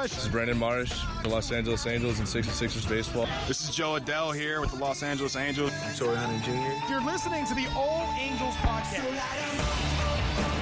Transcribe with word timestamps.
I'm 0.00 0.08
Trent 0.08 0.10
Rush. 0.12 0.16
This 0.16 0.24
is 0.24 0.32
Brandon 0.32 0.58
Marsh, 0.58 1.04
the 1.22 1.28
Los 1.28 1.52
Angeles 1.52 1.86
Angels 1.86 2.18
and 2.20 2.28
66ers 2.28 2.88
baseball. 2.88 3.28
This 3.46 3.68
is 3.68 3.74
Jo 3.74 3.98
Adell 3.98 4.34
here 4.34 4.62
with 4.62 4.70
the 4.70 4.76
Los 4.76 5.02
Angeles 5.02 5.36
Angels. 5.36 5.72
Torii 5.98 6.16
Hunter 6.16 6.42
Jr. 6.42 6.90
You're 6.90 7.04
listening 7.04 7.44
to 7.46 7.54
the 7.54 7.66
All 7.76 8.08
Angels 8.18 8.54
podcast. 8.56 10.56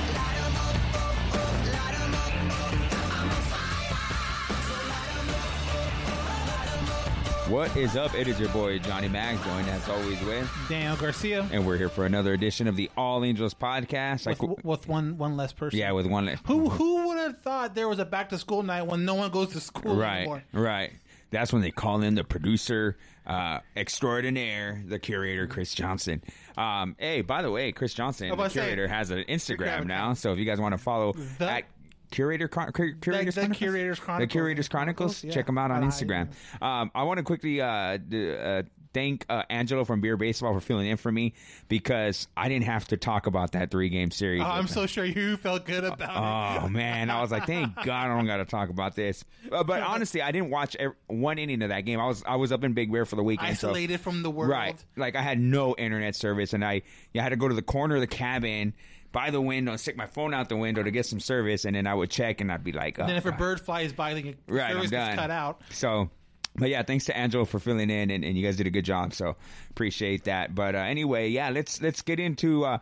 What 7.49 7.74
is 7.77 7.96
up? 7.96 8.15
It 8.15 8.29
is 8.29 8.38
your 8.38 8.51
boy 8.51 8.79
Johnny 8.79 9.09
Mack, 9.09 9.43
joined 9.43 9.68
as 9.71 9.88
always 9.88 10.21
with, 10.23 10.51
Daniel 10.68 10.96
Garcia 10.96 11.49
and 11.51 11.66
we're 11.66 11.79
here 11.79 11.88
for 11.88 12.04
another 12.04 12.35
edition 12.35 12.66
of 12.68 12.77
the 12.77 12.91
All 12.96 13.24
Angels 13.24 13.54
podcast. 13.54 14.27
With, 14.27 14.38
qu- 14.38 14.57
with 14.65 14.87
one 14.87 15.16
one 15.16 15.37
less 15.37 15.52
person. 15.52 15.79
yeah, 15.79 15.93
with 15.93 16.07
one. 16.07 16.26
le- 16.26 16.37
Who 16.46 16.69
who 16.69 17.09
would 17.09 17.16
have 17.19 17.41
thought 17.41 17.74
there 17.74 17.88
was 17.88 18.01
a 18.01 18.04
back 18.04 18.29
to 18.30 18.38
school 18.38 18.63
night 18.63 18.82
when 18.82 19.04
no 19.07 19.15
one 19.15 19.30
goes 19.30 19.49
to 19.52 19.60
school 19.60 19.96
Right, 19.96 20.19
anymore? 20.19 20.43
right. 20.52 20.93
That's 21.30 21.52
when 21.52 21.63
they 21.63 21.71
call 21.71 22.02
in 22.02 22.15
the 22.16 22.24
producer 22.24 22.96
uh, 23.26 23.60
extraordinaire, 23.76 24.82
the 24.87 24.99
curator 24.99 25.46
Chris 25.46 25.74
Johnson. 25.74 26.23
Um, 26.57 26.96
hey, 26.99 27.21
by 27.23 27.43
the 27.43 27.51
way, 27.51 27.73
Chris 27.73 27.93
Johnson, 27.95 28.29
the 28.30 28.37
to 28.37 28.51
say, 28.51 28.60
curator, 28.60 28.88
has 28.88 29.10
an 29.10 29.24
Instagram 29.29 29.82
Instagram 29.82 29.87
now. 29.87 30.15
So 30.15 30.32
if 30.32 30.38
you 30.38 30.45
guys 30.45 30.59
want 30.60 30.73
to 30.73 30.79
follow 30.79 31.13
The- 31.38 31.51
at 31.51 31.65
Curator 32.10 32.48
Chron- 32.48 32.73
Cur- 32.73 32.92
Curators 33.01 33.34
the 33.34 33.40
Chronicles? 33.42 33.59
Curators 33.59 33.98
the 33.98 34.04
Chronicles. 34.04 34.32
Curators 34.32 34.68
Chronicles. 34.68 35.24
Yeah. 35.24 35.30
Check 35.32 35.46
them 35.46 35.59
out 35.59 35.70
on 35.70 35.82
Uh, 35.82 35.87
Instagram. 35.87 36.28
Um, 36.62 36.90
I 36.95 37.02
want 37.04 37.18
to 37.18 37.23
quickly 37.24 37.60
uh, 37.60 37.96
d- 37.98 38.34
uh, 38.37 38.62
thank 38.95 39.26
uh, 39.28 39.42
Angelo 39.51 39.84
from 39.84 40.01
Beer 40.01 40.16
Baseball 40.16 40.54
for 40.54 40.60
filling 40.60 40.86
in 40.86 40.96
for 40.96 41.12
me 41.12 41.34
because 41.68 42.26
I 42.36 42.48
didn't 42.48 42.64
have 42.64 42.86
to 42.88 42.96
talk 42.96 43.26
about 43.26 43.52
that 43.52 43.70
three 43.70 43.88
game 43.90 44.10
series. 44.10 44.40
Oh, 44.42 44.46
I'm 44.46 44.66
so 44.66 44.86
sure 44.86 45.04
you 45.04 45.36
felt 45.36 45.66
good 45.66 45.84
about 45.84 46.62
it. 46.62 46.64
Oh 46.64 46.68
man, 46.68 47.10
I 47.10 47.20
was 47.20 47.30
like, 47.30 47.46
thank 47.46 47.74
God 47.84 47.88
I 47.88 48.09
don't 48.16 48.26
got 48.26 48.38
to 48.38 48.45
talk 48.46 48.70
about 48.70 48.95
this. 48.96 49.24
Uh, 49.52 49.62
but 49.62 49.82
honestly, 49.86 50.23
I 50.23 50.32
didn't 50.32 50.51
watch 50.51 50.74
ev- 50.76 50.95
one 51.06 51.38
inning 51.38 51.62
of 51.62 51.68
that 51.68 51.82
game. 51.82 52.01
I 52.01 52.06
was 52.06 52.23
I 52.26 52.36
was 52.36 52.52
up 52.52 52.64
in 52.64 52.73
Big 52.73 52.90
Bear 52.90 53.04
for 53.04 53.16
the 53.16 53.23
weekend, 53.23 53.59
so- 53.59 53.68
Isolated 53.68 54.01
from 54.01 54.23
the 54.23 54.30
world. 54.30 54.51
right? 54.51 54.82
Like 54.96 55.14
I 55.16 55.23
had 55.23 55.38
no 55.38 55.74
internet 55.76 56.16
service, 56.16 56.52
and 56.54 56.64
I 56.64 56.82
you 57.12 57.20
had 57.20 57.29
to 57.30 57.36
go 57.36 57.48
to 57.48 57.54
the 57.54 57.62
corner 57.62 57.96
of 57.96 58.01
the 58.01 58.06
cabin 58.06 58.73
by 59.12 59.30
the 59.30 59.40
window 59.40 59.73
and 59.73 59.80
stick 59.80 59.96
my 59.96 60.06
phone 60.06 60.34
out 60.34 60.48
the 60.48 60.56
window 60.56 60.82
to 60.82 60.90
get 60.90 61.06
some 61.06 61.20
service, 61.20 61.64
and 61.64 61.74
then 61.74 61.87
I 61.87 61.95
would 61.95 62.10
check, 62.10 62.40
and 62.40 62.52
I'd 62.52 62.64
be 62.64 62.73
like, 62.73 62.98
oh, 62.98 63.02
And 63.02 63.10
then 63.10 63.16
if 63.16 63.24
a 63.26 63.30
God. 63.30 63.38
bird 63.38 63.60
flies 63.60 63.92
by, 63.92 64.14
the 64.14 64.34
right, 64.48 64.72
service 64.72 64.91
gets 64.91 65.16
cut 65.16 65.31
out. 65.31 65.62
So. 65.70 66.10
But 66.56 66.70
yeah, 66.70 66.82
thanks 66.82 67.04
to 67.04 67.16
Angelo 67.16 67.44
for 67.44 67.60
filling 67.60 67.88
in, 67.88 68.10
and, 68.10 68.25
and 68.25 68.36
you 68.36 68.44
guys 68.44 68.56
did 68.56 68.66
a 68.66 68.70
good 68.70 68.84
job. 68.84 69.14
So 69.14 69.36
appreciate 69.70 70.24
that. 70.24 70.56
But 70.56 70.74
uh, 70.74 70.78
anyway, 70.78 71.28
yeah, 71.28 71.50
let's 71.50 71.80
let's 71.80 72.02
get 72.02 72.18
into 72.18 72.64
uh, 72.64 72.78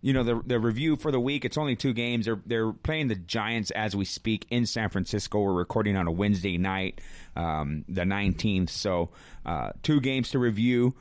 you 0.00 0.12
know 0.12 0.24
the 0.24 0.42
the 0.44 0.58
review 0.58 0.96
for 0.96 1.12
the 1.12 1.20
week. 1.20 1.44
It's 1.44 1.56
only 1.56 1.76
two 1.76 1.92
games. 1.92 2.24
They're 2.24 2.40
they're 2.44 2.72
playing 2.72 3.06
the 3.06 3.14
Giants 3.14 3.70
as 3.70 3.94
we 3.94 4.04
speak 4.04 4.46
in 4.50 4.66
San 4.66 4.88
Francisco. 4.88 5.38
We're 5.42 5.52
recording 5.52 5.96
on 5.96 6.08
a 6.08 6.10
Wednesday 6.10 6.58
night, 6.58 7.00
um, 7.36 7.84
the 7.88 8.04
nineteenth. 8.04 8.70
So 8.70 9.10
uh, 9.46 9.72
two 9.84 10.00
games 10.00 10.30
to 10.30 10.40
review. 10.40 10.96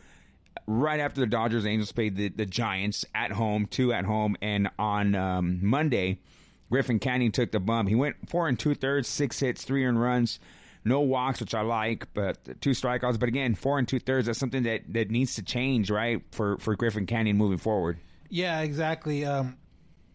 Right 0.68 1.00
after 1.00 1.22
the 1.22 1.28
Dodgers, 1.28 1.66
Angels 1.66 1.92
played 1.92 2.16
the, 2.16 2.30
the 2.30 2.46
Giants 2.46 3.06
at 3.16 3.31
home, 3.31 3.66
two 3.66 3.94
at 3.94 4.06
home, 4.06 4.36
and 4.42 4.70
on 4.78 5.16
um, 5.16 5.59
Monday, 5.62 6.20
Griffin 6.72 7.00
Canning 7.00 7.31
took 7.31 7.52
the 7.52 7.59
bump. 7.59 7.90
He 7.90 7.96
went 7.96 8.16
four 8.30 8.47
and 8.47 8.58
two 8.58 8.75
thirds, 8.75 9.08
six 9.08 9.40
hits, 9.40 9.64
three 9.64 9.86
earned 9.86 10.02
runs, 10.02 10.40
no 10.86 11.02
walks, 11.02 11.40
which 11.40 11.53
I 11.53 11.62
like, 11.62 12.08
but 12.14 12.62
two 12.62 12.72
strikeouts. 12.72 13.19
But 13.19 13.30
again, 13.30 13.56
four 13.56 13.80
and 13.80 13.88
two 13.88 14.00
thirds. 14.00 14.28
That's 14.28 14.40
something 14.40 14.64
that, 14.64 14.81
that 14.94 15.09
needs 15.12 15.36
to 15.36 15.44
change, 15.44 15.90
right, 15.90 16.22
for 16.31 16.58
for 16.59 16.75
Griffin 16.75 17.06
Canning 17.06 17.38
moving 17.38 17.58
forward. 17.58 17.98
Yeah, 18.30 18.62
exactly. 18.62 19.25
Um, 19.25 19.58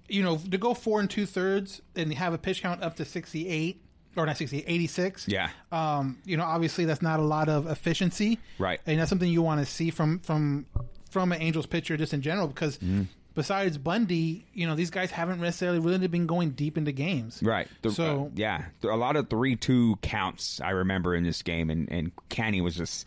you 0.08 0.22
know, 0.22 0.36
to 0.36 0.58
go 0.58 0.74
four 0.74 1.00
and 1.00 1.10
two 1.10 1.26
thirds 1.26 1.82
and 1.96 2.12
have 2.14 2.32
a 2.32 2.38
pitch 2.38 2.62
count 2.62 2.82
up 2.82 2.96
to 2.96 3.04
68, 3.04 3.83
or 4.16 4.26
not 4.26 4.36
68, 4.36 4.64
86. 4.66 5.28
Yeah. 5.28 5.50
Um, 5.72 6.18
you 6.24 6.36
know, 6.36 6.44
obviously 6.44 6.84
that's 6.84 7.02
not 7.02 7.20
a 7.20 7.24
lot 7.24 7.48
of 7.48 7.66
efficiency. 7.66 8.38
Right. 8.58 8.80
And 8.86 8.98
that's 9.00 9.08
something 9.08 9.28
you 9.30 9.42
want 9.42 9.60
to 9.60 9.66
see 9.66 9.90
from 9.90 10.18
from 10.20 10.66
from 11.10 11.32
an 11.32 11.40
Angels 11.42 11.66
pitcher 11.66 11.96
just 11.96 12.12
in 12.14 12.22
general 12.22 12.48
because 12.48 12.78
Mm-hmm. 12.78 13.02
besides 13.34 13.78
Bundy, 13.78 14.46
you 14.52 14.66
know, 14.66 14.74
these 14.74 14.90
guys 14.90 15.10
haven't 15.10 15.40
necessarily 15.40 15.78
really 15.78 16.06
been 16.08 16.26
going 16.26 16.50
deep 16.50 16.76
into 16.78 16.92
games. 16.92 17.40
Right. 17.42 17.68
The- 17.82 17.90
So- 17.90 18.26
uh, 18.26 18.30
yeah, 18.34 18.64
a 18.82 18.96
lot 18.96 19.16
of 19.16 19.28
three-two 19.30 19.96
counts 20.02 20.60
I 20.60 20.70
remember 20.70 21.14
in 21.14 21.22
this 21.24 21.42
game, 21.42 21.70
and 21.70 21.90
and 21.90 22.12
Canning 22.28 22.62
was 22.64 22.74
just 22.76 23.06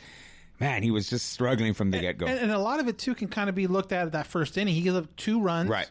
man, 0.60 0.82
he 0.82 0.90
was 0.90 1.08
just 1.08 1.30
struggling 1.30 1.74
from 1.76 1.92
the 1.92 2.00
get 2.00 2.18
go. 2.18 2.26
And, 2.26 2.40
and 2.40 2.52
a 2.52 2.58
lot 2.58 2.80
of 2.80 2.88
it 2.88 2.98
too 2.98 3.14
can 3.14 3.28
kind 3.28 3.48
of 3.48 3.54
be 3.54 3.68
looked 3.68 3.92
at 3.92 4.08
at 4.08 4.12
that 4.14 4.26
first 4.26 4.58
inning. 4.58 4.74
He 4.74 4.82
gives 4.82 4.98
up 4.98 5.16
two 5.16 5.40
runs. 5.40 5.70
Right. 5.70 5.88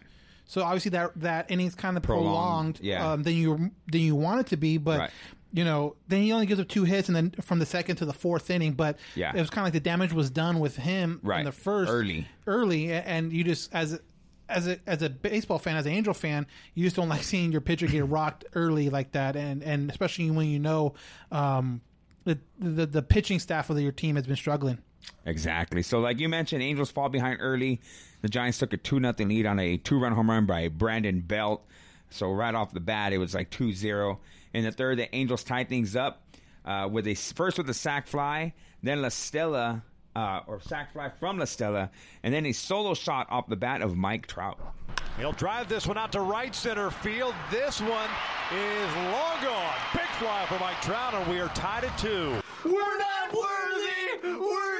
So 0.47 0.62
obviously 0.62 0.91
that 0.93 1.12
that 1.21 1.51
inning's 1.51 1.75
kind 1.75 1.97
of 1.97 2.03
Prolonged, 2.03 2.77
prolonged, 2.77 2.81
yeah. 2.83 3.12
um, 3.12 3.23
than 3.25 3.34
you 3.34 3.71
than 3.91 4.01
you 4.01 4.15
want 4.15 4.41
it 4.41 4.47
to 4.49 4.57
be, 4.57 4.79
but 4.79 4.99
Right. 5.01 5.11
you 5.53 5.65
know, 5.65 5.97
then 6.09 6.23
he 6.23 6.33
only 6.33 6.47
gives 6.47 6.61
up 6.61 6.69
two 6.69 6.84
hits, 6.84 7.09
and 7.09 7.17
then 7.17 7.31
from 7.43 7.59
the 7.59 7.67
second 7.67 7.97
to 7.97 8.05
the 8.05 8.12
fourth 8.12 8.49
inning. 8.51 8.73
But 8.75 8.99
Yeah. 9.15 9.33
it 9.35 9.41
was 9.41 9.51
kind 9.51 9.62
of 9.62 9.67
like 9.67 9.73
the 9.83 9.89
damage 9.89 10.12
was 10.12 10.31
done 10.31 10.61
with 10.61 10.77
him 10.77 11.21
Right. 11.23 11.41
in 11.41 11.45
the 11.47 11.53
first 11.53 11.91
Early. 11.91 12.27
early, 12.47 12.93
and 12.93 13.33
you 13.33 13.43
just 13.45 13.75
as 13.75 13.99
as 14.49 14.69
a 14.69 14.79
as 14.87 15.03
a 15.03 15.11
baseball 15.11 15.59
fan, 15.59 15.77
as 15.77 15.87
an 15.87 15.93
Angel 15.93 16.15
fan, 16.15 16.47
you 16.75 16.85
just 16.85 16.95
don't 16.95 17.09
like 17.17 17.25
seeing 17.25 17.51
your 17.51 17.61
pitcher 17.61 17.89
get 17.89 18.06
rocked 18.09 18.45
early 18.55 18.89
like 18.91 19.12
that, 19.12 19.35
and 19.35 19.62
and 19.65 19.91
especially 19.91 20.31
when 20.31 20.49
you 20.49 20.61
know 20.61 20.95
um, 21.33 21.81
the, 22.25 22.39
the 22.61 22.87
the 22.87 23.03
pitching 23.03 23.41
staff 23.41 23.69
of 23.71 23.81
your 23.81 23.91
team 23.93 24.15
has 24.17 24.27
been 24.27 24.37
struggling. 24.37 24.79
Exactly. 25.25 25.83
So, 25.83 26.00
like 26.00 26.21
you 26.21 26.28
mentioned, 26.28 26.62
Angels 26.62 26.91
fall 26.91 27.09
behind 27.09 27.39
early. 27.41 27.81
The 28.22 28.28
Giants 28.28 28.59
took 28.59 28.72
a 28.72 28.77
2 28.77 29.00
nothing 29.00 29.28
lead 29.28 29.47
on 29.47 29.59
a 29.59 29.77
two 29.77 29.99
run 29.99 30.12
home 30.12 30.31
run 30.31 30.47
by 30.47 30.69
Brandon 30.69 31.21
Belt. 31.21 31.67
So, 32.11 32.31
right 32.31 32.55
off 32.55 32.72
the 32.72 32.81
bat, 32.81 33.12
it 33.12 33.19
was 33.19 33.34
like 33.34 33.50
2 33.50 33.72
0. 33.72 34.21
In 34.55 34.65
the 34.65 34.72
third, 34.72 34.99
the 34.99 35.15
Angels 35.15 35.44
tied 35.44 35.69
things 35.69 35.97
up 35.97 36.22
uh, 36.65 36.89
with 36.91 37.06
a 37.06 37.15
first 37.15 37.59
with 37.59 37.69
a 37.71 37.75
sac 37.75 38.06
fly, 38.06 38.53
then 38.83 39.03
La 39.03 39.09
Stella, 39.09 39.83
uh, 40.15 40.41
or 40.47 40.61
sac 40.61 40.93
fly 40.93 41.09
from 41.09 41.38
La 41.38 41.44
Stella, 41.44 41.91
and 42.23 42.33
then 42.33 42.47
a 42.47 42.53
solo 42.53 42.94
shot 42.94 43.27
off 43.31 43.49
the 43.49 43.56
bat 43.56 43.83
of 43.83 43.97
Mike 43.97 44.27
Trout. 44.27 44.59
He'll 45.19 45.33
drive 45.33 45.69
this 45.69 45.87
one 45.87 45.97
out 45.97 46.12
to 46.12 46.21
right 46.21 46.55
center 46.55 46.91
field. 46.91 47.34
This 47.50 47.81
one 47.81 48.11
is 48.53 48.94
long 48.97 49.43
gone. 49.43 49.75
Big 49.93 50.09
fly 50.19 50.44
for 50.47 50.59
Mike 50.59 50.81
Trout, 50.83 51.15
and 51.15 51.27
we 51.31 51.41
are 51.41 51.49
tied 51.49 51.84
at 51.84 51.97
two. 51.99 52.34
We're 52.65 52.99
not 52.99 53.33
worthy! 53.33 54.38
We're 54.38 54.75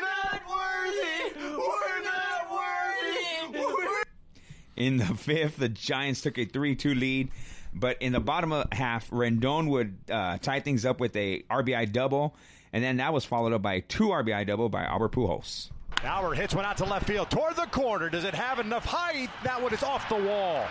In 4.77 4.99
the 4.99 5.05
fifth, 5.17 5.57
the 5.57 5.69
Giants 5.69 6.21
took 6.23 6.39
a 6.39 6.45
3 6.45 6.75
2 6.75 6.95
lead. 6.95 7.31
But 7.75 8.01
in 8.01 8.13
the 8.13 8.21
bottom 8.21 8.53
of 8.53 8.73
half, 8.73 9.11
Rendon 9.11 9.69
would 9.69 9.97
uh, 10.11 10.39
tie 10.39 10.61
things 10.61 10.87
up 10.87 10.99
with 10.99 11.15
a 11.17 11.43
RBI 11.51 11.93
double. 11.93 12.35
And 12.73 12.83
then 12.83 12.99
that 12.99 13.13
was 13.13 13.25
followed 13.25 13.53
up 13.53 13.63
by 13.63 13.75
a 13.75 13.81
two 13.81 14.09
RBI 14.09 14.47
double 14.47 14.69
by 14.69 14.85
Albert 14.85 15.13
Pujols. 15.13 15.71
Albert 16.03 16.35
hits 16.35 16.55
one 16.55 16.65
out 16.65 16.77
to 16.79 16.85
left 16.85 17.07
field 17.07 17.31
toward 17.31 17.57
the 17.57 17.67
corner. 17.67 18.09
Does 18.09 18.25
it 18.25 18.35
have 18.35 18.59
enough 18.59 18.85
height? 18.85 19.31
That 19.45 19.63
one 19.63 19.73
is 19.73 19.83
off 19.83 20.09
the 20.09 20.17
wall. 20.17 20.67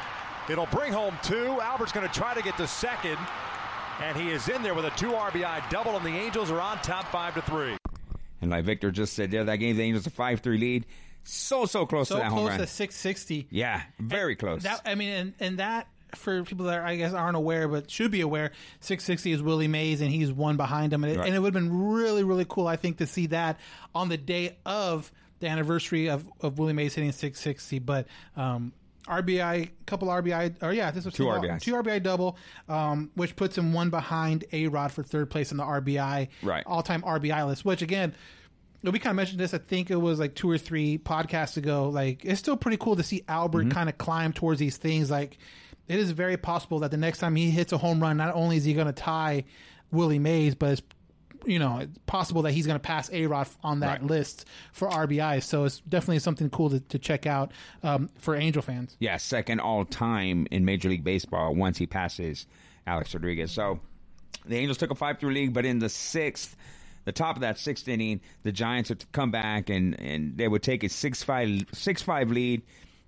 It'll 0.50 0.68
bring 0.68 0.94
home 0.94 1.18
two. 1.24 1.60
Albert's 1.62 1.92
going 1.92 2.08
to 2.08 2.14
try 2.14 2.34
to 2.34 2.42
get 2.42 2.58
to 2.58 2.68
second. 2.68 3.18
And 4.02 4.18
he 4.18 4.30
is 4.30 4.50
in 4.50 4.62
there 4.62 4.74
with 4.74 4.86
a 4.86 4.92
two 4.92 5.12
RBI 5.12 5.70
double, 5.70 5.96
and 5.96 6.06
the 6.06 6.10
Angels 6.10 6.52
are 6.52 6.62
on 6.62 6.78
top 6.80 7.06
five 7.06 7.34
to 7.36 7.42
three. 7.42 7.78
And 8.42 8.52
like 8.52 8.66
Victor 8.66 8.92
just 8.92 9.14
said 9.14 9.32
there, 9.32 9.44
that 9.44 9.56
gave 9.56 9.78
the 9.78 9.84
Angels 9.84 10.06
a 10.06 10.12
5 10.12 10.42
3 10.42 10.58
lead. 10.58 10.86
So, 11.26 11.66
so 11.66 11.86
close 11.86 12.08
So 12.10 12.16
to 12.16 12.22
that 12.22 12.30
home 12.30 12.40
close 12.40 12.50
run. 12.52 12.60
to 12.60 12.68
660. 12.68 13.48
yeah, 13.50 13.82
very 14.00 14.36
close. 14.36 14.64
That 14.64 14.82
I 14.86 14.96
mean, 14.96 15.10
and, 15.12 15.34
and 15.40 15.60
that 15.60 15.88
for 16.14 16.44
people 16.44 16.68
that 16.68 16.80
I 16.82 16.96
guess 16.96 17.14
aren't 17.14 17.36
aware 17.36 17.68
but 17.68 17.90
should 17.92 18.12
be 18.12 18.22
aware, 18.22 18.52
660 18.80 19.32
is 19.34 19.42
Willie 19.42 19.68
Mays, 19.68 20.02
and 20.02 20.10
he's 20.12 20.32
one 20.32 20.56
behind 20.56 20.94
him, 20.94 21.04
and 21.04 21.12
it, 21.14 21.20
Right. 21.20 21.34
it 21.34 21.40
would 21.40 21.54
have 21.54 21.64
been 21.64 21.92
really 21.94 22.24
really 22.24 22.46
cool, 22.48 22.68
I 22.68 22.76
think, 22.78 22.98
to 23.00 23.08
see 23.08 23.26
that 23.28 23.60
on 23.94 24.08
the 24.10 24.18
day 24.18 24.56
of 24.66 25.12
the 25.40 25.48
anniversary 25.48 26.08
of, 26.08 26.26
of 26.42 26.58
Willie 26.60 26.74
Mays 26.74 26.94
hitting 26.96 27.12
660. 27.12 27.80
But 27.80 28.08
um, 28.38 28.72
RBI, 29.08 29.70
couple 29.86 30.08
RBI, 30.08 30.64
or 30.64 30.72
yeah, 30.74 30.92
this 30.92 31.06
was 31.06 31.14
Two 31.14 31.26
RBI, 31.26 31.60
two 31.62 31.74
RBI 31.74 32.02
double, 32.02 32.38
um, 32.70 33.12
which 33.16 33.36
puts 33.36 33.58
him 33.58 33.74
one 33.74 33.90
behind 33.90 34.46
A 34.54 34.68
Rod 34.68 34.92
for 34.92 35.04
third 35.04 35.30
place 35.30 35.52
in 35.52 35.58
the 35.58 35.64
RBI 35.64 36.30
Right. 36.42 36.64
all 36.66 36.82
time 36.84 37.02
RBI 37.02 37.46
list. 37.46 37.66
Which 37.66 37.82
again, 37.82 38.16
we 38.92 39.00
kind 39.00 39.12
of 39.12 39.16
mentioned 39.18 39.40
this. 39.40 39.54
I 39.54 39.58
think 39.58 39.90
it 39.92 39.96
was 39.96 40.20
like 40.20 40.36
two 40.36 40.50
or 40.50 40.58
three 40.58 40.98
podcasts 40.98 41.58
ago. 41.58 41.90
Like 41.90 42.24
it's 42.26 42.40
still 42.40 42.58
pretty 42.58 42.78
cool 42.78 42.96
to 42.96 43.04
see 43.04 43.24
Albert 43.28 43.64
Mm-hmm. 43.64 43.72
kind 43.72 43.90
of 43.90 43.98
climb 43.98 44.34
towards 44.34 44.60
these 44.60 44.78
things. 44.78 45.10
Like 45.12 45.38
it 45.88 46.00
is 46.00 46.12
very 46.12 46.38
possible 46.38 46.80
that 46.80 46.92
the 46.92 46.98
next 46.98 47.20
time 47.20 47.36
he 47.36 47.50
hits 47.52 47.72
a 47.72 47.78
home 47.78 48.02
run, 48.02 48.18
not 48.18 48.34
only 48.36 48.58
is 48.58 48.64
he 48.64 48.74
going 48.74 48.88
to 48.88 48.94
tie 48.94 49.44
Willie 49.92 50.20
Mays, 50.20 50.56
but 50.56 50.72
it's 50.72 50.82
you 51.46 51.60
know 51.60 51.78
it's 51.78 51.96
possible 52.08 52.42
that 52.42 52.54
he's 52.54 52.66
going 52.66 52.76
to 52.76 52.84
pass 52.84 53.10
A 53.14 53.28
Rod 53.28 53.48
on 53.64 53.82
that 53.82 54.02
Right. 54.02 54.04
list 54.04 54.46
for 54.74 54.90
RBI. 54.90 55.44
So 55.44 55.64
it's 55.66 55.80
definitely 55.82 56.20
something 56.20 56.50
cool 56.50 56.72
to, 56.72 56.80
to 56.80 56.98
check 57.00 57.28
out 57.28 57.52
um, 57.84 58.10
for 58.18 58.36
Angel 58.36 58.62
fans. 58.64 58.98
Yeah, 59.00 59.18
second 59.18 59.60
all 59.60 59.86
time 59.86 60.48
in 60.50 60.66
Major 60.66 60.90
League 60.90 61.04
Baseball 61.04 61.54
once 61.54 61.78
he 61.78 61.86
passes 61.86 62.48
Alex 62.88 63.14
Rodriguez. 63.14 63.52
So 63.52 63.80
the 64.48 64.58
Angels 64.58 64.78
took 64.78 64.90
a 64.92 64.96
5 64.96 65.20
through 65.20 65.34
league, 65.34 65.54
but 65.54 65.66
in 65.66 65.78
the 65.80 65.90
sixth, 65.90 66.56
the 67.06 67.12
top 67.12 67.38
of 67.38 67.42
that 67.42 67.58
sixth 67.58 67.88
inning, 67.88 68.22
the 68.44 68.52
Giants 68.52 68.90
would 68.90 69.10
come 69.12 69.32
back 69.32 69.70
and, 69.70 70.00
and 70.00 70.38
they 70.38 70.48
would 70.48 70.64
take 70.64 70.84
a 70.84 70.90
6 70.90 71.24
5 71.24 71.66
six, 71.72 72.02
five 72.02 72.32
lead, 72.32 72.64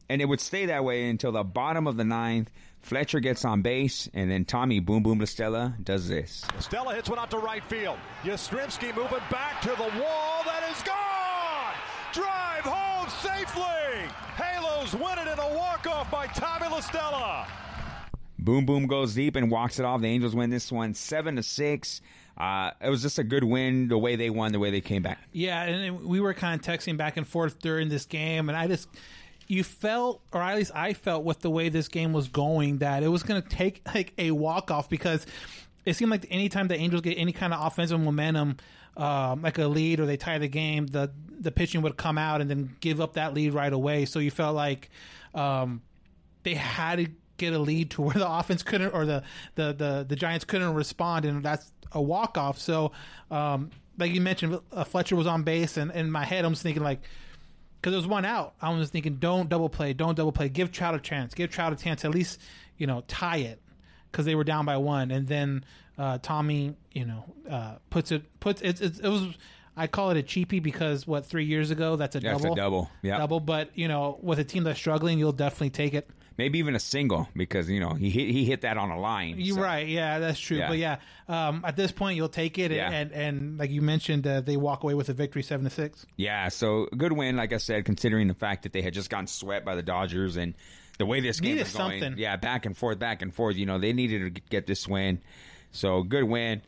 and 0.10 0.22
it 0.22 0.26
would 0.26 0.40
stay 0.40 0.68
that 0.68 0.84
way 0.84 1.10
until 1.10 1.32
the 1.32 1.44
bottom 1.44 1.88
of 1.88 1.98
the 1.98 2.06
ninth. 2.06 2.52
Fletcher 2.82 3.20
gets 3.20 3.44
on 3.44 3.62
base, 3.64 4.08
and 4.14 4.32
then 4.32 4.46
Tommy 4.46 4.80
Boom 4.80 5.04
Boom 5.04 5.20
La 5.20 5.26
Stella 5.26 5.76
does 5.84 6.08
this. 6.08 6.46
Stella 6.60 6.96
hits 6.96 7.10
one 7.10 7.20
out 7.20 7.30
to 7.32 7.38
right 7.38 7.64
field. 7.66 7.98
Yastrzemski 8.24 8.96
moving 8.96 9.20
back 9.30 9.60
to 9.62 9.70
the 9.70 9.92
wall. 10.00 10.44
That 10.46 10.64
is 10.72 10.82
gone. 10.84 11.74
Drive 12.14 12.64
home 12.64 13.10
safely. 13.10 14.08
Halos 14.38 14.94
win 14.94 15.20
it 15.20 15.30
in 15.32 15.40
a 15.40 15.58
walk-off 15.58 16.10
by 16.10 16.28
Tommy 16.28 16.68
LaStella. 16.68 17.46
Boom 18.48 18.66
Boom 18.66 18.88
goes 18.88 19.14
deep 19.14 19.36
and 19.36 19.52
walks 19.52 19.78
it 19.78 19.84
off. 19.84 20.00
The 20.00 20.08
Angels 20.08 20.34
win 20.34 20.50
this 20.50 20.72
one 20.72 20.94
seven 20.94 21.36
to 21.36 21.44
six. 21.44 22.00
Uh, 22.38 22.72
it 22.80 22.90
was 22.90 23.02
just 23.02 23.20
a 23.20 23.24
good 23.26 23.44
win. 23.44 23.90
The 23.90 23.98
way 23.98 24.16
they 24.16 24.30
won, 24.30 24.54
the 24.54 24.60
way 24.60 24.72
they 24.72 24.80
came 24.80 25.02
back. 25.02 25.20
Yeah, 25.34 25.64
and 25.64 26.06
we 26.06 26.22
were 26.22 26.34
kind 26.34 26.58
of 26.58 26.66
texting 26.66 26.96
back 26.96 27.18
and 27.18 27.28
forth 27.28 27.60
during 27.60 27.90
this 27.90 28.06
game, 28.06 28.48
and 28.48 28.58
I 28.58 28.68
just 28.68 28.88
you 29.48 29.66
felt, 29.66 30.22
or 30.32 30.42
at 30.42 30.56
least 30.56 30.72
I 30.74 30.94
felt, 30.94 31.26
with 31.26 31.42
the 31.42 31.50
way 31.50 31.68
this 31.68 31.90
game 31.90 32.14
was 32.14 32.30
going, 32.30 32.78
that 32.78 33.04
it 33.04 33.10
was 33.10 33.22
going 33.22 33.42
to 33.42 33.50
take 33.50 33.82
like 33.94 34.14
a 34.18 34.32
walk 34.32 34.72
off 34.72 34.90
because 34.90 35.26
it 35.84 35.98
seemed 35.98 36.12
like 36.12 36.26
anytime 36.30 36.70
the 36.70 36.76
Angels 36.78 37.02
get 37.02 37.18
any 37.18 37.34
kind 37.34 37.54
of 37.54 37.66
offensive 37.66 38.00
momentum, 38.00 38.56
um, 38.96 39.42
like 39.42 39.58
a 39.58 39.68
lead 39.68 40.00
or 40.00 40.06
they 40.06 40.16
tie 40.16 40.38
the 40.38 40.48
game, 40.48 40.88
the 40.88 41.12
the 41.38 41.52
pitching 41.52 41.82
would 41.82 41.98
come 41.98 42.18
out 42.18 42.40
and 42.40 42.50
then 42.50 42.78
give 42.80 43.02
up 43.02 43.16
that 43.16 43.34
lead 43.34 43.54
right 43.54 43.74
away. 43.74 44.06
So 44.06 44.20
you 44.20 44.32
felt 44.32 44.56
like 44.56 44.90
um, 45.36 45.82
they 46.44 46.54
had 46.54 47.00
to 47.00 47.12
get 47.38 47.54
a 47.54 47.60
lead 47.60 47.92
to 47.92 48.02
where 48.02 48.16
the 48.16 48.30
offense 48.40 48.64
couldn't 48.64 48.94
or 48.94 49.06
the 49.06 49.24
the 49.56 49.74
the, 49.74 50.06
the 50.08 50.16
Giants 50.16 50.46
couldn't 50.46 50.74
respond, 50.74 51.26
and 51.26 51.44
that's 51.44 51.72
a 51.92 52.02
walk 52.02 52.38
off. 52.38 52.60
So, 52.60 52.92
um, 53.32 53.72
like 53.98 54.14
you 54.14 54.22
mentioned, 54.22 54.60
uh, 54.72 54.84
Fletcher 54.84 55.16
was 55.16 55.28
on 55.28 55.44
base, 55.44 55.78
and 55.78 55.92
in 55.92 56.12
my 56.12 56.26
head, 56.26 56.46
I'm 56.46 56.56
thinking 56.56 56.84
like. 56.84 57.02
Because 57.80 57.92
there 57.92 58.00
was 58.00 58.08
one 58.08 58.26
out, 58.26 58.56
I 58.60 58.74
was 58.74 58.90
thinking, 58.90 59.18
don't 59.18 59.50
double 59.50 59.70
play, 59.70 59.94
don't 59.94 60.16
double 60.16 60.32
play. 60.32 60.50
Give 60.50 60.72
Trout 60.72 60.96
a 60.96 61.00
chance, 61.00 61.36
give 61.36 61.52
Trout 61.52 61.72
a 61.72 61.76
chance, 61.76 62.04
at 62.04 62.10
least 62.10 62.42
you 62.76 62.88
know 62.88 63.04
tie 63.08 63.38
it, 63.38 63.62
because 64.12 64.26
they 64.26 64.34
were 64.34 64.44
down 64.44 64.66
by 64.66 64.78
one. 64.78 65.12
And 65.12 65.28
then 65.28 65.64
uh, 65.98 66.18
Tommy, 66.18 66.76
you 66.92 67.06
know, 67.06 67.24
uh, 67.50 67.76
puts 67.92 68.12
it 68.12 68.40
puts 68.40 68.64
it, 68.64 68.82
it. 68.82 69.00
It 69.00 69.08
was 69.08 69.28
I 69.78 69.86
call 69.86 70.10
it 70.10 70.18
a 70.18 70.24
cheapie 70.24 70.62
because 70.62 71.06
what 71.06 71.26
three 71.26 71.46
years 71.46 71.70
ago 71.70 71.96
that's 71.96 72.16
a 72.16 72.20
That's 72.20 72.40
a 72.40 72.44
double, 72.44 72.56
double, 72.56 72.92
yeah. 73.04 73.20
double. 73.20 73.40
But 73.40 73.70
you 73.76 73.88
know, 73.88 74.18
with 74.22 74.40
a 74.40 74.44
team 74.44 74.64
that's 74.64 74.80
struggling, 74.80 75.20
you'll 75.20 75.32
definitely 75.32 75.70
take 75.70 75.94
it. 75.94 76.10
Maybe 76.38 76.60
even 76.60 76.76
a 76.76 76.80
single 76.80 77.28
because 77.36 77.70
you 77.70 77.80
know 77.80 77.94
he 77.94 78.10
hit, 78.10 78.30
he 78.30 78.46
hit 78.46 78.62
that 78.62 78.78
on 78.78 78.92
a 78.92 79.00
line. 79.00 79.36
You're 79.38 79.56
so. 79.56 79.62
right. 79.62 79.88
Yeah, 79.88 80.20
that's 80.20 80.40
true. 80.40 80.58
Yeah. 80.58 80.68
But 80.70 80.78
yeah, 80.78 80.98
um, 81.28 81.64
at 81.66 81.76
this 81.76 81.92
point, 81.92 82.16
you'll 82.18 82.30
take 82.30 82.58
it, 82.58 82.72
Yeah. 82.72 82.90
and, 82.92 83.12
and 83.12 83.38
and 83.38 83.58
like 83.58 83.72
you 83.72 83.82
mentioned, 83.82 84.26
uh, 84.28 84.42
they 84.42 84.58
walk 84.58 84.84
away 84.84 84.94
with 84.94 85.10
a 85.10 85.14
victory, 85.14 85.44
seven 85.44 85.64
to 85.66 85.70
six. 85.70 86.06
Yeah, 86.16 86.50
so 86.50 86.88
good 86.96 87.12
win, 87.14 87.36
like 87.36 87.54
I 87.54 87.58
said, 87.58 87.86
considering 87.86 88.28
the 88.28 88.34
fact 88.36 88.64
that 88.64 88.74
they 88.74 88.82
had 88.82 88.94
just 88.94 89.10
gotten 89.10 89.28
swept 89.28 89.66
by 89.66 89.76
the 89.76 89.84
Dodgers 89.84 90.38
and 90.38 90.54
the 90.98 91.06
way 91.06 91.20
this 91.20 91.40
game 91.40 91.52
Needed 91.52 91.66
was 91.66 91.74
going. 91.74 92.02
something. 92.02 92.18
Yeah, 92.20 92.38
back 92.38 92.66
and 92.66 92.76
forth, 92.76 92.98
back 93.00 93.22
and 93.22 93.34
forth. 93.34 93.56
You 93.56 93.66
know, 93.66 93.78
they 93.80 93.94
needed 93.94 94.36
to 94.36 94.42
get 94.50 94.66
this 94.68 94.88
win. 94.88 95.22
So 95.72 96.02
good 96.04 96.24
win. 96.24 96.62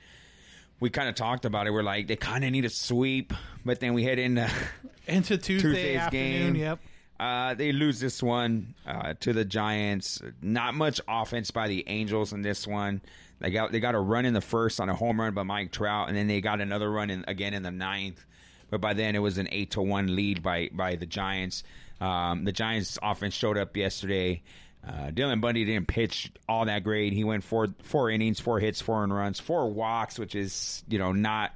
We 0.80 0.89
kind 0.89 1.10
of 1.10 1.16
talked 1.16 1.45
about 1.45 1.68
it. 1.68 1.71
We're 1.71 1.83
like, 1.83 2.07
they 2.07 2.16
kind 2.16 2.45
of 2.45 2.51
need 2.51 2.63
a 2.63 2.69
sweep, 2.69 3.33
but 3.66 3.80
then 3.81 3.94
we 3.94 4.04
head 4.04 4.18
into 4.19 4.50
Into 5.07 5.38
Tuesday 5.38 5.62
Tuesday's 5.62 5.98
afternoon. 5.98 6.54
game. 6.54 6.56
Yep. 6.56 6.80
Uh, 7.19 7.54
they 7.54 7.74
lose 7.74 8.00
this 8.00 8.24
one 8.24 8.74
uh, 8.88 9.13
to 9.19 9.33
the 9.33 9.44
Giants. 9.44 10.21
Not 10.42 10.74
much 10.74 11.01
offense 11.07 11.51
by 11.51 11.68
the 11.68 11.83
Angels 11.88 12.31
in 12.31 12.42
this 12.42 12.66
one. 12.66 13.01
They 13.39 13.51
got 13.51 13.71
they 13.71 13.80
got 13.80 13.95
a 13.95 14.00
run 14.00 14.25
in 14.25 14.33
the 14.33 14.42
first 14.42 14.80
on 14.80 14.89
a 14.89 14.95
home 14.95 15.19
run 15.19 15.33
by 15.33 15.44
Mike 15.44 15.71
Trout, 15.71 16.07
and 16.07 16.18
then 16.18 16.27
they 16.27 16.42
got 16.42 16.62
another 16.62 16.89
run 16.89 17.10
in, 17.10 17.25
again 17.27 17.54
in 17.54 17.63
the 17.63 17.71
ninth. 17.71 18.24
But 18.69 18.81
by 18.81 18.94
then 18.94 19.16
it 19.16 19.19
was 19.19 19.38
an 19.38 19.48
eight 19.51 19.71
to 19.71 19.81
one 19.81 20.16
lead 20.16 20.44
by 20.44 20.69
by 20.71 20.95
the 20.95 21.06
Giants. 21.06 21.63
Um, 22.00 22.45
the 22.45 22.51
Giants 22.51 22.98
offense 23.01 23.33
showed 23.33 23.57
up 23.57 23.75
yesterday. 23.75 24.42
Uh, 24.86 25.12
Dylan 25.12 25.42
Bundy 25.42 25.66
didn't 25.66 25.89
pitch 25.89 26.31
all 26.48 26.66
that 26.66 26.83
great. 26.83 27.12
He 27.12 27.25
went 27.25 27.44
four 27.44 27.68
four 27.83 28.10
innings, 28.10 28.39
four 28.39 28.60
hits, 28.60 28.81
four 28.81 29.06
runs, 29.06 29.39
four 29.39 29.69
walks, 29.69 30.18
which 30.18 30.36
is 30.36 30.83
you 30.88 31.00
know 31.00 31.12
not 31.12 31.54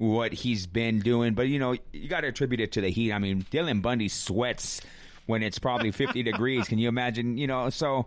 what 0.00 0.32
he's 0.32 0.66
been 0.66 0.98
doing. 1.00 1.34
But 1.34 1.48
you 1.48 1.58
know, 1.58 1.76
you 1.92 2.08
got 2.08 2.22
to 2.22 2.28
attribute 2.28 2.60
it 2.60 2.72
to 2.72 2.80
the 2.80 2.88
heat. 2.88 3.12
I 3.12 3.18
mean, 3.18 3.42
Dylan 3.52 3.82
Bundy 3.82 4.08
sweats 4.08 4.80
when 5.26 5.42
it's 5.42 5.58
probably 5.58 5.90
50 5.90 6.22
degrees. 6.24 6.66
Can 6.66 6.78
you 6.78 6.88
imagine? 6.88 7.36
You 7.36 7.46
know, 7.46 7.68
so 7.68 8.06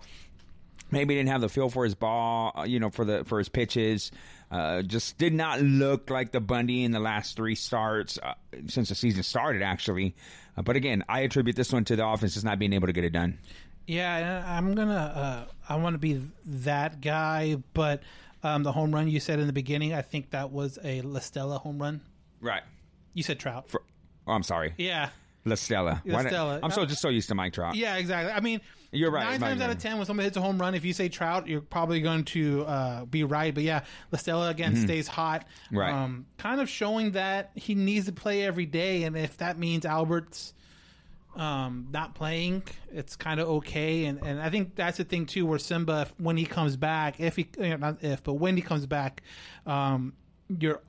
maybe 0.92 1.14
he 1.14 1.20
didn't 1.20 1.30
have 1.30 1.42
the 1.42 1.50
feel 1.50 1.70
for 1.70 1.84
his 1.84 1.94
ball. 1.94 2.52
uh, 2.58 2.64
You 2.64 2.80
know, 2.80 2.90
for 2.90 3.06
the 3.06 3.24
for 3.26 3.38
his 3.38 3.48
pitches. 3.48 4.12
Uh, 4.52 4.82
just 4.84 5.18
did 5.18 5.34
not 5.34 5.62
look 5.62 6.10
like 6.10 6.32
the 6.32 6.40
Bundy 6.40 6.84
in 6.84 6.92
the 6.92 7.00
last 7.00 7.36
three 7.36 7.56
starts 7.56 8.20
uh, 8.22 8.34
since 8.68 8.90
the 8.90 8.96
season 8.96 9.24
started, 9.24 9.62
actually. 9.64 10.16
Uh, 10.58 10.62
but 10.62 10.76
again, 10.76 11.04
I 11.10 11.22
attribute 11.22 11.56
this 11.56 11.72
one 11.74 11.86
to 11.86 11.96
the 11.96 12.06
offense 12.08 12.34
just 12.36 12.46
not 12.46 12.60
being 12.60 12.74
able 12.74 12.86
to 12.88 12.94
get 12.94 13.04
it 13.04 13.14
done. 13.14 13.38
Yeah, 13.88 14.44
I'm 14.48 14.76
gonna. 14.76 14.94
Uh, 14.96 15.52
I 15.70 15.76
want 15.78 15.96
to 15.96 15.98
be 16.00 16.22
that 16.46 17.02
guy, 17.02 17.58
but 17.74 18.02
um, 18.44 18.64
the 18.64 18.72
home 18.72 18.94
run 18.94 19.08
you 19.08 19.20
said 19.20 19.40
in 19.40 19.48
the 19.48 19.54
beginning, 19.54 19.94
I 19.94 20.02
think 20.02 20.32
that 20.32 20.52
was 20.52 20.78
a 20.84 21.02
La 21.02 21.20
Stella 21.20 21.58
home 21.58 21.82
run. 21.82 22.02
Right. 22.42 22.64
You 23.14 23.24
said 23.24 23.40
Trout. 23.40 23.70
For, 23.70 23.82
oh, 24.28 24.34
I'm 24.34 24.44
sorry. 24.44 24.74
yeah. 24.78 25.10
La 25.46 25.56
Stella. 25.56 26.02
La 26.06 26.22
Stella. 26.22 26.60
I'm 26.64 26.72
so 26.72 26.86
just 26.86 27.02
so 27.02 27.10
used 27.10 27.28
to 27.28 27.36
Mike 27.36 27.52
Trout. 27.54 27.76
Yeah, 27.76 27.98
exactly. 27.98 28.32
I 28.32 28.40
mean, 28.40 28.62
You're 28.92 29.12
right. 29.12 29.26
Nine 29.26 29.40
times 29.42 29.62
out 29.62 29.70
of 29.72 29.78
ten, 29.78 29.98
when 29.98 30.06
somebody 30.06 30.26
hits 30.26 30.38
a 30.38 30.42
home 30.42 30.58
run, 30.58 30.74
if 30.74 30.86
you 30.86 30.94
say 30.94 31.10
Trout, 31.10 31.48
you're 31.48 31.60
probably 31.60 32.00
going 32.00 32.24
to 32.26 32.64
uh, 32.66 33.06
be 33.06 33.26
right. 33.26 33.54
But 33.54 33.64
yeah, 33.64 33.84
La 34.12 34.20
Stella 34.20 34.50
again 34.50 34.76
stays 34.78 35.08
hot. 35.08 35.46
Mm-hmm. 35.66 35.78
Right. 35.78 35.94
Um, 35.94 36.28
kind 36.38 36.62
of 36.62 36.70
showing 36.70 37.12
that 37.12 37.52
he 37.56 37.76
needs 37.76 38.06
to 38.06 38.14
play 38.14 38.44
every 38.44 38.66
day, 38.66 39.04
and 39.04 39.18
if 39.18 39.36
that 39.38 39.58
means 39.58 39.86
Albert's 39.86 40.54
um, 41.36 41.88
not 41.92 42.16
playing, 42.16 42.64
it's 42.92 43.16
kind 43.16 43.40
of 43.40 43.48
okay. 43.50 44.06
And 44.06 44.20
and 44.24 44.42
I 44.42 44.50
think 44.50 44.76
that's 44.76 44.98
the 44.98 45.04
thing 45.04 45.26
too, 45.26 45.46
where 45.46 45.60
Simba, 45.60 46.02
if, 46.04 46.14
when 46.20 46.38
he 46.38 46.46
comes 46.46 46.76
back, 46.78 47.20
if 47.20 47.36
he 47.36 47.48
you 47.58 47.70
know, 47.70 47.78
not 47.78 48.04
if, 48.04 48.24
but 48.24 48.34
when 48.34 48.56
he 48.56 48.62
comes 48.62 48.86
back, 48.86 49.22
um, 49.66 50.14
your 50.60 50.82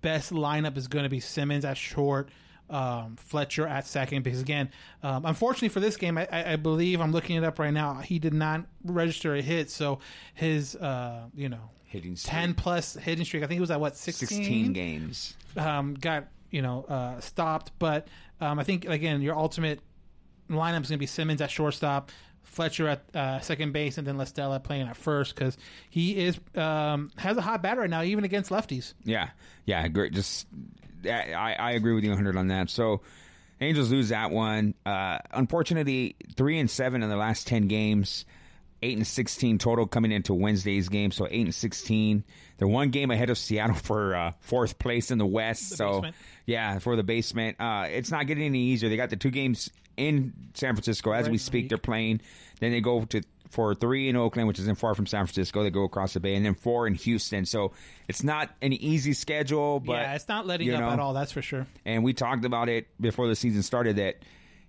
best 0.00 0.32
lineup 0.32 0.76
is 0.76 0.88
going 0.88 1.04
to 1.04 1.08
be 1.08 1.20
Simmons 1.20 1.64
at 1.64 1.76
short. 1.76 2.30
Um, 2.70 3.16
Fletcher 3.16 3.66
at 3.66 3.86
second 3.86 4.24
because 4.24 4.42
again, 4.42 4.70
um, 5.02 5.24
unfortunately 5.24 5.70
for 5.70 5.80
this 5.80 5.96
game, 5.96 6.18
I, 6.18 6.28
I, 6.30 6.52
I 6.52 6.56
believe 6.56 7.00
I'm 7.00 7.12
looking 7.12 7.36
it 7.36 7.42
up 7.44 7.58
right 7.58 7.72
now. 7.72 7.94
He 7.94 8.18
did 8.18 8.34
not 8.34 8.66
register 8.84 9.34
a 9.34 9.40
hit, 9.40 9.70
so 9.70 10.00
his 10.34 10.76
uh, 10.76 11.22
you 11.34 11.48
know 11.48 11.70
Hitting 11.84 12.14
streak. 12.14 12.30
ten 12.30 12.52
plus 12.52 12.92
hitting 12.94 13.24
streak. 13.24 13.42
I 13.42 13.46
think 13.46 13.56
it 13.56 13.62
was 13.62 13.70
at 13.70 13.80
what 13.80 13.96
16? 13.96 14.28
16 14.28 14.72
games. 14.74 15.34
um, 15.56 15.94
got 15.94 16.26
you 16.50 16.62
know 16.62 16.84
uh, 16.84 17.20
stopped. 17.20 17.72
But 17.78 18.08
um, 18.40 18.58
I 18.58 18.64
think 18.64 18.86
again, 18.86 19.22
your 19.22 19.36
ultimate 19.36 19.80
lineup 20.50 20.82
is 20.82 20.88
going 20.88 20.96
to 20.96 20.98
be 20.98 21.06
Simmons 21.06 21.40
at 21.40 21.50
shortstop, 21.50 22.10
Fletcher 22.42 22.88
at 22.88 23.16
uh, 23.16 23.40
second 23.40 23.72
base, 23.72 23.98
and 23.98 24.06
then 24.06 24.16
La 24.16 24.24
Stella 24.24 24.60
playing 24.60 24.88
at 24.88 24.96
first 24.96 25.34
because 25.34 25.56
he 25.90 26.18
is 26.18 26.38
um, 26.54 27.10
has 27.16 27.36
a 27.36 27.40
hot 27.40 27.62
bat 27.62 27.78
right 27.78 27.90
now, 27.90 28.02
even 28.02 28.24
against 28.24 28.50
lefties. 28.50 28.94
Yeah, 29.04 29.30
yeah, 29.64 29.86
great. 29.88 30.12
Just 30.12 30.46
I, 31.04 31.54
I 31.58 31.72
agree 31.72 31.94
with 31.94 32.04
you 32.04 32.10
100 32.10 32.36
on 32.36 32.48
that. 32.48 32.70
So 32.70 33.02
Angels 33.60 33.90
lose 33.90 34.10
that 34.10 34.30
one. 34.30 34.74
Uh, 34.86 35.18
unfortunately, 35.32 36.16
three 36.36 36.58
and 36.58 36.70
seven 36.70 37.02
in 37.02 37.08
the 37.08 37.16
last 37.16 37.46
10 37.46 37.68
games. 37.68 38.24
Eight 38.80 38.96
and 38.96 39.06
16 39.06 39.58
total 39.58 39.86
coming 39.86 40.12
into 40.12 40.34
Wednesday's 40.34 40.88
game. 40.88 41.10
So 41.10 41.26
eight 41.30 41.44
and 41.46 41.54
16. 41.54 42.24
They're 42.56 42.68
one 42.68 42.90
game 42.90 43.10
ahead 43.10 43.30
of 43.30 43.38
Seattle 43.38 43.76
for 43.82 44.14
uh, 44.14 44.32
fourth 44.40 44.78
place 44.78 45.10
in 45.10 45.18
the 45.18 45.26
West. 45.26 45.76
so 45.76 45.94
basement. 45.94 46.16
yeah, 46.46 46.78
for 46.78 46.96
the 46.96 47.02
basement. 47.02 47.56
Uh, 47.60 47.86
it's 47.88 48.10
not 48.10 48.26
getting 48.26 48.44
any 48.44 48.60
easier. 48.60 48.88
They 48.88 48.96
got 48.96 49.10
the 49.10 49.16
two 49.16 49.30
games 49.30 49.70
in 49.96 50.32
San 50.54 50.74
Francisco 50.74 51.12
as 51.12 51.28
we 51.28 51.38
speak. 51.38 51.68
They're 51.68 51.78
playing. 51.78 52.20
Then 52.60 52.72
they 52.72 52.80
go 52.80 53.04
to 53.06 53.22
for 53.50 53.74
three 53.74 54.08
in 54.08 54.16
Oakland, 54.16 54.48
which 54.48 54.58
isn't 54.58 54.78
far 54.78 54.94
from 54.94 55.06
San 55.06 55.26
Francisco. 55.26 55.62
They 55.62 55.70
go 55.70 55.84
across 55.84 56.14
the 56.14 56.20
bay, 56.20 56.34
and 56.34 56.44
then 56.44 56.54
four 56.54 56.86
in 56.86 56.94
Houston. 56.94 57.46
So 57.46 57.72
it's 58.06 58.22
not 58.22 58.50
an 58.62 58.72
easy 58.72 59.12
schedule, 59.12 59.80
but 59.80 59.94
yeah, 59.94 60.14
it's 60.14 60.28
not 60.28 60.46
letting 60.46 60.66
you 60.66 60.74
up 60.74 60.80
know, 60.80 60.90
at 60.90 61.00
all. 61.00 61.14
That's 61.14 61.32
for 61.32 61.42
sure. 61.42 61.66
And 61.84 62.04
we 62.04 62.12
talked 62.12 62.44
about 62.44 62.68
it 62.68 62.88
before 63.00 63.26
the 63.26 63.36
season 63.36 63.62
started 63.62 63.96
that 63.96 64.16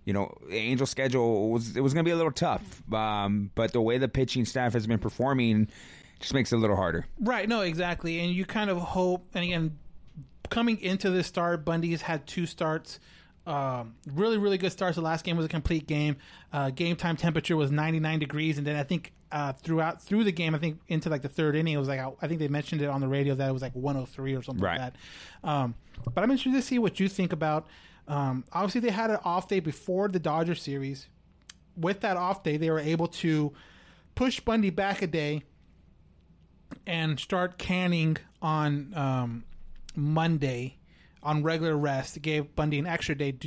you 0.09 0.13
know, 0.13 0.33
the 0.49 0.55
Angels' 0.55 0.89
schedule 0.89 1.51
was 1.51 1.77
it 1.77 1.81
was 1.81 1.93
going 1.93 2.03
to 2.03 2.07
be 2.09 2.11
a 2.13 2.15
little 2.15 2.31
tough. 2.31 2.81
Um, 2.91 3.51
but 3.53 3.73
the 3.73 3.79
way 3.81 3.99
the 3.99 4.07
pitching 4.07 4.43
staff 4.43 4.73
has 4.73 4.87
been 4.87 4.97
performing 4.97 5.67
just 6.19 6.33
makes 6.33 6.51
it 6.51 6.55
a 6.55 6.57
little 6.57 6.75
harder. 6.75 7.05
Right, 7.19 7.47
no, 7.47 7.61
exactly. 7.61 8.19
And 8.19 8.33
you 8.33 8.43
kind 8.43 8.71
of 8.71 8.79
hope, 8.79 9.27
and 9.35 9.43
again, 9.43 9.77
coming 10.49 10.81
into 10.81 11.11
this 11.11 11.27
start, 11.27 11.63
Bundy's 11.63 12.01
had 12.01 12.25
two 12.25 12.47
starts. 12.47 12.99
Um, 13.45 13.93
really, 14.11 14.39
really 14.39 14.57
good 14.57 14.71
starts. 14.71 14.95
The 14.95 15.01
last 15.03 15.23
game 15.23 15.37
was 15.37 15.45
a 15.45 15.49
complete 15.49 15.85
game. 15.85 16.15
Uh, 16.51 16.71
game 16.71 16.95
time 16.95 17.15
temperature 17.15 17.55
was 17.55 17.69
99 17.69 18.17
degrees, 18.17 18.57
and 18.57 18.65
then 18.65 18.75
I 18.77 18.83
think 18.83 19.13
uh, 19.31 19.53
throughout 19.53 20.01
through 20.01 20.23
the 20.23 20.31
game, 20.31 20.55
I 20.55 20.57
think 20.57 20.79
into 20.87 21.09
like 21.11 21.21
the 21.21 21.29
third 21.29 21.55
inning, 21.55 21.75
it 21.75 21.77
was 21.77 21.87
like 21.87 21.99
I 22.21 22.27
think 22.27 22.39
they 22.39 22.47
mentioned 22.47 22.81
it 22.81 22.87
on 22.89 22.99
the 22.99 23.07
radio 23.07 23.35
that 23.35 23.47
it 23.47 23.53
was 23.53 23.61
like 23.61 23.73
103 23.75 24.35
or 24.35 24.41
something 24.41 24.63
Right. 24.63 24.79
like 24.79 24.93
that. 25.43 25.47
Um, 25.47 25.75
but 26.13 26.23
I'm 26.23 26.31
interested 26.31 26.53
to 26.59 26.61
see 26.63 26.79
what 26.79 26.99
you 26.99 27.07
think 27.07 27.31
about. 27.31 27.67
Um, 28.09 28.43
obviously, 28.51 28.81
they 28.81 28.91
had 28.91 29.11
an 29.11 29.19
off 29.23 29.47
day 29.47 29.59
before 29.59 30.07
the 30.09 30.19
Dodger 30.19 30.55
series. 30.55 31.07
With 31.77 32.01
that 32.01 32.17
off 32.17 32.43
day, 32.43 32.57
they 32.57 32.69
were 32.71 32.79
able 32.79 33.07
to 33.07 33.53
push 34.15 34.39
Bundy 34.39 34.71
back 34.71 35.01
a 35.01 35.07
day 35.07 35.43
and 36.85 37.19
start 37.19 37.57
canning 37.57 38.17
on 38.41 38.93
um, 38.95 39.43
Monday 39.95 40.77
on 41.21 41.43
regular 41.43 41.77
rest. 41.77 42.17
It 42.17 42.21
gave 42.21 42.55
Bundy 42.55 42.79
an 42.79 42.87
extra 42.87 43.15
day. 43.15 43.37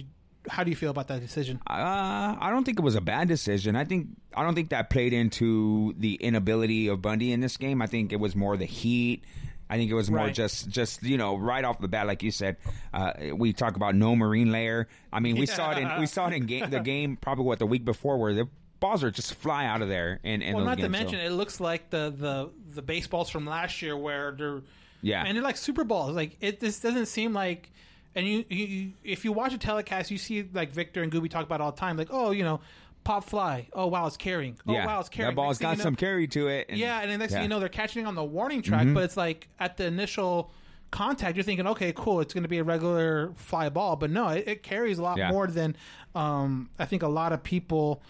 How 0.48 0.64
do 0.64 0.70
you 0.70 0.76
feel 0.76 0.90
about 0.90 1.08
that 1.08 1.20
decision? 1.20 1.60
Uh, 1.68 2.36
I 2.40 2.48
don't 2.50 2.64
think 2.64 2.78
it 2.78 2.82
was 2.82 2.94
a 2.94 3.00
bad 3.00 3.28
decision. 3.28 3.76
I 3.76 3.84
think 3.84 4.08
I 4.34 4.42
don't 4.42 4.54
think 4.54 4.70
that 4.70 4.90
played 4.90 5.12
into 5.12 5.94
the 5.98 6.14
inability 6.14 6.88
of 6.88 7.02
Bundy 7.02 7.32
in 7.32 7.40
this 7.40 7.56
game. 7.56 7.82
I 7.82 7.86
think 7.86 8.12
it 8.12 8.20
was 8.20 8.34
more 8.34 8.56
the 8.56 8.64
heat. 8.64 9.24
I 9.72 9.76
think 9.78 9.90
it 9.90 9.94
was 9.94 10.10
more 10.10 10.20
Right. 10.26 10.34
just 10.34 10.68
just 10.68 11.02
you 11.02 11.16
know 11.16 11.36
right 11.36 11.64
off 11.64 11.80
the 11.80 11.88
bat, 11.88 12.06
like 12.06 12.22
you 12.22 12.30
said. 12.30 12.56
Uh, 12.92 13.12
we 13.34 13.52
talk 13.52 13.76
about 13.76 13.94
no 13.94 14.14
marine 14.14 14.52
layer. 14.52 14.86
I 15.12 15.20
mean, 15.20 15.36
we 15.36 15.46
saw 15.46 15.70
it 15.72 15.78
in 15.78 16.00
we 16.00 16.06
saw 16.06 16.28
it 16.28 16.34
in 16.34 16.46
game, 16.46 16.68
the 16.70 16.80
game 16.80 17.16
probably 17.16 17.44
what 17.46 17.58
the 17.58 17.66
week 17.66 17.84
before 17.84 18.18
where 18.18 18.34
the 18.34 18.48
balls 18.80 19.02
are 19.04 19.10
just 19.10 19.34
fly 19.34 19.64
out 19.66 19.80
of 19.80 19.88
there. 19.88 20.18
And, 20.24 20.42
and 20.42 20.56
Well, 20.56 20.64
not 20.64 20.78
to 20.78 20.88
mention, 20.88 21.18
so- 21.20 21.24
it 21.24 21.30
looks 21.30 21.60
like 21.60 21.88
the, 21.90 22.12
the, 22.16 22.50
the 22.74 22.82
baseballs 22.82 23.30
from 23.30 23.46
last 23.46 23.80
year 23.80 23.96
where 23.96 24.32
they're 24.32 24.60
Yeah. 25.02 25.22
and 25.24 25.36
they're 25.36 25.44
like 25.44 25.56
super 25.56 25.84
balls. 25.84 26.14
Like 26.16 26.36
it, 26.40 26.58
this 26.60 26.80
doesn't 26.80 27.06
seem 27.06 27.32
like. 27.32 27.70
And 28.14 28.26
you, 28.26 28.44
you, 28.50 28.64
you, 28.66 28.92
if 29.04 29.24
you 29.24 29.32
watch 29.32 29.54
a 29.54 29.58
telecast, 29.58 30.10
you 30.10 30.18
see 30.18 30.46
like 30.52 30.72
Victor 30.72 31.02
and 31.02 31.10
Gooby 31.10 31.30
talk 31.30 31.46
about 31.46 31.60
it 31.60 31.64
all 31.64 31.70
the 31.72 31.78
time. 31.80 31.96
Like, 31.96 32.08
oh, 32.10 32.30
you 32.32 32.42
know, 32.44 32.60
pop 33.04 33.24
fly. 33.24 33.68
Oh 33.72 33.86
wow, 33.86 34.06
it's 34.06 34.16
carrying. 34.16 34.56
Oh 34.66 34.72
yeah, 34.72 34.86
wow, 34.86 35.00
it's 35.00 35.08
carrying. 35.08 35.30
that 35.34 35.36
ball's 35.36 35.58
got 35.58 35.72
you 35.72 35.76
know- 35.78 35.82
some 35.84 35.96
carry 35.96 36.26
to 36.28 36.48
it. 36.48 36.66
and- 36.68 36.78
Yeah, 36.78 37.00
and 37.00 37.10
then 37.10 37.18
next 37.18 37.32
thing 37.32 37.42
you 37.42 37.48
know, 37.48 37.60
they're 37.60 37.68
catching 37.68 38.06
on 38.06 38.14
the 38.14 38.24
warning 38.24 38.62
track, 38.62 38.86
but 38.92 39.02
it's 39.04 39.16
like 39.16 39.48
at 39.58 39.76
the 39.76 39.86
initial 39.86 40.50
contact, 40.90 41.36
you're 41.36 41.42
thinking, 41.44 41.66
okay, 41.68 41.92
cool, 41.96 42.20
it's 42.20 42.34
going 42.34 42.42
to 42.42 42.48
be 42.50 42.58
a 42.58 42.64
regular 42.64 43.32
fly 43.36 43.68
ball, 43.70 43.96
but 43.96 44.10
no, 44.10 44.28
it, 44.28 44.44
it 44.46 44.62
carries 44.62 44.98
a 44.98 45.02
lot 45.02 45.16
Yeah. 45.16 45.30
more 45.30 45.46
than 45.46 45.74
um, 46.14 46.68
I 46.78 46.84
think 46.84 47.02
a 47.02 47.08
lot 47.08 47.32
of 47.32 47.42
people 47.42 48.02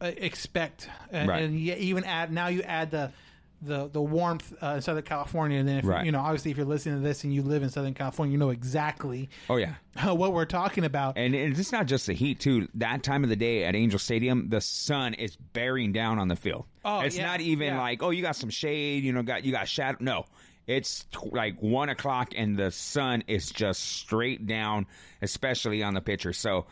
uh, 0.00 0.12
expect. 0.16 0.88
And, 1.10 1.28
Right. 1.28 1.42
and 1.42 1.54
even 1.58 2.04
add 2.04 2.32
now 2.32 2.46
you 2.46 2.62
add 2.62 2.90
the 2.92 3.12
the 3.62 3.88
the 3.88 4.00
warmth 4.00 4.52
uh, 4.62 4.74
in 4.76 4.82
Southern 4.82 5.02
California, 5.02 5.58
and 5.58 5.68
then 5.68 5.78
if 5.78 5.84
Right. 5.84 6.04
you 6.06 6.12
know, 6.12 6.20
obviously, 6.20 6.50
if 6.50 6.56
you're 6.56 6.66
listening 6.66 6.96
to 6.96 7.00
this 7.02 7.24
and 7.24 7.34
you 7.34 7.42
live 7.42 7.62
in 7.62 7.70
Southern 7.70 7.94
California, 7.94 8.32
you 8.32 8.38
know 8.38 8.50
exactly 8.50 9.28
Oh 9.48 9.56
yeah. 9.56 9.74
what 10.12 10.32
we're 10.32 10.44
talking 10.44 10.84
about. 10.84 11.18
And 11.18 11.34
it's 11.34 11.72
not 11.72 11.86
just 11.86 12.06
the 12.06 12.12
heat 12.14 12.40
too. 12.40 12.68
That 12.74 13.02
time 13.02 13.22
of 13.24 13.30
the 13.30 13.36
day 13.36 13.64
at 13.64 13.74
Angel 13.74 13.98
Stadium, 13.98 14.48
the 14.48 14.60
sun 14.60 15.14
is 15.14 15.36
bearing 15.36 15.92
down 15.92 16.18
on 16.18 16.28
the 16.28 16.36
field. 16.36 16.64
Oh, 16.84 17.00
it's 17.00 17.16
yeah, 17.16 17.26
not 17.26 17.40
even 17.40 17.68
yeah. 17.68 17.80
like, 17.80 18.02
oh, 18.02 18.10
you 18.10 18.22
got 18.22 18.36
some 18.36 18.50
shade, 18.50 19.04
you 19.04 19.12
know, 19.12 19.22
got 19.22 19.44
you 19.44 19.52
got 19.52 19.68
shadow. 19.68 19.98
No, 20.00 20.24
it's 20.66 21.04
t- 21.12 21.28
like 21.30 21.60
one 21.60 21.88
o'clock, 21.90 22.32
and 22.36 22.56
the 22.56 22.70
sun 22.70 23.24
is 23.26 23.50
just 23.50 23.80
straight 23.80 24.46
down, 24.46 24.86
especially 25.22 25.82
on 25.82 25.94
the 25.94 26.00
pitcher. 26.00 26.32
So. 26.32 26.66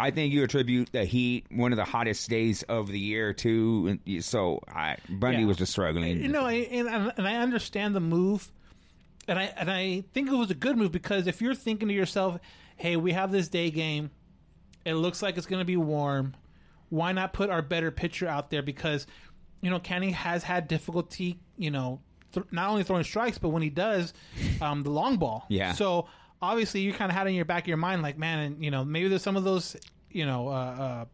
I 0.00 0.10
think 0.10 0.32
you 0.32 0.42
attribute 0.42 0.90
the 0.92 1.04
heat, 1.04 1.46
one 1.50 1.72
of 1.72 1.76
the 1.76 1.84
hottest 1.84 2.28
days 2.28 2.62
of 2.64 2.88
the 2.88 2.98
year, 2.98 3.32
too. 3.32 3.98
And 4.06 4.24
So 4.24 4.60
I, 4.68 4.96
Bundy 5.08 5.40
Yeah. 5.40 5.46
was 5.46 5.56
just 5.58 5.72
struggling. 5.72 6.20
You 6.22 6.28
know, 6.28 6.46
and, 6.46 6.88
and 6.88 7.12
and 7.16 7.28
I 7.28 7.36
understand 7.36 7.94
the 7.94 8.00
move, 8.00 8.50
and 9.28 9.38
I 9.38 9.44
and 9.56 9.70
I 9.70 10.02
think 10.14 10.28
it 10.30 10.34
was 10.34 10.50
a 10.50 10.54
good 10.54 10.76
move 10.76 10.92
because 10.92 11.26
if 11.26 11.40
you're 11.42 11.54
thinking 11.54 11.88
to 11.88 11.94
yourself, 11.94 12.38
"Hey, 12.76 12.96
we 12.96 13.12
have 13.12 13.30
this 13.32 13.48
day 13.48 13.70
game. 13.70 14.10
It 14.84 14.94
looks 14.94 15.22
like 15.22 15.36
it's 15.36 15.46
going 15.46 15.60
to 15.60 15.64
be 15.66 15.76
warm. 15.76 16.34
Why 16.88 17.12
not 17.12 17.32
put 17.32 17.50
our 17.50 17.62
better 17.62 17.90
pitcher 17.90 18.26
out 18.26 18.50
there?" 18.50 18.62
Because 18.62 19.06
you 19.60 19.70
know, 19.70 19.78
Kenny 19.78 20.10
has 20.10 20.42
had 20.42 20.66
difficulty. 20.68 21.38
You 21.56 21.70
know, 21.70 22.00
th- 22.32 22.46
not 22.50 22.70
only 22.70 22.82
throwing 22.82 23.04
strikes, 23.04 23.38
but 23.38 23.50
when 23.50 23.62
he 23.62 23.70
does, 23.70 24.12
um, 24.60 24.82
the 24.82 24.90
long 24.90 25.18
ball. 25.18 25.44
Yeah. 25.48 25.72
So 25.72 26.08
obviously, 26.42 26.80
you 26.80 26.92
kind 26.92 27.10
of 27.10 27.16
had 27.16 27.26
in 27.28 27.34
your 27.34 27.44
back 27.44 27.62
of 27.64 27.68
your 27.68 27.76
mind, 27.78 28.02
like, 28.02 28.18
man, 28.18 28.40
and 28.40 28.64
you 28.64 28.70
know, 28.70 28.84
maybe 28.84 29.08
there's 29.08 29.22
some 29.22 29.36
of 29.36 29.44
those, 29.44 29.76
you 30.10 30.26
know. 30.26 30.48
Uh, 30.48 30.52
uh, 30.52 31.04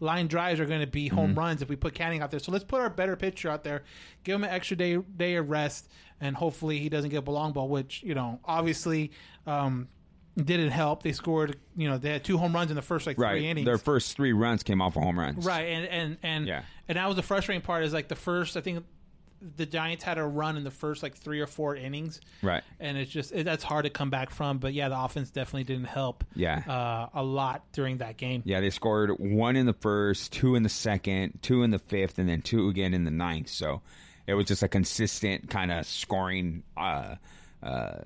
line 0.00 0.26
drives 0.26 0.58
are 0.58 0.64
going 0.64 0.80
to 0.80 0.86
be 0.86 1.08
home 1.08 1.34
runs 1.34 1.60
if 1.60 1.68
we 1.68 1.76
put 1.76 1.94
Canning 1.94 2.22
out 2.22 2.30
there. 2.30 2.40
So 2.40 2.50
let's 2.50 2.64
put 2.64 2.80
our 2.80 2.88
better 2.88 3.16
pitcher 3.16 3.50
out 3.50 3.62
there, 3.62 3.84
give 4.24 4.34
him 4.34 4.44
an 4.44 4.50
extra 4.50 4.76
day 4.76 4.96
day 4.96 5.36
of 5.36 5.50
rest, 5.50 5.90
and 6.20 6.34
hopefully 6.34 6.78
he 6.78 6.88
doesn't 6.88 7.10
get 7.10 7.28
a 7.28 7.30
long 7.30 7.52
ball. 7.52 7.68
Which 7.68 8.02
you 8.02 8.14
know, 8.14 8.40
obviously, 8.44 9.12
um, 9.46 9.88
didn't 10.36 10.70
help. 10.70 11.02
They 11.02 11.12
scored, 11.12 11.58
you 11.76 11.88
know, 11.88 11.98
they 11.98 12.10
had 12.10 12.24
two 12.24 12.38
home 12.38 12.54
runs 12.54 12.70
in 12.70 12.76
the 12.76 12.82
first 12.82 13.06
like 13.06 13.16
three 13.16 13.24
right. 13.26 13.42
innings. 13.42 13.66
Their 13.66 13.78
first 13.78 14.16
three 14.16 14.32
runs 14.32 14.62
came 14.62 14.80
off 14.80 14.96
of 14.96 15.02
home 15.02 15.18
runs. 15.18 15.44
Right, 15.44 15.68
and 15.68 15.86
and 15.86 16.16
and 16.22 16.46
Yeah. 16.46 16.62
and 16.88 16.96
that 16.96 17.06
was 17.06 17.16
the 17.16 17.22
frustrating 17.22 17.62
part. 17.62 17.84
Is 17.84 17.92
like 17.92 18.08
the 18.08 18.16
first, 18.16 18.56
I 18.56 18.60
think 18.60 18.84
the 19.56 19.66
Giants 19.66 20.04
had 20.04 20.18
a 20.18 20.24
run 20.24 20.56
in 20.56 20.64
the 20.64 20.70
first 20.70 21.02
like 21.02 21.14
three 21.16 21.40
or 21.40 21.46
four 21.46 21.74
innings. 21.74 22.20
Right. 22.42 22.62
and 22.78 22.98
it's 22.98 23.10
just 23.10 23.32
it, 23.32 23.44
that's 23.44 23.64
hard 23.64 23.84
to 23.84 23.90
come 23.90 24.10
back 24.10 24.30
from. 24.30 24.58
But 24.58 24.74
yeah, 24.74 24.88
the 24.88 24.98
offense 25.00 25.30
definitely 25.30 25.64
didn't 25.64 25.86
help. 25.86 26.24
Yeah. 26.34 26.62
uh, 26.68 27.08
a 27.18 27.22
lot 27.22 27.64
during 27.72 27.98
that 27.98 28.16
game. 28.16 28.42
Yeah, 28.44 28.60
they 28.60 28.70
scored 28.70 29.10
one 29.18 29.56
in 29.56 29.66
the 29.66 29.72
first, 29.72 30.32
two 30.32 30.54
in 30.54 30.62
the 30.62 30.68
second, 30.68 31.38
two 31.42 31.62
in 31.62 31.70
the 31.70 31.78
fifth, 31.78 32.18
and 32.18 32.28
then 32.28 32.42
two 32.42 32.68
again 32.68 32.94
in 32.94 33.04
the 33.04 33.10
ninth. 33.10 33.48
So 33.48 33.82
it 34.26 34.34
was 34.34 34.46
just 34.46 34.62
a 34.62 34.68
consistent 34.68 35.50
kind 35.50 35.72
of 35.72 35.86
scoring 35.86 36.62
uh, 36.76 37.16
uh, 37.62 37.98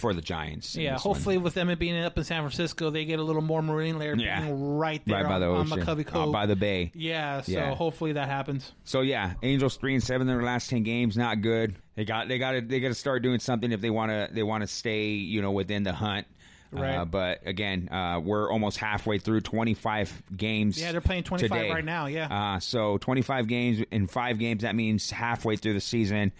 for 0.00 0.14
the 0.14 0.20
Giants. 0.22 0.74
in 0.74 0.82
Yeah, 0.82 0.94
this 0.94 1.04
one. 1.04 1.14
hopefully 1.14 1.38
with 1.38 1.54
them 1.54 1.72
being 1.78 1.98
up 2.02 2.16
in 2.18 2.24
San 2.24 2.42
Francisco, 2.42 2.90
they 2.90 3.04
get 3.04 3.18
a 3.18 3.22
little 3.22 3.42
more 3.42 3.62
marine 3.62 3.98
layer 3.98 4.14
Yeah. 4.16 4.40
being 4.40 4.76
right 4.76 5.02
there 5.06 5.16
right 5.16 5.26
by 5.28 5.34
on, 5.34 5.40
the 5.40 5.46
on 5.50 5.66
ocean, 5.72 5.80
McCovey 5.84 6.06
uh, 6.06 6.10
Cove. 6.10 6.32
by 6.32 6.46
the 6.46 6.56
bay. 6.56 6.90
yeah, 6.94 7.42
so 7.42 7.52
Yeah. 7.52 7.74
hopefully 7.74 8.12
that 8.12 8.28
happens. 8.28 8.72
So 8.84 9.02
yeah, 9.02 9.34
Angels 9.42 9.76
three 9.76 9.94
and 9.94 10.02
seven 10.02 10.28
in 10.28 10.34
their 10.36 10.44
last 10.44 10.70
ten 10.70 10.82
games, 10.82 11.16
not 11.16 11.42
good. 11.42 11.74
They 11.96 12.04
got 12.04 12.28
they 12.28 12.38
got 12.38 12.52
to 12.52 12.60
they 12.62 12.80
got 12.80 12.88
to 12.88 12.94
start 12.94 13.22
doing 13.22 13.38
something 13.40 13.70
if 13.72 13.80
they 13.80 13.90
want 13.90 14.10
to 14.10 14.28
they 14.34 14.42
want 14.42 14.62
to 14.62 14.66
stay 14.66 15.08
you 15.10 15.42
know 15.42 15.52
within 15.52 15.82
the 15.82 15.92
hunt. 15.92 16.26
Right. 16.72 16.94
Uh, 16.98 17.04
but 17.04 17.40
again, 17.46 17.88
uh, 17.90 18.20
we're 18.22 18.48
almost 18.48 18.78
halfway 18.78 19.18
through 19.18 19.40
25 19.40 20.22
games. 20.36 20.80
Yeah, 20.80 20.92
they're 20.92 21.00
playing 21.00 21.24
25 21.24 21.58
today. 21.58 21.68
right 21.72 21.84
now, 21.84 22.06
yeah. 22.06 22.54
Uh, 22.54 22.60
so 22.60 22.96
25 22.98 23.48
games 23.48 23.84
in 23.90 24.06
five 24.06 24.38
games. 24.38 24.62
That 24.62 24.76
means 24.76 25.10
halfway 25.10 25.56
through 25.56 25.72
the 25.74 25.80
season. 25.80 26.30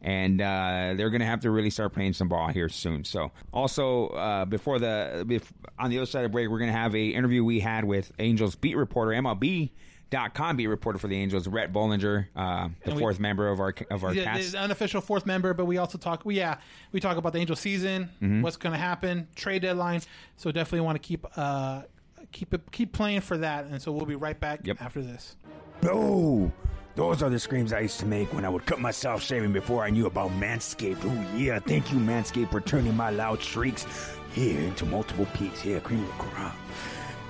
And 0.00 0.40
uh, 0.40 0.94
they're 0.96 1.10
going 1.10 1.20
to 1.20 1.26
have 1.26 1.40
to 1.40 1.50
really 1.50 1.70
start 1.70 1.92
playing 1.92 2.12
some 2.12 2.28
ball 2.28 2.48
here 2.48 2.68
soon. 2.68 3.04
So, 3.04 3.32
also 3.52 4.08
uh, 4.08 4.44
before 4.44 4.78
the 4.78 5.24
bef- 5.26 5.50
on 5.78 5.90
the 5.90 5.98
other 5.98 6.06
side 6.06 6.24
of 6.24 6.30
break, 6.32 6.48
we're 6.48 6.58
going 6.60 6.70
to 6.72 6.78
have 6.78 6.94
a 6.94 7.06
interview 7.08 7.42
we 7.44 7.58
had 7.58 7.84
with 7.84 8.12
Angels 8.20 8.54
beat 8.54 8.76
reporter 8.76 9.10
MLB.com 9.20 10.56
beat 10.56 10.66
reporter 10.68 10.98
for 10.98 11.08
the 11.08 11.16
Angels, 11.16 11.48
Rhett 11.48 11.72
Bollinger, 11.72 12.26
uh, 12.36 12.68
the 12.84 12.94
we- 12.94 13.00
fourth 13.00 13.18
member 13.18 13.48
of 13.48 13.58
our 13.60 13.74
of 13.90 14.04
our 14.04 14.14
The, 14.14 14.22
cast. 14.22 14.52
the 14.52 14.58
unofficial 14.60 15.00
fourth 15.00 15.26
member, 15.26 15.52
but 15.52 15.64
we 15.66 15.78
also 15.78 15.98
talk. 15.98 16.24
We, 16.24 16.36
yeah, 16.36 16.58
we 16.92 17.00
talk 17.00 17.16
about 17.16 17.32
the 17.32 17.40
Angel 17.40 17.56
season, 17.56 18.04
Mm-hmm. 18.22 18.42
what's 18.42 18.56
going 18.56 18.72
to 18.74 18.78
happen, 18.78 19.26
trade 19.34 19.62
deadline. 19.62 20.00
So 20.36 20.52
definitely 20.52 20.82
want 20.86 21.02
to 21.02 21.06
keep 21.06 21.26
uh, 21.36 21.82
keep 22.30 22.54
it, 22.54 22.60
keep 22.70 22.92
playing 22.92 23.22
for 23.22 23.36
that. 23.38 23.64
And 23.64 23.82
so 23.82 23.90
we'll 23.90 24.06
be 24.06 24.14
right 24.16 24.38
back 24.38 24.60
Yep. 24.64 24.80
after 24.80 25.02
this. 25.02 25.34
No! 25.82 26.52
Those 26.98 27.22
are 27.22 27.30
the 27.30 27.38
screams 27.38 27.72
I 27.72 27.78
used 27.78 28.00
to 28.00 28.06
make 28.06 28.34
when 28.34 28.44
I 28.44 28.48
would 28.48 28.66
cut 28.66 28.80
myself 28.80 29.22
shaving 29.22 29.52
before 29.52 29.84
I 29.84 29.88
knew 29.88 30.06
about 30.06 30.32
Manscaped. 30.32 30.98
Oh, 31.04 31.36
yeah. 31.36 31.60
Thank 31.60 31.92
you, 31.92 31.98
Manscaped, 32.00 32.50
for 32.50 32.60
turning 32.60 32.96
my 32.96 33.10
loud 33.10 33.40
shrieks 33.40 33.86
here 34.32 34.58
into 34.58 34.84
multiple 34.84 35.28
peaks. 35.32 35.60
Here, 35.60 35.78
cream 35.78 36.02
of 36.02 36.08
the 36.08 36.14
crop. 36.14 36.56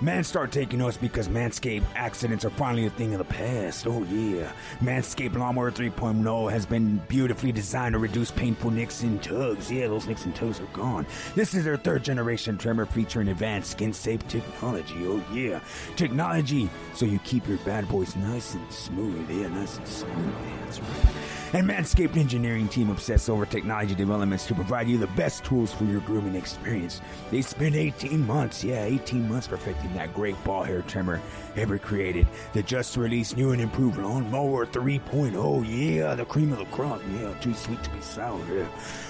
Man, 0.00 0.23
start 0.23 0.52
taking 0.52 0.81
us 0.81 0.97
because 0.97 1.26
Manscaped 1.26 1.83
accidents 1.97 2.45
are 2.45 2.50
finally 2.50 2.87
a 2.87 2.90
thing 2.90 3.14
of 3.14 3.19
the 3.19 3.25
past. 3.25 3.85
Oh, 3.85 4.05
yeah. 4.05 4.52
Manscaped 4.81 5.37
Lawnmower 5.37 5.73
3.0 5.73 6.52
has 6.52 6.64
been 6.64 6.99
beautifully 7.09 7.50
designed 7.50 7.95
to 7.95 7.99
reduce 7.99 8.31
painful 8.31 8.71
nicks 8.71 9.02
and 9.02 9.21
tugs. 9.21 9.73
Yeah, 9.73 9.88
those 9.88 10.07
nicks 10.07 10.25
and 10.25 10.37
tugs 10.37 10.61
are 10.61 10.67
gone. 10.67 11.05
This 11.35 11.52
is 11.52 11.64
their 11.64 11.76
third 11.76 12.05
generation 12.05 12.57
trimmer 12.57 12.87
featuring 12.87 13.26
advanced 13.26 13.73
skin 13.73 13.93
safe 13.93 14.25
technology. 14.28 14.95
Oh, 15.00 15.25
yeah. 15.33 15.59
Technology 15.97 16.71
so 16.95 17.05
you 17.05 17.19
keep 17.21 17.49
your 17.49 17.59
bad 17.59 17.88
boys 17.88 18.14
nice 18.14 18.55
and 18.55 18.73
smooth. 18.73 19.28
Yeah, 19.28 19.49
nice 19.49 19.78
and 19.78 19.88
smooth. 19.88 20.17
Yeah. 20.17 20.64
That's 20.64 20.81
right. 20.81 21.14
And 21.55 21.67
Manscaped 21.67 22.19
Engineering 22.19 22.69
team 22.69 22.90
obsess 22.90 23.31
over 23.31 23.47
technology 23.47 23.95
developments 23.95 24.47
to 24.49 24.55
provide 24.55 24.87
you 24.87 24.99
the 24.99 25.07
best 25.09 25.45
tools 25.45 25.73
for 25.73 25.85
your 25.85 26.00
grooming 26.00 26.35
experience. 26.35 27.00
They 27.31 27.40
spent 27.40 27.75
18 27.75 28.26
months, 28.26 28.62
yeah, 28.62 28.85
18 28.85 29.26
months 29.26 29.47
perfecting 29.47 29.95
that 29.95 30.12
great 30.12 30.43
ball 30.45 30.62
hair 30.62 30.83
trimmer 30.83 31.23
ever 31.57 31.78
created. 31.78 32.26
The 32.52 32.62
just 32.62 32.99
released 32.99 33.38
new 33.38 33.52
and 33.52 33.62
improved 33.62 33.97
Lawn 33.97 34.31
Mower 34.31 34.67
3.0, 34.67 35.64
yeah, 35.67 36.14
the 36.14 36.26
cream 36.26 36.52
of 36.52 36.59
the 36.59 36.67
crop, 36.67 37.00
yeah, 37.14 37.33
too 37.40 37.55
sweet 37.55 37.83
to 37.83 37.90
be 37.90 38.00
sour, 38.02 38.38
yeah. 38.55 38.67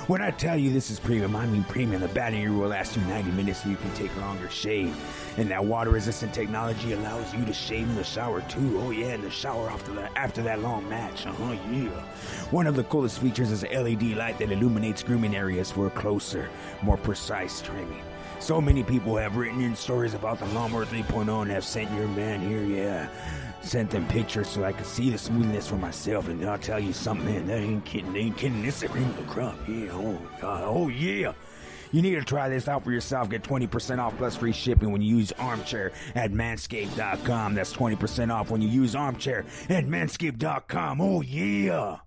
When 0.06 0.22
I 0.22 0.30
tell 0.30 0.56
you 0.56 0.72
this 0.72 0.90
is 0.90 0.98
premium, 1.00 1.34
I 1.34 1.44
mean 1.46 1.64
premium. 1.64 2.00
The 2.00 2.08
battery 2.08 2.48
will 2.48 2.68
last 2.68 2.96
you 2.96 3.02
90 3.02 3.32
minutes 3.32 3.62
so 3.62 3.68
you 3.68 3.76
can 3.76 3.92
take 3.94 4.16
longer 4.16 4.48
shave. 4.48 4.96
And 5.36 5.50
that 5.50 5.64
water 5.64 5.90
resistant 5.90 6.32
technology 6.32 6.92
allows 6.92 7.34
you 7.34 7.44
to 7.44 7.52
shave 7.52 7.88
in 7.88 7.94
the 7.94 8.04
shower 8.04 8.40
too. 8.42 8.80
Oh 8.80 8.90
yeah, 8.90 9.14
in 9.14 9.20
the 9.20 9.30
shower 9.30 9.68
after 9.70 9.92
that 9.92 10.12
after 10.16 10.42
that 10.42 10.60
long 10.60 10.88
match. 10.88 11.26
Uh-huh, 11.26 11.52
yeah. 11.70 12.04
One 12.50 12.66
of 12.66 12.76
the 12.76 12.84
coolest 12.84 13.18
features 13.18 13.50
is 13.50 13.62
LED 13.62 14.16
light 14.16 14.38
that 14.38 14.50
illuminates 14.50 15.02
grooming 15.02 15.36
areas 15.36 15.70
for 15.70 15.86
a 15.86 15.90
closer, 15.90 16.48
more 16.82 16.96
precise 16.96 17.60
trimming. 17.60 18.02
So 18.40 18.60
many 18.60 18.84
people 18.84 19.16
have 19.16 19.36
written 19.36 19.60
in 19.60 19.74
stories 19.74 20.14
about 20.14 20.38
the 20.38 20.46
Lawnmower 20.46 20.86
3.0 20.86 21.42
and 21.42 21.50
have 21.50 21.64
sent 21.64 21.90
your 21.92 22.08
man 22.08 22.40
here, 22.40 22.62
yeah. 22.62 23.08
Sent 23.62 23.90
them 23.90 24.06
pictures 24.06 24.48
so 24.48 24.62
I 24.64 24.72
could 24.72 24.86
see 24.86 25.10
the 25.10 25.18
smoothness 25.18 25.66
for 25.66 25.76
myself, 25.76 26.28
and 26.28 26.44
I'll 26.48 26.58
tell 26.58 26.78
you 26.78 26.92
something, 26.92 27.26
man, 27.26 27.46
that 27.48 27.58
ain't 27.58 27.84
kidding, 27.84 28.14
ain't 28.14 28.36
kidding. 28.36 28.62
This 28.62 28.82
is 28.82 28.90
cream 28.90 29.04
of 29.04 29.16
the 29.16 29.24
crop, 29.24 29.56
yeah, 29.66 29.88
oh 29.92 30.18
god, 30.40 30.62
oh 30.64 30.88
yeah. 30.88 31.32
You 31.90 32.02
need 32.02 32.14
to 32.14 32.24
try 32.24 32.48
this 32.48 32.68
out 32.68 32.84
for 32.84 32.92
yourself. 32.92 33.30
Get 33.30 33.42
20% 33.42 33.98
off 33.98 34.16
plus 34.16 34.36
free 34.36 34.52
shipping 34.52 34.92
when 34.92 35.02
you 35.02 35.16
use 35.16 35.32
Armchair 35.32 35.92
at 36.14 36.32
manscaped.com. 36.32 37.54
That's 37.54 37.72
20% 37.72 38.32
off 38.32 38.50
when 38.50 38.60
you 38.60 38.68
use 38.68 38.94
Armchair 38.94 39.46
at 39.68 39.86
manscaped.com. 39.86 41.00
Oh, 41.00 41.22
yeah. 41.22 41.98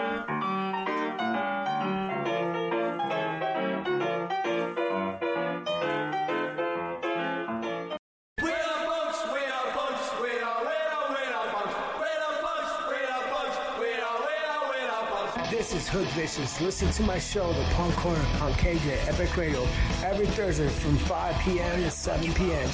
Hood 15.91 16.07
Vicious. 16.11 16.61
Listen 16.61 16.89
to 16.91 17.03
my 17.03 17.19
show, 17.19 17.51
The 17.51 17.63
Punk 17.73 17.93
Corner, 17.95 18.25
on 18.39 18.53
KJ 18.53 19.09
Epic 19.09 19.35
Radio, 19.35 19.67
every 20.05 20.25
Thursday 20.25 20.69
from 20.69 20.95
5 20.95 21.39
p.m. 21.41 21.83
to 21.83 21.91
7 21.91 22.33
p.m. 22.33 22.69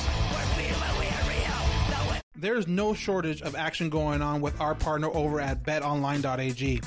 There's 2.35 2.67
no 2.67 2.93
shortage 2.93 3.41
of 3.41 3.55
action 3.55 3.89
going 3.89 4.21
on 4.21 4.39
with 4.39 4.61
our 4.61 4.75
partner 4.75 5.09
over 5.15 5.41
at 5.41 5.63
betonline.ag. 5.63 6.81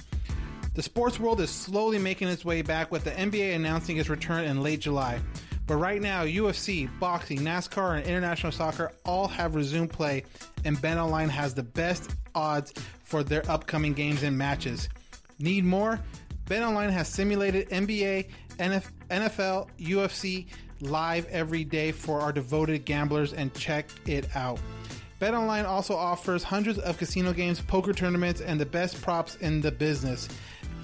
The 0.75 0.83
sports 0.83 1.19
world 1.19 1.41
is 1.41 1.51
slowly 1.51 1.99
making 1.99 2.29
its 2.29 2.45
way 2.45 2.63
back 2.63 2.93
with 2.93 3.03
the 3.03 3.11
NBA 3.11 3.57
announcing 3.57 3.97
its 3.97 4.09
return 4.09 4.45
in 4.45 4.63
late 4.63 4.79
July. 4.79 5.21
But 5.67 5.79
right 5.79 6.01
now, 6.01 6.23
UFC, 6.23 6.89
boxing, 7.01 7.41
NASCAR, 7.41 7.97
and 7.97 8.07
international 8.07 8.53
soccer 8.53 8.93
all 9.05 9.27
have 9.27 9.57
resumed 9.57 9.91
play, 9.91 10.23
and 10.65 10.79
BetOnline 10.79 11.31
has 11.31 11.55
the 11.55 11.65
best 11.65 12.15
odds 12.37 12.73
for 13.03 13.25
their 13.25 13.43
upcoming 13.51 13.95
games 13.95 14.23
and 14.23 14.39
matches. 14.39 14.89
Need 15.41 15.65
more? 15.65 15.99
BetOnline 16.47 16.91
has 16.91 17.09
simulated 17.09 17.69
NBA, 17.71 18.29
NFL, 18.59 19.69
UFC 19.79 20.47
live 20.81 21.27
every 21.27 21.65
day 21.65 21.93
for 21.93 22.21
our 22.21 22.33
devoted 22.33 22.85
gamblers, 22.85 23.33
and 23.33 23.53
check 23.55 23.87
it 24.07 24.29
out. 24.37 24.61
BetOnline 25.21 25.65
also 25.65 25.95
offers 25.95 26.43
hundreds 26.43 26.79
of 26.79 26.99
casino 26.99 27.33
games, 27.33 27.61
poker 27.61 27.93
tournaments, 27.93 28.41
and 28.41 28.61
the 28.61 28.67
best 28.67 29.01
props 29.03 29.37
in 29.37 29.61
the 29.61 29.71
business. 29.71 30.29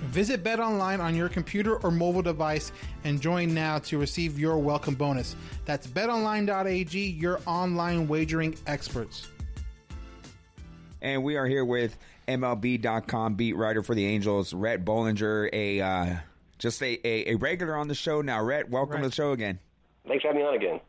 Visit 0.04 0.44
BetOnline 0.44 1.00
on 1.00 1.14
your 1.14 1.28
computer 1.28 1.76
or 1.78 1.90
mobile 1.90 2.22
device 2.22 2.70
and 3.04 3.20
join 3.20 3.54
now 3.54 3.78
to 3.78 3.98
receive 3.98 4.38
your 4.38 4.58
welcome 4.58 4.94
bonus. 4.94 5.34
That's 5.64 5.86
betonline.ag, 5.86 6.98
your 6.98 7.40
online 7.46 8.06
wagering 8.06 8.56
experts. 8.66 9.28
And 11.00 11.24
we 11.24 11.36
are 11.36 11.46
here 11.46 11.64
with 11.64 11.96
MLB.com 12.28 13.34
beat 13.34 13.54
writer 13.54 13.82
for 13.82 13.94
the 13.94 14.04
Angels, 14.06 14.52
Rhett 14.52 14.84
Bollinger, 14.84 15.48
a 15.52 15.80
uh, 15.80 16.16
just 16.58 16.82
a, 16.82 16.98
a, 17.06 17.32
a 17.32 17.34
regular 17.36 17.76
on 17.76 17.88
the 17.88 17.94
show 17.94 18.20
now. 18.22 18.42
Rhett, 18.42 18.68
welcome 18.70 19.02
to 19.02 19.08
the 19.08 19.14
show 19.14 19.32
again. 19.32 19.58
Thanks 20.06 20.22
for 20.22 20.28
having 20.28 20.42
me 20.42 20.48
on 20.48 20.54
again. 20.54 20.80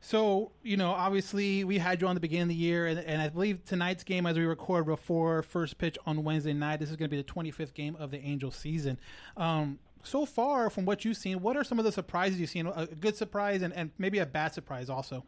So, 0.00 0.52
you 0.62 0.76
know, 0.76 0.92
obviously 0.92 1.64
we 1.64 1.78
had 1.78 2.00
you 2.00 2.06
on 2.06 2.14
the 2.14 2.20
beginning 2.20 2.42
of 2.42 2.48
the 2.50 2.54
year, 2.54 2.86
and, 2.86 3.00
and 3.00 3.20
I 3.20 3.28
believe 3.28 3.64
tonight's 3.64 4.04
game, 4.04 4.26
as 4.26 4.36
we 4.38 4.44
record 4.44 4.86
before 4.86 5.42
first 5.42 5.76
pitch 5.78 5.98
on 6.06 6.22
Wednesday 6.22 6.52
night, 6.52 6.78
this 6.78 6.90
is 6.90 6.96
going 6.96 7.10
to 7.10 7.16
be 7.16 7.20
the 7.20 7.28
25th 7.28 7.74
game 7.74 7.96
of 7.96 8.10
the 8.10 8.18
Angels 8.18 8.54
season. 8.54 8.98
Um, 9.36 9.78
so 10.04 10.24
far, 10.24 10.70
from 10.70 10.84
what 10.84 11.04
you've 11.04 11.16
seen, 11.16 11.40
what 11.40 11.56
are 11.56 11.64
some 11.64 11.80
of 11.80 11.84
the 11.84 11.90
surprises 11.90 12.38
you've 12.38 12.50
seen? 12.50 12.66
A 12.68 12.86
good 12.86 13.16
surprise 13.16 13.62
and, 13.62 13.74
and 13.74 13.90
maybe 13.98 14.18
a 14.20 14.26
bad 14.26 14.54
surprise 14.54 14.88
also. 14.88 15.24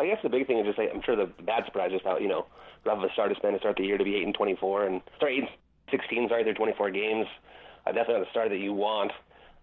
I 0.00 0.06
guess 0.06 0.18
the 0.22 0.28
big 0.28 0.46
thing 0.46 0.58
is 0.58 0.66
just 0.66 0.78
like, 0.78 0.90
I'm 0.94 1.02
sure 1.02 1.16
the 1.16 1.30
bad 1.42 1.64
surprise 1.66 1.92
is 1.92 2.00
how 2.04 2.18
you 2.18 2.28
know 2.28 2.46
a 2.86 3.12
start 3.12 3.30
it's 3.30 3.40
been 3.40 3.52
to 3.52 3.58
start 3.58 3.76
the 3.76 3.84
year 3.84 3.98
to 3.98 4.04
be 4.04 4.16
eight 4.16 4.24
and 4.24 4.34
24 4.34 4.86
and 4.86 5.02
sorry 5.18 5.36
eight 5.36 5.44
and 5.44 5.50
16 5.90 6.28
sorry 6.28 6.44
they're 6.44 6.54
24 6.54 6.90
games. 6.90 7.26
Uh, 7.86 7.92
definitely 7.92 8.14
not 8.14 8.24
the 8.24 8.30
start 8.30 8.50
that 8.50 8.58
you 8.58 8.72
want. 8.72 9.12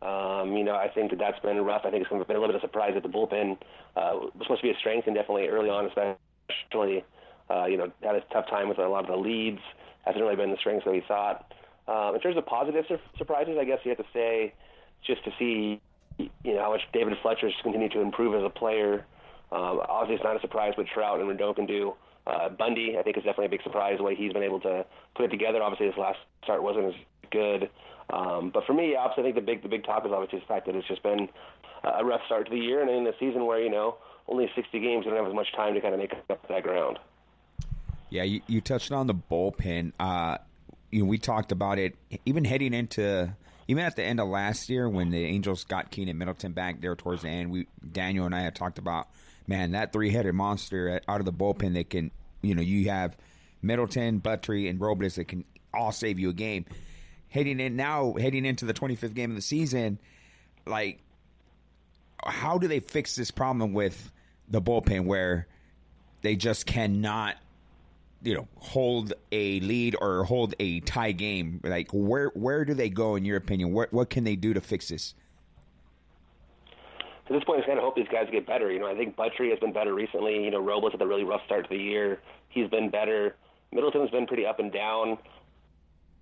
Um, 0.02 0.56
you 0.56 0.64
know, 0.64 0.76
I 0.76 0.90
think 0.94 1.10
that 1.10 1.20
that's 1.20 1.40
been 1.40 1.58
rough. 1.62 1.82
I 1.86 1.90
think 1.90 2.02
it's 2.02 2.10
been 2.10 2.20
a 2.20 2.26
little 2.28 2.48
bit 2.48 2.56
of 2.56 2.62
a 2.62 2.62
surprise 2.62 2.92
that 2.94 3.04
the 3.04 3.10
bullpen 3.10 3.58
uh, 3.96 4.14
was 4.14 4.32
supposed 4.44 4.62
to 4.62 4.68
be 4.68 4.72
a 4.72 4.78
strength, 4.78 5.08
and 5.08 5.16
definitely 5.16 5.48
early 5.48 5.70
on, 5.70 5.86
especially, 5.86 7.04
uh, 7.50 7.66
you 7.66 7.78
know, 7.78 7.92
had 8.04 8.16
a 8.16 8.22
tough 8.32 8.48
time 8.48 8.70
with 8.70 8.78
a 8.78 8.88
lot 8.88 9.02
of 9.02 9.08
the 9.08 9.16
leads. 9.16 9.60
Hasn't 10.06 10.24
really 10.24 10.36
been 10.36 10.52
the 10.52 10.58
strength 10.58 10.86
that 10.86 10.92
we 10.92 11.04
thought. 11.08 11.52
Um, 11.88 12.14
in 12.16 12.22
terms 12.22 12.38
of 12.38 12.46
positive 12.46 12.86
sur- 12.88 13.00
surprises, 13.18 13.58
I 13.60 13.66
guess 13.66 13.80
you 13.84 13.90
have 13.90 13.98
to 13.98 14.06
say, 14.14 14.54
just 15.04 15.24
to 15.26 15.32
see, 15.40 15.82
you 16.20 16.54
know, 16.54 16.62
how 16.62 16.70
much 16.70 16.82
David 16.94 17.14
Fletcher's 17.22 17.54
continued 17.64 17.92
to 17.94 18.02
improve 18.02 18.36
as 18.36 18.44
a 18.44 18.50
player. 18.50 19.06
Um, 19.52 19.82
obviously, 19.88 20.16
it's 20.16 20.24
not 20.24 20.36
a 20.36 20.42
surprise 20.42 20.74
what 20.76 20.88
Trout 20.88 21.20
and 21.20 21.30
Rendon 21.30 21.56
can 21.56 21.66
do. 21.66 21.94
Uh, 22.26 22.50
Bundy, 22.50 22.98
I 23.00 23.04
think, 23.04 23.18
is 23.18 23.24
definitely 23.24 23.46
a 23.46 23.50
big 23.50 23.64
surprise 23.64 23.98
the 23.98 24.04
way 24.04 24.16
he's 24.16 24.34
been 24.34 24.44
able 24.44 24.60
to 24.62 24.86
put 25.16 25.26
it 25.26 25.30
together. 25.30 25.62
Obviously, 25.62 25.88
his 25.88 25.98
last 25.98 26.20
start 26.44 26.62
wasn't 26.62 26.88
as 26.88 26.94
good. 27.32 27.70
Um, 28.10 28.52
but 28.54 28.66
for 28.66 28.74
me, 28.74 28.96
obviously, 28.96 29.24
I 29.24 29.26
think 29.28 29.36
the 29.36 29.42
big 29.42 29.64
the 29.64 29.70
big 29.70 29.86
talk 29.86 30.06
is 30.06 30.12
obviously 30.12 30.40
the 30.40 30.46
fact 30.46 30.66
that 30.66 30.76
it's 30.76 30.88
just 30.88 31.04
been 31.04 31.30
a 31.84 32.04
rough 32.04 32.22
start 32.26 32.48
to 32.48 32.52
the 32.52 32.60
year, 32.60 32.82
and 32.82 32.90
in 32.90 33.08
a 33.08 33.18
season 33.20 33.46
where 33.46 33.60
you 33.60 33.70
know 33.70 33.98
only 34.28 34.50
60 34.56 34.80
games, 34.80 35.06
you 35.06 35.12
don't 35.12 35.20
have 35.20 35.28
as 35.30 35.36
much 35.36 35.52
time 35.56 35.74
to 35.74 35.82
kind 35.82 35.94
of 35.94 36.00
make 36.00 36.14
up 36.30 36.48
that 36.48 36.64
ground. 36.64 37.00
Yeah, 38.10 38.24
you, 38.24 38.42
you 38.48 38.62
touched 38.62 38.92
on 38.92 39.08
the 39.08 39.14
bullpen. 39.14 39.94
Uh, 40.00 40.38
you 40.92 41.04
know, 41.04 41.06
we 41.06 41.18
talked 41.18 41.52
about 41.52 41.80
it 41.80 41.96
even 42.26 42.46
heading 42.46 42.74
into 42.74 43.34
even 43.68 43.84
at 43.84 43.96
the 43.96 44.04
end 44.04 44.20
of 44.20 44.28
last 44.28 44.70
year 44.70 44.88
when 44.88 45.12
the 45.12 45.24
Angels 45.26 45.66
got 45.66 45.92
Keynan 45.92 46.18
Middleton 46.18 46.54
back 46.54 46.80
there 46.80 46.96
towards 46.96 47.24
the 47.24 47.30
end. 47.30 47.52
We 47.52 47.68
Daniel 47.92 48.26
and 48.26 48.34
I 48.34 48.42
had 48.42 48.56
talked 48.56 48.78
about 48.78 49.08
man 49.48 49.72
that 49.72 49.94
three 49.94 50.12
headed 50.12 50.36
monster 50.36 51.02
out 51.08 51.20
of 51.20 51.26
the 51.26 51.34
bullpen 51.34 51.74
that 51.74 51.90
can 51.90 52.12
you 52.42 52.54
know 52.54 52.62
you 52.62 52.90
have 52.90 53.18
Middleton, 53.62 54.22
Buttrey, 54.22 54.70
and 54.70 54.80
Robles 54.80 55.16
that 55.16 55.28
can 55.28 55.44
all 55.74 55.92
save 55.92 56.20
you 56.20 56.30
a 56.30 56.34
game. 56.34 56.66
Heading 57.30 57.60
in 57.60 57.76
now, 57.76 58.14
heading 58.14 58.46
into 58.46 58.66
the 58.66 58.74
25th 58.74 59.14
game 59.14 59.32
of 59.32 59.36
the 59.36 59.42
season, 59.42 60.00
like 60.66 61.00
how 62.24 62.58
do 62.58 62.68
they 62.68 62.80
fix 62.80 63.16
this 63.16 63.32
problem 63.32 63.74
with 63.74 64.12
the 64.50 64.62
bullpen 64.62 65.06
where 65.06 65.48
they 66.22 66.36
just 66.36 66.66
cannot 66.66 67.36
you 68.24 68.34
know 68.34 68.48
hold 68.58 69.14
a 69.32 69.60
lead 69.60 69.96
or 70.00 70.24
hold 70.24 70.56
a 70.60 70.80
tie 70.82 71.12
game? 71.12 71.62
Like 71.64 71.90
where 71.92 72.30
where 72.30 72.64
do 72.66 72.74
they 72.74 72.90
go 72.90 73.16
in 73.16 73.26
your 73.26 73.38
opinion? 73.38 73.74
What 73.74 73.92
what 73.92 74.10
can 74.10 74.24
they 74.24 74.36
do 74.36 74.54
to 74.54 74.62
fix 74.62 74.88
this 74.88 75.14
to 77.28 77.34
this 77.34 77.44
point, 77.44 77.64
I 77.64 77.66
kind 77.66 77.78
of 77.78 77.84
hope 77.84 77.96
these 77.96 78.08
guys 78.12 78.28
get 78.32 78.48
better. 78.48 78.72
You 78.72 78.80
know, 78.80 78.88
I 78.88 78.96
think 78.96 79.16
Buttrey 79.16 79.50
has 79.50 79.60
been 79.60 79.74
better 79.74 79.94
recently. 79.94 80.44
You 80.44 80.52
know, 80.52 80.60
Robles 80.60 80.94
had 80.94 81.02
a 81.02 81.08
really 81.08 81.24
rough 81.24 81.42
start 81.46 81.70
to 81.70 81.76
the 81.76 81.82
year. 81.82 82.20
He's 82.50 82.70
been 82.70 82.90
better. 82.90 83.36
Middleton's 83.72 84.12
been 84.12 84.28
pretty 84.28 84.46
up 84.46 84.60
and 84.60 84.72
down. 84.72 85.18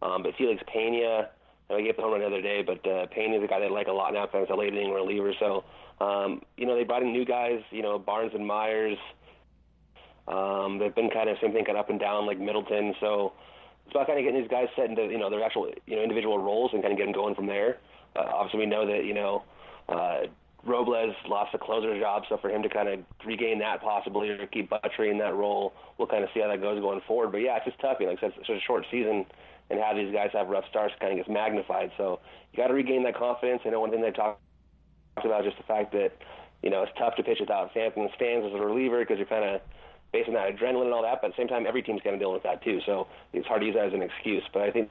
Um, 0.02 0.24
but 0.24 0.34
Felix 0.38 0.62
Pena, 0.72 1.30
I 1.70 1.82
gave 1.82 1.96
the 1.96 2.02
home 2.02 2.12
run 2.12 2.22
the 2.22 2.28
other 2.28 2.42
day, 2.42 2.64
but 2.64 2.86
uh, 2.88 3.08
Pena's 3.08 3.44
a 3.44 3.48
guy 3.48 3.58
I 3.58 3.68
like 3.70 3.88
a 3.88 3.92
lot 3.92 4.14
now 4.14 4.26
because 4.26 4.48
he's 4.48 4.54
a 4.54 4.58
late 4.58 4.74
inning 4.74 4.92
reliever. 4.92 5.34
So, 5.40 5.64
um, 6.00 6.42
you 6.58 6.66
know, 6.66 6.76
they 6.76 6.84
brought 6.84 7.04
in 7.04 7.12
new 7.12 7.26
guys. 7.26 7.62
You 7.72 7.82
know, 7.82 8.00
Barnes 8.00 8.32
and 8.34 8.46
Myers. 8.46 8.98
Um, 10.28 10.80
they've 10.80 10.94
been 10.94 11.10
kind 11.12 11.30
of 11.30 11.38
same 11.42 11.54
thing, 11.54 11.66
kind 11.66 11.78
of 11.78 11.84
up 11.84 11.90
and 11.90 12.00
down 12.00 12.26
like 12.26 12.40
Middleton. 12.40 12.96
So 13.00 13.34
it's 13.86 13.94
about 13.94 14.08
kind 14.08 14.18
of 14.18 14.26
getting 14.26 14.42
these 14.42 14.50
guys 14.50 14.68
set 14.76 14.90
into 14.90 15.04
you 15.04 15.20
know 15.20 15.30
their 15.30 15.44
actual 15.44 15.72
you 15.86 15.96
know 15.96 16.02
individual 16.02 16.40
roles 16.40 16.72
and 16.74 16.82
kind 16.82 16.92
of 16.92 16.98
get 16.98 17.06
them 17.06 17.14
going 17.14 17.36
from 17.36 17.46
there. 17.46 17.78
Uh, 18.16 18.30
obviously, 18.34 18.60
we 18.60 18.66
know 18.66 18.86
that 18.88 19.06
you 19.06 19.14
know 19.14 19.44
uh, 19.88 20.22
Robles 20.66 21.16
lost 21.28 21.52
the 21.52 21.60
closer 21.60 21.98
job, 22.00 22.24
so 22.28 22.38
for 22.38 22.50
him 22.50 22.64
to 22.64 22.70
kind 22.70 22.90
of 22.90 23.00
regain 23.24 23.60
that 23.60 23.82
possibly 23.82 24.30
or 24.30 24.48
keep 24.48 24.70
Buttrey 24.70 25.12
in 25.12 25.20
that 25.20 25.36
role, 25.36 25.74
we'll 25.98 26.08
kind 26.08 26.24
of 26.24 26.30
see 26.34 26.42
how 26.42 26.48
that 26.48 26.62
goes 26.62 26.80
going 26.82 27.02
forward. 27.08 27.32
But 27.32 27.42
yeah, 27.42 27.58
it's 27.58 27.66
just 27.66 27.80
tough. 27.80 27.98
Like 28.00 28.18
I 28.18 28.22
said, 28.22 28.34
it's 28.38 28.48
such 28.48 28.58
a 28.58 28.62
short 28.62 28.86
season, 28.90 29.26
and 29.70 29.80
how 29.80 29.94
these 29.94 30.12
guys 30.12 30.30
have 30.34 30.48
rough 30.48 30.66
starts 30.70 30.96
kind 31.00 31.12
of 31.12 31.18
gets 31.18 31.30
magnified. 31.30 31.92
So 31.98 32.20
you 32.52 32.58
got 32.58 32.70
to 32.70 32.74
regain 32.74 33.04
that 33.04 33.16
confidence. 33.16 33.62
I 33.64 33.70
know 33.70 33.80
one 33.80 33.92
thing 33.92 34.02
they 34.02 34.12
talked 34.12 34.40
about 35.24 35.46
is 35.46 35.54
just 35.54 35.58
the 35.58 35.68
fact 35.68 35.92
that 35.94 36.14
you 36.64 36.72
know 36.72 36.82
it's 36.82 36.92
tough 36.98 37.16
to 37.18 37.24
pitch 37.24 37.38
without 37.40 37.72
fans 37.74 37.94
in 37.96 38.04
the 38.04 38.10
stands 38.16 38.48
as 38.48 38.54
a 38.54 38.64
reliever 38.64 39.00
because 39.00 39.18
you're 39.18 39.28
kind 39.28 39.46
of 39.46 39.62
based 40.12 40.28
on 40.28 40.34
that 40.34 40.50
adrenaline 40.50 40.86
and 40.86 40.94
all 40.94 41.04
that. 41.04 41.22
But 41.22 41.30
at 41.30 41.38
the 41.38 41.42
same 41.42 41.48
time, 41.48 41.68
every 41.68 41.84
team's 41.84 42.02
kind 42.02 42.16
of 42.16 42.20
dealing 42.20 42.34
with 42.34 42.44
that 42.44 42.64
too. 42.64 42.80
So 42.88 43.08
it's 43.34 43.46
hard 43.46 43.62
to 43.62 43.68
use 43.68 43.76
that 43.76 43.86
as 43.86 43.94
an 43.94 44.02
excuse. 44.02 44.44
But 44.52 44.64
I 44.64 44.72
think 44.72 44.90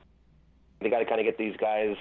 they 0.80 0.90
got 0.90 1.00
to 1.00 1.04
kind 1.04 1.20
of 1.20 1.26
get 1.26 1.36
these 1.36 1.56
guys 1.56 1.96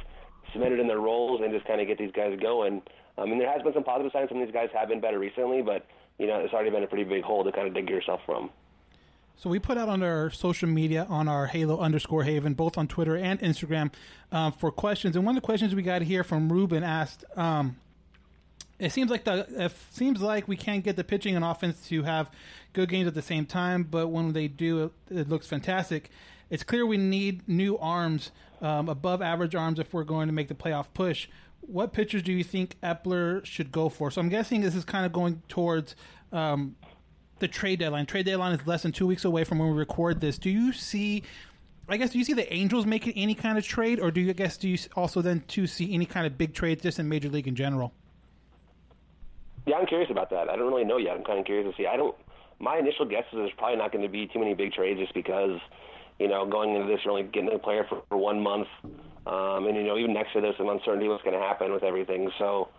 cemented 0.52 0.80
in 0.80 0.88
their 0.88 1.00
roles 1.00 1.42
and 1.42 1.54
just 1.54 1.66
kind 1.66 1.80
of 1.80 1.88
get 1.88 1.98
these 1.98 2.12
guys 2.12 2.38
going. 2.40 2.82
I 3.18 3.26
mean, 3.26 3.38
there 3.38 3.52
has 3.52 3.62
been 3.62 3.74
some 3.74 3.84
positive 3.84 4.12
signs. 4.12 4.30
Some 4.30 4.42
of 4.42 4.48
these 4.48 4.54
guys 4.54 4.70
have 4.74 4.90
been 4.90 5.00
better 5.00 5.20
recently, 5.20 5.62
but 5.62 5.86
you 6.18 6.28
know, 6.28 6.40
it's 6.40 6.54
already 6.54 6.70
been 6.70 6.84
a 6.84 6.88
pretty 6.88 7.04
big 7.04 7.24
hole 7.24 7.44
to 7.44 7.52
kind 7.52 7.68
of 7.68 7.74
dig 7.74 7.90
yourself 7.90 8.22
from. 8.26 8.50
So 9.38 9.50
we 9.50 9.60
put 9.60 9.78
out 9.78 9.90
on 9.90 10.04
our 10.04 10.30
social 10.30 10.70
media 10.70 11.08
on 11.10 11.28
our 11.28 11.48
Halo 11.48 11.80
underscore 11.80 12.24
Haven, 12.24 12.54
both 12.54 12.78
on 12.78 12.88
Twitter 12.88 13.18
and 13.18 13.40
Instagram, 13.40 13.92
um, 14.32 14.52
for 14.52 14.72
questions. 14.72 15.16
And 15.16 15.26
one 15.26 15.36
of 15.36 15.42
the 15.42 15.46
questions 15.46 15.74
we 15.74 15.82
got 15.82 16.02
here 16.04 16.24
from 16.24 16.52
Ruben 16.52 16.84
asked, 16.84 17.26
um, 17.36 17.76
it 18.80 18.92
seems 18.92 19.10
like 19.10 19.24
the 19.24 19.48
it 19.66 19.74
seems 19.92 20.22
like 20.22 20.48
we 20.48 20.56
can't 20.56 20.84
get 20.84 20.96
the 20.96 21.04
pitching 21.04 21.36
and 21.36 21.44
offense 21.44 21.88
to 21.88 22.04
have 22.04 22.30
good 22.74 22.90
games 22.90 23.08
at 23.08 23.14
the 23.16 23.22
same 23.22 23.46
time, 23.46 23.84
but 23.84 24.08
when 24.08 24.34
they 24.34 24.48
do, 24.48 24.86
it, 24.86 24.92
it 25.20 25.30
looks 25.30 25.48
fantastic. 25.48 26.10
It's 26.54 26.62
clear 26.62 26.86
we 26.86 26.98
need 26.98 27.50
new 27.50 27.80
arms, 27.80 28.30
um, 28.62 28.88
above 28.88 29.24
average 29.24 29.56
arms, 29.56 29.80
if 29.80 29.92
we're 29.92 30.04
going 30.04 30.28
to 30.28 30.34
make 30.34 30.50
the 30.50 30.54
playoff 30.54 30.86
push. 30.94 31.28
What 31.62 31.94
pitchers 31.94 32.22
do 32.22 32.32
you 32.32 32.44
think 32.44 32.80
Eppler 32.84 33.44
should 33.44 33.72
go 33.72 33.90
for? 33.90 34.12
So 34.12 34.22
I'm 34.22 34.30
guessing 34.30 34.62
this 34.62 34.76
is 34.76 34.86
kind 34.86 35.04
of 35.04 35.12
going 35.12 35.42
towards 35.48 35.96
um, 36.32 36.76
the 37.40 37.48
trade 37.48 37.80
deadline. 37.80 38.06
Trade 38.06 38.28
deadline 38.28 38.54
is 38.54 38.68
less 38.68 38.84
than 38.84 38.92
two 38.92 39.08
weeks 39.08 39.26
away 39.26 39.44
from 39.44 39.58
when 39.58 39.70
we 39.70 39.76
record 39.76 40.22
this. 40.22 40.38
Do 40.38 40.52
you 40.52 40.74
see? 40.74 41.24
I 41.90 41.98
guess 41.98 42.12
do 42.12 42.20
you 42.20 42.24
see 42.24 42.34
the 42.34 42.54
Angels 42.54 42.86
making 42.86 43.14
any 43.16 43.34
kind 43.34 43.58
of 43.58 43.66
trade, 43.66 44.00
or 44.00 44.12
do 44.12 44.22
you 44.22 44.30
I 44.30 44.34
guess 44.34 44.56
do 44.56 44.70
you 44.70 44.78
also 44.96 45.24
then 45.24 45.44
to 45.48 45.66
see 45.66 45.92
any 45.92 46.06
kind 46.06 46.28
of 46.28 46.38
big 46.38 46.54
trades 46.54 46.84
just 46.84 47.00
in 47.00 47.10
Major 47.10 47.30
League 47.30 47.48
in 47.48 47.56
general? 47.56 47.94
Yeah, 49.66 49.78
I'm 49.78 49.88
curious 49.88 50.12
about 50.12 50.30
that. 50.30 50.50
I 50.50 50.56
don't 50.56 50.68
really 50.68 50.86
know 50.86 50.98
yet. 50.98 51.16
I'm 51.18 51.24
kind 51.24 51.40
of 51.40 51.46
curious 51.46 51.76
to 51.76 51.82
see. 51.82 51.88
I 51.88 51.98
don't. 51.98 52.16
My 52.60 52.78
initial 52.78 53.06
guess 53.06 53.24
is 53.32 53.40
there's 53.40 53.52
probably 53.58 53.78
not 53.78 53.92
going 53.92 54.04
to 54.04 54.10
be 54.10 54.28
too 54.28 54.38
many 54.38 54.54
big 54.54 54.74
trades 54.74 55.00
just 55.00 55.16
because, 55.16 55.60
you 56.20 56.28
know, 56.28 56.46
going 56.46 56.76
into 56.76 56.88
this, 56.88 57.00
you're 57.04 57.12
only 57.12 57.24
getting 57.24 57.54
a 57.54 57.60
player 57.60 57.86
for, 57.90 58.04
for 58.10 58.18
one 58.18 58.40
month, 58.42 58.68
um, 59.26 59.68
and 59.68 59.76
you 59.76 59.84
know, 59.84 59.98
even 59.98 60.14
next 60.14 60.34
to 60.34 60.42
there's 60.42 60.58
some 60.58 60.70
uncertainty 60.70 61.08
what's 61.08 61.24
going 61.24 61.36
to 61.36 61.42
happen 61.42 61.72
with 61.74 61.84
everything. 61.84 62.30
So, 62.38 62.70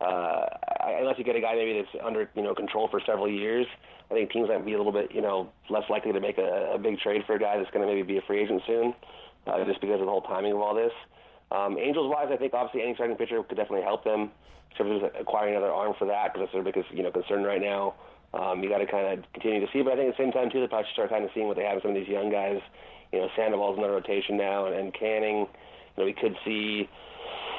uh, 0.00 0.44
unless 0.98 1.18
you 1.18 1.24
get 1.24 1.36
a 1.36 1.40
guy 1.40 1.54
maybe 1.54 1.80
that's 1.80 2.04
under 2.04 2.30
you 2.34 2.42
know 2.42 2.54
control 2.54 2.88
for 2.88 3.00
several 3.04 3.28
years, 3.28 3.66
I 4.10 4.14
think 4.14 4.30
teams 4.30 4.48
might 4.48 4.64
be 4.64 4.74
a 4.74 4.78
little 4.78 4.92
bit 4.92 5.12
you 5.14 5.20
know 5.20 5.50
less 5.68 5.84
likely 5.90 6.12
to 6.12 6.20
make 6.20 6.38
a, 6.38 6.72
a 6.74 6.78
big 6.78 6.98
trade 6.98 7.22
for 7.26 7.34
a 7.34 7.38
guy 7.38 7.58
that's 7.58 7.70
going 7.70 7.86
to 7.86 7.92
maybe 7.92 8.06
be 8.06 8.18
a 8.18 8.22
free 8.22 8.42
agent 8.42 8.62
soon, 8.66 8.94
uh, 9.46 9.64
just 9.64 9.80
because 9.80 10.00
of 10.00 10.06
the 10.06 10.12
whole 10.12 10.22
timing 10.22 10.52
of 10.52 10.60
all 10.60 10.74
this. 10.74 10.92
Um, 11.50 11.78
Angels 11.78 12.10
wise, 12.12 12.28
I 12.30 12.36
think 12.36 12.52
obviously 12.52 12.82
any 12.82 12.94
starting 12.94 13.16
pitcher 13.16 13.42
could 13.42 13.56
definitely 13.56 13.82
help 13.84 14.04
them. 14.04 14.30
If 14.78 14.86
there's 14.86 15.10
acquiring 15.18 15.56
another 15.56 15.72
arm 15.72 15.94
for 15.98 16.06
that, 16.06 16.32
because 16.32 16.46
that's 16.46 16.52
their 16.52 16.62
biggest 16.62 16.94
you 16.94 17.02
know 17.02 17.10
concern 17.10 17.42
right 17.42 17.60
now. 17.60 17.94
Um, 18.34 18.62
you 18.62 18.68
got 18.68 18.78
to 18.78 18.86
kind 18.86 19.18
of 19.18 19.24
continue 19.32 19.60
to 19.64 19.72
see, 19.72 19.82
but 19.82 19.94
I 19.94 19.96
think 19.96 20.10
at 20.10 20.16
the 20.16 20.22
same 20.22 20.32
time 20.32 20.50
too, 20.50 20.66
probably 20.68 20.86
should 20.88 20.94
start 20.94 21.10
kind 21.10 21.24
of 21.24 21.30
seeing 21.32 21.46
what 21.46 21.56
they 21.56 21.64
have 21.64 21.76
in 21.76 21.82
some 21.82 21.90
of 21.92 21.96
these 21.96 22.08
young 22.08 22.30
guys. 22.30 22.60
You 23.12 23.20
know, 23.20 23.28
Sandoval's 23.36 23.76
in 23.76 23.82
the 23.82 23.88
rotation 23.88 24.36
now, 24.36 24.66
and, 24.66 24.76
and 24.76 24.92
Canning. 24.92 25.48
You 25.96 25.96
know, 25.96 26.04
we 26.04 26.12
could 26.12 26.36
see 26.44 26.88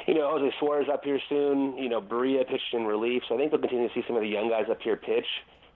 you 0.06 0.14
know, 0.14 0.30
Jose 0.30 0.54
Suarez 0.58 0.88
up 0.92 1.04
here 1.04 1.20
soon. 1.28 1.76
You 1.76 1.88
know, 1.88 2.00
Barria 2.00 2.46
pitched 2.46 2.72
in 2.72 2.84
relief, 2.84 3.22
so 3.28 3.34
I 3.34 3.38
think 3.38 3.52
we'll 3.52 3.60
continue 3.60 3.88
to 3.88 3.94
see 3.94 4.02
some 4.06 4.16
of 4.16 4.22
the 4.22 4.28
young 4.28 4.48
guys 4.48 4.66
up 4.70 4.80
here 4.82 4.96
pitch. 4.96 5.26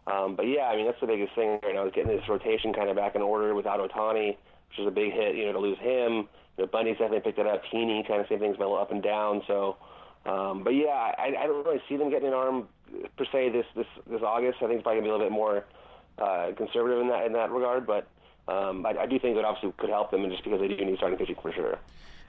Um, 0.06 0.36
but 0.36 0.42
yeah, 0.42 0.68
I 0.68 0.76
mean, 0.76 0.86
that's 0.86 1.00
the 1.00 1.06
biggest 1.06 1.34
thing 1.34 1.58
right 1.62 1.74
now 1.74 1.86
is 1.86 1.92
getting 1.94 2.14
this 2.14 2.28
rotation 2.28 2.72
kind 2.72 2.90
of 2.90 2.96
back 2.96 3.14
in 3.14 3.22
order 3.22 3.54
without 3.54 3.80
Ohtani, 3.80 4.36
which 4.68 4.78
is 4.78 4.86
a 4.86 4.90
big 4.90 5.12
hit. 5.12 5.36
You 5.36 5.46
know, 5.46 5.52
to 5.52 5.58
lose 5.58 5.78
him. 5.78 6.28
You 6.56 6.64
know, 6.64 6.66
Bundy's 6.66 6.98
definitely 6.98 7.20
picked 7.20 7.38
it 7.38 7.46
up. 7.46 7.62
Heaney 7.72 8.06
kind 8.06 8.20
of 8.20 8.26
same 8.28 8.38
thing's 8.38 8.56
been 8.56 8.66
a 8.66 8.70
little 8.70 8.82
up 8.82 8.92
and 8.92 9.02
down. 9.02 9.42
So, 9.46 9.76
um, 10.26 10.62
but 10.64 10.70
yeah, 10.70 11.12
I, 11.18 11.32
I 11.38 11.46
don't 11.46 11.64
really 11.64 11.82
see 11.88 11.96
them 11.96 12.10
getting 12.10 12.28
an 12.28 12.34
arm 12.34 12.68
per 13.16 13.24
se 13.30 13.50
this 13.50 13.66
this 13.74 13.86
this 14.08 14.22
August. 14.22 14.58
I 14.58 14.66
think 14.66 14.74
it's 14.74 14.82
probably 14.82 15.00
gonna 15.00 15.02
be 15.02 15.08
a 15.10 15.12
little 15.12 15.26
bit 15.26 15.32
more 15.32 15.64
uh, 16.18 16.52
conservative 16.56 17.00
in 17.00 17.08
that 17.08 17.26
in 17.26 17.32
that 17.32 17.50
regard. 17.50 17.86
But 17.86 18.06
um, 18.48 18.84
I, 18.86 18.90
I 19.00 19.06
do 19.06 19.18
think 19.18 19.36
it 19.36 19.44
obviously 19.44 19.72
could 19.78 19.90
help 19.90 20.10
them, 20.10 20.22
and 20.22 20.32
just 20.32 20.44
because 20.44 20.60
they 20.60 20.68
do 20.68 20.84
need 20.84 20.96
starting 20.96 21.18
pitching 21.18 21.36
for 21.40 21.52
sure. 21.52 21.78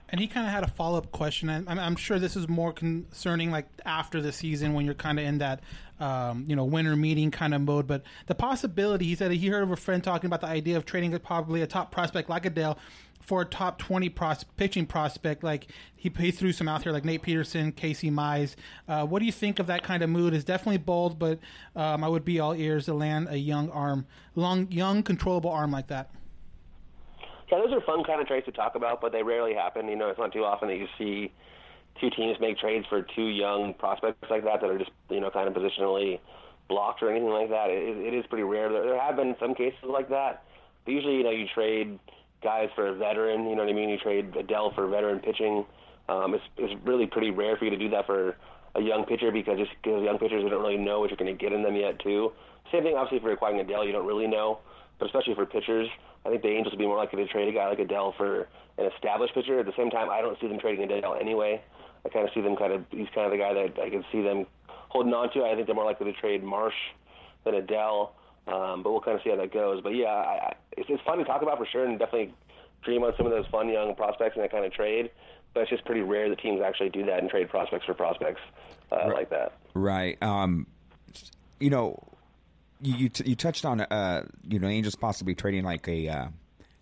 And 0.08 0.20
he 0.20 0.28
kind 0.28 0.46
of 0.46 0.52
had 0.52 0.62
a 0.62 0.68
follow 0.68 0.98
up 0.98 1.10
question, 1.10 1.50
I'm, 1.50 1.66
I'm 1.68 1.96
sure 1.96 2.20
this 2.20 2.36
is 2.36 2.48
more 2.48 2.72
concerning 2.72 3.50
like 3.50 3.66
after 3.84 4.20
the 4.20 4.30
season 4.30 4.72
when 4.72 4.84
you're 4.84 4.94
kind 4.94 5.18
of 5.18 5.24
in 5.24 5.38
that 5.38 5.60
um, 5.98 6.44
you 6.46 6.54
know 6.54 6.64
winter 6.64 6.94
meeting 6.94 7.30
kind 7.30 7.54
of 7.54 7.62
mode. 7.62 7.86
But 7.86 8.02
the 8.26 8.34
possibility, 8.34 9.06
he 9.06 9.14
said 9.16 9.32
he 9.32 9.48
heard 9.48 9.64
of 9.64 9.70
a 9.72 9.76
friend 9.76 10.04
talking 10.04 10.28
about 10.28 10.42
the 10.42 10.46
idea 10.46 10.76
of 10.76 10.84
trading 10.84 11.16
probably 11.18 11.62
a 11.62 11.66
top 11.66 11.90
prospect 11.90 12.28
like 12.28 12.44
Adell 12.44 12.76
for 13.26 13.42
a 13.42 13.44
top 13.44 13.78
20 13.78 14.08
pros- 14.08 14.44
pitching 14.56 14.86
prospect. 14.86 15.42
Like 15.42 15.66
he, 15.96 16.10
he 16.16 16.30
threw 16.30 16.52
some 16.52 16.68
out 16.68 16.84
here 16.84 16.92
like 16.92 17.04
Nate 17.04 17.22
Pearson, 17.22 17.72
Casey 17.72 18.10
Mize. 18.10 18.54
Uh, 18.88 19.04
what 19.04 19.18
do 19.18 19.26
you 19.26 19.32
think 19.32 19.58
of 19.58 19.66
that 19.66 19.82
kind 19.82 20.02
of 20.02 20.08
mood? 20.08 20.32
It's 20.32 20.44
definitely 20.44 20.78
bold, 20.78 21.18
but 21.18 21.40
um, 21.74 22.04
I 22.04 22.08
would 22.08 22.24
be 22.24 22.40
all 22.40 22.54
ears 22.54 22.86
to 22.86 22.94
land 22.94 23.28
a 23.28 23.36
young 23.36 23.68
arm, 23.70 24.06
long, 24.36 24.70
young, 24.70 25.02
controllable 25.02 25.50
arm 25.50 25.72
like 25.72 25.88
that. 25.88 26.10
Yeah, 27.50 27.58
those 27.58 27.72
are 27.72 27.80
fun 27.80 28.02
kind 28.04 28.20
of 28.20 28.26
trades 28.26 28.46
to 28.46 28.52
talk 28.52 28.74
about, 28.74 29.00
but 29.00 29.12
they 29.12 29.22
rarely 29.22 29.54
happen. 29.54 29.88
You 29.88 29.96
know, 29.96 30.08
it's 30.08 30.18
not 30.18 30.32
too 30.32 30.44
often 30.44 30.68
that 30.68 30.76
you 30.76 30.86
see 30.98 31.32
two 32.00 32.10
teams 32.10 32.38
make 32.40 32.58
trades 32.58 32.86
for 32.88 33.02
two 33.02 33.26
young 33.26 33.74
prospects 33.74 34.30
like 34.30 34.44
that 34.44 34.60
that 34.60 34.68
are 34.68 34.78
just 34.78 34.90
you 35.08 35.20
know 35.20 35.30
kind 35.30 35.48
of 35.48 35.54
positionally 35.54 36.20
blocked 36.68 37.02
or 37.02 37.10
anything 37.10 37.30
like 37.30 37.50
that. 37.50 37.70
It, 37.70 37.96
it 37.98 38.14
is 38.14 38.26
pretty 38.26 38.44
rare. 38.44 38.70
There, 38.70 38.82
there 38.84 39.00
have 39.00 39.16
been 39.16 39.36
some 39.40 39.54
cases 39.54 39.78
like 39.84 40.08
that, 40.10 40.44
but 40.84 40.92
usually 40.92 41.16
you 41.16 41.24
know 41.24 41.30
you 41.30 41.46
trade 41.52 41.98
guys 42.42 42.68
for 42.74 42.88
a 42.88 42.94
veteran. 42.94 43.48
You 43.48 43.56
know 43.56 43.62
what 43.62 43.70
I 43.70 43.74
mean? 43.74 43.88
You 43.88 43.98
trade 43.98 44.32
Adell 44.32 44.74
for 44.74 44.86
veteran 44.88 45.20
pitching. 45.20 45.64
Um, 46.08 46.34
it's 46.34 46.44
it's 46.56 46.74
really 46.84 47.06
pretty 47.06 47.30
rare 47.30 47.56
for 47.56 47.64
you 47.64 47.70
to 47.70 47.78
do 47.78 47.90
that 47.90 48.06
for 48.06 48.36
a 48.76 48.80
young 48.80 49.04
pitcher 49.04 49.32
because 49.32 49.58
just 49.58 49.70
because 49.82 50.02
young 50.02 50.18
pitchers 50.18 50.42
don't 50.42 50.60
really 50.60 50.76
know 50.76 51.00
what 51.00 51.10
you're 51.10 51.16
going 51.16 51.34
to 51.34 51.42
get 51.42 51.52
in 51.52 51.62
them 51.62 51.74
yet 51.74 51.98
too. 52.00 52.32
Same 52.70 52.82
thing 52.82 52.94
obviously 52.96 53.20
for 53.20 53.32
acquiring 53.32 53.64
Adell, 53.64 53.86
you 53.86 53.92
don't 53.92 54.06
really 54.06 54.26
know, 54.26 54.58
but 54.98 55.06
especially 55.06 55.34
for 55.34 55.46
pitchers, 55.46 55.88
I 56.24 56.30
think 56.30 56.42
the 56.42 56.48
Angels 56.48 56.72
would 56.72 56.78
be 56.78 56.86
more 56.86 56.96
likely 56.96 57.24
to 57.24 57.30
trade 57.30 57.48
a 57.48 57.52
guy 57.52 57.68
like 57.68 57.78
Adell 57.78 58.16
for 58.16 58.48
an 58.78 58.90
established 58.94 59.34
pitcher. 59.34 59.58
At 59.58 59.66
the 59.66 59.72
same 59.76 59.90
time, 59.90 60.10
I 60.10 60.20
don't 60.20 60.38
see 60.40 60.48
them 60.48 60.58
trading 60.58 60.86
Adell 60.88 61.20
anyway. 61.20 61.62
I 62.04 62.08
kind 62.08 62.26
of 62.26 62.34
see 62.34 62.40
them 62.40 62.56
kind 62.56 62.72
of 62.72 62.84
he's 62.90 63.08
kind 63.14 63.26
of 63.26 63.32
the 63.32 63.38
guy 63.38 63.54
that 63.54 63.80
I 63.80 63.90
can 63.90 64.04
see 64.12 64.22
them 64.22 64.46
holding 64.88 65.14
on 65.14 65.32
to. 65.32 65.44
I 65.44 65.54
think 65.54 65.66
they're 65.66 65.74
more 65.74 65.84
likely 65.84 66.12
to 66.12 66.20
trade 66.20 66.44
Marsh 66.44 66.74
than 67.44 67.54
Adell. 67.54 68.10
Um, 68.46 68.82
but 68.82 68.92
we'll 68.92 69.00
kind 69.00 69.16
of 69.16 69.24
see 69.24 69.30
how 69.30 69.36
that 69.36 69.52
goes. 69.52 69.82
But 69.82 69.94
yeah, 69.94 70.06
I, 70.06 70.48
I, 70.48 70.54
it's, 70.76 70.88
it's 70.88 71.02
fun 71.02 71.18
to 71.18 71.24
talk 71.24 71.42
about 71.42 71.58
for 71.58 71.66
sure, 71.66 71.84
and 71.84 71.98
definitely 71.98 72.32
dream 72.82 73.02
on 73.02 73.12
some 73.16 73.26
of 73.26 73.32
those 73.32 73.46
fun 73.46 73.68
young 73.68 73.94
prospects 73.94 74.36
in 74.36 74.42
that 74.42 74.52
kind 74.52 74.64
of 74.64 74.72
trade. 74.72 75.10
But 75.52 75.62
it's 75.62 75.70
just 75.70 75.84
pretty 75.84 76.02
rare 76.02 76.28
that 76.28 76.38
teams 76.38 76.60
actually 76.60 76.90
do 76.90 77.04
that 77.06 77.20
and 77.20 77.30
trade 77.30 77.48
prospects 77.48 77.86
for 77.86 77.94
prospects 77.94 78.40
uh, 78.92 79.10
like 79.12 79.30
that. 79.30 79.54
Right. 79.74 80.22
Um, 80.22 80.66
you 81.58 81.70
know, 81.70 82.02
you 82.80 82.94
you, 82.94 83.08
t- 83.08 83.30
you 83.30 83.36
touched 83.36 83.64
on 83.64 83.80
uh, 83.80 84.26
you 84.46 84.58
know, 84.58 84.68
Angels 84.68 84.94
possibly 84.94 85.34
trading 85.34 85.64
like 85.64 85.88
a 85.88 86.08
uh, 86.08 86.28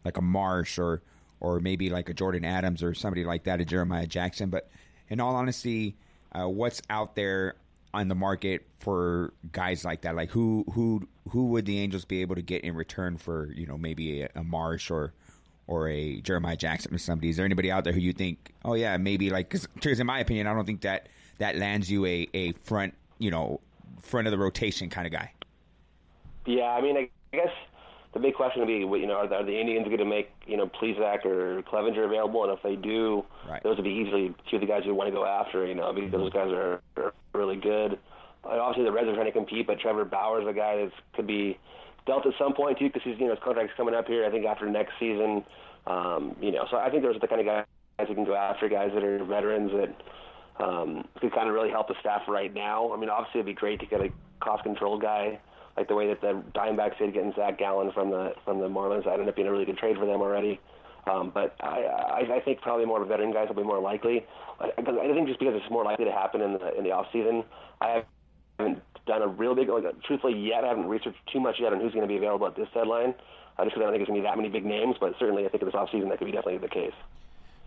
like 0.05 0.17
a 0.17 0.23
Marsh 0.23 0.79
or 0.79 1.03
or 1.41 1.61
maybe 1.61 1.91
like 1.91 2.09
a 2.09 2.15
Jordan 2.15 2.45
Adams 2.45 2.83
or 2.83 2.95
somebody 2.95 3.25
like 3.25 3.45
that, 3.45 3.61
a 3.61 3.65
Jeremiah 3.65 4.07
Jackson. 4.07 4.51
But 4.51 4.69
in 5.09 5.21
all 5.21 5.37
honesty, 5.37 5.95
uh, 6.33 6.49
what's 6.49 6.83
out 6.91 7.15
there 7.15 7.55
on 7.95 8.09
the 8.09 8.15
market 8.15 8.67
for 8.79 9.33
guys 9.53 9.85
like 9.85 10.03
that? 10.03 10.15
Like 10.15 10.31
who 10.31 10.65
who 10.73 11.07
who 11.31 11.47
would 11.47 11.65
the 11.67 11.79
Angels 11.79 12.05
be 12.05 12.21
able 12.21 12.35
to 12.35 12.43
get 12.43 12.65
in 12.65 12.75
return 12.75 13.17
for 13.17 13.53
you 13.53 13.67
know 13.67 13.79
maybe 13.79 14.23
a, 14.23 14.29
a 14.35 14.45
Marsh 14.45 14.91
or 14.91 15.13
or 15.67 15.89
a 15.89 16.21
Jeremiah 16.21 16.57
Jackson 16.57 16.95
or 16.95 16.99
somebody? 16.99 17.31
Is 17.31 17.37
there 17.37 17.45
anybody 17.45 17.71
out 17.71 17.85
there 17.85 17.93
who 17.93 18.01
you 18.01 18.13
think? 18.13 18.53
Oh 18.65 18.75
yeah, 18.75 18.97
maybe 18.97 19.31
like 19.31 19.49
because 19.49 20.01
in 20.01 20.07
my 20.07 20.19
opinion, 20.19 20.47
I 20.47 20.55
don't 20.55 20.67
think 20.67 20.83
that 20.83 21.09
that 21.39 21.57
lands 21.57 21.91
you 21.91 22.05
a 22.07 22.29
a 22.35 22.53
front 22.53 22.95
you 23.19 23.31
know 23.31 23.61
front 24.03 24.27
of 24.27 24.33
the 24.33 24.39
rotation 24.39 24.91
kind 24.91 25.07
of 25.07 25.13
guy. 25.13 25.33
Yeah, 26.47 26.65
I 26.65 26.81
mean, 26.83 26.97
I 26.97 27.09
guess 27.33 27.49
the 28.15 28.21
big 28.21 28.35
question 28.35 28.61
would 28.61 28.69
be, 28.69 28.75
you 28.75 29.07
know, 29.07 29.15
are 29.15 29.29
the, 29.29 29.35
are 29.35 29.45
the 29.45 29.59
Indians 29.59 29.87
going 29.87 29.99
to 29.99 30.05
make, 30.05 30.31
you 30.47 30.57
know, 30.57 30.67
Plesac 30.67 31.27
or 31.27 31.63
Clevinger 31.63 32.05
available? 32.05 32.45
And 32.45 32.53
if 32.53 32.63
they 32.63 32.77
do, 32.77 33.25
right. 33.49 33.63
those 33.65 33.77
would 33.77 33.85
be 33.85 33.91
easily 33.91 34.33
two 34.49 34.57
of 34.57 34.61
the 34.61 34.69
guys 34.69 34.83
you 34.87 34.95
want 34.95 35.09
to 35.09 35.13
go 35.13 35.27
after, 35.27 35.67
you 35.67 35.75
know, 35.75 35.93
because 35.93 36.13
those 36.13 36.33
guys 36.33 36.49
are, 36.53 36.81
are 36.97 37.13
really 37.35 37.57
good. 37.57 37.99
And 38.49 38.61
obviously, 38.61 38.85
the 38.85 38.93
Reds 38.93 39.09
are 39.09 39.15
trying 39.15 39.27
to 39.27 39.33
compete, 39.33 39.67
but 39.67 39.81
Trevor 39.81 40.05
Bauer 40.05 40.41
is 40.41 40.47
a 40.47 40.53
guy 40.53 40.77
that 40.77 40.93
could 41.15 41.27
be 41.27 41.59
dealt 42.07 42.27
at 42.27 42.35
some 42.39 42.55
point 42.55 42.79
too, 42.79 42.87
because 42.87 43.03
he's 43.03 43.19
you 43.19 43.27
know 43.27 43.35
his 43.35 43.43
contract's 43.43 43.73
coming 43.77 43.95
up 43.95 44.07
here. 44.07 44.25
I 44.25 44.31
think 44.31 44.47
after 44.47 44.69
next 44.69 44.93
season, 45.01 45.45
um, 45.87 46.37
you 46.41 46.53
know. 46.53 46.67
So 46.71 46.77
I 46.77 46.91
think 46.91 47.03
there's 47.03 47.21
the 47.21 47.27
kind 47.27 47.41
of 47.41 47.47
guys 47.47 47.65
who 48.07 48.15
can 48.15 48.25
go 48.25 48.35
after 48.35 48.69
guys 48.69 48.91
that 48.95 49.03
are 49.03 49.25
veterans 49.25 49.73
that 49.73 50.65
um, 50.65 51.09
could 51.21 51.33
kind 51.33 51.49
of 51.49 51.55
really 51.55 51.71
help 51.71 51.89
the 51.89 51.95
staff 52.01 52.23
right 52.29 52.53
now. 52.53 52.93
I 52.93 52.99
mean, 52.99 53.09
obviously 53.09 53.41
it'd 53.41 53.47
be 53.47 53.59
great 53.59 53.81
to 53.81 53.87
get 53.87 54.03
a 54.03 54.11
cost 54.41 54.63
control 54.63 54.99
guy 54.99 55.41
like 55.77 55.89
the 55.89 55.95
way 55.95 56.09
that 56.09 56.21
the 56.21 56.43
Diamondbacks 56.55 56.99
did 56.99 57.15
getting 57.15 57.33
Zach 57.35 57.59
Gallen 57.59 57.93
from 57.93 58.11
the 58.11 58.33
from 58.45 58.61
the 58.61 58.69
Marlins. 58.69 59.05
That 59.05 59.15
ended 59.15 59.29
up 59.29 59.37
being 59.37 59.49
a 59.49 59.53
really 59.53 59.65
good 59.65 59.79
trade 59.79 59.97
for 59.97 60.07
them 60.07 60.21
already. 60.21 60.61
Um, 61.07 61.31
but 61.35 61.55
I, 61.61 61.83
I, 61.85 62.37
I 62.37 62.41
think 62.41 62.63
probably 62.63 62.87
more 62.87 63.05
veteran 63.05 63.33
guys 63.33 63.49
will 63.49 63.57
be 63.57 63.63
more 63.63 63.81
likely. 63.81 64.25
I, 64.59 64.71
I 64.79 64.83
think 64.83 65.29
just 65.29 65.39
because 65.39 65.55
it's 65.55 65.71
more 65.71 65.85
likely 65.85 66.07
to 66.07 66.13
happen 66.13 66.41
in 66.41 66.55
the 66.55 66.79
in 66.79 66.85
the 66.85 66.93
off 66.93 67.07
season, 67.13 67.45
I 67.81 68.05
haven't 68.59 68.83
done 69.07 69.23
a 69.23 69.29
real 69.29 69.55
big 69.55 69.69
like 69.69 69.85
truthfully 70.03 70.39
yet. 70.39 70.65
I 70.65 70.69
haven't 70.69 70.87
researched 70.87 71.19
too 71.33 71.41
much 71.41 71.57
yet 71.61 71.73
on 71.73 71.81
who's 71.81 71.93
going 71.93 72.07
to 72.07 72.09
be 72.09 72.17
available 72.17 72.47
at 72.47 72.57
this 72.57 72.69
deadline. 72.73 73.15
Uh, 73.57 73.65
just 73.65 73.75
because 73.75 73.83
I 73.83 73.85
don't 73.85 73.93
think 73.93 74.01
there's 74.01 74.09
going 74.09 74.21
to 74.21 74.23
be 74.23 74.29
that 74.29 74.37
many 74.37 74.49
big 74.49 74.65
names, 74.65 74.97
but 74.99 75.15
certainly 75.19 75.45
I 75.47 75.49
think 75.49 75.63
in 75.63 75.69
this 75.69 75.75
off 75.75 75.89
season 75.93 76.09
that 76.09 76.19
could 76.19 76.27
be 76.27 76.33
definitely 76.33 76.59
the 76.59 76.69
case. 76.69 76.95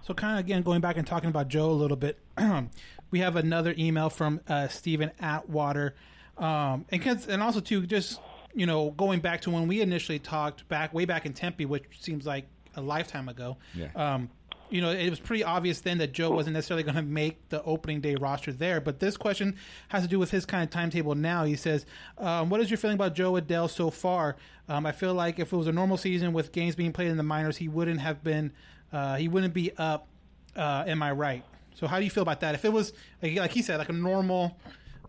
So, 0.03 0.13
kind 0.13 0.39
of 0.39 0.45
again 0.45 0.61
going 0.61 0.81
back 0.81 0.97
and 0.97 1.05
talking 1.05 1.29
about 1.29 1.47
Jo 1.47 1.69
a 1.69 1.71
little 1.71 1.97
bit, 1.97 2.19
we 3.11 3.19
have 3.19 3.35
another 3.35 3.73
email 3.77 4.09
from 4.09 4.41
uh, 4.47 4.67
Stephen 4.67 5.11
Atwater, 5.19 5.95
um, 6.37 6.85
and 6.91 7.01
'cause- 7.01 7.27
and 7.27 7.41
also 7.41 7.59
too 7.59 7.85
just 7.85 8.19
you 8.53 8.65
know 8.65 8.91
going 8.91 9.19
back 9.19 9.41
to 9.41 9.49
when 9.51 9.67
we 9.67 9.81
initially 9.81 10.19
talked 10.19 10.67
back 10.69 10.93
way 10.93 11.05
back 11.05 11.25
in 11.25 11.33
Tempe, 11.33 11.65
which 11.65 11.83
seems 11.99 12.25
like 12.25 12.45
a 12.75 12.81
lifetime 12.81 13.27
ago. 13.29 13.57
Yeah. 13.73 13.87
Um, 13.95 14.29
you 14.69 14.81
know, 14.81 14.91
it 14.91 15.09
was 15.09 15.19
pretty 15.21 15.45
obvious 15.45 15.79
then 15.79 15.97
that 15.99 16.11
Jo 16.11 16.29
wasn't 16.29 16.53
necessarily 16.53 16.83
going 16.83 16.95
to 16.97 17.01
make 17.01 17.47
the 17.47 17.63
opening 17.63 18.01
day 18.01 18.15
roster 18.15 18.51
there. 18.51 18.81
But 18.81 18.99
this 18.99 19.15
question 19.15 19.55
has 19.87 20.03
to 20.03 20.09
do 20.09 20.19
with 20.19 20.29
his 20.29 20.45
kind 20.45 20.61
of 20.61 20.69
timetable 20.69 21.15
now. 21.15 21.45
He 21.45 21.55
says, 21.55 21.85
um, 22.17 22.49
"What 22.49 22.59
is 22.59 22.69
your 22.69 22.77
feeling 22.77 22.95
about 22.95 23.15
Jo 23.15 23.33
Adell 23.33 23.69
so 23.69 23.89
far? 23.89 24.35
Um, 24.67 24.85
I 24.85 24.91
feel 24.91 25.13
like 25.13 25.39
if 25.39 25.53
it 25.53 25.55
was 25.55 25.67
a 25.67 25.71
normal 25.71 25.95
season 25.95 26.33
with 26.33 26.51
games 26.51 26.75
being 26.75 26.91
played 26.91 27.07
in 27.09 27.15
the 27.15 27.23
minors, 27.23 27.55
he 27.55 27.69
wouldn't 27.69 28.01
have 28.01 28.21
been, 28.25 28.51
uh, 28.91 29.15
he 29.15 29.29
wouldn't 29.29 29.53
be 29.53 29.71
up. 29.77 30.07
Uh, 30.53 30.83
am 30.85 31.01
I 31.01 31.11
right? 31.13 31.45
So 31.73 31.87
how 31.87 31.97
do 31.99 32.03
you 32.03 32.09
feel 32.11 32.23
about 32.23 32.41
that? 32.41 32.53
If 32.53 32.65
it 32.65 32.73
was 32.73 32.91
like, 33.23 33.37
like 33.37 33.51
he 33.51 33.61
said, 33.61 33.77
like 33.77 33.89
a 33.89 33.93
normal 33.93 34.57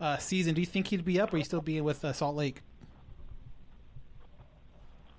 uh, 0.00 0.16
season, 0.18 0.54
do 0.54 0.60
you 0.60 0.66
think 0.66 0.88
he'd 0.88 1.04
be 1.04 1.20
up, 1.20 1.32
or 1.32 1.36
he 1.38 1.44
still 1.44 1.60
be 1.60 1.80
with 1.80 2.04
uh, 2.04 2.12
Salt 2.12 2.36
Lake? 2.36 2.62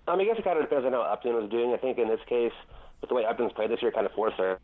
I 0.07 0.15
mean, 0.15 0.27
I 0.27 0.31
guess 0.31 0.39
it 0.39 0.43
kind 0.43 0.57
of 0.57 0.63
depends 0.67 0.85
on 0.85 0.93
how 0.93 1.01
Upton 1.01 1.33
was 1.35 1.49
doing. 1.49 1.71
I 1.73 1.77
think 1.77 1.97
in 1.99 2.07
this 2.07 2.19
case, 2.27 2.53
with 3.01 3.09
the 3.09 3.15
way 3.15 3.25
Upton's 3.25 3.53
played 3.53 3.69
this 3.69 3.81
year, 3.81 3.91
kind 3.91 4.05
of 4.05 4.11
forced 4.13 4.39
our, 4.39 4.59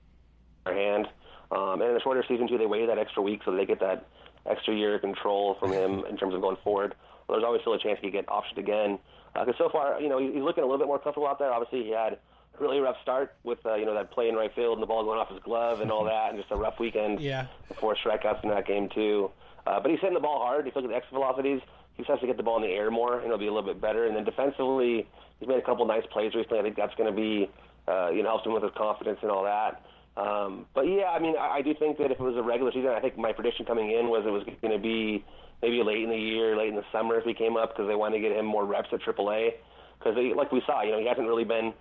our 0.66 0.74
hand. 0.74 1.08
Um, 1.52 1.82
and 1.82 1.84
in 1.84 1.94
the 1.94 2.02
shorter 2.02 2.24
season 2.28 2.48
too, 2.48 2.58
they 2.58 2.66
waited 2.66 2.90
that 2.90 2.98
extra 2.98 3.22
week 3.22 3.42
so 3.46 3.52
they 3.56 3.66
get 3.66 3.80
that 3.80 4.08
extra 4.50 4.74
year 4.74 4.96
of 4.96 5.02
control 5.02 5.56
from 5.60 5.72
him 5.72 6.04
in 6.10 6.18
terms 6.18 6.34
of 6.34 6.42
going 6.42 6.58
forward. 6.64 6.96
Well, 7.28 7.38
there's 7.38 7.46
always 7.46 7.62
still 7.62 7.74
a 7.74 7.80
chance 7.80 8.00
he 8.02 8.08
could 8.08 8.14
get 8.14 8.28
optioned 8.28 8.58
again. 8.58 8.98
Because 9.34 9.56
so 9.58 9.70
far, 9.70 10.00
you 10.02 10.10
know, 10.10 10.18
he- 10.18 10.32
he's 10.32 10.42
looking 10.42 10.64
a 10.64 10.66
little 10.66 10.80
bit 10.80 10.88
more 10.88 10.98
comfortable 11.00 11.28
out 11.28 11.38
there. 11.40 11.52
Obviously, 11.52 11.84
he 11.84 11.90
had 11.92 12.14
a 12.14 12.62
really 12.62 12.80
rough 12.80 12.96
start 13.02 13.36
with 13.44 13.64
uh, 13.66 13.76
you 13.76 13.86
know 13.86 13.94
that 13.94 14.12
play 14.12 14.30
in 14.30 14.36
right 14.36 14.54
field 14.56 14.74
and 14.78 14.82
the 14.82 14.88
ball 14.88 15.04
going 15.04 15.20
off 15.20 15.30
his 15.30 15.40
glove 15.44 15.82
and 15.82 15.92
all 15.92 16.04
that, 16.06 16.30
and 16.30 16.40
just 16.40 16.50
a 16.52 16.56
rough 16.56 16.80
weekend. 16.80 17.20
Yeah. 17.20 17.48
Four 17.80 17.96
strikeouts 17.96 18.44
in 18.44 18.50
that 18.50 18.66
game 18.66 18.90
too. 18.90 19.30
Uh, 19.66 19.80
but 19.80 19.90
he's 19.90 20.00
hitting 20.00 20.14
the 20.14 20.20
ball 20.20 20.40
hard. 20.40 20.68
If 20.68 20.76
you 20.76 20.82
look 20.82 20.90
at 20.90 20.94
the 20.94 20.96
exit 20.96 21.14
velocities, 21.14 21.62
he 21.96 22.04
just 22.04 22.10
has 22.10 22.20
to 22.20 22.28
get 22.28 22.38
the 22.38 22.44
ball 22.44 22.58
in 22.58 22.64
the 22.64 22.76
air 22.76 22.92
more, 22.92 23.18
and 23.18 23.26
it'll 23.26 23.38
be 23.38 23.48
a 23.48 23.54
little 23.54 23.68
bit 23.68 23.82
better. 23.82 24.06
And 24.06 24.16
then 24.16 24.24
defensively, 24.24 25.08
he's 25.40 25.48
made 25.48 25.58
a 25.58 25.62
couple 25.66 25.86
nice 25.86 26.04
plays 26.12 26.34
recently. 26.36 26.60
I 26.60 26.62
think 26.62 26.76
that's 26.76 26.94
going 26.96 27.10
to 27.10 27.16
be, 27.16 27.50
uh, 27.88 28.10
you 28.10 28.22
know, 28.22 28.30
helps 28.30 28.46
him 28.46 28.54
with 28.54 28.64
his 28.64 28.72
confidence 28.78 29.20
and 29.22 29.32
all 29.32 29.44
that. 29.44 29.82
Um, 30.18 30.66
but 30.74 30.82
yeah, 30.82 31.12
I 31.12 31.20
mean, 31.20 31.36
I, 31.38 31.60
I 31.60 31.62
do 31.62 31.74
think 31.74 31.98
that 31.98 32.12
if 32.12 32.20
it 32.20 32.24
was 32.24 32.38
a 32.38 32.44
regular 32.44 32.72
season, 32.72 32.90
I 32.90 33.00
think 33.00 33.18
my 33.18 33.34
prediction 33.34 33.66
coming 33.66 33.92
in 33.92 34.08
was 34.08 34.24
it 34.26 34.32
was 34.32 34.44
going 34.62 34.74
to 34.74 34.80
be 34.80 35.26
maybe 35.62 35.82
late 35.84 36.04
in 36.04 36.10
the 36.10 36.18
year, 36.18 36.56
late 36.56 36.70
in 36.70 36.76
the 36.76 36.88
summer 36.92 37.18
if 37.18 37.26
he 37.26 37.34
came 37.34 37.58
up 37.58 37.74
because 37.74 37.88
they 37.88 37.96
wanted 37.96 38.18
to 38.18 38.22
get 38.22 38.38
him 38.38 38.46
more 38.46 38.66
reps 38.66 38.90
at 38.94 39.02
AAA. 39.02 39.52
Because 40.00 40.16
like 40.36 40.52
we 40.52 40.62
saw, 40.66 40.84
you 40.84 40.92
know, 40.92 41.00
he 41.00 41.08
hasn't 41.08 41.28
really 41.28 41.44
been 41.44 41.74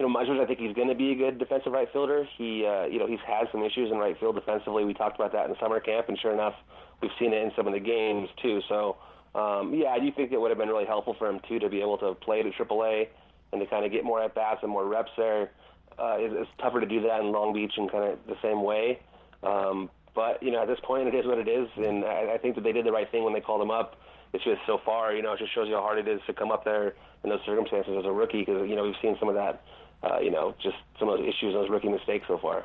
you 0.00 0.06
know, 0.06 0.10
much 0.10 0.28
as 0.30 0.40
I 0.40 0.46
think 0.46 0.58
he's 0.58 0.74
going 0.74 0.88
to 0.88 0.94
be 0.94 1.12
a 1.12 1.14
good 1.14 1.38
defensive 1.38 1.72
right 1.72 1.86
fielder, 1.92 2.26
he, 2.38 2.64
uh, 2.64 2.86
you 2.86 2.98
know, 2.98 3.06
he's 3.06 3.20
had 3.26 3.48
some 3.52 3.62
issues 3.62 3.92
in 3.92 3.98
right 3.98 4.18
field 4.18 4.34
defensively. 4.34 4.82
We 4.82 4.94
talked 4.94 5.16
about 5.16 5.32
that 5.32 5.50
in 5.50 5.54
summer 5.60 5.78
camp, 5.78 6.08
and 6.08 6.18
sure 6.18 6.32
enough, 6.32 6.54
we've 7.02 7.10
seen 7.18 7.32
it 7.32 7.42
in 7.42 7.52
some 7.56 7.66
of 7.66 7.72
the 7.72 7.80
games 7.80 8.28
too. 8.42 8.60
So, 8.68 8.96
um, 9.34 9.74
yeah, 9.74 9.88
I 9.88 9.98
do 9.98 10.10
think 10.12 10.32
it 10.32 10.40
would 10.40 10.50
have 10.50 10.58
been 10.58 10.68
really 10.68 10.86
helpful 10.86 11.14
for 11.18 11.28
him 11.28 11.40
too 11.48 11.58
to 11.58 11.68
be 11.68 11.80
able 11.80 11.98
to 11.98 12.14
play 12.14 12.40
at 12.40 12.46
AAA 12.46 13.08
and 13.52 13.60
to 13.60 13.66
kind 13.66 13.84
of 13.84 13.92
get 13.92 14.04
more 14.04 14.22
at 14.22 14.34
bats 14.34 14.60
and 14.62 14.70
more 14.70 14.86
reps 14.86 15.10
there. 15.16 15.50
Uh, 15.98 16.16
it's, 16.18 16.34
it's 16.36 16.50
tougher 16.60 16.80
to 16.80 16.86
do 16.86 17.00
that 17.02 17.20
in 17.20 17.32
Long 17.32 17.52
Beach 17.52 17.72
and 17.76 17.90
kind 17.90 18.04
of 18.04 18.18
the 18.26 18.36
same 18.42 18.62
way. 18.62 19.00
Um, 19.42 19.90
but 20.14 20.42
you 20.42 20.50
know, 20.50 20.62
at 20.62 20.68
this 20.68 20.78
point, 20.82 21.08
it 21.08 21.14
is 21.14 21.26
what 21.26 21.38
it 21.38 21.48
is, 21.48 21.68
and 21.76 22.04
I, 22.04 22.34
I 22.34 22.38
think 22.38 22.54
that 22.56 22.64
they 22.64 22.72
did 22.72 22.84
the 22.84 22.92
right 22.92 23.10
thing 23.10 23.24
when 23.24 23.32
they 23.32 23.40
called 23.40 23.62
him 23.62 23.70
up. 23.70 23.96
It's 24.32 24.44
just 24.44 24.60
so 24.66 24.78
far, 24.84 25.12
you 25.12 25.22
know, 25.22 25.32
it 25.32 25.38
just 25.38 25.54
shows 25.54 25.66
you 25.68 25.74
how 25.74 25.82
hard 25.82 25.98
it 25.98 26.08
is 26.08 26.20
to 26.26 26.32
come 26.32 26.52
up 26.52 26.64
there 26.64 26.94
in 27.24 27.30
those 27.30 27.40
circumstances 27.44 27.94
as 27.98 28.04
a 28.04 28.12
rookie, 28.12 28.40
because 28.40 28.68
you 28.68 28.76
know 28.76 28.84
we've 28.84 29.00
seen 29.02 29.16
some 29.18 29.28
of 29.28 29.34
that, 29.34 29.62
uh, 30.02 30.18
you 30.20 30.30
know, 30.30 30.54
just 30.62 30.76
some 30.98 31.08
of 31.08 31.18
those 31.18 31.28
issues, 31.28 31.54
those 31.54 31.68
rookie 31.68 31.88
mistakes 31.88 32.26
so 32.28 32.38
far. 32.38 32.64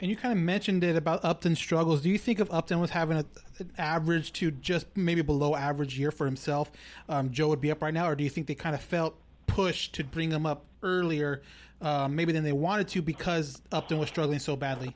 And 0.00 0.10
you 0.10 0.16
kind 0.16 0.32
of 0.32 0.38
mentioned 0.38 0.82
it 0.84 0.96
about 0.96 1.24
Upton's 1.24 1.58
struggles. 1.58 2.02
Do 2.02 2.10
you 2.10 2.18
think 2.18 2.40
if 2.40 2.52
Upton 2.52 2.80
was 2.80 2.90
having 2.90 3.18
a, 3.18 3.24
an 3.58 3.70
average 3.78 4.32
to 4.34 4.50
just 4.50 4.86
maybe 4.96 5.22
below 5.22 5.54
average 5.54 5.98
year 5.98 6.10
for 6.10 6.26
himself, 6.26 6.70
um, 7.08 7.30
Jo 7.30 7.48
would 7.48 7.60
be 7.60 7.70
up 7.70 7.80
right 7.82 7.94
now? 7.94 8.08
Or 8.08 8.14
do 8.14 8.24
you 8.24 8.30
think 8.30 8.46
they 8.46 8.54
kind 8.54 8.74
of 8.74 8.80
felt 8.80 9.16
pushed 9.46 9.94
to 9.94 10.04
bring 10.04 10.30
him 10.30 10.46
up 10.46 10.64
earlier, 10.82 11.42
uh, 11.80 12.08
maybe 12.08 12.32
than 12.32 12.44
they 12.44 12.52
wanted 12.52 12.88
to 12.88 13.02
because 13.02 13.62
Upton 13.72 13.98
was 13.98 14.08
struggling 14.08 14.40
so 14.40 14.56
badly? 14.56 14.94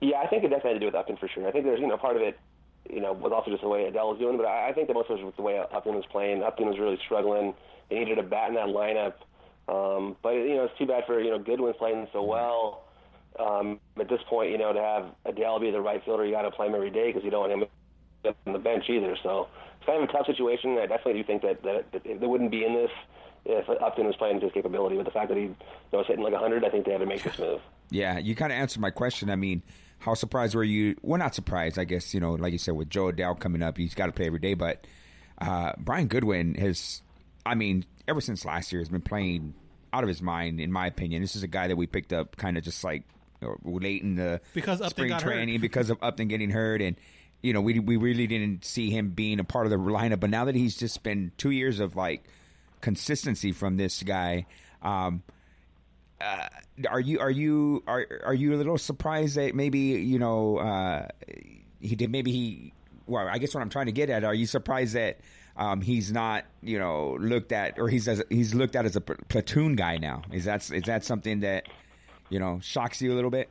Yeah, 0.00 0.18
I 0.20 0.26
think 0.28 0.44
it 0.44 0.48
definitely 0.48 0.70
had 0.70 0.74
to 0.74 0.80
do 0.80 0.86
with 0.86 0.94
Upton 0.94 1.16
for 1.16 1.28
sure. 1.28 1.46
I 1.46 1.50
think 1.50 1.64
there's, 1.64 1.80
you 1.80 1.88
know, 1.88 1.96
part 1.96 2.16
of 2.16 2.22
it, 2.22 2.38
you 2.88 3.00
know, 3.00 3.12
was 3.12 3.32
also 3.32 3.50
just 3.50 3.62
the 3.62 3.68
way 3.68 3.90
Adell 3.90 4.10
was 4.10 4.18
doing, 4.18 4.36
but 4.36 4.46
I, 4.46 4.70
I 4.70 4.72
think 4.72 4.86
that 4.88 4.94
most 4.94 5.10
of 5.10 5.20
was 5.20 5.34
the 5.36 5.42
way 5.42 5.58
Upton 5.58 5.94
was 5.94 6.06
playing. 6.06 6.42
Upton 6.42 6.68
was 6.68 6.78
really 6.78 6.98
struggling. 7.04 7.52
He 7.90 7.98
needed 7.98 8.18
a 8.18 8.22
bat 8.22 8.48
in 8.48 8.54
that 8.54 8.68
lineup. 8.68 9.14
Um, 9.68 10.16
but, 10.22 10.30
you 10.30 10.56
know, 10.56 10.64
it's 10.64 10.78
too 10.78 10.86
bad 10.86 11.04
for, 11.06 11.20
you 11.20 11.30
know, 11.30 11.38
Goodwin 11.38 11.74
playing 11.74 12.08
so 12.12 12.22
well. 12.22 12.84
Um, 13.38 13.78
at 14.00 14.08
this 14.08 14.20
point, 14.28 14.50
you 14.50 14.58
know, 14.58 14.72
to 14.72 14.80
have 14.80 15.34
Adell 15.34 15.60
be 15.60 15.70
the 15.70 15.80
right 15.80 16.02
fielder, 16.04 16.24
you 16.24 16.32
got 16.32 16.42
to 16.42 16.50
play 16.50 16.66
him 16.66 16.74
every 16.74 16.90
day 16.90 17.08
because 17.08 17.22
you 17.22 17.30
don't 17.30 17.48
want 17.48 17.62
him 17.62 18.34
on 18.46 18.52
the 18.52 18.58
bench 18.58 18.84
either. 18.88 19.16
So 19.22 19.48
it's 19.76 19.86
kind 19.86 20.02
of 20.02 20.08
a 20.08 20.12
tough 20.12 20.26
situation. 20.26 20.78
I 20.78 20.86
definitely 20.86 21.22
do 21.22 21.24
think 21.24 21.42
that, 21.42 21.62
that, 21.62 21.92
that 21.92 22.02
they 22.04 22.26
wouldn't 22.26 22.50
be 22.50 22.64
in 22.64 22.74
this 22.74 22.90
if 23.44 23.68
Upton 23.68 24.06
was 24.06 24.16
playing 24.16 24.40
to 24.40 24.46
his 24.46 24.52
capability. 24.52 24.96
But 24.96 25.04
the 25.04 25.10
fact 25.10 25.28
that 25.28 25.36
he 25.36 25.44
you 25.44 25.56
know, 25.92 25.98
was 25.98 26.06
hitting 26.06 26.24
like 26.24 26.32
100, 26.32 26.64
I 26.64 26.70
think 26.70 26.86
they 26.86 26.92
had 26.92 27.00
to 27.00 27.06
make 27.06 27.22
this 27.22 27.38
move. 27.38 27.60
Yeah, 27.90 28.18
you 28.18 28.34
kind 28.34 28.52
of 28.52 28.58
answered 28.58 28.80
my 28.80 28.90
question. 28.90 29.30
I 29.30 29.36
mean, 29.36 29.62
how 29.98 30.14
surprised 30.14 30.54
were 30.54 30.64
you? 30.64 30.96
Well, 31.02 31.18
not 31.18 31.34
surprised, 31.34 31.78
I 31.78 31.84
guess. 31.84 32.12
You 32.12 32.20
know, 32.20 32.32
like 32.32 32.52
you 32.52 32.58
said, 32.58 32.74
with 32.74 32.90
Jo 32.90 33.10
Adell 33.10 33.38
coming 33.38 33.62
up, 33.62 33.76
he's 33.76 33.94
got 33.94 34.06
to 34.06 34.12
play 34.12 34.26
every 34.26 34.38
day. 34.40 34.54
But 34.54 34.86
uh, 35.40 35.72
Brian 35.78 36.08
Goodwin 36.08 36.54
has, 36.56 37.02
I 37.46 37.54
mean, 37.54 37.84
ever 38.08 38.20
since 38.20 38.44
last 38.44 38.72
year, 38.72 38.80
has 38.80 38.88
been 38.88 39.02
playing 39.02 39.54
out 39.92 40.02
of 40.02 40.08
his 40.08 40.20
mind. 40.20 40.60
In 40.60 40.72
my 40.72 40.86
opinion, 40.86 41.22
this 41.22 41.36
is 41.36 41.42
a 41.42 41.48
guy 41.48 41.68
that 41.68 41.76
we 41.76 41.86
picked 41.86 42.12
up 42.12 42.36
kind 42.36 42.56
of 42.58 42.64
just 42.64 42.82
like 42.82 43.04
you 43.40 43.48
know, 43.48 43.78
late 43.78 44.02
in 44.02 44.16
the 44.16 44.40
Because 44.54 44.80
Upton 44.80 44.90
spring 44.90 45.08
got 45.10 45.22
hurt. 45.22 45.32
training 45.34 45.60
because 45.60 45.90
of 45.90 45.98
Upton 46.02 46.26
getting 46.28 46.50
hurt, 46.50 46.82
and 46.82 46.96
you 47.42 47.52
know, 47.52 47.60
we 47.60 47.78
we 47.78 47.96
really 47.96 48.26
didn't 48.26 48.64
see 48.64 48.90
him 48.90 49.10
being 49.10 49.38
a 49.38 49.44
part 49.44 49.66
of 49.66 49.70
the 49.70 49.76
lineup. 49.76 50.20
But 50.20 50.30
now 50.30 50.46
that 50.46 50.54
he's 50.56 50.76
just 50.76 51.02
been 51.02 51.30
two 51.36 51.50
years 51.50 51.78
of 51.78 51.94
like 51.94 52.24
consistency 52.80 53.52
from 53.52 53.76
this 53.76 54.02
guy. 54.02 54.46
Um, 54.82 55.22
uh, 56.20 56.48
are 56.88 56.98
you 57.00 57.20
are 57.20 57.30
you 57.30 57.84
are 57.86 58.06
are 58.24 58.34
you 58.34 58.54
a 58.54 58.56
little 58.56 58.78
surprised 58.78 59.36
that 59.36 59.54
maybe 59.54 59.78
you 59.78 60.18
know 60.18 60.58
uh, 60.58 61.06
he 61.80 61.94
did 61.94 62.10
maybe 62.10 62.32
he 62.32 62.72
well 63.06 63.28
I 63.28 63.38
guess 63.38 63.54
what 63.54 63.60
I'm 63.60 63.70
trying 63.70 63.86
to 63.86 63.92
get 63.92 64.10
at 64.10 64.24
are 64.24 64.34
you 64.34 64.46
surprised 64.46 64.94
that 64.94 65.20
um, 65.58 65.80
he's 65.80 66.10
not 66.12 66.44
you 66.62 66.78
know 66.78 67.16
looked 67.20 67.52
at 67.52 67.78
or 67.78 67.88
he's 67.88 68.08
as 68.08 68.22
he's 68.30 68.54
looked 68.54 68.76
at 68.76 68.86
as 68.86 68.96
a 68.96 69.00
platoon 69.00 69.76
guy 69.76 69.98
now 69.98 70.22
is 70.32 70.44
that 70.44 70.70
is 70.70 70.84
that 70.84 71.04
something 71.04 71.40
that 71.40 71.66
you 72.30 72.38
know 72.38 72.58
shocks 72.62 73.02
you 73.02 73.12
a 73.12 73.16
little 73.16 73.30
bit 73.30 73.50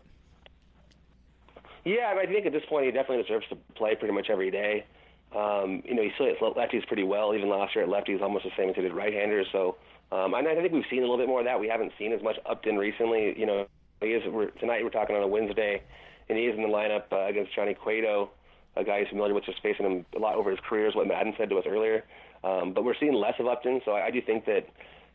Yeah, 1.87 2.13
I 2.19 2.25
think 2.25 2.45
at 2.45 2.51
this 2.51 2.65
point 2.67 2.85
he 2.85 2.91
definitely 2.91 3.23
deserves 3.23 3.47
to 3.47 3.55
play 3.75 3.95
pretty 3.95 4.13
much 4.13 4.29
every 4.29 4.51
day. 4.51 4.85
Um, 5.33 5.81
you 5.85 5.95
know, 5.95 6.01
he 6.01 6.11
still 6.15 6.25
hits 6.27 6.41
lefties 6.41 6.85
pretty 6.87 7.03
well. 7.03 7.33
Even 7.33 7.49
last 7.49 7.75
year 7.75 7.85
at 7.85 7.89
lefties, 7.89 8.21
almost 8.21 8.43
the 8.43 8.51
same 8.57 8.69
as 8.69 8.75
he 8.75 8.81
did 8.81 8.93
right-handers. 8.93 9.47
So, 9.51 9.77
um, 10.11 10.33
and 10.33 10.47
I 10.47 10.55
think 10.55 10.73
we've 10.73 10.85
seen 10.89 10.99
a 10.99 11.01
little 11.01 11.17
bit 11.17 11.27
more 11.27 11.39
of 11.39 11.45
that. 11.45 11.59
We 11.59 11.67
haven't 11.67 11.93
seen 11.97 12.11
as 12.11 12.21
much 12.21 12.37
Upton 12.45 12.77
recently. 12.77 13.37
You 13.37 13.45
know, 13.45 13.67
he 14.01 14.07
is 14.07 14.23
we're, 14.29 14.47
tonight. 14.51 14.83
We're 14.83 14.89
talking 14.89 15.15
on 15.15 15.23
a 15.23 15.27
Wednesday, 15.27 15.81
and 16.27 16.37
he 16.37 16.45
is 16.45 16.55
in 16.55 16.61
the 16.61 16.69
lineup 16.69 17.11
uh, 17.11 17.27
against 17.27 17.55
Johnny 17.55 17.73
Cueto, 17.73 18.31
a 18.77 18.83
guy 18.83 18.99
who's 18.99 19.09
familiar 19.09 19.33
with 19.33 19.45
just 19.45 19.61
facing 19.61 19.85
him 19.85 20.05
a 20.15 20.19
lot 20.19 20.35
over 20.35 20.51
his 20.51 20.59
career, 20.67 20.87
is 20.87 20.95
what 20.95 21.07
Madden 21.07 21.33
said 21.37 21.49
to 21.49 21.57
us 21.57 21.65
earlier. 21.67 22.03
Um, 22.43 22.73
but 22.73 22.83
we're 22.83 22.95
seeing 22.99 23.13
less 23.13 23.33
of 23.39 23.47
Upton, 23.47 23.81
so 23.83 23.91
I, 23.91 24.07
I 24.07 24.11
do 24.11 24.21
think 24.21 24.45
that 24.45 24.67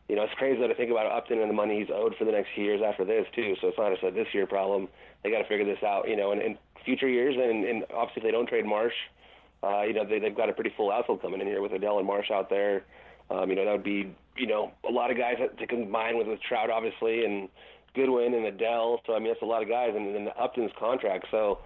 you 0.09 0.17
know, 0.17 0.25
it's 0.25 0.35
crazy 0.35 0.61
though 0.61 0.69
to 0.69 0.75
think 0.75 0.91
about 0.91 1.07
Upton 1.07 1.41
and 1.41 1.49
the 1.49 1.55
money 1.55 1.79
he's 1.79 1.89
owed 1.91 2.15
for 2.19 2.25
the 2.25 2.33
next 2.33 2.49
few 2.55 2.65
years 2.65 2.83
after 2.85 3.05
this 3.05 3.25
too. 3.35 3.55
So 3.61 3.69
it's 3.69 3.79
not 3.79 3.93
just 3.93 4.03
a 4.03 4.11
this 4.11 4.27
year 4.35 4.47
problem. 4.47 4.89
They 5.23 5.31
got 5.31 5.39
to 5.39 5.49
figure 5.49 5.65
this 5.65 5.83
out, 5.83 6.09
you 6.09 6.17
know, 6.17 6.33
in, 6.33 6.41
in 6.43 6.59
future 6.85 7.09
years. 7.09 7.37
And, 7.39 7.65
and 7.65 7.85
obviously, 7.95 8.21
if 8.21 8.25
they 8.25 8.31
don't 8.31 8.49
trade 8.49 8.67
Marsh, 8.67 8.93
uh, 9.63 9.83
you 9.83 9.95
know, 9.95 10.05
they, 10.05 10.19
they've 10.19 10.37
got 10.37 10.49
a 10.49 10.53
pretty 10.53 10.73
full 10.77 10.91
outfield 10.91 11.23
coming 11.23 11.41
in 11.41 11.47
here 11.47 11.63
with 11.63 11.73
Adell 11.73 11.99
and 11.99 12.07
Marsh 12.07 12.31
out 12.31 12.51
there. 12.51 12.85
Um, 13.31 13.49
you 13.49 13.57
know, 13.57 13.65
that 13.65 13.73
would 13.73 13.85
be, 13.85 14.15
you 14.37 14.47
know, 14.47 14.73
a 14.87 14.93
lot 14.93 15.11
of 15.11 15.17
guys 15.17 15.37
to 15.59 15.67
combine 15.67 16.19
with, 16.19 16.27
with 16.27 16.41
Trout, 16.43 16.69
obviously, 16.69 17.25
and 17.25 17.49
Goodwin 17.95 18.35
and 18.35 18.45
Adell. 18.45 18.99
So 19.07 19.15
I 19.15 19.19
mean, 19.19 19.29
that's 19.29 19.43
a 19.43 19.47
lot 19.47 19.63
of 19.63 19.69
guys, 19.69 19.93
and 19.95 20.15
then 20.15 20.29
Upton's 20.39 20.73
contract. 20.79 21.27
So 21.31 21.59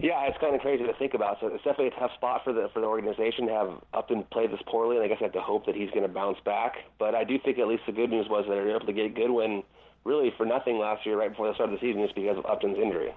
Yeah, 0.00 0.26
it's 0.26 0.38
kind 0.38 0.54
of 0.54 0.60
crazy 0.60 0.84
to 0.84 0.92
think 0.94 1.14
about. 1.14 1.38
So 1.40 1.48
it's 1.48 1.64
definitely 1.64 1.88
a 1.88 2.00
tough 2.00 2.12
spot 2.14 2.42
for 2.44 2.52
the 2.52 2.68
for 2.72 2.80
the 2.80 2.86
organization 2.86 3.46
to 3.46 3.52
have 3.52 3.70
Upton 3.94 4.24
play 4.32 4.46
this 4.46 4.60
poorly, 4.66 4.96
and 4.96 5.04
I 5.04 5.08
guess 5.08 5.18
I 5.20 5.24
have 5.24 5.32
to 5.32 5.40
hope 5.40 5.66
that 5.66 5.74
he's 5.74 5.90
going 5.90 6.02
to 6.02 6.08
bounce 6.08 6.38
back. 6.44 6.76
But 6.98 7.14
I 7.14 7.24
do 7.24 7.38
think 7.38 7.58
at 7.58 7.68
least 7.68 7.82
the 7.86 7.92
good 7.92 8.10
news 8.10 8.28
was 8.28 8.44
that 8.46 8.54
they 8.54 8.60
were 8.60 8.70
able 8.70 8.86
to 8.86 8.92
get 8.92 9.14
Goodwin 9.14 9.62
really 10.04 10.32
for 10.36 10.46
nothing 10.46 10.78
last 10.78 11.06
year, 11.06 11.18
right 11.18 11.30
before 11.30 11.48
the 11.48 11.54
start 11.54 11.72
of 11.72 11.78
the 11.78 11.86
season, 11.86 12.02
just 12.02 12.14
because 12.14 12.38
of 12.38 12.46
Upton's 12.46 12.78
injury. 12.78 13.14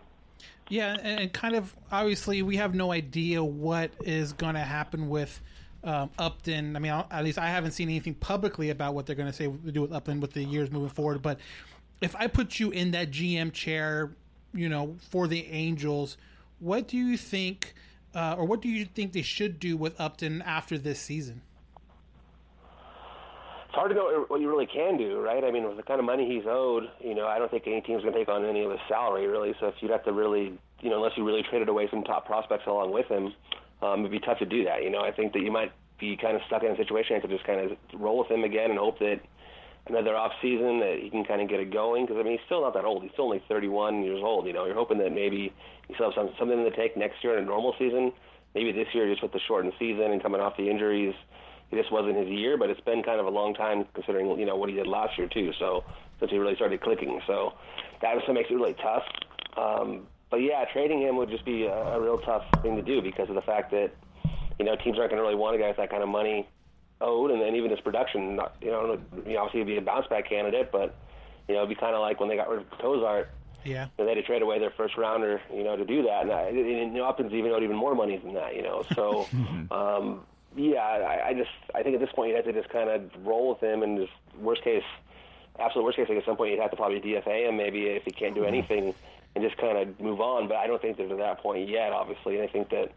Yeah, 0.70 0.98
and, 1.02 1.32
kind 1.32 1.56
of 1.56 1.76
obviously 1.92 2.42
we 2.42 2.58
have 2.58 2.74
no 2.74 2.92
idea 2.92 3.44
what 3.44 3.92
is 4.04 4.34
going 4.34 4.56
to 4.56 4.62
happen 4.62 5.10
with 5.10 5.40
um, 5.84 6.10
Upton. 6.18 6.76
I 6.76 6.80
mean, 6.80 6.92
at 6.92 7.24
least 7.24 7.38
I 7.38 7.48
haven't 7.48 7.72
seen 7.72 7.90
anything 7.90 8.16
publicly 8.16 8.72
about 8.72 8.96
what 8.96 9.06
they're 9.06 9.16
going 9.16 9.30
to 9.30 9.34
say 9.34 9.46
to 9.46 9.72
do 9.72 9.82
with 9.82 9.94
Upton 9.94 10.20
with 10.20 10.34
the 10.34 10.44
years 10.44 10.72
moving 10.72 10.90
forward. 10.90 11.22
But 11.22 11.40
if 12.02 12.16
I 12.16 12.28
put 12.28 12.60
you 12.60 12.72
in 12.72 12.92
that 12.92 13.12
GM 13.12 13.54
chair, 13.54 14.12
you 14.54 14.70
know, 14.70 14.96
for 15.12 15.28
the 15.28 15.46
Angels, 15.48 16.18
what 16.60 16.88
do 16.88 16.98
you 16.98 17.18
think, 17.18 17.74
uh, 18.14 18.36
or 18.38 18.46
what 18.46 18.62
do 18.62 18.70
you 18.70 18.86
think 18.86 19.14
they 19.14 19.22
should 19.22 19.60
do 19.60 19.78
with 19.78 20.00
Upton 20.00 20.42
after 20.42 20.78
this 20.78 21.00
season? 21.00 21.42
It's 23.66 23.76
hard 23.76 23.90
to 23.90 23.96
know 23.96 24.26
what 24.30 24.40
you 24.40 24.50
really 24.50 24.68
can 24.68 24.98
do, 24.98 25.20
right? 25.20 25.44
I 25.44 25.52
mean, 25.52 25.68
with 25.68 25.78
the 25.78 25.84
kind 25.84 26.00
of 26.00 26.06
money 26.06 26.34
he's 26.34 26.46
owed, 26.48 26.84
you 27.04 27.14
know, 27.14 27.28
I 27.28 27.40
don't 27.40 27.52
think 27.52 27.64
any 27.68 27.82
team's 27.82 28.04
going 28.04 28.14
to 28.14 28.20
take 28.20 28.30
on 28.30 28.46
any 28.46 28.64
of 28.64 28.72
his 28.72 28.80
salary, 28.88 29.28
really. 29.28 29.54
So 29.60 29.68
if 29.68 29.76
you'd 29.82 29.92
have 29.92 30.06
to 30.06 30.14
really, 30.14 30.58
you 30.80 30.90
know, 30.90 30.96
unless 30.96 31.18
you 31.18 31.26
really 31.26 31.44
traded 31.44 31.68
away 31.68 31.90
some 31.92 32.04
top 32.04 32.26
prospects 32.26 32.68
along 32.68 32.94
with 32.94 33.08
him, 33.08 33.34
um, 33.82 34.00
it'd 34.00 34.12
be 34.12 34.20
tough 34.20 34.40
to 34.40 34.46
do 34.46 34.64
that. 34.64 34.84
You 34.84 34.92
know, 34.92 35.02
I 35.02 35.12
think 35.12 35.34
that 35.34 35.42
you 35.42 35.52
might 35.52 35.74
be 36.00 36.16
kind 36.16 36.36
of 36.36 36.42
stuck 36.48 36.64
in 36.64 36.72
a 36.72 36.78
situation 36.78 37.22
to 37.22 37.28
just 37.28 37.44
kind 37.44 37.60
of 37.60 37.78
roll 37.94 38.20
with 38.20 38.32
him 38.32 38.44
again 38.44 38.70
and 38.70 38.80
hope 38.80 39.00
that 39.00 39.20
another 39.88 40.16
off 40.16 40.32
season 40.42 40.80
that 40.80 40.98
he 41.02 41.10
can 41.10 41.24
kind 41.24 41.42
of 41.42 41.50
get 41.50 41.60
it 41.60 41.72
going. 41.72 42.06
Because 42.06 42.20
I 42.20 42.24
mean, 42.24 42.34
he's 42.34 42.46
still 42.46 42.62
not 42.62 42.74
that 42.74 42.86
old. 42.86 43.04
He's 43.04 43.12
still 43.14 43.26
only 43.26 43.44
31 43.48 44.04
years 44.04 44.22
old. 44.24 44.48
You 44.48 44.54
know, 44.54 44.66
you're 44.66 44.76
hoping 44.76 44.98
that 45.00 45.12
maybe 45.12 45.54
you 45.88 45.96
still 45.96 46.12
have 46.12 46.16
some, 46.16 46.30
something 46.40 46.58
in 46.58 46.64
the 46.64 46.72
tank 46.72 46.98
next 46.98 47.24
year 47.24 47.38
in 47.38 47.44
a 47.44 47.48
normal 47.48 47.76
season. 47.78 48.12
Maybe 48.54 48.72
this 48.72 48.88
year, 48.94 49.10
just 49.10 49.22
with 49.22 49.34
the 49.34 49.40
shortened 49.48 49.74
season 49.78 50.12
and 50.12 50.22
coming 50.22 50.42
off 50.42 50.56
the 50.58 50.70
injuries, 50.70 51.14
this 51.72 51.86
wasn't 51.92 52.16
his 52.16 52.30
year. 52.30 52.58
But 52.58 52.70
it's 52.70 52.82
been 52.82 53.04
kind 53.04 53.20
of 53.20 53.26
a 53.26 53.30
long 53.30 53.54
time 53.54 53.86
considering 53.94 54.28
you 54.40 54.46
know 54.46 54.56
what 54.56 54.70
he 54.70 54.76
did 54.76 54.88
last 54.88 55.18
year 55.18 55.28
too. 55.28 55.52
So 55.60 55.84
since 56.20 56.32
he 56.32 56.38
really 56.38 56.56
started 56.56 56.82
clicking, 56.82 57.22
so 57.28 57.54
that 58.02 58.16
also 58.16 58.34
makes 58.34 58.50
it 58.50 58.56
really 58.56 58.76
tough. 58.82 59.04
Um, 59.58 60.08
but 60.32 60.38
yeah, 60.38 60.66
trading 60.74 61.02
him 61.02 61.18
would 61.18 61.30
just 61.30 61.46
be 61.46 61.66
a, 61.66 61.74
a 61.74 62.02
real 62.02 62.18
tough 62.20 62.44
thing 62.62 62.76
to 62.76 62.82
do 62.82 63.02
because 63.02 63.30
of 63.30 63.36
the 63.36 63.42
fact 63.42 63.72
that 63.72 63.92
you 64.58 64.66
know 64.66 64.76
teams 64.76 64.98
aren't 64.98 65.12
going 65.12 65.22
to 65.22 65.24
really 65.24 65.36
want 65.36 65.56
a 65.56 65.60
guy 65.60 65.68
with 65.68 65.78
that 65.78 65.90
kind 65.90 66.02
of 66.02 66.10
money 66.10 66.48
owed, 67.02 67.32
and 67.32 67.42
then 67.42 67.56
even 67.56 67.72
his 67.72 67.80
production. 67.80 68.36
Not, 68.36 68.56
you 68.62 68.72
know, 68.72 69.00
obviously 69.16 69.60
he'd 69.60 69.68
be 69.68 69.78
a 69.78 69.82
bounce 69.82 70.08
back 70.08 70.30
candidate, 70.30 70.72
but 70.72 70.96
you 71.48 71.54
know, 71.54 71.62
it'd 71.62 71.70
be 71.70 71.76
kind 71.76 71.96
of 71.96 72.02
like 72.02 72.20
when 72.20 72.30
they 72.30 72.36
got 72.36 72.50
rid 72.50 72.62
of 72.62 72.70
Cozart. 72.80 73.30
Yeah. 73.64 73.88
And 73.98 74.08
they 74.08 74.12
had 74.14 74.16
to 74.16 74.24
trade 74.24 74.44
away 74.44 74.60
their 74.60 74.72
first 74.72 74.96
rounder, 74.96 75.42
you 75.52 75.64
know, 75.64 75.76
to 75.76 75.86
do 75.86 76.04
that. 76.04 76.24
And, 76.24 76.32
I, 76.32 76.42
and 76.50 76.58
you 76.58 77.00
know, 77.00 77.06
Upton's 77.06 77.34
even 77.34 77.52
owed 77.52 77.64
even 77.64 77.76
more 77.76 77.96
money 77.96 78.18
than 78.18 78.36
that, 78.36 78.56
you 78.56 78.62
know. 78.62 78.84
So, 78.94 79.28
um, 79.72 80.22
yeah, 80.56 80.82
I, 80.82 81.30
I 81.30 81.34
just 81.34 81.50
I 81.74 81.84
think 81.84 81.96
at 81.96 82.02
this 82.02 82.12
point 82.14 82.30
you 82.30 82.36
have 82.36 82.46
to 82.46 82.54
just 82.54 82.70
kind 82.70 82.90
of 82.90 83.10
roll 83.26 83.50
with 83.50 83.62
him, 83.62 83.84
and 83.84 83.98
just 83.98 84.14
worst 84.40 84.64
case, 84.64 84.84
absolute 85.60 85.84
worst 85.84 85.98
case, 85.98 86.08
like 86.08 86.20
at 86.20 86.26
some 86.26 86.38
point 86.38 86.52
you'd 86.52 86.62
have 86.62 86.72
to 86.72 86.78
probably 86.78 87.02
DFA 87.02 87.50
him, 87.50 87.58
maybe 87.58 87.88
if 87.88 88.04
he 88.04 88.12
can't 88.12 88.36
do 88.36 88.46
anything, 88.46 88.94
and 89.36 89.44
just 89.44 89.58
kind 89.58 89.78
of 89.78 90.00
move 90.00 90.22
on. 90.22 90.48
But 90.48 90.58
I 90.58 90.68
don't 90.68 90.82
think 90.82 90.98
they're 90.98 91.10
to 91.10 91.16
that 91.18 91.40
point 91.40 91.68
yet, 91.68 91.92
obviously. 91.92 92.36
And 92.36 92.48
I 92.48 92.52
think 92.52 92.70
that 92.70 92.92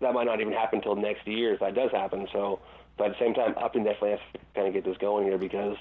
that 0.00 0.14
might 0.14 0.24
not 0.24 0.40
even 0.40 0.52
happen 0.52 0.78
until 0.78 0.96
next 0.96 1.26
year 1.26 1.54
if 1.54 1.60
that 1.60 1.74
does 1.74 1.90
happen. 1.90 2.26
So, 2.32 2.60
but 2.96 3.08
at 3.08 3.12
the 3.18 3.24
same 3.24 3.34
time, 3.34 3.54
Upton 3.62 3.84
definitely 3.84 4.10
has 4.10 4.20
to 4.34 4.38
kind 4.54 4.68
of 4.68 4.74
get 4.74 4.84
this 4.84 4.96
going 4.98 5.26
here 5.26 5.38
because. 5.38 5.76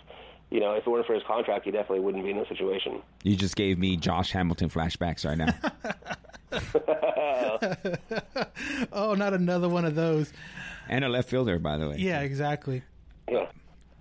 You 0.53 0.59
know, 0.59 0.73
if 0.73 0.85
it 0.85 0.89
weren't 0.89 1.05
for 1.05 1.13
his 1.13 1.23
contract, 1.25 1.63
he 1.63 1.71
definitely 1.71 2.01
wouldn't 2.01 2.25
be 2.25 2.31
in 2.31 2.37
this 2.37 2.49
situation. 2.49 3.01
You 3.23 3.37
just 3.37 3.55
gave 3.55 3.79
me 3.79 3.95
Josh 3.95 4.33
Hamilton 4.33 4.69
flashbacks 4.69 5.25
right 5.25 5.37
now. 5.37 5.53
oh, 8.91 9.13
not 9.13 9.33
another 9.33 9.69
one 9.69 9.85
of 9.85 9.95
those. 9.95 10.33
and 10.89 11.05
a 11.05 11.09
left 11.09 11.29
fielder, 11.29 11.57
by 11.59 11.77
the 11.77 11.87
way. 11.89 11.95
Yeah, 11.99 12.19
exactly. 12.21 12.83
Yeah. 13.29 13.45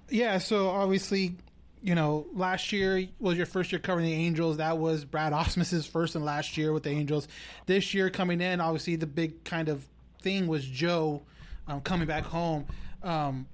Yeah, 0.09 0.38
so 0.38 0.70
obviously, 0.70 1.37
you 1.83 1.94
know, 1.94 2.27
last 2.35 2.73
year 2.73 3.07
was 3.20 3.37
your 3.37 3.46
first 3.46 3.70
year 3.70 3.79
covering 3.79 4.07
the 4.07 4.12
Angels. 4.14 4.57
That 4.57 4.79
was 4.79 5.05
Brad 5.05 5.33
Ausmus's 5.33 5.87
first 5.87 6.16
and 6.16 6.25
last 6.25 6.57
year 6.57 6.73
with 6.73 6.83
the 6.83 6.90
Angels. 6.90 7.29
This 7.66 7.94
year 7.94 8.11
coming 8.11 8.40
in, 8.40 8.61
obviously 8.61 8.96
the 8.96 9.07
big 9.07 9.44
kind 9.44 9.68
of 9.68 9.87
thing 10.20 10.49
was 10.49 10.66
Joe 10.66 11.23
um, 11.68 11.81
coming 11.83 12.09
back 12.09 12.25
home. 12.25 12.66
Um, 13.02 13.46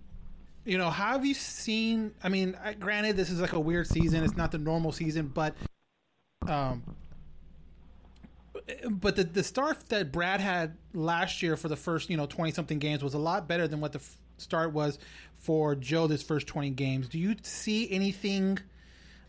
you 0.64 0.78
know, 0.78 0.90
how 0.90 1.12
have 1.12 1.24
you 1.24 1.34
seen? 1.34 2.12
I 2.24 2.28
mean, 2.28 2.56
granted, 2.80 3.16
this 3.16 3.30
is 3.30 3.40
like 3.40 3.52
a 3.52 3.60
weird 3.60 3.86
season. 3.86 4.24
It's 4.24 4.36
not 4.36 4.50
the 4.50 4.58
normal 4.58 4.90
season, 4.90 5.28
but 5.28 5.54
um, 6.48 6.82
but 8.90 9.16
the 9.16 9.24
the 9.24 9.44
start 9.44 9.88
that 9.90 10.10
Brad 10.10 10.40
had 10.40 10.76
last 10.92 11.42
year 11.42 11.56
for 11.56 11.68
the 11.68 11.76
first 11.76 12.10
you 12.10 12.16
know 12.16 12.26
twenty 12.26 12.50
something 12.50 12.78
games 12.78 13.02
was 13.02 13.14
a 13.14 13.18
lot 13.18 13.46
better 13.46 13.68
than 13.68 13.80
what 13.80 13.92
the 13.92 14.00
f- 14.00 14.16
start 14.38 14.72
was 14.72 14.98
for 15.38 15.76
Joe 15.76 16.08
this 16.08 16.22
first 16.22 16.46
twenty 16.48 16.70
games. 16.70 17.08
Do 17.08 17.18
you 17.18 17.36
see 17.42 17.90
anything? 17.90 18.58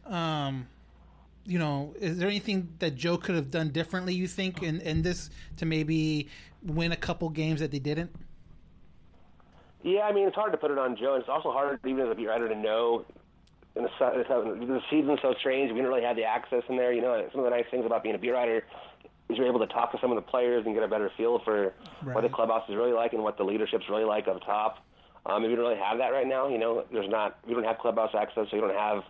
Um, 0.06 0.68
you 1.46 1.60
know, 1.60 1.94
is 2.00 2.18
there 2.18 2.28
anything 2.28 2.70
that 2.80 2.96
Joe 2.96 3.18
could 3.18 3.36
have 3.36 3.52
done 3.52 3.70
differently? 3.70 4.14
You 4.16 4.28
think 4.28 4.64
in 4.64 4.82
in 4.82 5.04
this 5.04 5.30
to 5.58 5.66
maybe 5.66 6.30
win 6.64 6.92
a 6.92 6.98
couple 6.98 7.30
games 7.30 7.60
that 7.60 7.72
they 7.72 7.80
didn't? 7.80 8.12
Yeah, 9.84 10.02
I 10.02 10.12
mean, 10.12 10.28
it's 10.28 10.36
hard 10.36 10.52
to 10.52 10.58
put 10.58 10.72
it 10.72 10.78
on 10.78 10.98
Joe. 10.98 11.14
and 11.14 11.22
It's 11.22 11.30
also 11.30 11.52
hard, 11.52 11.80
even 11.86 12.06
as 12.06 12.12
a 12.12 12.16
beat 12.16 12.28
writer, 12.28 12.48
to 12.50 12.56
know. 12.56 13.06
In 13.76 13.84
the, 13.84 13.90
the 14.00 14.82
season's 14.90 15.20
so 15.22 15.36
strange. 15.40 15.70
We 15.70 15.76
didn't 15.78 15.90
really 15.90 16.04
have 16.04 16.16
the 16.16 16.24
access 16.24 16.64
in 16.68 16.78
there. 16.78 16.92
You 16.92 17.02
know, 17.02 17.28
some 17.32 17.42
of 17.42 17.44
the 17.46 17.52
nice 17.52 17.66
things 17.70 17.86
about 17.86 18.02
being 18.02 18.16
a 18.16 18.18
beat 18.18 18.32
writer 18.32 18.64
is 19.30 19.38
you're 19.38 19.46
able 19.48 19.60
to 19.60 19.68
talk 19.68 19.92
to 19.92 20.00
some 20.02 20.12
of 20.12 20.16
the 20.16 20.22
players 20.22 20.66
and 20.66 20.74
get 20.74 20.84
a 20.84 20.88
better 20.88 21.12
feel 21.16 21.40
for 21.46 21.74
what 22.14 22.22
the 22.22 22.30
clubhouse 22.30 22.68
is 22.70 22.76
really 22.76 22.94
like 22.94 23.14
and 23.14 23.22
what 23.22 23.38
the 23.38 23.44
leadership's 23.44 23.88
really 23.90 24.04
like 24.06 24.28
up 24.28 24.42
top. 24.46 24.78
Um, 25.28 25.44
and 25.44 25.52
we 25.52 25.56
don't 25.56 25.66
really 25.66 25.80
have 25.80 26.00
that 26.00 26.10
right 26.10 26.26
now. 26.26 26.48
You 26.48 26.58
know, 26.58 26.86
there's 26.92 27.10
not. 27.10 27.38
We 27.46 27.54
don't 27.54 27.66
have 27.66 27.78
clubhouse 27.78 28.16
access, 28.18 28.48
so 28.50 28.56
you 28.56 28.62
don't 28.62 28.74
have 28.74 29.04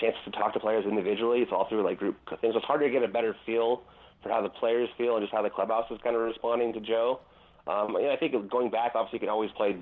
chance 0.00 0.14
to 0.24 0.30
talk 0.30 0.52
to 0.54 0.60
players 0.60 0.84
individually. 0.86 1.40
It's 1.40 1.52
all 1.52 1.68
through 1.68 1.84
like 1.84 1.98
group 1.98 2.16
things. 2.40 2.54
So 2.54 2.58
it's 2.58 2.66
hard 2.66 2.80
to 2.80 2.90
get 2.90 3.02
a 3.02 3.08
better 3.08 3.34
feel 3.44 3.82
for 4.22 4.30
how 4.30 4.40
the 4.40 4.48
players 4.48 4.88
feel 4.96 5.16
and 5.16 5.22
just 5.22 5.34
how 5.34 5.42
the 5.42 5.50
clubhouse 5.50 5.90
is 5.90 5.98
kind 6.02 6.16
of 6.16 6.22
responding 6.22 6.72
to 6.74 6.80
Joe. 6.80 7.20
Um, 7.68 7.96
and 7.96 8.08
I 8.08 8.16
think 8.16 8.32
going 8.50 8.70
back, 8.70 8.92
obviously, 8.94 9.16
you 9.16 9.20
can 9.20 9.28
always 9.28 9.50
play, 9.52 9.76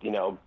you 0.00 0.10
know, 0.10 0.38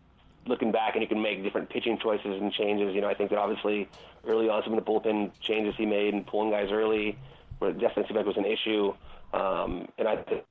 looking 0.46 0.72
back 0.72 0.94
and 0.94 1.02
you 1.02 1.08
can 1.08 1.22
make 1.22 1.42
different 1.42 1.70
pitching 1.70 1.98
choices 1.98 2.40
and 2.42 2.52
changes. 2.52 2.94
You 2.94 3.02
know, 3.02 3.08
I 3.08 3.14
think 3.14 3.30
that 3.30 3.40
obviously 3.40 3.88
early 4.28 4.50
on 4.50 4.62
some 4.64 4.74
of 4.74 4.84
the 4.84 4.92
bullpen 4.92 5.32
changes 5.40 5.74
he 5.78 5.86
made 5.86 6.14
and 6.14 6.26
pulling 6.28 6.52
guys 6.52 6.70
early 6.72 7.18
were 7.60 7.72
definitely 7.72 8.04
seemed 8.04 8.18
like 8.18 8.26
it 8.26 8.28
was 8.28 8.38
an 8.38 8.46
issue. 8.46 8.94
Um, 9.34 9.88
and 9.98 10.08
I 10.08 10.18
think 10.18 10.44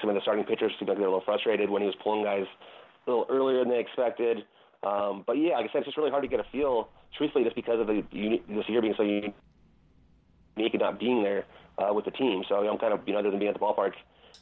some 0.00 0.10
of 0.10 0.14
the 0.14 0.20
starting 0.22 0.44
pitchers 0.44 0.72
seemed 0.78 0.88
like 0.88 0.98
they 0.98 1.02
were 1.02 1.08
a 1.08 1.12
little 1.12 1.24
frustrated 1.24 1.70
when 1.70 1.82
he 1.82 1.86
was 1.86 1.96
pulling 2.02 2.24
guys 2.24 2.46
a 3.06 3.10
little 3.10 3.26
earlier 3.30 3.60
than 3.60 3.70
they 3.70 3.78
expected. 3.78 4.44
Um, 4.82 5.24
but 5.26 5.34
yeah, 5.34 5.56
like 5.56 5.70
I 5.70 5.72
said, 5.72 5.78
it's 5.78 5.86
just 5.86 5.96
really 5.96 6.10
hard 6.10 6.22
to 6.22 6.28
get 6.28 6.40
a 6.40 6.46
feel, 6.52 6.88
truthfully, 7.16 7.44
just 7.44 7.56
because 7.56 7.80
of 7.80 7.86
the 7.86 8.04
uni- 8.12 8.42
this 8.48 8.68
year 8.68 8.80
being 8.82 8.94
so 8.96 9.02
unique 9.02 9.34
and 10.56 10.80
not 10.80 11.00
being 11.00 11.22
there 11.22 11.44
uh, 11.78 11.92
with 11.94 12.04
the 12.04 12.10
team. 12.12 12.44
So 12.48 12.56
I'm 12.56 12.78
kind 12.78 12.92
of, 12.92 13.00
you 13.06 13.14
know, 13.14 13.20
other 13.20 13.30
than 13.30 13.38
being 13.38 13.48
at 13.48 13.58
the 13.58 13.64
ballpark 13.64 13.92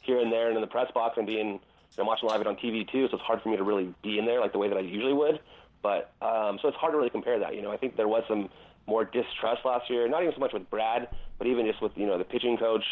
here 0.01 0.19
and 0.19 0.31
there 0.31 0.47
and 0.47 0.55
in 0.55 0.61
the 0.61 0.67
press 0.67 0.91
box 0.93 1.17
and 1.17 1.27
being, 1.27 1.53
you 1.53 1.59
know, 1.97 2.05
watching 2.05 2.29
live 2.29 2.41
it 2.41 2.47
on 2.47 2.55
TV 2.55 2.89
too, 2.89 3.07
so 3.09 3.17
it's 3.17 3.23
hard 3.23 3.41
for 3.41 3.49
me 3.49 3.57
to 3.57 3.63
really 3.63 3.93
be 4.03 4.19
in 4.19 4.25
there 4.25 4.39
like 4.39 4.51
the 4.51 4.57
way 4.57 4.69
that 4.69 4.77
I 4.77 4.81
usually 4.81 5.13
would. 5.13 5.39
But 5.81 6.11
um, 6.21 6.59
so 6.61 6.67
it's 6.67 6.77
hard 6.77 6.93
to 6.93 6.97
really 6.97 7.09
compare 7.09 7.39
that. 7.39 7.55
You 7.55 7.61
know, 7.61 7.71
I 7.71 7.77
think 7.77 7.95
there 7.95 8.07
was 8.07 8.23
some 8.27 8.49
more 8.87 9.05
distrust 9.05 9.65
last 9.65 9.89
year, 9.89 10.07
not 10.07 10.21
even 10.23 10.33
so 10.33 10.39
much 10.39 10.53
with 10.53 10.69
Brad, 10.69 11.09
but 11.37 11.47
even 11.47 11.65
just 11.65 11.81
with 11.81 11.91
you 11.95 12.07
know 12.07 12.17
the 12.17 12.23
pitching 12.23 12.57
coach, 12.57 12.85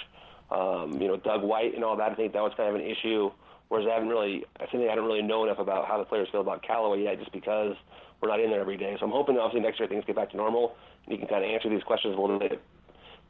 um, 0.52 1.02
you 1.02 1.08
know 1.08 1.18
Doug 1.18 1.42
White 1.42 1.74
and 1.74 1.84
all 1.84 1.96
that. 1.98 2.12
I 2.12 2.16
think 2.16 2.34
that 2.34 2.44
was 2.44 2.54
kind 2.56 2.70
of 2.70 2.76
an 2.76 2.88
issue. 2.88 3.32
Whereas 3.68 3.88
I 3.90 3.94
haven't 3.96 4.10
really, 4.10 4.46
I 4.60 4.68
think 4.68 4.88
I 4.90 4.94
don't 4.94 5.06
really 5.06 5.24
know 5.24 5.44
enough 5.44 5.58
about 5.58 5.88
how 5.88 5.98
the 5.98 6.06
players 6.06 6.28
feel 6.32 6.42
about 6.42 6.62
Callaway 6.62 7.02
yet, 7.02 7.18
just 7.18 7.32
because 7.32 7.76
we're 8.22 8.30
not 8.30 8.40
in 8.40 8.52
there 8.52 8.62
every 8.62 8.78
day. 8.78 8.96
So 9.00 9.06
I'm 9.06 9.12
hoping 9.12 9.38
obviously 9.38 9.62
next 9.62 9.80
year 9.80 9.90
things 9.90 10.04
get 10.06 10.16
back 10.16 10.30
to 10.32 10.38
normal 10.38 10.76
and 11.06 11.14
you 11.14 11.18
can 11.18 11.28
kind 11.28 11.44
of 11.44 11.50
answer 11.50 11.70
these 11.70 11.84
questions 11.84 12.16
a 12.16 12.22
little 12.22 12.40
bit 12.40 12.62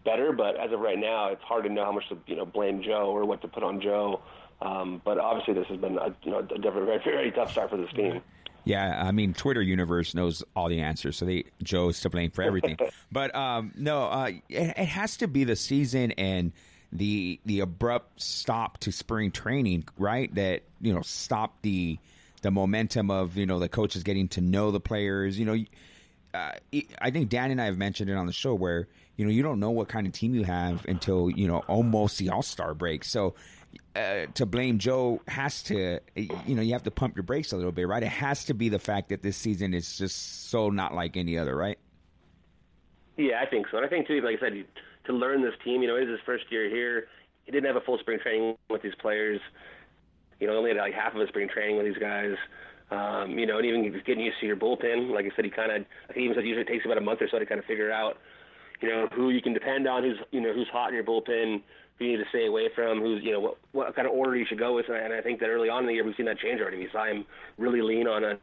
better. 0.06 0.32
But 0.32 0.58
as 0.58 0.72
of 0.72 0.80
right 0.80 1.00
now, 1.00 1.30
it's 1.30 1.44
hard 1.44 1.64
to 1.66 1.70
know 1.70 1.84
how 1.84 1.92
much 1.92 2.08
to 2.10 2.18
you 2.28 2.38
know 2.38 2.46
blame 2.46 2.82
Joe 2.84 3.10
or 3.10 3.26
what 3.26 3.42
to 3.42 3.48
put 3.48 3.64
on 3.64 3.82
Joe. 3.82 4.22
Um, 4.62 5.02
but 5.04 5.18
obviously, 5.18 5.56
this 5.56 5.68
has 5.68 5.78
been 5.78 5.98
a, 5.98 6.16
you 6.24 6.32
know 6.32 6.40
a 6.40 6.72
very, 6.72 7.00
very 7.04 7.32
tough 7.32 7.52
start 7.52 7.70
for 7.70 7.78
this 7.78 7.92
team. 7.94 8.22
Yeah, 8.64 9.04
I 9.06 9.12
mean, 9.12 9.34
Twitter 9.34 9.62
universe 9.62 10.16
knows 10.16 10.44
all 10.56 10.70
the 10.70 10.82
answers, 10.82 11.18
so 11.18 11.26
they 11.26 11.46
Joe's 11.62 12.00
to 12.02 12.10
blame 12.10 12.32
for 12.32 12.42
everything. 12.42 12.78
but 13.12 13.36
um, 13.36 13.74
no, 13.76 14.06
uh, 14.06 14.32
it, 14.50 14.74
it 14.78 14.88
has 14.88 15.18
to 15.18 15.28
be 15.28 15.44
the 15.44 15.56
season 15.56 16.12
and 16.14 16.52
the 16.92 17.40
the 17.46 17.60
abrupt 17.60 18.22
stop 18.22 18.80
to 18.80 18.92
spring 18.92 19.32
training, 19.32 19.88
right? 19.98 20.34
That 20.34 20.64
you 20.82 20.94
know 20.94 21.02
stopped 21.02 21.62
the 21.62 22.00
the 22.42 22.52
momentum 22.52 23.12
of 23.12 23.38
you 23.38 23.46
know 23.46 23.60
the 23.60 23.70
coaches 23.70 24.04
getting 24.04 24.30
to 24.30 24.42
know 24.42 24.72
the 24.72 24.80
players. 24.80 25.38
You 25.38 25.46
know, 25.46 25.58
uh, 26.36 26.52
I 27.00 27.12
think 27.12 27.30
Dan 27.30 27.52
and 27.52 27.62
I 27.62 27.66
have 27.66 27.78
mentioned 27.78 28.10
it 28.10 28.16
on 28.16 28.26
the 28.26 28.34
show 28.34 28.54
where 28.54 28.88
you 29.16 29.26
know 29.26 29.32
you 29.32 29.42
don't 29.42 29.60
know 29.60 29.72
what 29.72 29.88
kind 29.88 30.06
of 30.06 30.14
team 30.14 30.36
you 30.36 30.44
have 30.44 30.86
until 30.86 31.30
you 31.30 31.48
know 31.48 31.60
almost 31.68 32.18
the 32.18 32.30
All 32.30 32.44
Star 32.44 32.74
break. 32.74 33.04
So 33.04 33.36
uh, 33.96 34.26
to 34.34 34.46
blame 34.46 34.78
Joe 34.78 35.22
has 35.28 35.64
to 35.64 36.00
you 36.16 36.56
know 36.56 36.62
you 36.62 36.74
have 36.74 36.84
to 36.84 36.92
pump 36.92 37.16
your 37.16 37.24
brakes 37.24 37.52
a 37.54 37.58
little 37.58 37.72
bit, 37.72 37.88
right? 37.88 38.04
It 38.04 38.10
has 38.10 38.46
to 38.46 38.54
be 38.54 38.70
the 38.70 38.80
fact 38.80 39.10
that 39.10 39.24
this 39.24 39.38
season 39.38 39.74
is 39.74 39.98
just 39.98 40.50
so 40.50 40.70
not 40.70 40.94
like 40.94 41.18
any 41.18 41.38
other, 41.38 41.56
right? 41.56 41.80
Yeah, 43.18 43.42
I 43.42 43.46
think 43.46 43.68
so. 43.72 43.78
And 43.78 43.86
I 43.86 43.90
think 43.90 44.08
too, 44.08 44.20
like 44.22 44.38
I 44.38 44.40
said, 44.40 44.66
to 45.06 45.14
learn 45.14 45.42
this 45.42 45.54
team, 45.64 45.82
you 45.82 45.88
know, 45.88 45.96
it 45.96 46.04
is 46.04 46.10
his 46.10 46.20
first 46.26 46.46
year 46.52 46.70
here. 46.70 47.08
he 47.46 47.52
didn't 47.52 47.66
have 47.66 47.78
a 47.78 47.86
full 47.86 47.98
spring 48.00 48.20
training 48.22 48.58
with 48.70 48.82
these 48.82 48.96
players. 48.96 49.40
You 50.40 50.48
know, 50.48 50.58
only 50.58 50.72
had 50.72 50.78
like 50.78 50.94
half 50.94 51.16
of 51.16 51.22
a 51.22 51.28
spring 51.28 51.48
training 51.48 51.78
with 51.78 51.86
these 51.86 51.98
guys. 51.98 52.36
Um, 52.92 53.40
you 53.40 53.48
know, 53.48 53.58
and 53.58 53.66
even 53.66 53.92
getting 54.06 54.24
used 54.24 54.40
to 54.42 54.46
your 54.46 54.56
bullpen. 54.56 55.12
Like 55.12 55.26
I 55.26 55.36
said, 55.36 55.44
he 55.44 55.52
kind 55.52 55.72
of, 55.72 55.86
I 56.08 56.14
think 56.14 56.26
even 56.26 56.36
said 56.36 56.46
usually 56.46 56.62
it 56.62 56.68
takes 56.68 56.86
about 56.86 57.00
a 57.00 57.02
month 57.02 57.20
or 57.20 57.28
so 57.28 57.40
to 57.40 57.46
kind 57.46 57.58
of 57.58 57.66
figure 57.66 57.92
out, 57.92 58.18
you 58.80 58.90
know, 58.90 59.08
who 59.12 59.32
you 59.32 59.42
can 59.42 59.54
depend 59.54 59.88
on, 59.88 60.04
who's, 60.04 60.18
you 60.30 60.40
know, 60.40 60.54
who's 60.54 60.68
hot 60.72 60.90
in 60.90 60.96
your 60.96 61.04
bullpen, 61.04 61.64
who 61.98 62.06
you 62.06 62.12
need 62.12 62.24
to 62.24 62.30
stay 62.30 62.46
away 62.46 62.70
from, 62.76 63.00
who's, 63.00 63.24
you 63.24 63.32
know, 63.32 63.40
what, 63.40 63.58
what 63.72 63.96
kind 63.96 64.08
of 64.08 64.14
order 64.14 64.36
you 64.36 64.46
should 64.48 64.60
go 64.60 64.76
with. 64.76 64.86
And 64.88 65.14
I 65.14 65.22
think 65.22 65.40
that 65.40 65.48
early 65.48 65.68
on 65.68 65.82
in 65.82 65.88
the 65.88 65.94
year, 65.94 66.06
we've 66.06 66.16
seen 66.16 66.28
that 66.28 66.38
change 66.38 66.62
already. 66.62 66.78
We 66.78 66.90
saw 66.92 67.06
him 67.06 67.26
really 67.58 67.82
lean 67.82 68.08
on 68.08 68.24
uh, 68.24 68.36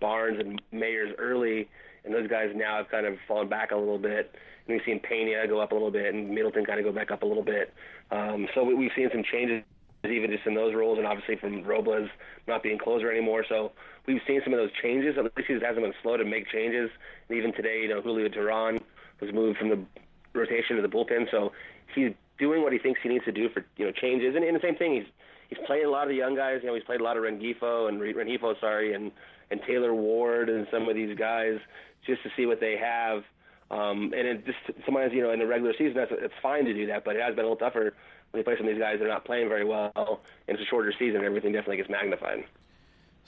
Barnes 0.00 0.40
and 0.40 0.60
Mayers 0.74 1.12
early, 1.16 1.68
and 2.04 2.12
those 2.12 2.28
guys 2.28 2.48
now 2.56 2.78
have 2.78 2.88
kind 2.90 3.06
of 3.06 3.14
fallen 3.28 3.48
back 3.48 3.70
a 3.70 3.76
little 3.76 3.98
bit. 3.98 4.34
And 4.66 4.74
we've 4.74 4.82
seen 4.84 4.98
Pena 5.00 5.46
go 5.46 5.60
up 5.60 5.70
a 5.70 5.74
little 5.74 5.92
bit, 5.92 6.12
and 6.12 6.30
Middleton 6.30 6.64
kind 6.66 6.80
of 6.80 6.84
go 6.84 6.92
back 6.92 7.12
up 7.12 7.22
a 7.22 7.26
little 7.26 7.44
bit. 7.44 7.72
Um, 8.10 8.48
so 8.54 8.64
we, 8.64 8.74
we've 8.74 8.90
seen 8.96 9.08
some 9.12 9.22
changes 9.30 9.62
even 10.10 10.30
just 10.30 10.46
in 10.46 10.54
those 10.54 10.74
roles, 10.74 10.98
and 10.98 11.06
obviously 11.06 11.36
from 11.36 11.62
Robles 11.62 12.08
not 12.46 12.62
being 12.62 12.78
closer 12.78 13.10
anymore. 13.10 13.44
So 13.48 13.72
we've 14.06 14.20
seen 14.26 14.40
some 14.44 14.52
of 14.52 14.58
those 14.58 14.70
changes. 14.82 15.16
At 15.18 15.24
least 15.36 15.48
he 15.48 15.54
hasn't 15.54 15.80
been 15.80 15.94
slow 16.02 16.16
to 16.16 16.24
make 16.24 16.48
changes. 16.48 16.90
And 17.28 17.38
even 17.38 17.52
today, 17.52 17.80
you 17.82 17.88
know, 17.88 18.00
Julio 18.00 18.28
Teheran 18.28 18.80
was 19.20 19.32
moved 19.32 19.58
from 19.58 19.68
the 19.68 19.78
rotation 20.32 20.76
to 20.76 20.82
the 20.82 20.88
bullpen, 20.88 21.30
so 21.30 21.52
he's 21.94 22.12
doing 22.38 22.62
what 22.62 22.72
he 22.72 22.78
thinks 22.78 23.00
he 23.02 23.08
needs 23.08 23.24
to 23.24 23.32
do 23.32 23.48
for 23.48 23.64
you 23.76 23.86
know 23.86 23.92
changes. 23.92 24.34
And, 24.34 24.44
and 24.44 24.56
the 24.56 24.60
same 24.60 24.76
thing, 24.76 24.94
he's 24.94 25.06
he's 25.48 25.58
playing 25.66 25.86
a 25.86 25.90
lot 25.90 26.04
of 26.04 26.08
the 26.08 26.16
young 26.16 26.34
guys. 26.34 26.60
You 26.62 26.68
know, 26.68 26.74
he's 26.74 26.84
played 26.84 27.00
a 27.00 27.04
lot 27.04 27.16
of 27.16 27.22
Rengifo 27.22 27.88
and 27.88 28.00
Rengifo, 28.00 28.58
sorry, 28.60 28.94
and 28.94 29.10
and 29.50 29.60
Taylor 29.66 29.94
Ward 29.94 30.48
and 30.48 30.66
some 30.70 30.88
of 30.88 30.94
these 30.94 31.16
guys 31.18 31.58
just 32.06 32.22
to 32.22 32.30
see 32.36 32.46
what 32.46 32.60
they 32.60 32.76
have. 32.76 33.24
Um, 33.70 34.12
and 34.16 34.26
it 34.26 34.46
just 34.46 34.58
sometimes, 34.84 35.12
you 35.12 35.22
know, 35.22 35.32
in 35.32 35.40
the 35.40 35.46
regular 35.46 35.74
season, 35.76 35.94
that's 35.94 36.12
it's 36.12 36.34
fine 36.42 36.64
to 36.64 36.72
do 36.72 36.86
that, 36.86 37.04
but 37.04 37.16
it 37.16 37.22
has 37.22 37.34
been 37.34 37.44
a 37.44 37.48
little 37.48 37.56
tougher 37.56 37.94
when 38.30 38.40
you 38.40 38.44
play 38.44 38.56
some 38.56 38.66
of 38.66 38.74
these 38.74 38.80
guys 38.80 38.98
that 38.98 39.04
are 39.04 39.08
not 39.08 39.24
playing 39.24 39.48
very 39.48 39.64
well, 39.64 39.92
and 39.96 40.56
it's 40.56 40.62
a 40.62 40.66
shorter 40.66 40.92
season. 40.98 41.24
Everything 41.24 41.52
definitely 41.52 41.78
gets 41.78 41.90
magnified. 41.90 42.44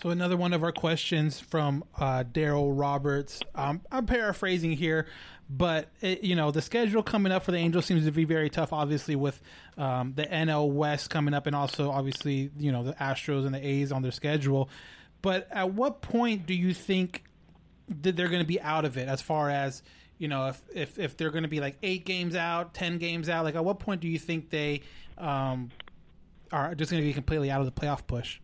So 0.03 0.09
another 0.09 0.37
one 0.37 0.55
of 0.55 0.63
our 0.63 0.73
questions 0.73 1.41
from 1.41 1.85
uh, 1.99 2.25
Daryl 2.25 2.73
Roberts. 2.73 3.41
Um, 3.55 3.83
I'm 3.93 4.07
paraphrasing 4.07 4.73
here, 4.73 5.07
but 5.51 5.89
it, 6.01 6.23
you 6.23 6.35
know 6.37 6.51
the 6.51 6.63
schedule 6.63 7.03
coming 7.03 7.33
up 7.33 7.45
for 7.45 7.53
the 7.53 7.59
Angels 7.59 7.85
seems 7.85 8.07
to 8.07 8.13
be 8.13 8.25
very 8.25 8.49
tough. 8.49 8.73
Obviously, 8.73 9.15
with 9.15 9.41
um, 9.77 10.15
the 10.17 10.25
NL 10.25 10.71
West 10.71 11.11
coming 11.11 11.35
up, 11.35 11.47
and 11.47 11.55
also 11.55 11.91
obviously 11.91 12.51
you 12.59 12.73
know 12.73 12.83
the 12.83 12.95
Astros 12.95 13.45
and 13.45 13.55
the 13.55 13.67
A's 13.67 13.93
on 13.93 14.01
their 14.01 14.13
schedule. 14.13 14.71
But 15.23 15.49
at 15.51 15.75
what 15.75 16.01
point 16.01 16.47
do 16.47 16.55
you 16.55 16.73
think 16.73 17.25
that 18.01 18.17
they're 18.17 18.29
going 18.29 18.41
to 18.41 18.49
be 18.49 18.61
out 18.61 18.87
of 18.87 18.97
it? 18.97 19.07
As 19.07 19.21
far 19.21 19.51
as 19.51 19.83
you 20.21 20.29
know, 20.29 20.49
if 20.49 20.63
if, 20.75 20.99
if 20.99 21.17
they're 21.17 21.31
going 21.31 21.45
to 21.45 21.49
be 21.49 21.61
like 21.61 21.77
eight 21.83 22.05
games 22.05 22.37
out, 22.37 22.75
ten 22.75 22.99
games 22.99 23.29
out, 23.29 23.43
like 23.43 23.55
at 23.55 23.65
what 23.65 23.81
point 23.81 24.03
do 24.03 24.07
you 24.07 24.19
think 24.19 24.51
they 24.51 24.83
um, 25.17 25.71
are 26.53 26.75
just 26.75 26.91
going 26.91 27.03
to 27.03 27.07
be 27.07 27.15
completely 27.15 27.51
out 27.51 27.61
of 27.61 27.67
the 27.67 27.73
playoff 27.73 28.07
push? 28.07 28.39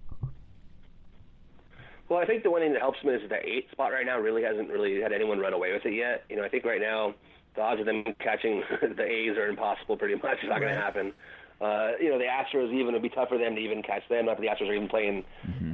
Well, 2.08 2.18
I 2.18 2.24
think 2.24 2.44
the 2.44 2.50
one 2.50 2.62
thing 2.62 2.72
that 2.72 2.80
helps 2.80 3.02
them 3.02 3.14
is 3.14 3.28
that 3.28 3.44
eight 3.44 3.70
spot 3.72 3.92
right 3.92 4.06
now 4.06 4.18
really 4.18 4.42
hasn't 4.42 4.70
really 4.70 5.02
had 5.02 5.12
anyone 5.12 5.38
run 5.38 5.52
away 5.52 5.72
with 5.72 5.84
it 5.84 5.92
yet. 5.92 6.24
You 6.30 6.36
know, 6.36 6.44
I 6.44 6.48
think 6.48 6.64
right 6.64 6.80
now 6.80 7.14
the 7.56 7.60
odds 7.60 7.80
of 7.80 7.86
them 7.86 8.04
catching 8.20 8.62
the 8.80 9.04
A's 9.04 9.36
are 9.36 9.48
impossible. 9.48 9.98
Pretty 9.98 10.14
much, 10.14 10.38
it's 10.40 10.48
not 10.48 10.60
going 10.60 10.74
to 10.74 10.80
happen. 10.80 11.12
Uh, 11.60 11.92
you 12.00 12.08
know, 12.08 12.18
the 12.18 12.24
Astros 12.24 12.72
even 12.72 12.88
it'd 12.88 13.02
be 13.02 13.10
tough 13.10 13.28
for 13.28 13.38
them 13.38 13.54
to 13.54 13.60
even 13.60 13.82
catch 13.82 14.08
them. 14.08 14.26
Not 14.26 14.38
that 14.38 14.42
the 14.42 14.48
Astros 14.48 14.70
are 14.70 14.74
even 14.74 14.88
playing 14.88 15.24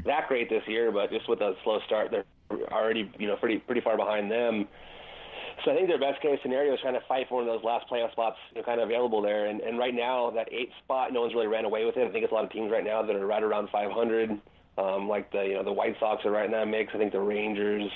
that 0.04 0.26
great 0.26 0.50
this 0.50 0.62
year, 0.66 0.90
but 0.90 1.10
just 1.10 1.28
with 1.28 1.40
a 1.40 1.54
slow 1.62 1.78
start, 1.86 2.10
they're 2.10 2.24
already 2.72 3.08
you 3.18 3.28
know 3.28 3.36
pretty 3.36 3.58
pretty 3.58 3.80
far 3.80 3.96
behind 3.96 4.30
them. 4.32 4.66
So 5.64 5.70
I 5.70 5.74
think 5.76 5.88
their 5.88 5.98
best 5.98 6.20
case 6.20 6.38
scenario 6.42 6.74
is 6.74 6.80
trying 6.80 6.94
to 6.94 7.06
fight 7.06 7.28
for 7.28 7.36
one 7.36 7.48
of 7.48 7.54
those 7.54 7.64
last 7.64 7.88
playoff 7.88 8.10
spots, 8.12 8.36
you 8.52 8.60
know, 8.60 8.64
kind 8.64 8.80
of 8.80 8.88
available 8.88 9.22
there. 9.22 9.46
And, 9.46 9.60
and 9.60 9.78
right 9.78 9.94
now, 9.94 10.30
that 10.30 10.48
eight 10.52 10.70
spot, 10.82 11.12
no 11.12 11.20
one's 11.20 11.34
really 11.34 11.46
ran 11.46 11.64
away 11.64 11.84
with 11.84 11.96
it. 11.96 12.08
I 12.08 12.10
think 12.10 12.24
it's 12.24 12.32
a 12.32 12.34
lot 12.34 12.44
of 12.44 12.50
teams 12.50 12.70
right 12.70 12.84
now 12.84 13.02
that 13.02 13.14
are 13.14 13.26
right 13.26 13.42
around 13.42 13.68
500. 13.70 14.40
Um, 14.78 15.06
like 15.06 15.30
the 15.32 15.42
you 15.42 15.54
know 15.54 15.64
the 15.64 15.72
White 15.72 15.96
Sox 16.00 16.24
are 16.24 16.30
right 16.30 16.46
in 16.46 16.52
that 16.52 16.66
mix. 16.66 16.92
I 16.94 16.98
think 16.98 17.12
the 17.12 17.20
Rangers, 17.20 17.90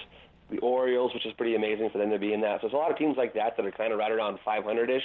the 0.50 0.58
Orioles, 0.58 1.12
which 1.14 1.24
is 1.24 1.32
pretty 1.32 1.54
amazing 1.54 1.88
for 1.90 1.96
them 1.96 2.10
to 2.10 2.18
be 2.18 2.34
in 2.34 2.42
that. 2.42 2.60
So 2.60 2.66
there's 2.66 2.74
a 2.74 2.76
lot 2.76 2.90
of 2.90 2.98
teams 2.98 3.16
like 3.16 3.32
that 3.32 3.56
that 3.56 3.64
are 3.64 3.72
kind 3.72 3.94
of 3.94 3.98
right 3.98 4.12
around 4.12 4.38
500ish. 4.46 5.00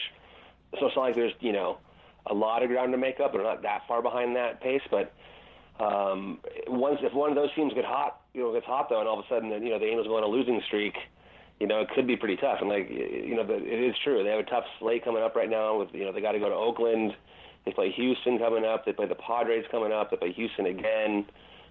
So 0.77 0.87
it's 0.87 0.95
not 0.95 1.01
like 1.01 1.15
there's 1.15 1.31
you 1.39 1.53
know 1.53 1.77
a 2.27 2.33
lot 2.33 2.61
of 2.61 2.69
ground 2.69 2.91
to 2.91 2.97
make 2.97 3.21
up. 3.21 3.31
They're 3.31 3.41
not 3.41 3.61
that 3.61 3.83
far 3.87 4.01
behind 4.01 4.35
that 4.35 4.61
pace, 4.61 4.81
but 4.91 5.13
um, 5.79 6.39
once 6.67 6.99
if 7.01 7.13
one 7.13 7.29
of 7.29 7.35
those 7.35 7.53
teams 7.55 7.73
get 7.73 7.85
hot, 7.85 8.19
you 8.33 8.41
know, 8.41 8.53
gets 8.53 8.65
hot 8.65 8.89
though, 8.89 8.99
and 8.99 9.07
all 9.07 9.19
of 9.19 9.25
a 9.25 9.29
sudden 9.33 9.49
you 9.63 9.69
know 9.69 9.79
the 9.79 9.85
Angels 9.85 10.07
go 10.07 10.17
on 10.17 10.23
a 10.23 10.27
losing 10.27 10.61
streak, 10.67 10.95
you 11.61 11.67
know, 11.67 11.79
it 11.79 11.89
could 11.93 12.07
be 12.07 12.15
pretty 12.17 12.37
tough. 12.37 12.57
And 12.59 12.69
like 12.69 12.89
you 12.89 13.35
know, 13.35 13.45
the, 13.45 13.53
it 13.53 13.87
is 13.87 13.93
true. 14.03 14.23
They 14.23 14.31
have 14.31 14.39
a 14.39 14.49
tough 14.49 14.63
slate 14.79 15.05
coming 15.05 15.21
up 15.21 15.35
right 15.35 15.49
now. 15.49 15.77
With 15.77 15.89
you 15.93 16.05
know, 16.05 16.11
they 16.11 16.19
got 16.19 16.31
to 16.31 16.39
go 16.39 16.49
to 16.49 16.55
Oakland. 16.55 17.13
They 17.65 17.71
play 17.71 17.91
Houston 17.91 18.39
coming 18.39 18.65
up. 18.65 18.83
They 18.83 18.93
play 18.93 19.05
the 19.05 19.13
Padres 19.13 19.63
coming 19.69 19.91
up. 19.91 20.09
They 20.09 20.17
play 20.17 20.33
Houston 20.33 20.65
again. 20.65 21.23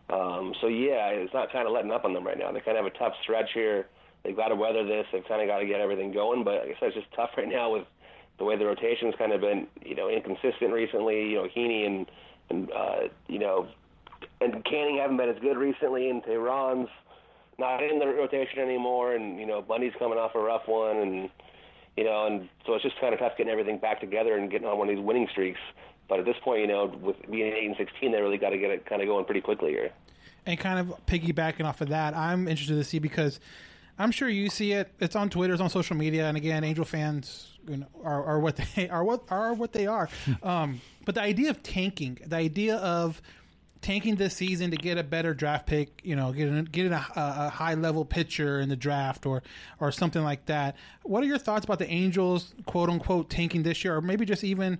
Um, 0.08 0.54
so 0.60 0.68
yeah, 0.68 1.08
it's 1.08 1.34
not 1.34 1.50
kind 1.50 1.66
of 1.66 1.72
letting 1.72 1.90
up 1.90 2.04
on 2.04 2.14
them 2.14 2.24
right 2.24 2.38
now. 2.38 2.52
They 2.52 2.60
kind 2.60 2.78
of 2.78 2.84
have 2.84 2.94
a 2.94 2.98
tough 2.98 3.14
stretch 3.24 3.50
here. 3.52 3.88
They've 4.22 4.36
got 4.36 4.48
to 4.48 4.54
weather 4.54 4.86
this. 4.86 5.06
They've 5.12 5.26
kind 5.26 5.42
of 5.42 5.48
got 5.48 5.58
to 5.58 5.66
get 5.66 5.80
everything 5.80 6.12
going. 6.12 6.44
But 6.44 6.68
like 6.68 6.76
I 6.76 6.78
said, 6.78 6.86
it's 6.94 6.96
just 7.02 7.12
tough 7.16 7.30
right 7.36 7.48
now 7.48 7.72
with 7.72 7.84
the 8.38 8.44
way 8.44 8.56
the 8.56 8.66
rotation's 8.66 9.14
kind 9.18 9.32
of 9.32 9.40
been, 9.40 9.66
you 9.84 9.96
know, 9.96 10.08
inconsistent 10.08 10.72
recently. 10.72 11.30
You 11.30 11.42
know, 11.42 11.48
Heaney 11.48 11.84
and 11.84 12.06
and 12.48 12.70
uh, 12.70 13.08
you 13.26 13.40
know, 13.40 13.66
and 14.40 14.64
Canning 14.64 14.98
haven't 15.02 15.16
been 15.16 15.30
as 15.30 15.40
good 15.42 15.56
recently, 15.56 16.10
and 16.10 16.22
Teheran's 16.22 16.88
not 17.60 17.82
in 17.82 17.98
the 18.00 18.06
rotation 18.06 18.58
anymore. 18.58 19.14
And 19.14 19.38
you 19.38 19.46
know, 19.46 19.62
Bundy's 19.62 19.92
coming 19.98 20.18
off 20.18 20.34
a 20.34 20.40
rough 20.40 20.66
one, 20.66 20.96
and 20.96 21.30
you 21.96 22.04
know, 22.04 22.26
and 22.26 22.48
so 22.66 22.74
it's 22.74 22.82
just 22.82 22.98
kind 23.00 23.14
of 23.14 23.20
tough 23.20 23.36
getting 23.36 23.52
everything 23.52 23.78
back 23.78 24.00
together 24.00 24.36
and 24.36 24.50
getting 24.50 24.66
on 24.66 24.78
one 24.78 24.88
of 24.88 24.96
these 24.96 25.04
winning 25.04 25.28
streaks. 25.30 25.60
But 26.08 26.18
at 26.18 26.24
this 26.24 26.36
point, 26.42 26.62
you 26.62 26.66
know, 26.66 26.86
with 26.86 27.16
being 27.30 27.52
eight 27.52 27.66
and 27.66 27.76
sixteen, 27.76 28.10
they 28.10 28.20
really 28.20 28.38
got 28.38 28.50
to 28.50 28.58
get 28.58 28.70
it 28.70 28.86
kind 28.86 29.00
of 29.00 29.06
going 29.06 29.24
pretty 29.24 29.42
quickly 29.42 29.70
here. 29.70 29.90
And 30.46 30.58
kind 30.58 30.80
of 30.80 31.06
piggybacking 31.06 31.64
off 31.64 31.80
of 31.82 31.90
that, 31.90 32.16
I'm 32.16 32.48
interested 32.48 32.74
to 32.74 32.84
see 32.84 32.98
because 32.98 33.38
I'm 33.98 34.10
sure 34.10 34.28
you 34.28 34.48
see 34.48 34.72
it. 34.72 34.90
It's 34.98 35.14
on 35.14 35.28
Twitter, 35.28 35.52
it's 35.52 35.62
on 35.62 35.68
social 35.68 35.94
media, 35.94 36.26
and 36.26 36.36
again, 36.36 36.64
Angel 36.64 36.86
fans 36.86 37.58
you 37.68 37.76
know, 37.76 37.86
are, 38.02 38.24
are 38.24 38.40
what 38.40 38.56
they 38.56 38.88
are 38.90 39.04
what 39.04 39.24
are 39.30 39.52
what 39.52 39.72
they 39.72 39.86
are. 39.86 40.08
um, 40.42 40.80
but 41.04 41.14
the 41.14 41.22
idea 41.22 41.50
of 41.50 41.62
tanking, 41.62 42.18
the 42.26 42.36
idea 42.36 42.76
of 42.76 43.20
tanking 43.82 44.16
this 44.16 44.36
season 44.36 44.70
to 44.70 44.76
get 44.76 44.98
a 44.98 45.02
better 45.02 45.34
draft 45.34 45.66
pick, 45.66 46.00
you 46.04 46.14
know, 46.16 46.32
getting 46.32 46.64
getting 46.64 46.92
a, 46.92 47.04
a 47.16 47.48
high 47.48 47.74
level 47.74 48.04
pitcher 48.04 48.60
in 48.60 48.68
the 48.68 48.76
draft 48.76 49.26
or 49.26 49.42
or 49.80 49.90
something 49.92 50.22
like 50.22 50.46
that. 50.46 50.76
What 51.02 51.22
are 51.22 51.26
your 51.26 51.38
thoughts 51.38 51.64
about 51.64 51.78
the 51.78 51.88
Angels, 51.88 52.54
quote 52.66 52.90
unquote, 52.90 53.30
tanking 53.30 53.62
this 53.62 53.84
year, 53.84 53.96
or 53.96 54.00
maybe 54.00 54.24
just 54.24 54.44
even 54.44 54.78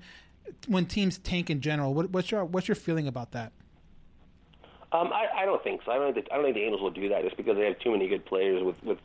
when 0.69 0.87
teams 0.87 1.19
tank 1.19 1.51
in 1.51 1.61
general? 1.61 1.95
What, 1.95 2.11
what's 2.11 2.31
your 2.31 2.45
what's 2.45 2.69
your 2.69 2.75
feeling 2.75 3.07
about 3.07 3.33
that? 3.33 3.53
Um, 4.93 5.13
I, 5.13 5.43
I 5.43 5.45
don't 5.45 5.63
think 5.63 5.83
so. 5.85 5.93
I 5.93 5.99
don't 5.99 6.13
think 6.13 6.27
the, 6.27 6.33
I 6.33 6.37
don't 6.37 6.45
think 6.45 6.57
the 6.57 6.65
Angels 6.65 6.83
will 6.83 6.91
do 6.91 7.09
that 7.11 7.23
just 7.23 7.37
because 7.37 7.57
they 7.57 7.65
have 7.65 7.79
too 7.79 7.93
many 7.93 8.09
good 8.09 8.27
players 8.27 8.63
with 8.63 8.77
with 8.83 8.99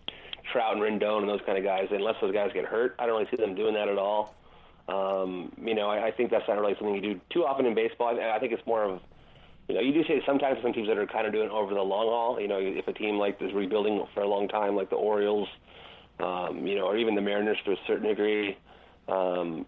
Trout 0.52 0.76
and 0.76 0.82
Rendon 0.82 1.20
and 1.20 1.30
those 1.30 1.42
kind 1.46 1.58
of 1.58 1.64
guys. 1.64 1.88
Unless 1.92 2.16
those 2.22 2.34
guys 2.34 2.52
get 2.54 2.66
hurt, 2.66 2.96
I 3.00 3.06
don't 3.06 3.18
really 3.18 3.30
see 3.30 3.38
them 3.38 3.56
doing 3.56 3.76
that 3.76 3.88
at 3.88 3.98
all. 3.98 4.36
Um, 4.88 5.52
you 5.60 5.74
know, 5.74 5.90
I, 5.90 6.08
I 6.08 6.12
think 6.12 6.30
that's 6.30 6.48
not 6.48 6.60
really 6.60 6.76
something 6.76 6.96
you 6.96 7.02
do 7.02 7.22
too 7.32 7.46
often 7.46 7.66
in 7.66 7.74
baseball. 7.74 8.20
I, 8.20 8.36
I 8.36 8.40
think 8.40 8.52
it's 8.52 8.66
more 8.68 8.84
of 8.84 9.00
you 9.68 9.76
know, 9.76 9.82
you 9.82 9.94
do 9.94 10.04
see 10.08 10.20
sometimes 10.26 10.60
some 10.62 10.74
teams 10.74 10.88
that 10.88 10.98
are 10.98 11.08
kind 11.08 11.26
of 11.26 11.34
doing 11.34 11.50
over 11.50 11.74
the 11.74 11.82
long 11.82 12.08
haul. 12.08 12.40
You 12.40 12.48
know, 12.48 12.60
if 12.60 12.88
a 12.88 12.94
team 12.94 13.18
like 13.18 13.42
is 13.42 13.52
rebuilding 13.54 14.06
for 14.14 14.22
a 14.22 14.28
long 14.28 14.48
time, 14.48 14.76
like 14.76 14.90
the 14.90 14.96
Orioles, 14.96 15.48
um, 16.20 16.68
you 16.68 16.76
know, 16.76 16.86
or 16.86 16.98
even 16.98 17.16
the 17.16 17.22
Mariners 17.22 17.58
to 17.66 17.72
a 17.72 17.76
certain 17.88 18.08
degree, 18.08 18.58
um, 19.08 19.66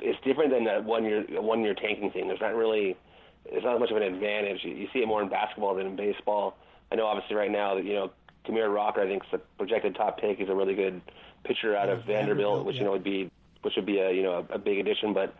it's 0.00 0.18
different 0.24 0.50
than 0.50 0.64
that 0.64 0.84
one 0.84 1.04
year 1.04 1.24
one 1.42 1.62
year 1.62 1.74
tanking 1.74 2.10
thing. 2.10 2.28
There's 2.28 2.40
not 2.40 2.54
really, 2.54 2.96
it's 3.44 3.64
not 3.64 3.78
much 3.78 3.90
of 3.90 3.98
an 3.98 4.02
advantage. 4.02 4.60
You, 4.64 4.72
you 4.72 4.88
see 4.94 5.00
it 5.00 5.06
more 5.06 5.22
in 5.22 5.28
basketball 5.28 5.74
than 5.74 5.88
in 5.88 5.96
baseball. 5.96 6.56
I 6.90 6.94
know, 6.94 7.06
obviously, 7.06 7.36
right 7.36 7.50
now 7.50 7.74
that 7.74 7.84
you 7.84 7.94
know, 7.94 8.10
Kumar 8.46 8.70
Rocker, 8.70 9.02
I 9.02 9.06
think, 9.06 9.24
is 9.24 9.28
the 9.32 9.38
projected 9.58 9.94
top 9.94 10.20
pick. 10.20 10.38
He's 10.38 10.48
a 10.48 10.54
really 10.54 10.74
good 10.74 11.02
pitcher 11.44 11.76
out 11.76 11.90
of 11.90 12.04
Vanderbilt, 12.06 12.06
Vanderbilt, 12.06 12.66
which 12.66 12.76
yeah. 12.76 12.80
you 12.80 12.86
know 12.86 12.92
would 12.92 13.04
be 13.04 13.30
which 13.60 13.74
would 13.76 13.86
be 13.86 13.98
a 13.98 14.10
you 14.10 14.22
know 14.22 14.46
a, 14.48 14.54
a 14.54 14.58
big 14.58 14.78
addition, 14.78 15.12
but. 15.12 15.34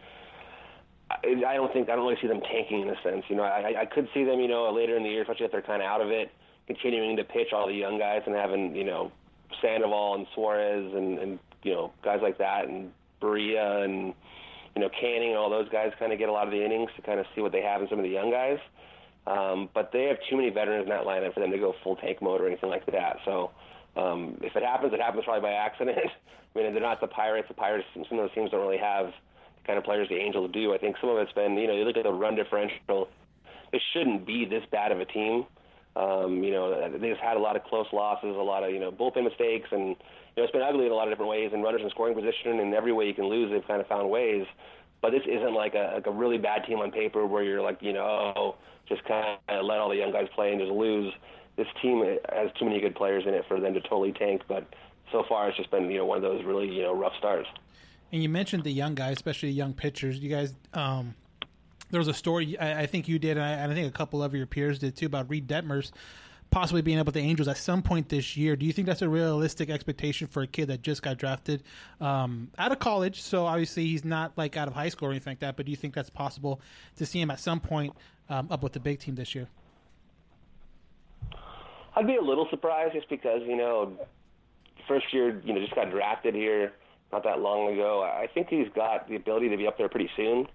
I 1.25 1.55
don't 1.55 1.73
think 1.73 1.89
I 1.89 1.97
don't 1.97 2.07
really 2.07 2.21
see 2.21 2.29
them 2.29 2.41
tanking 2.41 2.83
in 2.83 2.89
a 2.89 3.01
sense. 3.03 3.25
You 3.29 3.37
know, 3.37 3.43
I, 3.43 3.83
I 3.83 3.87
could 3.87 4.09
see 4.15 4.25
them, 4.25 4.41
you 4.41 4.49
know, 4.49 4.71
later 4.73 4.97
in 4.97 5.03
the 5.03 5.09
year, 5.09 5.23
especially 5.23 5.47
if 5.47 5.53
they're 5.53 5.63
kind 5.63 5.83
of 5.83 5.87
out 5.87 6.01
of 6.01 6.11
it, 6.11 6.31
continuing 6.67 7.17
to 7.17 7.25
pitch 7.25 7.53
all 7.53 7.67
the 7.67 7.75
young 7.75 7.99
guys 7.99 8.23
and 8.27 8.35
having, 8.35 8.75
you 8.75 8.85
know, 8.85 9.13
Sandoval 9.61 10.15
and 10.15 10.27
Suarez 10.35 10.93
and 10.95 11.19
and 11.19 11.39
you 11.63 11.73
know 11.73 11.93
guys 12.03 12.21
like 12.23 12.39
that 12.39 12.69
and 12.69 12.93
Barria 13.21 13.85
and 13.85 14.15
you 14.75 14.81
know 14.81 14.89
Canning 14.89 15.31
and 15.31 15.39
all 15.39 15.51
those 15.51 15.69
guys 15.69 15.93
kind 15.99 16.13
of 16.13 16.19
get 16.19 16.29
a 16.29 16.33
lot 16.33 16.47
of 16.47 16.53
the 16.53 16.65
innings 16.65 16.91
to 16.97 17.03
kind 17.03 17.21
of 17.21 17.27
see 17.35 17.41
what 17.41 17.53
they 17.53 17.63
have 17.63 17.83
in 17.83 17.89
some 17.89 17.99
of 17.99 18.05
the 18.05 18.11
young 18.11 18.31
guys. 18.31 18.59
Um, 19.27 19.69
but 19.73 19.91
they 19.93 20.05
have 20.05 20.17
too 20.29 20.37
many 20.37 20.51
veterans 20.51 20.85
in 20.85 20.89
that 20.89 21.05
lineup 21.05 21.35
for 21.35 21.41
them 21.41 21.53
to 21.53 21.59
go 21.59 21.75
full 21.85 21.97
tank 21.97 22.21
mode 22.21 22.41
or 22.41 22.49
anything 22.49 22.71
like 22.71 22.87
that. 22.87 23.19
So 23.25 23.53
um, 23.97 24.39
if 24.43 24.57
it 24.57 24.65
happens, 24.65 24.93
it 24.93 25.01
happens 25.01 25.25
probably 25.25 25.43
by 25.43 25.53
accident. 25.53 25.99
I 26.55 26.59
mean, 26.59 26.73
they're 26.73 26.83
not 26.83 27.01
the 27.01 27.07
Pirates. 27.07 27.49
The 27.49 27.55
Pirates, 27.55 27.87
some 27.95 28.19
of 28.19 28.25
those 28.25 28.35
teams 28.35 28.51
don't 28.51 28.61
really 28.61 28.79
have 28.79 29.13
kind 29.67 29.79
of 29.79 29.85
players 29.85 30.09
the 30.09 30.17
Angels 30.17 30.51
do. 30.53 30.75
I 30.75 30.79
think 30.79 30.97
some 31.01 31.11
of 31.11 31.19
it's 31.19 31.33
been, 31.33 31.57
you 31.57 31.67
know, 31.67 31.75
you 31.75 31.85
look 31.85 31.97
at 31.97 32.05
the 32.05 32.13
run 32.13 32.35
differential. 32.35 33.09
It 33.73 33.83
shouldn't 33.93 34.27
be 34.27 34.45
this 34.45 34.65
bad 34.71 34.93
of 34.93 35.01
a 35.01 35.05
team. 35.05 35.47
Um, 35.95 36.43
you 36.43 36.51
know, 36.53 36.91
they 36.99 37.11
just 37.11 37.21
had 37.21 37.37
a 37.37 37.41
lot 37.41 37.55
of 37.57 37.65
close 37.65 37.87
losses, 37.93 38.35
a 38.37 38.43
lot 38.43 38.65
of 38.65 38.71
you 38.71 38.81
know 38.81 38.91
bullpen 38.91 39.25
mistakes, 39.25 39.69
and 39.73 39.89
you 39.89 40.37
know 40.37 40.45
it's 40.45 40.53
been 40.53 40.63
ugly 40.63 40.87
in 40.87 40.93
a 40.93 40.95
lot 40.95 41.07
of 41.07 41.13
different 41.13 41.31
ways. 41.31 41.51
And 41.53 41.63
runners 41.63 41.83
in 41.83 41.91
scoring 41.91 42.15
position, 42.15 42.61
and 42.61 42.75
every 42.75 42.93
way 42.93 43.07
you 43.07 43.15
can 43.15 43.27
lose, 43.27 43.51
they've 43.51 43.67
kind 43.67 43.81
of 43.81 43.87
found 43.87 44.09
ways. 44.09 44.47
but 45.03 45.11
this 45.11 45.23
isn't 45.27 45.53
like 45.53 45.75
a 45.75 45.93
like 45.95 46.07
a 46.07 46.11
really 46.11 46.39
bad 46.39 46.65
team 46.65 46.79
on 46.79 46.91
paper 46.91 47.27
where 47.27 47.43
you're 47.43 47.61
like 47.61 47.79
you 47.83 47.93
know 47.93 48.33
oh, 48.37 48.55
just 48.89 49.05
kind 49.05 49.39
of 49.49 49.65
let 49.67 49.79
all 49.79 49.91
the 49.91 49.97
young 49.97 50.13
guys 50.13 50.29
play 50.35 50.53
and 50.53 50.61
just 50.61 50.73
lose. 50.73 51.13
This 51.57 51.67
team 51.83 52.03
has 52.33 52.51
too 52.59 52.65
many 52.65 52.81
good 52.81 52.95
players 52.95 53.25
in 53.27 53.35
it 53.35 53.45
for 53.47 53.61
them 53.61 53.75
to 53.75 53.81
totally 53.83 54.13
tank, 54.13 54.43
but 54.49 54.67
so 55.11 55.25
far 55.29 55.49
it's 55.49 55.59
just 55.59 55.71
been 55.71 55.91
you 55.91 55.99
know 55.99 56.07
one 56.07 56.17
of 56.17 56.23
those 56.23 56.43
really 56.45 56.69
you 56.69 56.83
know 56.83 56.95
rough 56.97 57.13
starts. 57.19 57.49
And 58.13 58.23
you 58.23 58.29
mentioned 58.29 58.65
the 58.65 58.71
young 58.71 58.95
guys, 58.95 59.13
especially 59.13 59.49
the 59.49 59.55
young 59.55 59.73
pitchers. 59.73 60.19
You 60.19 60.29
guys, 60.29 60.55
um, 60.75 61.15
there 61.91 61.99
was 61.99 62.09
a 62.09 62.15
story 62.15 62.59
I, 62.59 62.83
I 62.83 62.87
think 62.87 63.09
you 63.09 63.19
did, 63.19 63.39
and 63.39 63.45
I, 63.45 63.53
and 63.53 63.73
I 63.73 63.75
think 63.75 63.89
a 63.89 63.97
couple 63.97 64.23
of 64.23 64.35
your 64.35 64.47
peers 64.47 64.79
did 64.79 64.97
too, 64.97 65.07
about 65.07 65.31
Reid 65.31 65.49
Detmers 65.49 65.93
possibly 66.53 66.83
being 66.83 66.99
up 66.99 67.07
with 67.07 67.15
the 67.15 67.21
Angels 67.21 67.49
at 67.49 67.57
some 67.57 67.83
point 67.83 68.11
this 68.11 68.37
year. 68.37 68.55
Do 68.55 68.67
you 68.67 68.73
think 68.73 68.87
that's 68.87 69.03
a 69.03 69.09
realistic 69.09 69.71
expectation 69.71 70.29
for 70.29 70.43
a 70.43 70.47
kid 70.47 70.69
that 70.69 70.83
just 70.83 71.03
got 71.03 71.17
drafted 71.17 71.65
um, 72.01 72.51
out 72.59 72.71
of 72.71 72.79
college? 72.79 73.23
So 73.23 73.47
obviously 73.47 73.87
he's 73.87 74.05
not 74.05 74.33
like 74.37 74.57
out 74.57 74.69
of 74.69 74.75
high 74.75 74.91
school 74.91 75.09
or 75.09 75.11
anything 75.11 75.33
like 75.33 75.41
that. 75.41 75.57
But 75.57 75.67
do 75.67 75.71
you 75.71 75.77
think 75.77 75.95
that's 75.95 76.11
possible 76.11 76.61
to 76.97 77.07
see 77.07 77.21
him 77.21 77.31
at 77.31 77.41
some 77.41 77.59
point 77.59 77.97
um, 78.29 78.49
up 78.51 78.63
with 78.63 78.75
the 78.75 78.81
big 78.81 79.01
team 79.01 79.15
this 79.17 79.35
year? 79.35 79.49
I'd 81.97 82.07
be 82.07 82.17
a 82.17 82.23
little 82.23 82.47
surprised 82.51 82.93
just 82.93 83.09
because 83.09 83.41
you 83.47 83.57
know, 83.57 83.93
first 84.87 85.13
year 85.13 85.41
you 85.45 85.55
know 85.55 85.61
just 85.61 85.75
got 85.75 85.91
drafted 85.91 86.35
here 86.35 86.75
not 87.13 87.25
that 87.25 87.41
long 87.41 87.73
ago. 87.73 88.03
I 88.03 88.27
think 88.33 88.49
he's 88.49 88.69
got 88.75 89.09
the 89.09 89.17
ability 89.17 89.49
to 89.51 89.57
be 89.57 89.67
up 89.67 89.77
there 89.79 89.89
pretty 89.89 90.11
soon. 90.17 90.47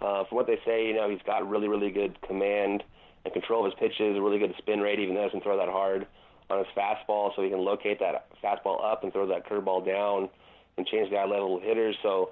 Uh, 0.00 0.24
from 0.28 0.36
what 0.36 0.46
they 0.46 0.58
say, 0.64 0.86
you 0.86 0.94
know, 0.94 1.08
he's 1.08 1.22
got 1.26 1.48
really 1.48 1.68
really 1.68 1.90
good 1.90 2.20
command 2.22 2.82
and 3.24 3.32
control 3.32 3.66
of 3.66 3.72
his 3.72 3.78
pitches, 3.78 4.16
a 4.16 4.22
really 4.22 4.38
good 4.38 4.54
spin 4.58 4.80
rate, 4.80 4.98
even 5.00 5.14
though 5.14 5.22
he 5.22 5.28
doesn't 5.28 5.42
throw 5.42 5.56
that 5.56 5.68
hard 5.68 6.06
on 6.48 6.58
his 6.58 6.66
fastball, 6.76 7.34
so 7.34 7.42
he 7.42 7.50
can 7.50 7.58
locate 7.58 7.98
that 7.98 8.28
fastball 8.42 8.84
up 8.84 9.02
and 9.02 9.12
throw 9.12 9.26
that 9.26 9.48
curveball 9.48 9.84
down 9.84 10.28
and 10.76 10.86
change 10.86 11.10
the 11.10 11.16
eye 11.16 11.26
level 11.26 11.56
of 11.56 11.62
hitters. 11.62 11.96
So 12.02 12.30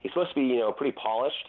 he's 0.00 0.10
supposed 0.10 0.30
to 0.30 0.34
be, 0.34 0.46
you 0.46 0.58
know, 0.58 0.72
pretty 0.72 0.92
polished. 0.92 1.46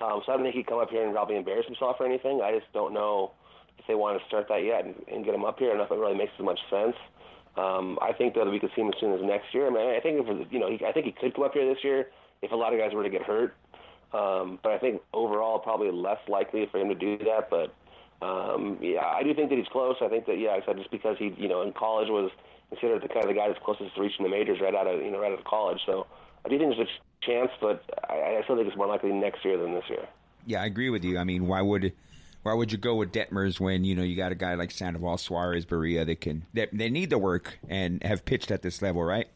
Um, 0.00 0.20
so 0.26 0.32
I 0.32 0.36
don't 0.36 0.44
think 0.44 0.56
he'd 0.56 0.66
come 0.66 0.78
up 0.78 0.90
here 0.90 1.04
and 1.04 1.14
probably 1.14 1.36
embarrass 1.36 1.66
himself 1.66 1.96
or 2.00 2.06
anything. 2.06 2.42
I 2.42 2.52
just 2.52 2.70
don't 2.72 2.92
know 2.92 3.32
if 3.78 3.86
they 3.86 3.94
want 3.94 4.20
to 4.20 4.26
start 4.26 4.46
that 4.48 4.64
yet 4.64 4.84
and, 4.84 4.94
and 5.10 5.24
get 5.24 5.34
him 5.34 5.44
up 5.44 5.58
here. 5.58 5.68
I 5.68 5.76
don't 5.76 5.78
know 5.78 5.84
if 5.84 5.92
it 5.92 5.98
really 5.98 6.16
makes 6.16 6.32
as 6.38 6.44
much 6.44 6.58
sense. 6.68 6.96
Um, 7.56 7.98
I 8.02 8.12
think 8.12 8.34
that 8.34 8.50
we 8.50 8.58
could 8.58 8.70
see 8.74 8.82
him 8.82 8.88
as 8.88 8.94
soon 8.98 9.12
as 9.12 9.20
next 9.22 9.54
year. 9.54 9.68
I 9.68 9.70
mean, 9.70 9.94
I 9.94 10.00
think 10.00 10.26
if 10.26 10.52
you 10.52 10.58
know, 10.58 10.70
he, 10.70 10.84
I 10.84 10.92
think 10.92 11.06
he 11.06 11.12
could 11.12 11.34
come 11.34 11.44
up 11.44 11.54
here 11.54 11.66
this 11.72 11.84
year 11.84 12.08
if 12.42 12.50
a 12.50 12.56
lot 12.56 12.72
of 12.72 12.80
guys 12.80 12.92
were 12.92 13.02
to 13.02 13.10
get 13.10 13.22
hurt. 13.22 13.54
Um, 14.12 14.58
but 14.62 14.72
I 14.72 14.78
think 14.78 15.02
overall, 15.12 15.58
probably 15.58 15.90
less 15.90 16.18
likely 16.28 16.66
for 16.70 16.78
him 16.78 16.88
to 16.88 16.94
do 16.94 17.18
that. 17.18 17.50
But 17.50 17.74
um, 18.24 18.78
yeah, 18.80 19.04
I 19.04 19.22
do 19.22 19.34
think 19.34 19.50
that 19.50 19.58
he's 19.58 19.68
close. 19.68 19.96
I 20.00 20.08
think 20.08 20.26
that 20.26 20.38
yeah, 20.38 20.50
I 20.50 20.64
said 20.66 20.76
just 20.76 20.90
because 20.90 21.16
he 21.18 21.34
you 21.36 21.48
know 21.48 21.62
in 21.62 21.72
college 21.72 22.08
was 22.08 22.30
considered 22.70 23.02
the 23.02 23.08
kind 23.08 23.24
of 23.24 23.28
the 23.28 23.34
guy 23.34 23.48
that's 23.48 23.60
closest 23.64 23.94
to 23.94 24.00
reaching 24.00 24.24
the 24.24 24.30
majors 24.30 24.60
right 24.60 24.74
out 24.74 24.86
of 24.86 25.00
you 25.02 25.10
know 25.10 25.20
right 25.20 25.32
out 25.32 25.38
of 25.38 25.44
college. 25.44 25.80
So 25.86 26.06
I 26.44 26.48
do 26.48 26.58
think 26.58 26.74
there's 26.74 26.88
a 26.88 27.26
chance, 27.26 27.50
but 27.60 27.84
I, 28.08 28.38
I 28.38 28.40
still 28.44 28.56
think 28.56 28.68
it's 28.68 28.76
more 28.76 28.86
likely 28.86 29.12
next 29.12 29.44
year 29.44 29.56
than 29.56 29.74
this 29.74 29.84
year. 29.88 30.06
Yeah, 30.46 30.62
I 30.62 30.66
agree 30.66 30.90
with 30.90 31.04
you. 31.04 31.18
I 31.18 31.24
mean, 31.24 31.46
why 31.46 31.62
would 31.62 31.92
why 32.44 32.52
would 32.52 32.70
you 32.70 32.78
go 32.78 32.94
with 32.94 33.10
Detmers 33.10 33.58
when 33.58 33.84
you 33.84 33.94
know 33.94 34.02
you 34.02 34.16
got 34.16 34.30
a 34.30 34.34
guy 34.34 34.54
like 34.54 34.70
Sandoval, 34.70 35.16
Suarez, 35.16 35.64
Barria 35.64 36.06
that 36.06 36.20
can 36.20 36.44
that 36.52 36.68
they 36.72 36.90
need 36.90 37.10
the 37.10 37.18
work 37.18 37.58
and 37.68 38.02
have 38.04 38.24
pitched 38.24 38.50
at 38.50 38.62
this 38.62 38.80
level, 38.82 39.02
right? 39.02 39.28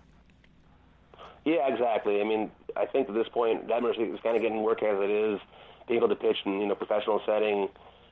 Yeah, 1.46 1.66
exactly. 1.72 2.20
I 2.20 2.24
mean, 2.24 2.50
I 2.76 2.84
think 2.84 3.08
at 3.08 3.14
this 3.14 3.28
point, 3.28 3.66
Detmers 3.66 3.98
is 3.98 4.20
kind 4.22 4.36
of 4.36 4.42
getting 4.42 4.62
work 4.62 4.82
as 4.82 4.98
it 5.00 5.10
is, 5.10 5.40
being 5.88 5.98
able 5.98 6.10
to 6.10 6.16
pitch 6.16 6.36
in 6.44 6.60
you 6.60 6.66
know 6.66 6.74
professional 6.74 7.22
setting 7.24 7.70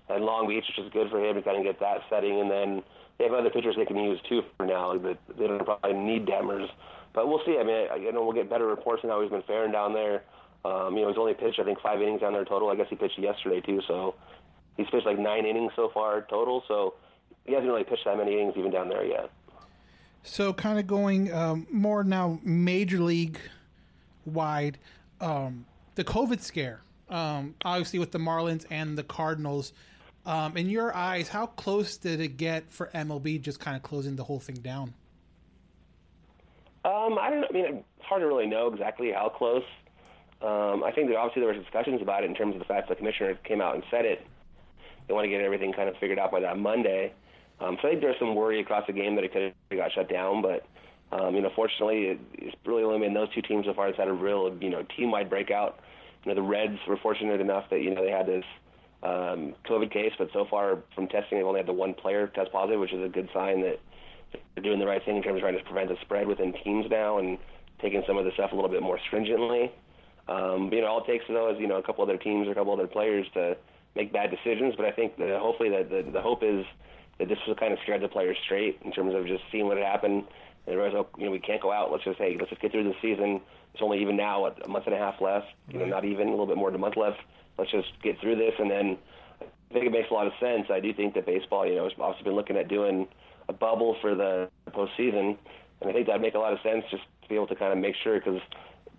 at 0.08 0.22
Long 0.22 0.48
Beach, 0.48 0.64
which 0.66 0.86
is 0.86 0.90
good 0.92 1.10
for 1.10 1.22
him 1.22 1.34
to 1.34 1.42
kind 1.42 1.58
of 1.58 1.62
get 1.62 1.78
that 1.80 2.00
setting, 2.08 2.40
and 2.40 2.50
then 2.50 2.82
they 3.18 3.24
have 3.24 3.34
other 3.34 3.50
pitchers 3.50 3.76
they 3.76 3.84
can 3.84 3.98
use 3.98 4.18
too 4.26 4.42
for 4.56 4.64
now. 4.64 4.96
That 4.96 5.18
they 5.38 5.46
don't 5.46 5.62
probably 5.62 5.92
need 5.92 6.24
Detmers, 6.24 6.70
but 7.12 7.28
we'll 7.28 7.42
see. 7.44 7.58
I 7.60 7.64
mean, 7.64 7.88
I, 7.92 7.96
you 7.96 8.12
know, 8.12 8.24
we'll 8.24 8.32
get 8.32 8.48
better 8.48 8.66
reports 8.66 9.04
on 9.04 9.10
how 9.10 9.20
he's 9.20 9.30
been 9.30 9.42
faring 9.42 9.72
down 9.72 9.92
there. 9.92 10.22
Um, 10.64 10.96
you 10.96 11.02
know, 11.02 11.08
he's 11.08 11.18
only 11.18 11.34
pitched 11.34 11.60
I 11.60 11.64
think 11.64 11.80
five 11.80 12.00
innings 12.00 12.22
down 12.22 12.32
there 12.32 12.46
total. 12.46 12.70
I 12.70 12.76
guess 12.76 12.86
he 12.88 12.96
pitched 12.96 13.18
yesterday 13.18 13.60
too, 13.60 13.82
so 13.86 14.14
he's 14.76 14.86
pitched 14.90 15.06
like 15.06 15.18
nine 15.18 15.46
innings 15.46 15.72
so 15.76 15.90
far 15.92 16.22
total. 16.22 16.62
So 16.68 16.94
he 17.44 17.52
hasn't 17.52 17.70
really 17.70 17.84
pitched 17.84 18.04
that 18.04 18.16
many 18.16 18.34
innings 18.34 18.54
even 18.56 18.70
down 18.70 18.88
there 18.88 19.04
yet. 19.04 19.30
So, 20.22 20.52
kind 20.52 20.78
of 20.80 20.88
going 20.88 21.32
um, 21.32 21.68
more 21.70 22.02
now, 22.02 22.40
major 22.42 22.98
league 22.98 23.38
wide, 24.24 24.76
um, 25.20 25.64
the 25.94 26.02
COVID 26.02 26.40
scare, 26.40 26.80
um, 27.08 27.54
obviously 27.64 28.00
with 28.00 28.10
the 28.10 28.18
Marlins 28.18 28.66
and 28.68 28.98
the 28.98 29.04
Cardinals. 29.04 29.72
Um, 30.26 30.56
in 30.56 30.68
your 30.68 30.94
eyes, 30.96 31.28
how 31.28 31.46
close 31.46 31.96
did 31.96 32.20
it 32.20 32.36
get 32.36 32.72
for 32.72 32.90
MLB 32.92 33.40
just 33.40 33.60
kind 33.60 33.76
of 33.76 33.84
closing 33.84 34.16
the 34.16 34.24
whole 34.24 34.40
thing 34.40 34.56
down? 34.56 34.94
Um, 36.84 37.18
I 37.20 37.30
don't 37.30 37.42
know. 37.42 37.46
I 37.48 37.52
mean, 37.52 37.64
it's 37.66 37.84
hard 38.06 38.22
to 38.22 38.26
really 38.26 38.46
know 38.46 38.66
exactly 38.72 39.12
how 39.12 39.28
close. 39.28 39.62
Um, 40.42 40.82
I 40.82 40.90
think 40.92 41.08
that 41.08 41.16
obviously 41.16 41.42
there 41.42 41.52
was 41.52 41.62
discussions 41.62 42.02
about 42.02 42.24
it 42.24 42.30
in 42.30 42.34
terms 42.34 42.54
of 42.54 42.58
the 42.58 42.64
fact 42.64 42.88
that 42.88 42.94
the 42.94 42.98
commissioner 42.98 43.38
came 43.44 43.60
out 43.60 43.76
and 43.76 43.84
said 43.90 44.04
it. 44.04 44.26
They 45.06 45.14
want 45.14 45.24
to 45.24 45.28
get 45.28 45.40
everything 45.40 45.72
kind 45.72 45.88
of 45.88 45.96
figured 45.98 46.18
out 46.18 46.30
by 46.30 46.40
that 46.40 46.58
Monday. 46.58 47.12
Um, 47.60 47.78
so 47.80 47.88
I 47.88 47.92
think 47.92 48.02
there's 48.02 48.18
some 48.18 48.34
worry 48.34 48.60
across 48.60 48.86
the 48.86 48.92
game 48.92 49.14
that 49.14 49.24
it 49.24 49.32
could 49.32 49.54
have 49.70 49.78
got 49.78 49.92
shut 49.92 50.10
down, 50.10 50.42
but 50.42 50.66
um, 51.12 51.34
you 51.34 51.40
know, 51.40 51.50
fortunately, 51.54 52.06
it, 52.06 52.20
it's 52.34 52.56
really 52.64 52.82
only 52.82 52.98
been 52.98 53.14
those 53.14 53.32
two 53.32 53.42
teams 53.42 53.66
so 53.66 53.74
far 53.74 53.86
that's 53.86 53.98
had 53.98 54.08
a 54.08 54.12
real, 54.12 54.56
you 54.60 54.70
know, 54.70 54.84
team-wide 54.96 55.30
breakout. 55.30 55.78
You 56.24 56.30
know, 56.30 56.34
the 56.34 56.46
Reds 56.46 56.78
were 56.88 56.96
fortunate 56.96 57.40
enough 57.40 57.70
that 57.70 57.82
you 57.82 57.94
know 57.94 58.04
they 58.04 58.10
had 58.10 58.26
this 58.26 58.44
um, 59.02 59.54
COVID 59.68 59.92
case, 59.92 60.12
but 60.18 60.28
so 60.32 60.46
far 60.50 60.78
from 60.94 61.06
testing, 61.06 61.38
they've 61.38 61.46
only 61.46 61.60
had 61.60 61.68
the 61.68 61.72
one 61.72 61.94
player 61.94 62.26
test 62.26 62.50
positive, 62.50 62.80
which 62.80 62.92
is 62.92 63.04
a 63.04 63.08
good 63.08 63.28
sign 63.32 63.60
that 63.62 63.78
they're 64.54 64.64
doing 64.64 64.80
the 64.80 64.86
right 64.86 65.04
thing 65.04 65.16
in 65.16 65.22
terms 65.22 65.36
of 65.36 65.42
trying 65.42 65.56
to 65.56 65.64
prevent 65.64 65.88
the 65.88 65.96
spread 66.02 66.26
within 66.26 66.52
teams 66.64 66.86
now 66.90 67.18
and 67.18 67.38
taking 67.80 68.02
some 68.06 68.18
of 68.18 68.24
the 68.24 68.32
stuff 68.32 68.50
a 68.52 68.54
little 68.54 68.70
bit 68.70 68.82
more 68.82 68.98
stringently. 69.06 69.70
Um, 70.28 70.70
you 70.72 70.80
know, 70.80 70.88
all 70.88 71.04
it 71.04 71.06
takes 71.06 71.24
though 71.28 71.52
is 71.52 71.60
you 71.60 71.68
know 71.68 71.76
a 71.76 71.82
couple 71.82 72.02
other 72.02 72.16
teams 72.16 72.48
or 72.48 72.52
a 72.52 72.54
couple 72.54 72.72
other 72.72 72.88
players 72.88 73.26
to 73.34 73.56
make 73.96 74.12
bad 74.12 74.30
decisions. 74.30 74.74
But 74.76 74.86
I 74.86 74.92
think 74.92 75.16
that 75.16 75.28
hopefully 75.40 75.70
that 75.70 75.90
the, 75.90 76.10
the 76.10 76.20
hope 76.20 76.42
is 76.42 76.64
that 77.18 77.28
this 77.28 77.38
will 77.46 77.56
kind 77.56 77.72
of 77.72 77.78
scare 77.82 77.98
the 77.98 78.08
players 78.08 78.36
straight 78.44 78.78
in 78.84 78.92
terms 78.92 79.14
of 79.14 79.26
just 79.26 79.42
seeing 79.50 79.66
what 79.66 79.76
had 79.78 79.86
happened. 79.86 80.24
And 80.66 80.76
realize, 80.76 80.94
oh, 80.96 81.06
you 81.16 81.26
know, 81.26 81.30
we 81.30 81.38
can't 81.38 81.62
go 81.62 81.70
out. 81.70 81.92
Let's 81.92 82.04
just 82.04 82.18
hey, 82.18 82.36
let's 82.38 82.50
just 82.50 82.60
get 82.60 82.72
through 82.72 82.84
the 82.84 82.94
season. 83.00 83.40
It's 83.72 83.82
only 83.82 84.02
even 84.02 84.16
now 84.16 84.42
what, 84.42 84.64
a 84.64 84.68
month 84.68 84.86
and 84.86 84.94
a 84.94 84.98
half 84.98 85.20
left. 85.20 85.46
You 85.70 85.78
know, 85.78 85.84
not 85.84 86.04
even 86.04 86.26
a 86.26 86.30
little 86.30 86.46
bit 86.46 86.56
more 86.56 86.70
than 86.70 86.80
a 86.80 86.80
month 86.80 86.96
left. 86.96 87.18
Let's 87.56 87.70
just 87.70 87.88
get 88.02 88.20
through 88.20 88.36
this, 88.36 88.52
and 88.58 88.70
then 88.70 88.98
I 89.40 89.72
think 89.72 89.86
it 89.86 89.92
makes 89.92 90.10
a 90.10 90.14
lot 90.14 90.26
of 90.26 90.32
sense. 90.40 90.66
I 90.70 90.80
do 90.80 90.92
think 90.92 91.14
that 91.14 91.24
baseball, 91.24 91.66
you 91.66 91.76
know, 91.76 91.84
has 91.84 91.92
also 91.98 92.22
been 92.24 92.34
looking 92.34 92.56
at 92.56 92.68
doing 92.68 93.06
a 93.48 93.52
bubble 93.52 93.96
for 94.00 94.14
the 94.14 94.48
postseason, 94.70 95.38
and 95.80 95.90
I 95.90 95.92
think 95.92 96.06
that'd 96.06 96.20
make 96.20 96.34
a 96.34 96.38
lot 96.38 96.52
of 96.52 96.58
sense 96.62 96.84
just 96.90 97.04
to 97.22 97.28
be 97.28 97.34
able 97.34 97.46
to 97.46 97.54
kind 97.54 97.72
of 97.72 97.78
make 97.78 97.94
sure 98.02 98.18
because 98.18 98.40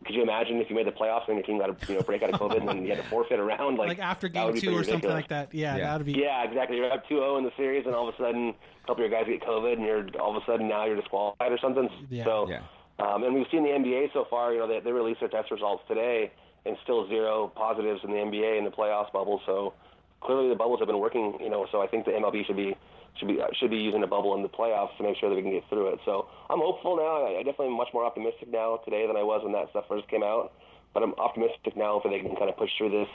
could 0.05 0.15
you 0.15 0.21
imagine 0.23 0.57
if 0.57 0.69
you 0.69 0.75
made 0.75 0.87
the 0.87 0.91
playoffs 0.91 1.27
and 1.27 1.37
your 1.37 1.45
team 1.45 1.57
got 1.57 1.69
a 1.69 1.91
you 1.91 1.97
know 1.97 2.03
break 2.03 2.21
out 2.23 2.33
of 2.33 2.39
COVID 2.39 2.59
and 2.59 2.67
then 2.67 2.83
you 2.83 2.89
had 2.89 3.03
to 3.03 3.03
forfeit 3.09 3.39
a 3.39 3.43
round 3.43 3.77
like, 3.77 3.89
Like 3.89 3.99
after 3.99 4.27
game 4.27 4.53
two 4.53 4.59
pretty 4.61 4.67
or 4.77 4.83
something 4.83 5.09
like 5.09 5.27
that. 5.29 5.53
Yeah, 5.53 5.77
that 5.77 5.97
would 5.97 6.05
be. 6.05 6.13
Yeah, 6.13 6.43
exactly. 6.43 6.77
You're 6.77 6.91
up 6.91 7.07
2-0 7.07 7.37
in 7.39 7.43
the 7.43 7.51
series, 7.57 7.85
and 7.85 7.95
all 7.95 8.07
of 8.07 8.13
a 8.13 8.17
sudden, 8.17 8.49
a 8.83 8.87
couple 8.87 9.03
of 9.03 9.11
your 9.11 9.19
guys 9.19 9.27
get 9.27 9.41
COVID, 9.41 9.73
and 9.73 9.81
you're 9.81 10.07
all 10.21 10.35
of 10.35 10.41
a 10.41 10.45
sudden 10.45 10.67
now 10.67 10.85
you're 10.85 10.95
disqualified 10.95 11.51
or 11.51 11.57
something. 11.59 11.89
Yeah. 12.09 12.23
So, 12.25 12.47
Yeah. 12.49 12.61
um, 12.99 13.23
and 13.23 13.33
we've 13.33 13.47
seen 13.51 13.63
the 13.63 13.69
NBA 13.69 14.13
so 14.13 14.25
far. 14.29 14.53
You 14.53 14.59
know, 14.59 14.67
they, 14.67 14.79
they 14.79 14.91
released 14.91 15.19
their 15.19 15.29
test 15.29 15.51
results 15.51 15.83
today, 15.87 16.31
and 16.65 16.77
still 16.83 17.07
zero 17.09 17.51
positives 17.55 18.01
in 18.03 18.11
the 18.11 18.17
NBA 18.17 18.57
in 18.59 18.63
the 18.65 18.71
playoffs 18.71 19.11
bubble. 19.11 19.41
So 19.45 19.73
clearly 20.21 20.49
the 20.49 20.55
bubbles 20.55 20.79
have 20.79 20.87
been 20.87 20.99
working. 20.99 21.37
You 21.41 21.49
know, 21.49 21.65
so 21.71 21.81
I 21.81 21.87
think 21.87 22.05
the 22.05 22.11
MLB 22.11 22.45
should 22.45 22.57
be 22.57 22.75
should 23.19 23.27
be 23.27 23.39
should 23.59 23.71
be 23.71 23.77
using 23.77 24.03
a 24.03 24.07
bubble 24.07 24.35
in 24.35 24.43
the 24.43 24.49
playoffs 24.49 24.95
to 24.97 25.03
make 25.03 25.17
sure 25.17 25.29
that 25.29 25.35
we 25.35 25.41
can 25.41 25.51
get 25.51 25.63
through 25.69 25.93
it. 25.93 25.99
So 26.05 26.27
I'm 26.49 26.59
hopeful 26.59 26.97
now. 26.97 27.25
I, 27.25 27.39
I 27.39 27.43
definitely 27.43 27.67
am 27.67 27.77
much 27.77 27.89
more 27.93 28.05
optimistic 28.05 28.49
now 28.49 28.77
today 28.85 29.07
than 29.07 29.15
I 29.17 29.23
was 29.23 29.43
when 29.43 29.53
that 29.53 29.69
stuff 29.71 29.85
first 29.87 30.07
came 30.07 30.23
out. 30.23 30.53
But 30.93 31.03
I'm 31.03 31.13
optimistic 31.15 31.75
now 31.75 31.99
that 32.03 32.09
they 32.09 32.19
can 32.19 32.35
kind 32.35 32.49
of 32.49 32.57
push 32.57 32.71
through 32.77 32.91
this 32.91 33.09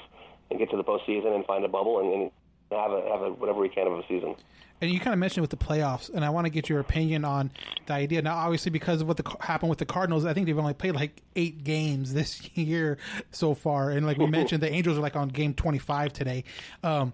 and 0.51 0.59
get 0.59 0.71
to 0.71 0.77
the 0.77 0.85
postseason 0.85 1.35
and 1.35 1.45
find 1.47 1.65
a 1.65 1.69
bubble 1.69 2.01
and, 2.01 2.13
and 2.13 2.31
have 2.71 2.93
a 2.93 3.03
have 3.11 3.23
a 3.23 3.31
whatever 3.33 3.61
we 3.61 3.69
can 3.69 3.87
of 3.87 3.95
a 3.95 4.03
season. 4.09 4.35
And 4.81 4.91
you 4.91 4.99
kind 4.99 5.13
of 5.15 5.21
mentioned 5.21 5.43
with 5.43 5.51
the 5.51 5.57
playoffs, 5.57 6.13
and 6.13 6.25
I 6.25 6.31
want 6.31 6.47
to 6.47 6.51
get 6.51 6.69
your 6.69 6.81
opinion 6.81 7.25
on 7.25 7.53
the 7.87 7.93
idea. 7.93 8.21
Now, 8.21 8.35
obviously, 8.35 8.73
because 8.73 9.01
of 9.01 9.07
what 9.07 9.17
the, 9.17 9.37
happened 9.39 9.71
with 9.71 9.79
the 9.79 9.87
Cardinals, 9.87 10.25
I 10.25 10.35
think 10.35 10.47
they've 10.47 10.59
only 10.59 10.75
played 10.75 10.97
like 10.97 11.23
eight 11.37 11.63
games 11.63 12.13
this 12.13 12.51
year 12.57 12.99
so 13.31 13.55
far. 13.55 13.91
And 13.91 14.05
like 14.05 14.19
we 14.19 14.27
mentioned, 14.41 14.61
the 14.61 14.73
Angels 14.73 14.99
are 14.99 15.01
like 15.01 15.15
on 15.15 15.29
game 15.29 15.55
25 15.55 16.13
today. 16.13 16.43
Um, 16.83 17.13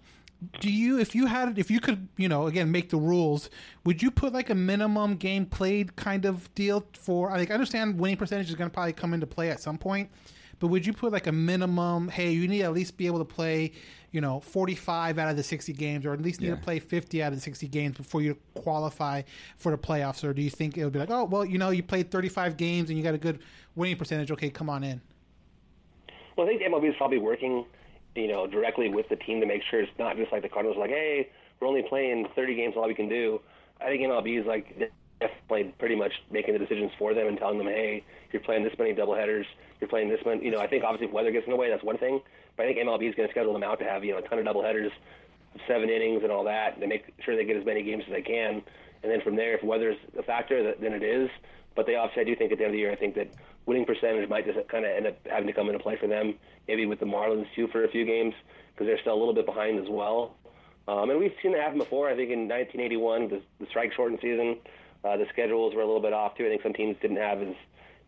do 0.61 0.70
you, 0.70 0.99
if 1.01 1.14
you 1.14 1.26
had, 1.26 1.59
if 1.59 1.70
you 1.70 1.80
could, 1.80 2.07
you 2.16 2.28
know, 2.28 2.47
again, 2.47 2.70
make 2.70 2.91
the 2.91 2.97
rules, 2.97 3.51
would 3.84 4.03
you 4.03 4.11
put 4.11 4.32
like 4.32 4.51
a 4.51 4.55
minimum 4.55 5.16
game 5.16 5.45
played 5.47 5.97
kind 5.97 6.24
of 6.24 6.53
deal 6.55 6.86
for, 6.93 7.30
like, 7.30 7.51
I 7.51 7.55
understand 7.55 7.99
winning 7.99 8.16
percentage 8.16 8.49
is 8.49 8.55
going 8.55 8.70
to 8.70 8.74
probably 8.74 8.93
come 8.93 9.14
into 9.14 9.26
play 9.26 9.51
at 9.51 9.61
some 9.61 9.78
point, 9.78 10.11
but 10.61 10.68
would 10.68 10.86
you 10.86 10.93
put 10.93 11.12
like 11.12 11.26
a 11.26 11.32
minimum, 11.32 12.09
hey, 12.09 12.30
you 12.30 12.47
need 12.47 12.59
to 12.59 12.64
at 12.64 12.72
least 12.72 12.97
be 12.97 13.07
able 13.07 13.18
to 13.18 13.24
play, 13.24 13.72
you 14.12 14.20
know, 14.20 14.41
45 14.41 15.18
out 15.18 15.28
of 15.28 15.36
the 15.36 15.43
60 15.43 15.72
games, 15.72 16.07
or 16.07 16.12
at 16.12 16.20
least 16.22 16.41
need 16.41 16.49
Yeah. 16.49 16.55
to 16.55 16.61
play 16.61 16.78
50 16.78 17.22
out 17.22 17.32
of 17.32 17.34
the 17.39 17.43
60 17.43 17.66
games 17.68 17.97
before 17.97 18.22
you 18.22 18.36
qualify 18.55 19.22
for 19.57 19.72
the 19.72 19.78
playoffs? 19.78 20.22
Or 20.22 20.32
do 20.32 20.41
you 20.43 20.51
think 20.51 20.78
it 20.78 20.84
would 20.84 20.93
be 20.93 20.99
like, 21.01 21.11
oh, 21.11 21.24
well, 21.24 21.45
you 21.45 21.59
know, 21.59 21.70
you 21.70 21.82
played 21.82 22.11
35 22.11 22.57
games 22.57 22.91
and 22.91 22.97
you 22.99 23.03
got 23.05 23.14
a 23.14 23.18
good 23.18 23.41
winning 23.74 23.97
percentage, 23.97 24.30
okay, 24.30 24.51
come 24.51 24.70
on 24.70 24.84
in? 24.84 25.01
Well, 26.36 26.47
I 26.47 26.51
think 26.51 26.61
the 26.61 26.66
MLB 26.68 26.89
is 26.91 26.95
probably 26.97 27.18
working, 27.18 27.64
you 28.19 28.29
know, 28.29 28.47
directly 28.47 28.89
with 28.89 29.09
the 29.09 29.16
team 29.16 29.41
to 29.41 29.47
make 29.47 29.62
sure 29.71 29.81
it's 29.81 29.93
not 29.99 30.16
just 30.16 30.33
like 30.33 30.43
the 30.43 30.49
Cardinals, 30.49 30.79
like, 30.79 30.91
hey, 30.91 31.29
we're 31.61 31.69
only 31.69 31.83
playing 31.83 32.27
30 32.35 32.55
games, 32.55 32.75
all 32.77 32.87
we 32.87 32.95
can 32.95 33.09
do. 33.09 33.41
I 33.81 33.87
think 33.87 34.03
MLB 34.03 34.41
is 34.41 34.47
like, 34.47 34.93
definitely 35.21 35.75
pretty 35.79 35.97
much 35.97 36.12
making 36.31 36.55
the 36.55 36.59
decisions 36.59 36.93
for 36.99 37.14
them 37.14 37.27
and 37.27 37.39
telling 37.39 37.59
them, 37.59 37.66
hey, 37.66 38.05
you're 38.33 38.43
playing 38.43 38.64
this 38.64 38.73
many 38.79 38.95
doubleheaders, 38.95 39.45
you're 39.81 39.89
playing 39.89 40.09
this 40.09 40.21
many. 40.25 40.45
You 40.45 40.51
know, 40.51 40.61
I 40.61 40.66
think 40.66 40.85
obviously 40.85 41.07
if 41.09 41.12
weather 41.12 41.31
gets 41.31 41.47
in 41.47 41.51
the 41.51 41.57
way, 41.57 41.69
that's 41.69 41.83
one 41.83 41.99
thing. 41.99 42.21
But 42.57 42.66
I 42.66 42.73
think 42.73 42.87
MLB 42.87 43.09
is 43.09 43.14
going 43.14 43.29
to 43.29 43.33
schedule 43.33 43.53
them 43.53 43.62
out 43.62 43.79
to 43.81 43.85
have 43.85 44.05
you 44.05 44.12
know 44.12 44.19
a 44.19 44.23
ton 44.23 44.39
of 44.39 44.45
doubleheaders, 44.45 44.91
seven 45.66 45.89
innings 45.89 46.23
and 46.23 46.33
all 46.33 46.45
that, 46.45 46.79
and 46.79 46.89
make 46.89 47.12
sure 47.25 47.37
they 47.37 47.45
get 47.45 47.57
as 47.57 47.64
many 47.64 47.83
games 47.83 48.05
as 48.07 48.12
they 48.12 48.23
can. 48.23 48.62
And 49.03 49.12
then 49.12 49.21
from 49.21 49.37
there, 49.37 49.57
if 49.57 49.62
weather's 49.62 49.97
a 50.19 50.23
factor, 50.23 50.75
then 50.75 50.93
it 50.93 51.03
is. 51.03 51.31
But 51.77 51.87
they 51.87 51.95
obviously, 51.95 52.23
I 52.23 52.25
do 52.25 52.37
think 52.37 52.51
at 52.51 52.59
the 52.59 52.64
end 52.64 52.71
of 52.71 52.75
the 52.75 52.81
year, 52.81 52.91
I 52.91 52.97
think 52.97 53.14
that 53.14 53.29
winning 53.69 53.85
percentage 53.85 54.29
might 54.31 54.47
just 54.47 54.59
kind 54.69 54.87
of 54.87 54.91
end 54.91 55.07
up 55.07 55.19
having 55.31 55.47
to 55.47 55.53
come 55.53 55.69
into 55.69 55.79
play 55.79 55.95
for 56.01 56.09
them. 56.09 56.35
Maybe 56.66 56.87
with 56.87 57.01
the 57.01 57.07
Marlins 57.07 57.47
too 57.55 57.69
for 57.69 57.85
a 57.85 57.89
few 57.89 58.07
games 58.07 58.33
because 58.73 58.87
they're 58.87 59.01
still 59.01 59.12
a 59.12 59.21
little 59.21 59.35
bit 59.35 59.45
behind 59.45 59.79
as 59.79 59.89
well. 59.91 60.35
Um, 60.89 61.11
and 61.11 61.19
we've 61.19 61.35
seen 61.43 61.53
that 61.53 61.61
happen 61.61 61.79
before. 61.79 62.09
I 62.09 62.16
think 62.16 62.31
in 62.31 62.49
1981, 62.49 63.29
the, 63.29 63.43
the 63.61 63.66
strike 63.69 63.93
shortened 63.93 64.21
season, 64.23 64.57
uh, 65.05 65.19
the 65.19 65.27
schedules 65.31 65.75
were 65.75 65.83
a 65.83 65.87
little 65.87 66.01
bit 66.01 66.14
off 66.14 66.35
too. 66.37 66.47
I 66.47 66.49
think 66.49 66.62
some 66.62 66.73
teams 66.73 66.97
didn't 67.03 67.19
have 67.19 67.43
as 67.43 67.55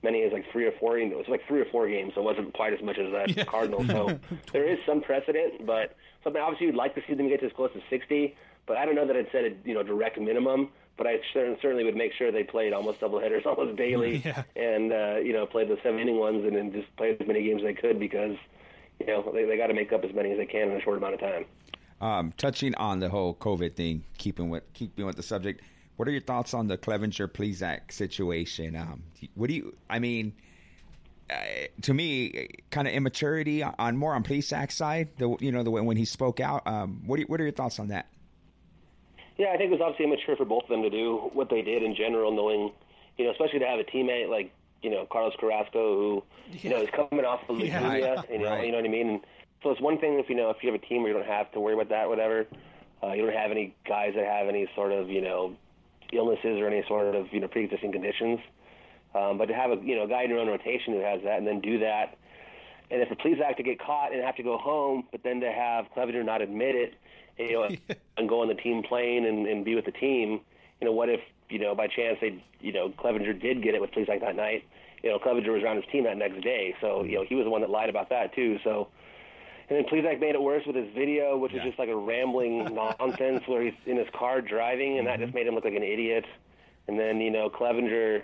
many 0.02 0.22
as 0.22 0.32
like 0.32 0.46
three 0.50 0.64
or 0.64 0.72
four. 0.80 0.98
It 0.98 1.14
was 1.14 1.28
like 1.28 1.46
three 1.46 1.60
or 1.60 1.66
four 1.66 1.86
games, 1.88 2.12
so 2.14 2.22
it 2.22 2.24
wasn't 2.24 2.54
quite 2.54 2.72
as 2.72 2.80
much 2.82 2.96
as 2.96 3.34
the 3.36 3.44
Cardinals. 3.44 3.86
So 3.88 4.18
there 4.52 4.66
is 4.66 4.78
some 4.86 5.02
precedent, 5.02 5.66
but 5.66 5.94
something 6.24 6.40
obviously 6.40 6.68
you'd 6.68 6.74
like 6.74 6.94
to 6.94 7.02
see 7.06 7.12
them 7.12 7.28
get 7.28 7.40
to 7.40 7.46
as 7.46 7.52
close 7.52 7.70
to 7.74 7.82
60. 7.90 8.34
But 8.66 8.78
I 8.78 8.86
don't 8.86 8.94
know 8.94 9.06
that 9.06 9.16
I'd 9.16 9.30
set 9.30 9.44
a 9.44 9.52
you 9.64 9.74
know 9.74 9.82
direct 9.82 10.18
minimum. 10.18 10.70
But 11.00 11.06
I 11.06 11.16
certainly 11.32 11.82
would 11.84 11.96
make 11.96 12.12
sure 12.12 12.30
they 12.30 12.44
played 12.44 12.74
almost 12.74 13.00
double 13.00 13.18
headers 13.20 13.44
almost 13.46 13.74
daily, 13.78 14.16
Yeah. 14.22 14.42
and 14.54 14.92
uh, 14.92 15.16
you 15.24 15.32
know 15.32 15.46
played 15.46 15.68
the 15.68 15.78
seven 15.82 15.98
inning 15.98 16.18
ones, 16.18 16.44
and 16.44 16.54
then 16.54 16.70
just 16.72 16.94
played 16.98 17.16
as 17.18 17.26
many 17.26 17.42
games 17.42 17.62
as 17.62 17.68
they 17.68 17.72
could 17.72 17.98
because 17.98 18.36
you 18.98 19.06
know 19.06 19.30
they, 19.32 19.46
they 19.46 19.56
got 19.56 19.68
to 19.68 19.74
make 19.74 19.94
up 19.94 20.04
as 20.04 20.12
many 20.14 20.30
as 20.32 20.36
they 20.36 20.44
can 20.44 20.70
in 20.70 20.76
a 20.76 20.80
short 20.82 20.98
amount 20.98 21.14
of 21.14 21.20
time. 21.20 21.46
Um, 22.02 22.34
touching 22.36 22.74
on 22.74 23.00
the 23.00 23.08
whole 23.08 23.32
COVID 23.34 23.76
thing, 23.76 24.04
keeping 24.18 24.50
with 24.50 24.62
keeping 24.74 25.06
with 25.06 25.16
the 25.16 25.22
subject, 25.22 25.62
what 25.96 26.06
are 26.06 26.10
your 26.10 26.20
thoughts 26.20 26.52
on 26.52 26.68
the 26.68 26.76
Clevinger 26.76 27.28
Plesac 27.28 27.92
situation? 27.92 28.76
Um, 28.76 29.02
what 29.36 29.48
do 29.48 29.54
you? 29.54 29.74
I 29.88 30.00
mean, 30.00 30.34
uh, 31.30 31.34
to 31.80 31.94
me, 31.94 32.48
kind 32.70 32.86
of 32.86 32.92
immaturity 32.92 33.62
on 33.62 33.96
more 33.96 34.12
on 34.12 34.22
Plesac's 34.22 34.74
side. 34.76 35.08
The 35.16 35.34
you 35.40 35.50
know 35.50 35.62
the 35.62 35.70
way 35.70 35.80
when 35.80 35.96
he 35.96 36.04
spoke 36.04 36.40
out. 36.40 36.66
Um, 36.66 37.00
what 37.06 37.16
do 37.16 37.22
you, 37.22 37.26
what 37.26 37.40
are 37.40 37.44
your 37.44 37.52
thoughts 37.54 37.78
on 37.78 37.88
that? 37.88 38.06
Yeah, 39.40 39.52
I 39.54 39.56
think 39.56 39.72
it 39.72 39.72
was 39.72 39.80
obviously 39.80 40.04
immature 40.04 40.36
for 40.36 40.44
both 40.44 40.64
of 40.64 40.68
them 40.68 40.82
to 40.82 40.90
do 40.90 41.30
what 41.32 41.48
they 41.48 41.62
did 41.62 41.82
in 41.82 41.94
general, 41.94 42.30
knowing, 42.30 42.72
you 43.16 43.24
know, 43.24 43.30
especially 43.30 43.60
to 43.60 43.66
have 43.66 43.80
a 43.80 43.84
teammate 43.84 44.28
like, 44.28 44.52
you 44.82 44.90
know, 44.90 45.06
Carlos 45.10 45.32
Carrasco, 45.40 45.96
who, 45.96 46.22
you 46.60 46.68
know, 46.68 46.82
is 46.82 46.90
coming 46.94 47.24
off 47.24 47.40
of 47.48 47.58
Yeah. 47.58 47.80
leukemia, 47.80 48.16
Right, 48.16 48.30
you 48.30 48.38
know, 48.38 48.50
right. 48.50 48.66
you 48.66 48.70
know 48.70 48.76
what 48.76 48.84
I 48.84 48.88
mean? 48.88 49.08
And 49.08 49.20
so 49.62 49.70
it's 49.70 49.80
one 49.80 49.96
thing 49.98 50.18
if, 50.18 50.28
you 50.28 50.34
know, 50.36 50.50
if 50.50 50.58
you 50.62 50.70
have 50.70 50.78
a 50.78 50.84
team 50.84 51.02
where 51.02 51.12
you 51.12 51.16
don't 51.18 51.26
have 51.26 51.50
to 51.52 51.60
worry 51.60 51.72
about 51.72 51.88
that, 51.88 52.06
whatever, 52.10 52.46
uh, 53.02 53.12
you 53.14 53.24
don't 53.24 53.34
have 53.34 53.50
any 53.50 53.74
guys 53.88 54.12
that 54.14 54.26
have 54.26 54.46
any 54.46 54.68
sort 54.74 54.92
of, 54.92 55.08
you 55.08 55.22
know, 55.22 55.56
illnesses 56.12 56.60
or 56.60 56.66
any 56.66 56.84
sort 56.86 57.14
of, 57.14 57.32
you 57.32 57.40
know, 57.40 57.48
pre-existing 57.48 57.92
conditions. 57.92 58.40
Um, 59.14 59.38
but 59.38 59.46
to 59.46 59.54
have 59.54 59.70
a, 59.70 59.76
you 59.82 59.96
know, 59.96 60.04
a 60.04 60.08
guy 60.08 60.24
in 60.24 60.28
your 60.28 60.38
own 60.38 60.48
rotation 60.48 60.92
who 60.92 61.00
has 61.00 61.22
that 61.24 61.38
and 61.38 61.46
then 61.46 61.60
do 61.60 61.78
that, 61.78 62.18
and 62.90 63.00
if 63.00 63.10
it 63.10 63.18
Plesac 63.20 63.56
to 63.56 63.62
get 63.62 63.80
caught 63.80 64.12
and 64.12 64.22
have 64.22 64.36
to 64.36 64.42
go 64.42 64.58
home, 64.58 65.04
but 65.10 65.22
then 65.22 65.40
to 65.40 65.50
have 65.50 65.86
Clevinger 65.96 66.24
not 66.26 66.42
admit 66.42 66.74
it, 66.74 66.94
you 67.48 67.52
know, 67.52 67.68
and 68.16 68.28
go 68.28 68.42
on 68.42 68.48
the 68.48 68.54
team 68.54 68.82
plane 68.82 69.26
and, 69.26 69.46
and 69.46 69.64
be 69.64 69.74
with 69.74 69.84
the 69.84 69.92
team, 69.92 70.40
you 70.80 70.86
know, 70.86 70.92
what 70.92 71.08
if, 71.08 71.20
you 71.48 71.58
know, 71.58 71.74
by 71.74 71.86
chance 71.86 72.18
they, 72.20 72.42
you 72.60 72.72
know, 72.72 72.90
Clevinger 72.90 73.40
did 73.40 73.62
get 73.62 73.74
it 73.74 73.80
with 73.80 73.90
Plesac 73.90 74.20
that 74.20 74.36
night, 74.36 74.64
you 75.02 75.10
know, 75.10 75.18
Clevinger 75.18 75.52
was 75.52 75.62
around 75.62 75.76
his 75.76 75.86
team 75.90 76.04
that 76.04 76.16
next 76.16 76.42
day, 76.42 76.74
so, 76.80 77.04
you 77.04 77.16
know, 77.16 77.24
he 77.28 77.34
was 77.34 77.44
the 77.44 77.50
one 77.50 77.60
that 77.60 77.70
lied 77.70 77.88
about 77.88 78.10
that 78.10 78.34
too, 78.34 78.58
so, 78.64 78.88
and 79.70 79.78
then 79.78 79.84
Plesac 79.84 80.18
made 80.18 80.34
it 80.34 80.42
worse 80.42 80.66
with 80.66 80.74
his 80.74 80.92
video, 80.94 81.36
which 81.36 81.54
is 81.54 81.62
just 81.62 81.78
like 81.78 81.88
a 81.88 81.94
rambling 81.94 82.74
nonsense 82.74 83.46
where 83.46 83.62
he's 83.62 83.72
in 83.86 83.96
his 83.96 84.08
car 84.12 84.40
driving, 84.40 84.98
and 84.98 85.06
that 85.06 85.20
just 85.20 85.32
made 85.32 85.46
him 85.46 85.54
look 85.54 85.64
like 85.64 85.76
an 85.76 85.84
idiot. 85.84 86.24
And 86.88 86.98
then, 86.98 87.20
you 87.20 87.30
know, 87.30 87.48
Clevinger, 87.48 88.22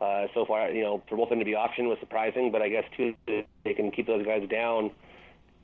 uh, 0.00 0.26
so 0.34 0.44
far, 0.46 0.70
you 0.70 0.82
know, 0.82 1.02
for 1.08 1.16
both 1.16 1.24
of 1.24 1.30
them 1.30 1.40
to 1.40 1.44
be 1.44 1.52
optioned 1.52 1.88
was 1.88 1.98
surprising, 1.98 2.52
but 2.52 2.62
I 2.62 2.68
guess, 2.68 2.84
too, 2.96 3.14
they 3.26 3.74
can 3.74 3.90
keep 3.90 4.06
those 4.06 4.24
guys 4.24 4.48
down 4.48 4.92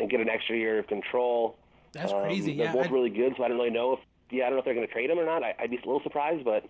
and 0.00 0.10
get 0.10 0.18
an 0.18 0.28
extra 0.28 0.56
year 0.56 0.80
of 0.80 0.88
control. 0.88 1.56
That's 1.92 2.12
Um, 2.12 2.22
crazy, 2.22 2.56
They're 2.56 2.66
yeah, 2.66 2.72
both 2.72 2.86
I- 2.86 2.90
really 2.90 3.10
good, 3.10 3.34
so 3.36 3.44
I 3.44 3.48
don't 3.48 3.56
really 3.58 3.70
know 3.70 3.94
if, 3.94 3.98
yeah, 4.30 4.44
I 4.44 4.46
don't 4.46 4.54
know 4.54 4.58
if 4.60 4.64
they're 4.64 4.74
going 4.74 4.86
to 4.86 4.92
trade 4.92 5.10
him 5.10 5.18
or 5.18 5.24
not. 5.26 5.42
I, 5.42 5.54
I'd 5.58 5.70
be 5.70 5.76
a 5.76 5.80
little 5.80 6.02
surprised, 6.02 6.44
but 6.44 6.64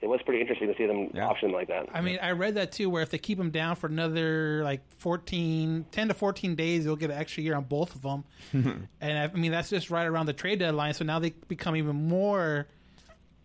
it 0.00 0.08
was 0.08 0.20
pretty 0.26 0.40
interesting 0.40 0.68
to 0.68 0.76
see 0.76 0.86
them 0.86 1.10
option 1.22 1.52
like 1.52 1.68
that. 1.68 1.86
I 1.94 2.00
mean, 2.00 2.18
I 2.20 2.32
read 2.32 2.56
that 2.56 2.72
too, 2.72 2.90
where 2.90 3.02
if 3.02 3.10
they 3.10 3.18
keep 3.18 3.38
him 3.38 3.50
down 3.50 3.76
for 3.76 3.86
another 3.86 4.62
like 4.64 4.80
14, 4.98 5.86
10 5.92 6.08
to 6.08 6.14
14 6.14 6.54
days, 6.56 6.84
they'll 6.84 6.96
get 6.96 7.10
an 7.10 7.16
extra 7.16 7.42
year 7.42 7.54
on 7.54 7.64
both 7.64 7.94
of 7.94 8.02
them. 8.02 8.24
and 9.00 9.18
I 9.18 9.28
mean, 9.28 9.52
that's 9.52 9.70
just 9.70 9.90
right 9.90 10.04
around 10.04 10.26
the 10.26 10.32
trade 10.32 10.58
deadline. 10.58 10.92
So 10.94 11.04
now 11.04 11.20
they 11.20 11.30
become 11.48 11.76
even 11.76 12.08
more, 12.08 12.66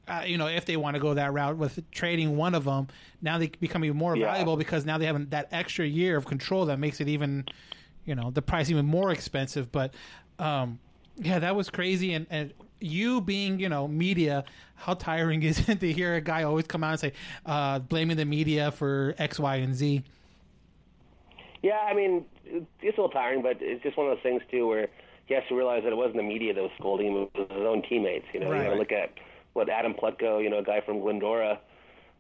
uh, 0.07 0.23
you 0.25 0.37
know, 0.39 0.47
if 0.47 0.65
they 0.65 0.75
want 0.75 0.95
to 0.95 0.99
go 0.99 1.13
that 1.13 1.31
route 1.31 1.57
with 1.57 1.79
trading 1.91 2.35
one 2.35 2.55
of 2.55 2.65
them, 2.65 2.87
now 3.21 3.37
they 3.37 3.47
become 3.47 3.85
even 3.85 3.95
more 3.97 4.17
Yeah. 4.17 4.25
valuable 4.31 4.57
because 4.57 4.83
now 4.85 4.97
they 4.97 5.05
have 5.05 5.29
that 5.29 5.47
extra 5.51 5.85
year 5.85 6.17
of 6.17 6.25
control 6.25 6.65
that 6.65 6.79
makes 6.79 6.99
it 6.99 7.07
even, 7.07 7.45
you 8.05 8.15
know, 8.15 8.31
the 8.31 8.41
price 8.41 8.69
even 8.71 8.87
more 8.87 9.11
expensive. 9.11 9.71
But, 9.71 9.93
um, 10.39 10.79
yeah, 11.19 11.39
that 11.39 11.55
was 11.55 11.69
crazy. 11.69 12.13
And, 12.13 12.25
and 12.29 12.53
you 12.79 13.21
being, 13.21 13.59
you 13.59 13.69
know, 13.69 13.87
media, 13.87 14.43
how 14.75 14.93
tiring 14.93 15.43
is 15.49 15.67
it 15.69 15.79
to 15.79 15.91
hear 15.91 16.15
a 16.15 16.21
guy 16.21 16.43
always 16.43 16.65
come 16.67 16.83
out 16.83 16.91
and 16.91 16.99
say, 16.99 17.13
uh, 17.45 17.79
blaming 17.79 18.17
the 18.17 18.25
media 18.25 18.71
for 18.71 19.15
X, 19.17 19.39
Y, 19.39 19.55
and 19.57 19.75
Z? 19.75 20.03
Yeah, 21.61 21.77
I 21.79 21.93
mean, 21.93 22.25
it's 22.45 22.65
a 22.81 22.85
little 23.01 23.09
tiring, 23.09 23.41
but 23.41 23.57
it's 23.59 23.83
just 23.83 23.97
one 23.97 24.07
of 24.07 24.15
those 24.15 24.23
things 24.23 24.41
too 24.49 24.67
where 24.67 24.87
he 25.25 25.33
has 25.33 25.43
to 25.49 25.55
realize 25.55 25.83
that 25.83 25.91
it 25.91 25.97
wasn't 25.97 26.15
the 26.17 26.23
media 26.23 26.53
that 26.53 26.61
was 26.61 26.71
scolding 26.79 27.07
him; 27.07 27.15
it 27.15 27.29
was 27.37 27.47
his 27.49 27.65
own 27.65 27.81
teammates. 27.83 28.25
You 28.33 28.39
know, 28.39 28.49
Right. 28.49 28.63
you 28.63 28.69
to 28.69 28.75
look 28.75 28.91
at 28.91 29.11
what 29.53 29.69
Adam 29.69 29.93
Plutko, 29.93 30.41
you 30.41 30.49
know, 30.49 30.59
a 30.59 30.63
guy 30.63 30.81
from 30.81 31.01
Glendora, 31.01 31.59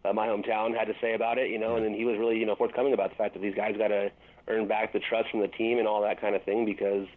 uh, 0.03 0.13
my 0.13 0.27
hometown, 0.27 0.77
had 0.77 0.85
to 0.85 0.93
say 0.99 1.13
about 1.13 1.37
it. 1.37 1.49
You 1.49 1.57
know, 1.57 1.75
and 1.77 1.85
then 1.85 1.93
he 1.93 2.05
was 2.05 2.17
really, 2.17 2.37
you 2.37 2.45
know, 2.45 2.55
forthcoming 2.55 2.93
about 2.93 3.11
the 3.11 3.15
fact 3.15 3.33
that 3.33 3.41
these 3.41 3.55
guys 3.55 3.77
got 3.77 3.87
to 3.87 4.11
earn 4.49 4.67
back 4.67 4.91
the 4.93 4.99
trust 4.99 5.29
from 5.31 5.39
the 5.39 5.47
team 5.47 5.77
and 5.79 5.87
all 5.87 6.01
that 6.01 6.19
kind 6.19 6.35
of 6.35 6.43
thing 6.43 6.65
because, 6.65 7.07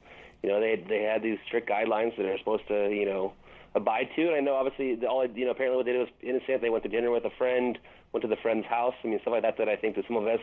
you 0.43 0.49
know, 0.49 0.61
they 0.61 0.77
they 0.89 1.03
had 1.03 1.23
these 1.23 1.39
strict 1.47 1.69
guidelines 1.69 2.17
that 2.17 2.23
they're 2.25 2.39
supposed 2.39 2.67
to, 2.69 2.91
you 2.91 3.07
know, 3.07 3.33
abide 3.75 4.09
to. 4.17 4.27
And 4.27 4.35
I 4.37 4.41
know 4.41 4.55
obviously 4.55 4.95
the- 4.97 5.07
all 5.09 5.27
you 5.27 5.45
know 5.45 5.51
apparently 5.53 5.77
what 5.77 5.87
they 5.87 5.93
did 5.93 6.01
was 6.01 6.09
innocent. 6.23 6.61
They 6.63 6.71
went 6.71 6.83
to 6.85 6.89
dinner 6.91 7.11
with 7.11 7.25
a 7.25 7.31
friend, 7.39 7.79
went 8.13 8.23
to 8.23 8.29
the 8.29 8.37
friend's 8.37 8.67
house. 8.67 8.95
I 9.05 9.07
mean 9.09 9.21
stuff 9.21 9.33
like 9.33 9.43
that 9.43 9.57
that 9.59 9.69
I 9.69 9.77
think 9.77 9.97
that 9.97 10.07
some 10.07 10.17
of 10.17 10.27
us 10.27 10.41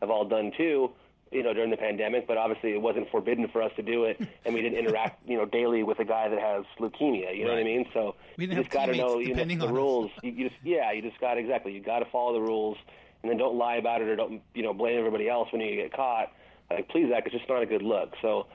have 0.00 0.10
all 0.10 0.24
done 0.24 0.52
too. 0.56 0.90
You 1.30 1.42
know, 1.42 1.54
during 1.54 1.70
the 1.70 1.78
pandemic, 1.78 2.26
but 2.26 2.36
obviously 2.36 2.72
it 2.74 2.82
wasn't 2.82 3.10
forbidden 3.10 3.48
for 3.48 3.62
us 3.62 3.72
to 3.76 3.82
do 3.82 4.04
it, 4.04 4.20
and 4.44 4.54
we 4.54 4.60
didn't 4.60 4.78
interact, 4.78 5.26
you 5.26 5.38
know, 5.38 5.46
daily 5.46 5.82
with 5.82 5.98
a 5.98 6.04
guy 6.04 6.28
that 6.28 6.38
has 6.38 6.64
leukemia. 6.78 7.34
You 7.34 7.44
know 7.46 7.52
what 7.52 7.60
I 7.60 7.64
mean? 7.64 7.86
So 7.94 8.16
We 8.36 8.44
you 8.44 8.54
just 8.54 8.68
got 8.68 8.86
to 8.86 8.92
know, 8.98 9.18
you 9.18 9.34
know, 9.34 9.36
the 9.60 9.72
rules. 9.72 10.10
You, 10.22 10.30
you 10.32 10.48
just, 10.50 10.60
yeah, 10.62 10.92
you 10.92 11.00
just 11.00 11.18
got 11.22 11.38
exactly. 11.38 11.72
You 11.72 11.80
got 11.80 12.00
to 12.00 12.04
follow 12.12 12.34
the 12.34 12.40
rules, 12.42 12.76
and 13.22 13.30
then 13.30 13.38
don't 13.38 13.56
lie 13.56 13.76
about 13.76 14.02
it 14.02 14.08
or 14.08 14.16
don't, 14.16 14.42
you 14.54 14.62
know, 14.62 14.74
blame 14.74 14.98
everybody 14.98 15.26
else 15.26 15.50
when 15.52 15.62
you 15.62 15.74
get 15.74 15.94
caught. 15.94 16.32
Like, 16.70 16.90
please, 16.90 17.08
that 17.08 17.24
it's 17.24 17.34
just 17.34 17.48
not 17.48 17.62
a 17.62 17.66
good 17.66 17.82
look. 17.82 18.12
So, 18.20 18.46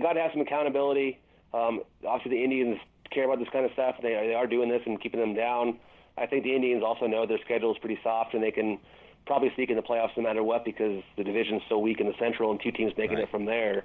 got 0.00 0.14
to 0.14 0.20
have 0.20 0.32
some 0.32 0.40
accountability. 0.42 1.18
Um, 1.54 1.82
obviously, 2.06 2.38
the 2.38 2.44
Indians 2.44 2.78
care 3.10 3.24
about 3.24 3.38
this 3.38 3.48
kind 3.52 3.64
of 3.64 3.72
stuff. 3.72 3.96
They 4.02 4.14
are, 4.14 4.26
they 4.26 4.34
are 4.34 4.46
doing 4.46 4.68
this 4.68 4.82
and 4.86 5.00
keeping 5.00 5.20
them 5.20 5.34
down. 5.34 5.78
I 6.16 6.26
think 6.26 6.44
the 6.44 6.54
Indians 6.54 6.82
also 6.84 7.06
know 7.06 7.26
their 7.26 7.38
schedule 7.44 7.72
is 7.72 7.78
pretty 7.78 7.98
soft, 8.02 8.34
and 8.34 8.42
they 8.42 8.50
can 8.50 8.78
probably 9.26 9.52
sneak 9.54 9.70
in 9.70 9.76
the 9.76 9.82
playoffs 9.82 10.16
no 10.16 10.22
matter 10.22 10.42
what 10.42 10.64
because 10.64 11.02
the 11.16 11.24
division's 11.24 11.62
so 11.68 11.78
weak 11.78 12.00
in 12.00 12.06
the 12.06 12.14
Central, 12.18 12.50
and 12.50 12.60
two 12.60 12.72
teams 12.72 12.92
making 12.96 13.18
it 13.18 13.30
from 13.30 13.44
there. 13.44 13.84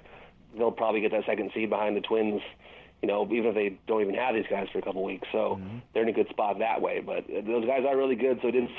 They'll 0.56 0.72
probably 0.72 1.00
get 1.00 1.12
that 1.12 1.24
second 1.26 1.50
seed 1.54 1.70
behind 1.70 1.96
the 1.96 2.00
Twins. 2.00 2.40
You 3.02 3.06
know, 3.06 3.24
even 3.26 3.46
if 3.46 3.54
they 3.54 3.78
don't 3.86 4.02
even 4.02 4.14
have 4.16 4.34
these 4.34 4.46
guys 4.50 4.66
for 4.72 4.78
a 4.78 4.82
couple 4.82 5.04
weeks, 5.04 5.28
so 5.30 5.60
they're 5.94 6.02
in 6.02 6.08
a 6.08 6.12
good 6.12 6.28
spot 6.30 6.58
that 6.58 6.82
way. 6.82 7.00
But 7.00 7.26
those 7.28 7.64
guys 7.64 7.84
are 7.86 7.96
really 7.96 8.16
good, 8.16 8.40
so 8.42 8.48
it 8.48 8.52
didn't 8.52 8.70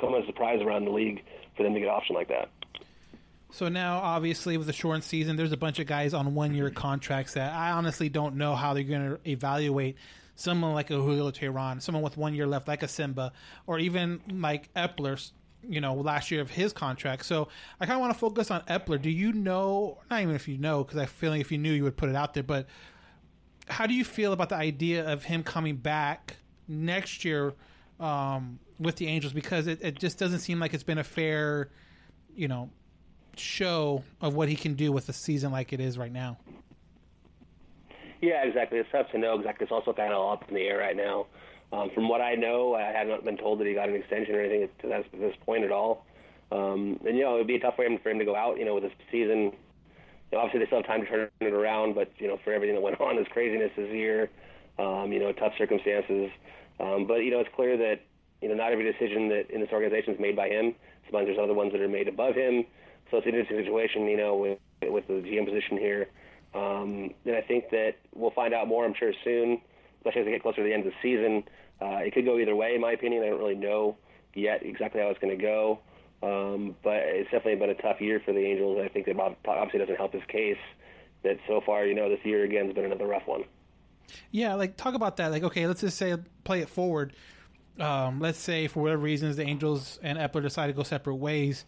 come 0.00 0.14
as 0.14 0.24
a 0.24 0.26
surprise 0.26 0.60
around 0.60 0.86
the 0.86 0.90
league 0.90 1.22
for 1.56 1.62
them 1.62 1.72
to 1.74 1.78
get 1.78 1.88
an 1.88 1.94
option 1.94 2.16
like 2.16 2.28
that. 2.28 2.48
So 3.54 3.68
now, 3.68 3.98
obviously, 3.98 4.56
with 4.56 4.66
the 4.66 4.72
shortened 4.72 5.04
season, 5.04 5.36
there's 5.36 5.52
a 5.52 5.56
bunch 5.56 5.78
of 5.78 5.86
guys 5.86 6.12
on 6.12 6.34
one-year 6.34 6.70
contracts 6.74 7.34
that 7.34 7.52
I 7.52 7.70
honestly 7.70 8.08
don't 8.08 8.34
know 8.34 8.56
how 8.56 8.74
they're 8.74 8.82
going 8.82 9.10
to 9.10 9.30
evaluate 9.30 9.96
someone 10.34 10.74
like 10.74 10.90
a 10.90 10.94
Julio 10.94 11.30
Teheran, 11.30 11.80
someone 11.80 12.02
with 12.02 12.16
one 12.16 12.34
year 12.34 12.48
left, 12.48 12.66
like 12.66 12.82
a 12.82 12.88
Simba, 12.88 13.32
or 13.68 13.78
even 13.78 14.20
like 14.28 14.74
Eppler. 14.74 15.30
You 15.66 15.80
know, 15.80 15.94
last 15.94 16.32
year 16.32 16.42
of 16.42 16.50
his 16.50 16.72
contract. 16.72 17.24
So 17.24 17.48
I 17.80 17.86
kind 17.86 17.94
of 17.94 18.00
want 18.00 18.12
to 18.12 18.18
focus 18.18 18.50
on 18.50 18.60
Eppler. 18.62 19.00
Do 19.00 19.08
you 19.08 19.32
know? 19.32 19.98
Not 20.10 20.20
even 20.20 20.34
if 20.34 20.48
you 20.48 20.58
know, 20.58 20.82
because 20.82 20.98
I 20.98 21.06
feel 21.06 21.30
like 21.30 21.40
if 21.40 21.52
you 21.52 21.56
knew, 21.56 21.72
you 21.72 21.84
would 21.84 21.96
put 21.96 22.08
it 22.08 22.16
out 22.16 22.34
there. 22.34 22.42
But 22.42 22.66
how 23.68 23.86
do 23.86 23.94
you 23.94 24.04
feel 24.04 24.32
about 24.32 24.48
the 24.48 24.56
idea 24.56 25.10
of 25.10 25.22
him 25.22 25.44
coming 25.44 25.76
back 25.76 26.36
next 26.66 27.24
year 27.24 27.54
um, 28.00 28.58
with 28.80 28.96
the 28.96 29.06
Angels? 29.06 29.32
Because 29.32 29.68
it, 29.68 29.78
it 29.80 29.98
just 29.98 30.18
doesn't 30.18 30.40
seem 30.40 30.58
like 30.58 30.74
it's 30.74 30.82
been 30.82 30.98
a 30.98 31.04
fair, 31.04 31.70
you 32.34 32.48
know, 32.48 32.68
show 33.38 34.02
of 34.20 34.34
what 34.34 34.48
he 34.48 34.56
can 34.56 34.74
do 34.74 34.92
with 34.92 35.08
a 35.08 35.12
season 35.12 35.52
like 35.52 35.72
it 35.72 35.80
is 35.80 35.98
right 35.98 36.12
now. 36.12 36.38
Yeah, 38.20 38.44
exactly. 38.44 38.78
It's 38.78 38.88
tough 38.90 39.10
to 39.12 39.18
know 39.18 39.38
exactly. 39.38 39.64
It's 39.64 39.72
also 39.72 39.92
kind 39.92 40.12
of 40.12 40.32
up 40.32 40.48
in 40.48 40.54
the 40.54 40.62
air 40.62 40.78
right 40.78 40.96
now. 40.96 41.26
Um, 41.72 41.90
from 41.94 42.08
what 42.08 42.20
I 42.20 42.34
know, 42.34 42.74
I 42.74 42.82
haven't 42.82 43.24
been 43.24 43.36
told 43.36 43.60
that 43.60 43.66
he 43.66 43.74
got 43.74 43.88
an 43.88 43.96
extension 43.96 44.34
or 44.34 44.40
anything 44.40 44.68
to 44.82 44.88
that, 44.88 45.10
to 45.12 45.18
this 45.18 45.34
point 45.44 45.64
at 45.64 45.72
all. 45.72 46.06
Um, 46.52 47.00
and 47.06 47.16
you 47.16 47.24
know, 47.24 47.34
it 47.34 47.38
would 47.38 47.46
be 47.46 47.56
a 47.56 47.60
tough 47.60 47.78
him 47.78 47.98
for 48.02 48.10
him 48.10 48.18
to 48.18 48.24
go 48.24 48.36
out. 48.36 48.58
You 48.58 48.64
know, 48.64 48.74
with 48.74 48.84
this 48.84 48.92
season. 49.10 49.52
You 50.32 50.38
know, 50.38 50.38
obviously, 50.38 50.60
they 50.60 50.66
still 50.66 50.78
have 50.78 50.86
time 50.86 51.00
to 51.02 51.06
turn 51.06 51.30
it 51.40 51.52
around, 51.52 51.94
but 51.94 52.10
you 52.18 52.28
know, 52.28 52.38
for 52.44 52.52
everything 52.52 52.76
that 52.76 52.82
went 52.82 53.00
on, 53.00 53.16
this 53.16 53.28
craziness 53.28 53.72
this 53.76 53.90
year, 53.90 54.30
um, 54.78 55.12
you 55.12 55.18
know, 55.18 55.32
tough 55.32 55.52
circumstances. 55.58 56.30
Um, 56.80 57.06
but 57.06 57.16
you 57.16 57.30
know, 57.30 57.40
it's 57.40 57.50
clear 57.54 57.76
that 57.76 58.00
you 58.40 58.48
know, 58.48 58.54
not 58.54 58.72
every 58.72 58.84
decision 58.84 59.28
that 59.30 59.50
in 59.50 59.60
this 59.60 59.70
organization 59.72 60.14
is 60.14 60.20
made 60.20 60.36
by 60.36 60.48
him. 60.48 60.74
Sometimes 61.06 61.28
there's 61.28 61.38
other 61.42 61.54
ones 61.54 61.72
that 61.72 61.80
are 61.80 61.88
made 61.88 62.08
above 62.08 62.34
him. 62.34 62.64
So 63.14 63.18
it's 63.18 63.28
an 63.28 63.34
interesting 63.34 63.64
situation, 63.64 64.08
you 64.08 64.16
know, 64.16 64.34
with 64.34 64.58
with 64.82 65.06
the 65.06 65.14
GM 65.14 65.44
position 65.44 65.78
here. 65.78 66.08
Um, 66.52 67.14
and 67.24 67.36
I 67.36 67.42
think 67.42 67.70
that 67.70 67.94
we'll 68.12 68.32
find 68.32 68.52
out 68.52 68.66
more, 68.66 68.84
I'm 68.84 68.94
sure, 68.98 69.12
soon, 69.22 69.60
especially 69.98 70.22
as 70.22 70.24
we 70.24 70.32
get 70.32 70.42
closer 70.42 70.56
to 70.56 70.62
the 70.64 70.74
end 70.74 70.84
of 70.84 70.92
the 70.92 70.98
season. 71.00 71.44
Uh, 71.80 71.98
it 71.98 72.12
could 72.12 72.24
go 72.24 72.40
either 72.40 72.56
way, 72.56 72.74
in 72.74 72.80
my 72.80 72.90
opinion. 72.90 73.22
I 73.22 73.28
don't 73.28 73.38
really 73.38 73.54
know 73.54 73.96
yet 74.34 74.66
exactly 74.66 75.00
how 75.00 75.10
it's 75.10 75.20
going 75.20 75.38
to 75.38 75.40
go. 75.40 75.78
Um, 76.24 76.74
but 76.82 76.96
it's 76.96 77.30
definitely 77.30 77.54
been 77.54 77.70
a 77.70 77.80
tough 77.80 78.00
year 78.00 78.20
for 78.24 78.32
the 78.32 78.40
Angels. 78.40 78.80
I 78.84 78.88
think 78.88 79.06
that 79.06 79.16
obviously 79.16 79.78
doesn't 79.78 79.94
help 79.94 80.12
his 80.12 80.24
case 80.26 80.58
that 81.22 81.38
so 81.46 81.60
far, 81.64 81.86
you 81.86 81.94
know, 81.94 82.08
this 82.08 82.24
year 82.24 82.42
again 82.42 82.66
has 82.66 82.74
been 82.74 82.84
another 82.84 83.06
rough 83.06 83.28
one. 83.28 83.44
Yeah, 84.32 84.54
like 84.54 84.76
talk 84.76 84.94
about 84.94 85.18
that. 85.18 85.30
Like, 85.30 85.44
okay, 85.44 85.68
let's 85.68 85.82
just 85.82 85.98
say 85.98 86.16
play 86.42 86.62
it 86.62 86.68
forward. 86.68 87.14
Um, 87.78 88.18
let's 88.18 88.38
say 88.38 88.66
for 88.66 88.82
whatever 88.82 89.02
reasons 89.02 89.36
the 89.36 89.44
Angels 89.44 90.00
and 90.02 90.18
Eppler 90.18 90.42
decide 90.42 90.66
to 90.66 90.72
go 90.72 90.82
separate 90.82 91.14
ways. 91.14 91.64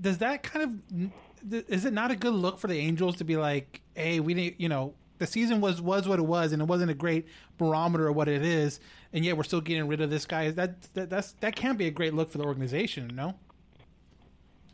Does 0.00 0.18
that 0.18 0.42
kind 0.42 0.64
of 0.92 1.10
is 1.68 1.84
it 1.84 1.92
not 1.92 2.10
a 2.10 2.16
good 2.16 2.34
look 2.34 2.58
for 2.58 2.66
the 2.66 2.78
Angels 2.78 3.16
to 3.16 3.24
be 3.24 3.36
like, 3.36 3.80
hey, 3.94 4.20
we 4.20 4.34
didn't, 4.34 4.60
you 4.60 4.68
know, 4.68 4.94
the 5.18 5.26
season 5.26 5.60
was 5.60 5.80
was 5.80 6.08
what 6.08 6.18
it 6.18 6.26
was, 6.26 6.52
and 6.52 6.62
it 6.62 6.66
wasn't 6.66 6.90
a 6.90 6.94
great 6.94 7.26
barometer 7.58 8.08
of 8.08 8.16
what 8.16 8.28
it 8.28 8.42
is, 8.42 8.80
and 9.12 9.24
yet 9.24 9.36
we're 9.36 9.42
still 9.42 9.60
getting 9.60 9.86
rid 9.88 10.00
of 10.00 10.10
this 10.10 10.24
guy. 10.24 10.50
That, 10.50 10.80
that 10.94 11.10
that's 11.10 11.32
that 11.40 11.56
can't 11.56 11.76
be 11.76 11.86
a 11.86 11.90
great 11.90 12.14
look 12.14 12.30
for 12.30 12.38
the 12.38 12.44
organization, 12.44 13.10
no? 13.14 13.34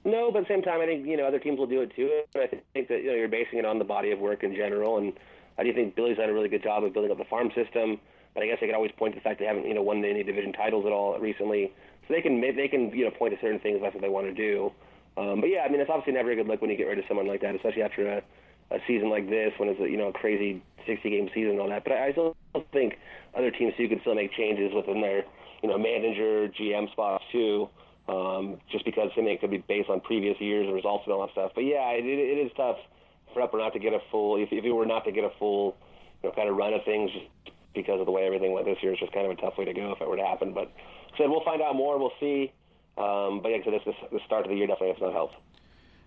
No, 0.05 0.31
but 0.31 0.41
at 0.41 0.49
the 0.49 0.55
same 0.55 0.63
time, 0.63 0.83
I 0.83 0.87
think 0.87 1.07
you 1.07 1.17
know 1.17 1.27
other 1.27 1.39
teams 1.39 1.59
will 1.59 1.67
do 1.67 1.81
it 1.81 1.95
too. 1.97 2.23
And 2.35 2.45
I 2.45 2.47
think 2.75 2.89
that 2.89 3.03
you 3.03 3.09
know 3.09 3.15
you're 3.15 3.29
basing 3.29 3.59
it 3.59 3.65
on 3.65 3.79
the 3.79 3.85
body 3.85 4.11
of 4.11 4.19
work 4.19 4.43
in 4.43 4.55
general. 4.55 4.99
And 4.99 5.15
I 5.59 5.65
do 5.65 5.73
think 5.73 5.97
Billy's 5.97 6.19
done 6.19 6.29
a 6.29 6.33
really 6.33 6.49
good 6.49 6.63
job 6.63 6.85
of 6.85 6.93
building 6.93 7.11
up 7.11 7.19
the 7.19 7.25
farm 7.25 7.51
system. 7.55 7.99
But 8.35 8.43
I 8.43 8.47
guess 8.47 8.59
they 8.61 8.67
could 8.67 8.75
always 8.75 8.93
point 8.93 9.15
to 9.15 9.21
the 9.21 9.23
fact 9.23 9.39
they 9.39 9.47
haven't 9.47 9.67
you 9.67 9.75
know 9.75 9.83
won 9.83 10.05
any 10.05 10.23
division 10.23 10.53
titles 10.53 10.85
at 10.85 10.93
all 10.93 11.19
recently. 11.19 11.73
So 12.07 12.15
they 12.15 12.21
can 12.21 12.41
they 12.41 12.69
can 12.69 12.91
you 12.91 13.07
know 13.07 13.11
point 13.13 13.33
to 13.33 13.41
certain 13.41 13.61
things 13.61 13.81
that's 13.81 13.95
what 13.95 14.03
they 14.03 14.11
want 14.11 14.27
to 14.27 14.35
do. 14.35 14.73
Um, 15.17 15.41
but 15.41 15.49
yeah, 15.51 15.61
I 15.61 15.71
mean 15.71 15.81
it's 15.81 15.91
obviously 15.91 16.13
never 16.13 16.31
a 16.31 16.37
good 16.37 16.49
look 16.49 16.61
when 16.61 16.71
you 16.71 16.77
get 16.77 16.85
rid 16.89 16.99
of 16.99 17.05
someone 17.09 17.29
like 17.29 17.41
that, 17.43 17.55
especially 17.55 17.83
after 17.83 18.09
a, 18.09 18.23
a 18.71 18.79
season 18.87 19.11
like 19.11 19.29
this 19.29 19.53
when 19.59 19.69
it's 19.69 19.81
a, 19.81 19.89
you 19.89 19.97
know 19.97 20.09
a 20.09 20.13
crazy 20.13 20.63
60 20.87 21.11
game 21.11 21.29
season 21.35 21.53
and 21.53 21.61
all 21.61 21.69
that. 21.69 21.85
But 21.85 21.95
I, 21.95 22.09
I 22.09 22.13
still 22.13 22.37
think 22.73 22.95
other 23.37 23.51
teams 23.51 23.75
too 23.77 23.89
can 23.89 24.01
still 24.01 24.15
make 24.15 24.33
changes 24.33 24.73
within 24.75 25.01
their 25.01 25.25
you 25.63 25.69
know 25.69 25.79
manager 25.79 26.49
GM 26.49 26.91
spots 26.93 27.25
too 27.31 27.69
um, 28.09 28.59
just 28.71 28.85
because 28.85 29.11
I 29.17 29.21
mean, 29.21 29.31
it 29.31 29.41
could 29.41 29.51
be 29.51 29.65
based 29.67 29.89
on 29.89 30.01
previous 30.01 30.39
years 30.41 30.67
and 30.67 30.75
results 30.75 31.05
and 31.07 31.15
all 31.15 31.27
that 31.27 31.33
stuff. 31.33 31.53
But 31.55 31.63
yeah, 31.63 31.89
it, 31.91 32.05
it 32.05 32.47
is 32.47 32.53
tough 32.57 32.77
for 33.33 33.41
Eppler 33.41 33.59
not 33.59 33.73
to 33.73 33.79
get 33.79 33.93
a 33.93 34.01
full. 34.11 34.37
If, 34.37 34.51
if 34.53 34.65
it 34.65 34.73
were 34.73 34.87
not 34.87 35.05
to 35.07 35.13
get 35.13 35.25
a 35.25 35.31
full, 35.39 35.77
you 36.23 36.29
know, 36.29 36.35
kind 36.35 36.49
of 36.49 36.57
run 36.57 36.75
of 36.75 36.85
things, 36.85 37.11
just 37.13 37.27
because 37.75 38.01
of 38.01 38.07
the 38.07 38.13
way 38.13 38.27
everything 38.27 38.53
went 38.53 38.67
this 38.67 38.77
year, 38.83 38.93
it's 38.93 39.01
just 39.01 39.13
kind 39.13 39.27
of 39.27 39.37
a 39.37 39.41
tough 39.41 39.57
way 39.57 39.65
to 39.65 39.73
go 39.73 39.93
if 39.93 40.01
it 40.01 40.09
were 40.09 40.17
to 40.17 40.25
happen. 40.25 40.53
But 40.53 40.71
so 41.17 41.29
we'll 41.31 41.45
find 41.45 41.63
out 41.63 41.77
more. 41.77 41.99
We'll 41.99 42.13
see. 42.21 42.53
Um, 42.97 43.41
but 43.41 43.51
yeah, 43.51 43.59
so 43.65 43.71
this, 43.71 43.83
this 43.85 43.95
the 44.13 44.21
start 44.27 44.45
of 44.45 44.51
the 44.51 44.57
year 44.57 44.67
definitely 44.67 44.93
has 44.93 45.03
not 45.03 45.13
helped. 45.13 45.35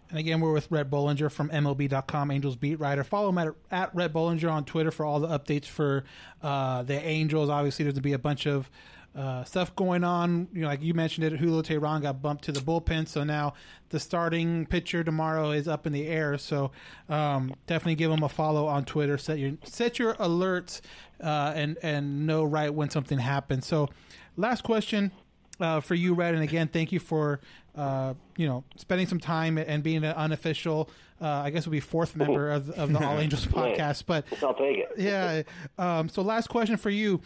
And 0.10 0.20
again, 0.20 0.40
we're 0.40 0.54
with 0.54 0.72
Rhett 0.72 0.90
Bollinger 0.90 1.30
from 1.30 1.50
MLB.com, 1.50 2.32
Angels 2.32 2.56
beat 2.56 2.80
writer. 2.80 3.04
Follow 3.04 3.30
him 3.30 3.38
at, 3.38 3.50
at 3.72 3.94
Rhett 3.94 4.14
Bollinger 4.14 4.50
on 4.50 4.64
Twitter 4.64 4.92
for 4.92 5.06
all 5.06 5.20
the 5.20 5.28
updates 5.28 5.66
for 5.66 6.06
uh, 6.42 6.84
the 6.84 7.00
Angels. 7.00 7.50
Obviously, 7.50 7.84
there's 7.84 7.94
going 7.94 8.04
to 8.04 8.10
be 8.10 8.14
a 8.14 8.20
bunch 8.20 8.46
of 8.46 8.70
uh, 9.18 9.44
stuff 9.44 9.76
going 9.76 10.04
on. 10.04 10.48
You 10.54 10.62
know, 10.62 10.68
like 10.68 10.82
you 10.82 10.94
mentioned 10.94 11.26
it, 11.26 11.38
Julio 11.38 11.62
Teheran 11.62 12.02
got 12.04 12.22
bumped 12.22 12.46
to 12.46 12.52
the 12.52 12.60
bullpen, 12.60 13.08
so 13.08 13.24
now 13.24 13.54
the 13.90 14.00
starting 14.00 14.66
pitcher 14.66 15.04
tomorrow 15.04 15.52
is 15.52 15.68
up 15.68 15.88
in 15.88 15.94
the 15.94 16.08
air. 16.08 16.38
So 16.38 16.72
um, 17.10 17.54
definitely 17.66 17.96
give 17.96 18.12
him 18.12 18.24
a 18.24 18.30
follow 18.30 18.68
on 18.68 18.86
Twitter. 18.86 19.18
Set 19.18 19.40
your 19.40 19.54
set 19.64 19.98
your 19.98 20.14
alerts 20.16 20.82
uh, 21.22 21.52
and 21.56 21.78
and 21.82 22.28
know 22.28 22.44
right 22.44 22.74
when 22.74 22.90
something 22.90 23.18
happens. 23.18 23.66
So, 23.66 23.90
last 24.38 24.64
question 24.64 25.12
uh, 25.60 25.80
for 25.80 25.96
you, 25.96 26.14
Rhett, 26.14 26.34
and 26.34 26.44
again, 26.44 26.68
thank 26.68 26.92
you 26.92 27.00
for 27.00 27.40
uh, 27.76 28.14
you 28.36 28.48
know 28.48 28.64
spending 28.76 29.08
some 29.08 29.20
time 29.20 29.58
and 29.58 29.84
being 29.84 30.04
an 30.04 30.16
unofficial. 30.16 30.90
Uh, 31.20 31.28
I 31.28 31.50
guess 31.50 31.66
will 31.66 31.72
be 31.72 31.80
fourth 31.80 32.16
member 32.16 32.52
of, 32.52 32.70
of 32.72 32.94
the 32.94 33.04
All 33.04 33.18
Angels 33.20 33.46
podcast. 33.48 34.04
But 34.06 34.26
I'll 34.44 34.54
take 34.54 34.78
it. 34.78 34.92
yeah. 34.98 35.42
Um, 35.80 36.10
so, 36.10 36.22
last 36.22 36.48
question 36.48 36.78
for 36.78 36.92
you. 36.92 37.22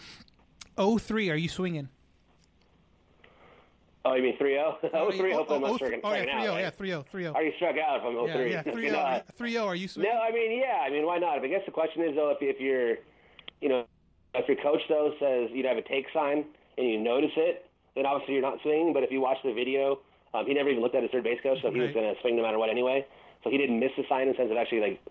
03, 0.77 1.29
are 1.29 1.35
you 1.35 1.49
swinging? 1.49 1.89
Oh, 4.03 4.15
you 4.15 4.23
mean 4.23 4.37
3 4.37 4.53
0? 4.53 4.77
Oh, 4.93 5.11
3 5.11 5.33
oh, 5.33 5.37
Hopefully, 5.37 5.55
I'm 5.57 5.61
not 5.61 5.71
oh, 5.71 5.75
stricken 5.75 6.01
oh, 6.03 6.11
yeah, 6.13 6.21
stricken 6.21 6.39
3 6.39 6.47
out. 6.47 6.57
yeah, 6.57 6.63
right? 6.63 6.75
3 6.75 6.87
0, 6.87 7.05
3 7.11 7.23
0. 7.23 7.33
Are 7.33 7.43
you 7.43 7.51
struck 7.55 7.77
out 7.77 7.97
if 7.97 8.03
I'm 8.03 8.13
0 8.13 8.25
Yeah, 8.25 8.33
3? 8.33 8.51
yeah, 8.51 8.61
3 8.63 8.85
You 8.85 8.91
know, 8.91 9.21
0. 9.47 9.65
Are 9.65 9.75
you 9.75 9.87
swinging? 9.87 10.11
No, 10.11 10.19
I 10.19 10.31
mean, 10.31 10.59
yeah. 10.59 10.79
I 10.83 10.89
mean, 10.89 11.05
why 11.05 11.19
not? 11.19 11.39
I 11.43 11.47
guess 11.47 11.61
the 11.65 11.71
question 11.71 12.03
is, 12.03 12.15
though, 12.15 12.31
if, 12.31 12.37
if 12.41 12.59
you're, 12.59 12.95
you 13.61 13.69
know, 13.69 13.85
if 14.33 14.47
your 14.47 14.57
coach, 14.57 14.81
though, 14.89 15.13
says 15.19 15.49
you'd 15.53 15.65
have 15.65 15.77
a 15.77 15.83
take 15.83 16.05
sign 16.13 16.45
and 16.77 16.87
you 16.87 16.99
notice 16.99 17.31
it, 17.35 17.69
then 17.95 18.05
obviously 18.05 18.33
you're 18.35 18.43
not 18.43 18.59
swinging. 18.61 18.93
But 18.93 19.03
if 19.03 19.11
you 19.11 19.21
watch 19.21 19.37
the 19.43 19.53
video, 19.53 19.99
um, 20.33 20.45
he 20.45 20.53
never 20.53 20.69
even 20.69 20.81
looked 20.81 20.95
at 20.95 21.03
his 21.03 21.11
third 21.11 21.23
base 21.23 21.39
coach, 21.43 21.59
so 21.61 21.71
he 21.71 21.79
was 21.79 21.93
going 21.93 22.07
to 22.07 22.19
swing 22.21 22.35
no 22.35 22.43
matter 22.43 22.57
what 22.59 22.69
anyway. 22.69 23.05
So 23.43 23.49
he 23.49 23.57
didn't 23.57 23.79
miss 23.79 23.91
the 23.97 24.03
sign 24.07 24.23
in 24.23 24.29
the 24.29 24.37
sense 24.37 24.51
of 24.51 24.57
actually, 24.57 24.81
like, 24.81 25.01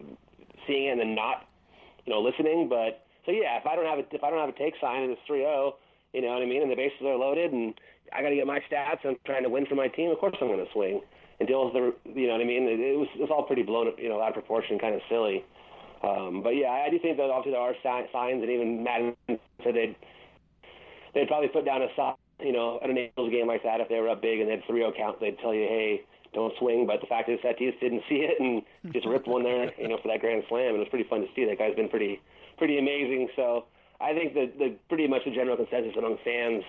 seeing 0.67 0.87
it 0.87 0.93
and 0.93 1.01
then 1.01 1.15
not, 1.15 1.49
you 2.07 2.13
know, 2.13 2.21
listening. 2.21 2.69
But, 2.69 3.05
so 3.27 3.33
yeah, 3.33 3.59
if 3.59 3.67
I 3.67 3.77
don't 3.77 3.87
have 3.87 3.99
a, 3.99 4.07
if 4.15 4.23
I 4.23 4.31
don't 4.31 4.39
have 4.39 4.49
a 4.49 4.59
take 4.59 4.75
sign 4.81 5.03
and 5.03 5.13
it's 5.13 5.21
3 5.27 5.41
0, 5.41 5.77
you 6.13 6.23
know 6.23 6.29
what 6.29 6.43
I 6.43 6.47
mean, 6.47 6.63
and 6.63 6.71
the 6.71 6.77
bases 6.77 7.03
are 7.03 7.17
loaded 7.17 7.53
and 7.53 7.75
I 8.13 8.23
got 8.23 8.31
to 8.31 8.37
get 8.37 8.47
my 8.47 8.61
stats 8.71 9.05
and 9.05 9.15
I'm 9.15 9.17
trying 9.25 9.45
to 9.45 9.51
win 9.51 9.67
for 9.67 9.75
my 9.75 9.89
team, 9.89 10.11
of 10.11 10.19
course 10.19 10.35
I'm 10.41 10.49
going 10.49 10.65
to 10.65 10.73
swing. 10.73 11.03
Until 11.39 11.73
the, 11.73 11.95
you 12.05 12.27
know 12.27 12.35
what 12.35 12.43
I 12.43 12.45
mean? 12.45 12.65
It, 12.69 12.81
it 12.81 12.99
was 12.99 13.09
it 13.17 13.21
was 13.21 13.31
all 13.33 13.45
pretty 13.45 13.63
blown, 13.63 13.89
up, 13.89 13.97
you 13.99 14.11
know, 14.11 14.21
out 14.21 14.29
of 14.29 14.35
proportion, 14.35 14.79
kind 14.79 14.95
of 14.95 15.01
silly. 15.09 15.43
Um, 16.03 16.43
but 16.43 16.51
yeah, 16.51 16.69
I 16.69 16.91
do 16.91 16.99
think 16.99 17.17
that 17.17 17.31
obviously 17.31 17.53
there 17.53 17.61
are 17.61 17.75
signs, 17.83 18.43
and 18.43 18.51
even 18.51 18.85
Maddon 18.85 19.17
said 19.65 19.75
they'd 19.75 19.97
they'd 21.15 21.29
probably 21.29 21.49
put 21.49 21.65
down 21.65 21.81
a 21.81 21.89
sign, 21.97 22.15
you 22.43 22.53
know, 22.53 22.79
at 22.83 22.91
an 22.91 22.99
Angels 22.99 23.31
game 23.31 23.47
like 23.47 23.63
that 23.63 23.81
if 23.81 23.89
they 23.89 24.01
were 24.01 24.09
up 24.09 24.23
big 24.23 24.41
and 24.41 24.49
they 24.49 24.57
had 24.57 24.65
3-0 24.65 24.97
count, 24.97 25.21
they'd 25.21 25.39
tell 25.39 25.55
you, 25.55 25.67
hey, 25.69 26.03
don't 26.33 26.53
swing. 26.59 26.87
But 26.87 27.01
the 27.01 27.07
fact 27.07 27.29
is 27.29 27.39
just 27.43 27.81
didn't 27.81 28.03
see 28.09 28.27
it 28.27 28.41
and 28.41 28.63
just 28.93 29.07
ripped 29.07 29.27
one 29.27 29.43
there, 29.43 29.73
you 29.79 29.89
know, 29.89 29.99
for 30.03 30.09
that 30.09 30.21
grand 30.21 30.45
slam. 30.49 30.75
And 30.75 30.77
it 30.77 30.79
was 30.81 30.89
pretty 30.89 31.09
fun 31.09 31.21
to 31.21 31.29
see. 31.35 31.45
That 31.45 31.59
guy's 31.59 31.75
been 31.75 31.89
pretty 31.89 32.21
pretty 32.59 32.79
amazing. 32.79 33.29
So 33.37 33.65
I 34.01 34.13
think 34.15 34.35
that 34.35 34.59
the 34.59 34.77
pretty 34.89 35.09
much 35.09 35.23
the 35.25 35.33
general 35.33 35.57
consensus 35.57 35.97
among 35.97 36.19
fans 36.25 36.63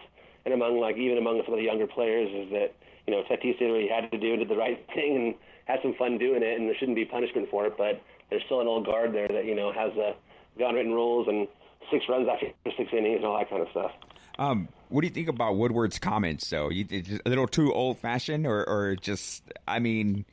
and 0.46 0.54
among 0.54 0.80
like 0.80 0.98
even 0.98 1.18
among 1.18 1.42
some 1.46 1.54
of 1.54 1.60
the 1.60 1.66
younger 1.66 1.88
players 1.88 2.30
is 2.32 2.52
that 2.52 2.74
you 3.06 3.14
know 3.14 3.24
Tatis 3.30 3.60
did 3.60 3.72
what 3.72 3.82
he 3.82 3.90
had 3.90 4.10
to 4.12 4.18
do 4.18 4.36
did 4.38 4.50
the 4.50 4.56
right 4.56 4.84
thing 4.96 5.16
and 5.16 5.36
had 5.66 5.80
some 5.84 5.94
fun 5.96 6.18
doing 6.18 6.42
it, 6.44 6.60
and 6.60 6.68
there 6.68 6.76
shouldn't 6.80 6.98
be 6.98 7.06
punishment 7.06 7.48
for 7.50 7.66
it. 7.68 7.78
But 7.78 8.02
there's 8.30 8.44
still 8.46 8.62
an 8.62 8.68
old 8.68 8.86
guard 8.86 9.14
there 9.14 9.28
that 9.28 9.46
you 9.46 9.56
know 9.56 9.72
has 9.72 9.92
uh, 9.94 10.14
the 10.58 10.68
unwritten 10.68 10.94
rules 10.94 11.28
and 11.28 11.48
six 11.92 12.06
runs 12.10 12.28
after 12.32 12.48
six 12.78 12.90
innings 12.92 13.18
and 13.18 13.26
all 13.26 13.38
that 13.38 13.50
kind 13.50 13.62
of 13.62 13.70
stuff. 13.72 13.92
Um, 14.40 14.68
what 14.92 15.02
do 15.02 15.08
you 15.08 15.14
think 15.14 15.28
about 15.28 15.56
Woodward's 15.56 15.98
comments, 16.00 16.50
though? 16.50 16.70
You, 16.70 16.86
a 17.26 17.30
little 17.30 17.48
too 17.48 17.74
old 17.74 17.98
fashioned, 18.00 18.46
or, 18.46 18.68
or 18.68 18.96
just, 18.96 19.44
I 19.68 19.80
mean, 19.80 20.26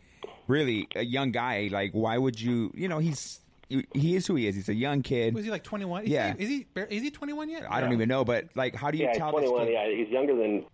really, 0.46 0.88
a 0.94 1.04
young 1.04 1.30
guy. 1.30 1.68
Like, 1.72 1.92
why 1.92 2.18
would 2.18 2.40
you? 2.40 2.72
You 2.74 2.88
know, 2.88 2.98
he's 2.98 3.40
he 3.68 4.16
is 4.16 4.26
who 4.26 4.34
he 4.34 4.46
is. 4.46 4.54
He's 4.56 4.68
a 4.68 4.74
young 4.74 5.02
kid. 5.02 5.34
Was 5.34 5.44
he 5.44 5.50
like 5.50 5.62
21? 5.62 6.04
Is 6.04 6.08
Yeah. 6.10 6.34
He, 6.36 6.42
is 6.44 6.48
he 6.48 6.66
is 6.96 7.02
he 7.02 7.10
21 7.10 7.50
yet? 7.50 7.64
I 7.70 7.80
don't 7.80 7.92
even 7.92 8.08
know, 8.08 8.24
but 8.24 8.46
like, 8.54 8.74
how 8.74 8.90
do 8.90 8.98
you 8.98 9.04
yeah, 9.04 9.10
he's 9.10 9.18
tell 9.18 9.30
21. 9.30 9.58
this 9.60 9.66
kid? 9.68 9.72
Yeah, 9.72 9.96
he's 10.04 10.08
younger 10.08 10.34
than 10.36 10.64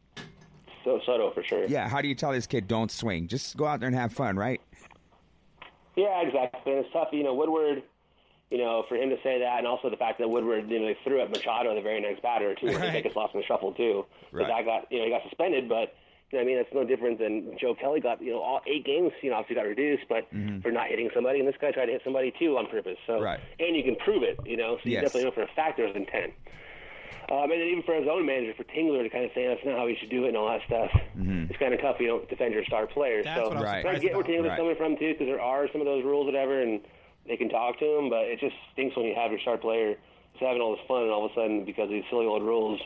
So- 0.84 1.00
Soto 1.04 1.32
for 1.32 1.42
sure. 1.42 1.64
Yeah, 1.66 1.88
how 1.88 2.00
do 2.00 2.08
you 2.08 2.14
tell 2.14 2.30
this 2.32 2.46
kid 2.46 2.68
don't 2.68 2.90
swing? 2.90 3.26
Just 3.26 3.56
go 3.56 3.66
out 3.66 3.80
there 3.80 3.88
and 3.88 3.96
have 3.96 4.12
fun, 4.12 4.36
right? 4.36 4.60
Yeah, 5.96 6.22
exactly. 6.22 6.72
And 6.72 6.84
it's 6.84 6.92
tough, 6.92 7.08
you 7.12 7.22
know, 7.22 7.34
Woodward, 7.34 7.82
you 8.54 8.62
know, 8.62 8.84
for 8.88 8.94
him 8.94 9.10
to 9.10 9.16
say 9.26 9.40
that, 9.42 9.58
and 9.58 9.66
also 9.66 9.90
the 9.90 9.96
fact 9.96 10.20
that 10.20 10.28
Woodward, 10.30 10.70
you 10.70 10.78
know, 10.78 10.86
they 10.86 10.96
threw 11.02 11.20
at 11.20 11.28
Machado 11.28 11.74
the 11.74 11.82
very 11.82 12.00
next 12.00 12.22
batter 12.22 12.54
too, 12.54 12.70
Right. 12.70 12.86
the 12.86 13.02
biggest 13.02 13.16
loss 13.16 13.30
in 13.34 13.40
the 13.40 13.46
shuffle 13.46 13.72
too. 13.74 14.06
But 14.30 14.46
Right. 14.46 14.48
that 14.48 14.64
got, 14.64 14.92
you 14.92 14.98
know, 15.00 15.04
he 15.06 15.10
got 15.10 15.24
suspended, 15.24 15.68
but 15.68 15.96
you 16.30 16.38
know, 16.38 16.42
I 16.42 16.46
mean, 16.46 16.58
it's 16.58 16.72
no 16.72 16.84
different 16.84 17.18
than 17.18 17.58
Joe 17.58 17.74
Kelly 17.74 17.98
got, 17.98 18.22
you 18.22 18.30
know, 18.30 18.38
all 18.40 18.60
eight 18.66 18.84
games, 18.86 19.10
you 19.22 19.30
know, 19.30 19.36
obviously 19.42 19.56
got 19.56 19.66
reduced, 19.66 20.04
but 20.08 20.28
for 20.62 20.70
not 20.70 20.86
hitting 20.86 21.10
somebody, 21.12 21.40
and 21.40 21.48
this 21.48 21.58
guy 21.60 21.72
tried 21.72 21.86
to 21.86 21.92
hit 21.92 22.02
somebody 22.04 22.32
too 22.38 22.56
on 22.56 22.66
purpose. 22.68 22.96
So, 23.08 23.20
Right. 23.20 23.40
and 23.58 23.74
you 23.74 23.82
can 23.82 23.96
prove 23.96 24.22
it, 24.22 24.38
you 24.46 24.56
know, 24.56 24.76
so 24.78 24.86
you 24.86 24.92
Yes. 24.92 25.02
definitely 25.02 25.24
know 25.24 25.34
for 25.34 25.42
a 25.42 25.48
fact 25.58 25.76
there 25.78 25.86
was 25.86 25.96
intent. 25.96 26.32
Um, 27.30 27.50
and 27.50 27.58
then 27.58 27.66
even 27.74 27.82
for 27.82 27.94
his 27.94 28.06
own 28.06 28.24
manager, 28.24 28.54
for 28.54 28.64
Tingler, 28.64 29.02
to 29.02 29.08
kind 29.10 29.24
of 29.24 29.32
say 29.34 29.48
that's 29.48 29.64
not 29.64 29.78
how 29.78 29.86
he 29.86 29.96
should 29.96 30.10
do 30.10 30.24
it 30.26 30.28
and 30.28 30.36
all 30.36 30.46
that 30.48 30.62
stuff, 30.66 30.90
it's 31.50 31.58
kind 31.58 31.74
of 31.74 31.80
tough. 31.80 31.96
You 31.98 32.06
don't 32.06 32.28
defend 32.28 32.54
your 32.54 32.64
star 32.64 32.86
players. 32.86 33.24
That's 33.26 33.36
so 33.40 33.48
what 33.48 33.56
I 33.56 33.60
was 33.60 33.84
Right. 33.84 33.86
I 33.86 33.98
get 33.98 34.14
where. 34.14 34.22
Tingler's 34.24 34.50
Right. 34.54 34.58
coming 34.58 34.76
from 34.76 34.96
too, 34.96 35.12
because 35.12 35.26
there 35.26 35.40
are 35.40 35.66
some 35.72 35.80
of 35.80 35.86
those 35.86 36.04
rules, 36.04 36.26
whatever, 36.26 36.60
and 36.60 36.80
they 37.26 37.36
can 37.36 37.48
talk 37.48 37.78
to 37.78 37.84
him. 37.98 38.10
But 38.10 38.22
it 38.26 38.40
just 38.40 38.54
stinks 38.72 38.96
when 38.96 39.06
you 39.06 39.14
have 39.14 39.30
your 39.30 39.40
star 39.40 39.56
player 39.58 39.94
just 40.34 40.44
having 40.44 40.60
all 40.60 40.72
this 40.76 40.84
fun, 40.88 41.02
and 41.02 41.10
all 41.12 41.24
of 41.26 41.30
a 41.30 41.34
sudden, 41.34 41.64
because 41.64 41.84
of 41.84 41.90
these 41.90 42.04
silly 42.10 42.26
old 42.26 42.42
rules, 42.42 42.80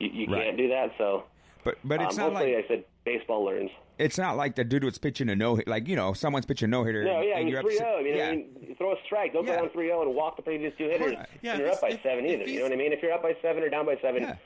you, 0.00 0.08
you 0.12 0.26
Right. 0.32 0.44
can't 0.46 0.56
do 0.56 0.68
that. 0.68 0.90
So, 0.98 1.24
But 1.64 1.76
but 1.84 2.00
it's 2.02 2.18
um, 2.18 2.32
not 2.32 2.42
like 2.42 2.54
I 2.54 2.64
said 2.68 2.84
baseball 3.04 3.44
learns. 3.44 3.70
it's 3.98 4.18
not 4.18 4.36
like 4.36 4.54
the 4.56 4.64
dude 4.64 4.84
was 4.84 4.98
pitching 4.98 5.28
a 5.28 5.36
no 5.36 5.54
hit. 5.56 5.68
Like 5.68 5.86
you 5.88 5.96
know, 5.96 6.12
someone's 6.12 6.46
pitching 6.46 6.66
a 6.66 6.70
no 6.70 6.82
hitter. 6.84 7.04
No, 7.04 7.20
yeah, 7.20 7.34
I 7.34 7.38
mean 7.38 7.48
you're 7.48 7.62
three 7.62 7.74
upset- 7.76 7.86
zero. 7.86 7.98
I 7.98 8.02
mean, 8.02 8.16
yeah. 8.16 8.26
I 8.28 8.30
mean, 8.32 8.46
you 8.68 8.74
throw 8.74 8.92
a 8.92 8.96
strike. 9.06 9.32
Don't 9.32 9.46
Yeah. 9.46 9.56
go 9.56 9.62
down 9.62 9.70
three 9.70 9.86
zero 9.86 10.02
and 10.02 10.14
walk 10.14 10.36
the 10.36 10.42
previous 10.42 10.72
two 10.76 10.88
hitters. 10.88 11.14
Yeah, 11.42 11.52
and 11.52 11.60
you're 11.60 11.70
up 11.70 11.80
by 11.80 11.90
he's- 11.90 12.02
seven 12.02 12.24
if 12.26 12.40
either. 12.40 12.50
You 12.50 12.58
know 12.58 12.64
what 12.64 12.72
I 12.72 12.76
mean? 12.76 12.92
If 12.92 13.02
you're 13.02 13.12
up 13.12 13.22
by 13.22 13.36
seven 13.42 13.62
or 13.62 13.68
down 13.68 13.86
by 13.86 13.96
seven, 14.02 14.22
Yeah. 14.22 14.36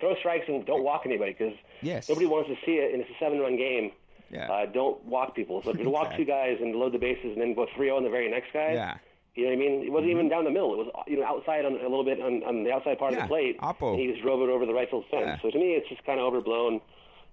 throw 0.00 0.14
strikes 0.16 0.46
and 0.48 0.64
don't 0.66 0.82
walk 0.82 1.02
anybody 1.06 1.32
because 1.32 1.54
Yes. 1.82 2.08
nobody 2.08 2.26
wants 2.26 2.48
to 2.50 2.56
see 2.66 2.78
it. 2.78 2.92
And 2.92 3.02
it's 3.02 3.10
a 3.10 3.18
seven 3.24 3.38
run 3.40 3.56
game. 3.56 3.92
Yeah. 4.30 4.50
Uh, 4.50 4.66
don't 4.66 5.04
walk 5.04 5.34
people. 5.34 5.62
So 5.64 5.70
if 5.70 5.78
you 5.78 5.90
walk 5.98 6.16
two 6.16 6.24
guys 6.24 6.58
and 6.60 6.74
load 6.76 6.92
the 6.92 6.98
bases 6.98 7.32
and 7.32 7.40
then 7.40 7.54
go 7.54 7.66
three 7.76 7.86
zero 7.86 7.96
on 7.96 8.04
the 8.04 8.10
very 8.10 8.30
next 8.30 8.52
guy, 8.52 8.72
Yeah. 8.74 8.96
You 9.36 9.44
know 9.44 9.50
what 9.50 9.54
I 9.54 9.68
mean? 9.68 9.82
It 9.86 9.92
wasn't 9.92 10.10
even 10.10 10.28
down 10.28 10.42
the 10.44 10.50
middle. 10.50 10.74
It 10.74 10.78
was 10.78 11.04
you 11.06 11.16
know 11.18 11.24
outside 11.24 11.64
on 11.64 11.74
a 11.74 11.82
little 11.88 12.04
bit 12.04 12.20
on, 12.20 12.42
on 12.42 12.64
the 12.64 12.72
outside 12.72 12.98
part 12.98 13.12
Mm-hmm. 13.12 13.18
Yeah, 13.18 13.24
of 13.24 13.28
the 13.28 13.34
plate. 13.34 13.60
oppo. 13.60 13.90
And 13.94 14.00
he 14.00 14.10
just 14.10 14.22
drove 14.22 14.42
it 14.42 14.50
over 14.50 14.66
the 14.66 14.74
right 14.74 14.90
field 14.90 15.04
fence. 15.10 15.24
Yeah. 15.26 15.38
So 15.40 15.50
to 15.50 15.58
me, 15.58 15.74
it's 15.78 15.88
just 15.88 16.04
kind 16.04 16.18
of 16.18 16.26
overblown. 16.26 16.80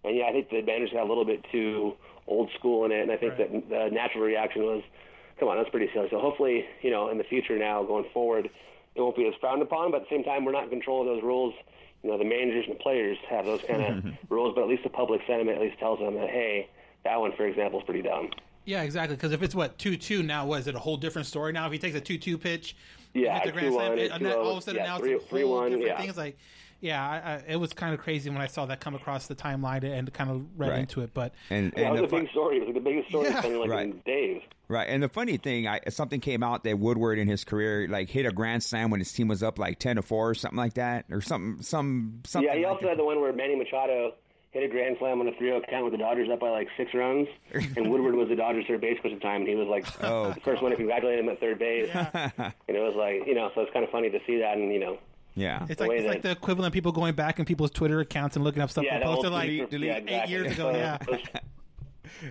And 0.03 0.15
yeah, 0.15 0.25
I 0.25 0.31
think 0.31 0.49
the 0.51 0.57
Advantage 0.57 0.93
got 0.93 1.03
a 1.03 1.09
little 1.09 1.25
bit 1.25 1.43
too 1.51 1.93
old 2.27 2.51
school 2.57 2.85
in 2.85 2.91
it, 2.91 3.01
and 3.01 3.11
I 3.11 3.17
think 3.17 3.37
that 3.37 3.49
the 3.69 3.89
natural 3.91 4.23
reaction 4.23 4.61
was, 4.63 4.83
"Come 5.39 5.49
on, 5.49 5.57
that's 5.57 5.69
pretty 5.71 5.89
silly." 5.91 6.07
So 6.11 6.19
hopefully, 6.19 6.65
you 6.83 6.91
know, 6.91 7.09
in 7.09 7.17
the 7.17 7.23
future 7.23 7.57
now 7.57 7.81
going 7.83 8.05
forward, 8.13 8.47
it 8.95 9.01
won't 9.01 9.15
be 9.15 9.27
as 9.27 9.33
frowned 9.41 9.63
upon. 9.63 9.89
But 9.91 10.01
at 10.03 10.09
the 10.09 10.15
same 10.15 10.23
time, 10.23 10.45
we're 10.45 10.51
not 10.53 10.65
in 10.65 10.69
control 10.69 11.01
of 11.01 11.07
those 11.07 11.23
rules. 11.23 11.53
You 12.03 12.11
know, 12.11 12.17
the 12.19 12.25
managers 12.25 12.65
and 12.67 12.75
the 12.75 12.79
players 12.79 13.17
have 13.27 13.45
those 13.45 13.63
kind 13.63 13.81
of 13.83 14.05
rules, 14.29 14.53
but 14.53 14.61
at 14.61 14.67
least 14.69 14.83
the 14.83 14.89
public 14.89 15.21
sentiment 15.25 15.57
at 15.57 15.63
least 15.63 15.79
tells 15.79 15.97
them 15.97 16.13
that, 16.13 16.29
hey, 16.29 16.69
that 17.07 17.19
one, 17.19 17.31
for 17.35 17.45
example, 17.45 17.79
is 17.79 17.85
pretty 17.85 18.01
dumb. 18.01 18.29
Yeah, 18.65 18.81
exactly. 18.83 19.15
Because 19.15 19.31
if 19.31 19.41
it's 19.41 19.55
what 19.55 19.77
two 19.77 19.95
two 19.97 20.23
now, 20.23 20.45
was 20.45 20.67
it 20.67 20.75
a 20.75 20.79
whole 20.79 20.97
different 20.97 21.25
story 21.27 21.53
now? 21.53 21.65
If 21.67 21.71
he 21.71 21.79
takes 21.79 21.95
a 21.95 22.01
two 22.01 22.17
two 22.17 22.37
pitch, 22.37 22.75
Yeah, 23.13 23.35
hit 23.39 23.45
the 23.45 23.51
grand 23.53 23.73
slam, 23.73 23.93
2-1, 23.97 24.11
and 24.15 24.25
then 24.25 24.33
all 24.33 24.51
of 24.51 24.57
a 24.57 24.61
sudden 24.61 24.81
yeah, 24.81 24.87
now 24.87 24.97
three- 24.99 25.13
it's 25.15 25.25
a 25.25 25.27
whole 25.29 25.39
3-1, 25.39 25.69
different 25.69 25.85
yeah. 25.87 25.97
thing. 25.99 26.09
It's 26.09 26.17
like, 26.17 26.37
yeah, 26.81 27.01
I, 27.09 27.15
I, 27.15 27.43
it 27.53 27.55
was 27.55 27.73
kind 27.73 27.93
of 27.95 27.99
crazy 28.01 28.29
when 28.29 28.39
I 28.41 28.45
saw 28.47 28.65
that 28.67 28.79
come 28.81 28.93
across 28.93 29.25
the 29.27 29.33
timeline 29.35 29.83
and 29.83 30.13
kind 30.13 30.29
of 30.29 30.45
read 30.57 30.69
Right. 30.69 30.79
into 30.81 31.01
it. 31.01 31.11
But 31.13 31.33
And, 31.49 31.73
Yeah, 31.75 31.87
and 31.87 31.97
it 31.97 32.01
was 32.01 32.11
the 32.11 32.17
a 32.17 32.19
big 32.19 32.29
story. 32.29 32.57
It 32.57 32.59
was 32.59 32.67
like 32.67 32.75
the 32.75 32.81
biggest 32.89 33.09
story 33.09 33.27
Yeah. 33.29 33.37
it's 33.39 33.47
been 33.47 33.59
like 33.59 33.69
Right. 33.69 33.85
in 33.85 34.01
days. 34.05 34.41
Right, 34.67 34.87
and 34.89 35.01
the 35.01 35.07
funny 35.09 35.37
thing, 35.37 35.65
I, 35.67 35.79
something 35.87 36.19
came 36.19 36.43
out 36.43 36.65
that 36.65 36.77
Woodward 36.77 37.17
in 37.19 37.27
his 37.29 37.45
career 37.45 37.87
like 37.87 38.09
hit 38.09 38.25
a 38.25 38.31
grand 38.33 38.61
slam 38.63 38.91
when 38.91 38.99
his 38.99 39.13
team 39.13 39.29
was 39.29 39.41
up 39.41 39.57
like 39.57 39.79
ten 39.79 39.95
to 39.95 40.01
four 40.01 40.29
or 40.29 40.35
something 40.35 40.57
like 40.57 40.73
that, 40.73 41.05
or 41.09 41.21
something, 41.21 41.63
some 41.63 42.19
something. 42.25 42.47
yeah, 42.49 42.55
he 42.57 42.63
like 42.65 42.73
also 42.73 42.81
that. 42.81 42.89
had 42.89 42.99
the 42.99 43.05
one 43.05 43.21
where 43.21 43.31
Manny 43.31 43.55
Machado 43.55 44.13
hit 44.51 44.63
a 44.63 44.67
grand 44.67 44.95
slam 44.99 45.19
on 45.21 45.27
a 45.27 45.31
3-0 45.33 45.67
count 45.69 45.83
with 45.83 45.91
the 45.93 45.97
Dodgers 45.97 46.29
up 46.31 46.39
by 46.39 46.49
like 46.49 46.67
six 46.77 46.93
runs, 46.93 47.27
and 47.53 47.89
Woodward 47.91 48.15
was 48.15 48.29
the 48.29 48.35
Dodgers 48.35 48.65
third 48.67 48.81
base 48.81 48.97
coach 49.01 49.11
at 49.11 49.19
the 49.19 49.23
time, 49.23 49.41
and 49.41 49.49
he 49.49 49.55
was 49.55 49.67
like 49.67 49.85
Oh, 50.03 50.31
the 50.33 50.39
first 50.41 50.61
one 50.61 50.71
to 50.71 50.77
congratulate 50.77 51.19
him 51.19 51.29
at 51.29 51.39
third 51.39 51.59
base. 51.59 51.89
and 51.93 52.53
it 52.67 52.79
was 52.79 52.95
like, 52.95 53.27
you 53.27 53.35
know, 53.35 53.51
so 53.55 53.61
it's 53.61 53.73
kind 53.73 53.85
of 53.85 53.91
funny 53.91 54.09
to 54.09 54.19
see 54.25 54.39
that, 54.39 54.57
and 54.57 54.71
you 54.73 54.79
know, 54.79 54.97
yeah, 55.35 55.65
it's 55.69 55.75
The 55.77 55.83
like 55.83 55.89
way 55.89 55.97
it's 55.97 56.07
like 56.07 56.21
the 56.23 56.31
equivalent 56.31 56.67
of 56.67 56.73
people 56.73 56.91
going 56.91 57.13
back 57.13 57.37
in 57.39 57.45
people's 57.45 57.69
Twitter 57.71 57.99
accounts 57.99 58.35
and 58.35 58.43
looking 58.43 58.61
up 58.61 58.71
stuff 58.71 58.85
yeah, 58.85 58.97
they 58.99 59.05
posted 59.05 59.25
old 59.25 59.33
like 59.33 59.47
tweet- 59.49 59.69
delete- 59.69 59.87
yeah, 59.87 59.95
eight 59.97 60.01
exactly. 60.03 60.33
years 60.33 60.51
ago. 60.53 60.97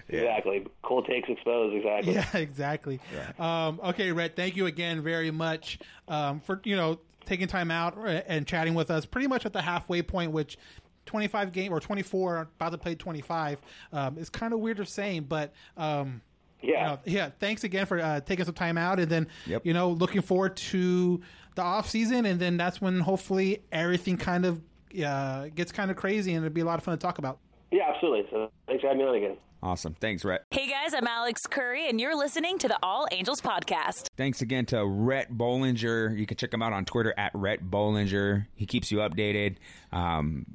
Yeah. 0.08 0.18
exactly. 0.20 0.66
Cold 0.82 1.06
takes 1.06 1.28
exposed. 1.28 1.76
Exactly. 1.76 2.14
Yeah, 2.14 2.36
exactly. 2.36 3.00
Um, 3.38 3.78
okay, 3.84 4.10
Rhett, 4.10 4.34
thank 4.34 4.56
you 4.56 4.66
again 4.66 5.02
very 5.02 5.30
much 5.30 5.78
um, 6.08 6.40
for 6.40 6.60
you 6.64 6.74
know 6.76 6.98
taking 7.24 7.46
time 7.46 7.70
out 7.70 7.96
uh, 7.98 8.22
and 8.26 8.46
chatting 8.46 8.74
with 8.74 8.90
us. 8.90 9.04
Pretty 9.06 9.28
much 9.28 9.46
at 9.46 9.52
the 9.52 9.62
halfway 9.62 10.02
point, 10.02 10.32
which. 10.32 10.58
25 11.06 11.52
game 11.52 11.72
or 11.72 11.80
24 11.80 12.48
about 12.56 12.70
to 12.72 12.78
play 12.78 12.94
25 12.94 13.58
um, 13.92 14.16
it's 14.18 14.28
kind 14.30 14.52
of 14.52 14.60
weird 14.60 14.78
of 14.80 14.88
saying 14.88 15.22
but 15.28 15.52
um, 15.76 16.20
Yeah. 16.62 16.68
you 16.68 16.74
know, 16.86 16.98
yeah 17.04 17.30
thanks 17.40 17.64
again 17.64 17.86
for 17.86 17.98
uh, 17.98 18.20
taking 18.20 18.44
some 18.44 18.54
time 18.54 18.76
out 18.76 18.98
and 19.00 19.10
then 19.10 19.28
Yep. 19.46 19.64
you 19.64 19.72
know 19.72 19.90
looking 19.90 20.22
forward 20.22 20.56
to 20.56 21.20
the 21.54 21.62
off 21.62 21.88
season 21.88 22.26
and 22.26 22.38
then 22.38 22.56
that's 22.56 22.80
when 22.80 23.00
hopefully 23.00 23.62
everything 23.72 24.16
kind 24.18 24.44
of 24.44 24.60
uh, 25.04 25.46
gets 25.54 25.72
kind 25.72 25.90
of 25.90 25.96
crazy 25.96 26.34
and 26.34 26.44
it'll 26.44 26.54
be 26.54 26.60
a 26.60 26.64
lot 26.64 26.78
of 26.78 26.84
fun 26.84 26.96
to 26.96 27.00
talk 27.02 27.18
about 27.18 27.38
Yeah, 27.70 27.90
absolutely. 27.92 28.26
So 28.30 28.50
thanks 28.66 28.82
for 28.82 28.88
having 28.88 29.02
me 29.02 29.08
on 29.08 29.14
again. 29.16 29.36
awesome. 29.62 29.94
Thanks, 30.00 30.24
Rhett. 30.24 30.44
Hey 30.50 30.68
guys, 30.68 30.94
I'm 30.94 31.06
Alex 31.06 31.46
Curry, 31.46 31.88
and 31.88 32.00
you're 32.00 32.16
listening 32.16 32.56
to 32.58 32.68
the 32.68 32.78
All 32.82 33.06
Angels 33.10 33.40
Podcast. 33.40 34.06
Thanks 34.16 34.40
again 34.42 34.64
to 34.66 34.86
Rhett 34.86 35.32
Bollinger. 35.32 36.16
You 36.16 36.24
can 36.26 36.36
check 36.36 36.52
him 36.54 36.62
out 36.62 36.72
on 36.72 36.84
Twitter 36.84 37.12
at 37.18 37.32
Rhett 37.34 37.64
Bollinger. 37.68 38.46
He 38.54 38.64
keeps 38.66 38.90
you 38.92 38.98
updated. 38.98 39.56
Um, 39.92 40.46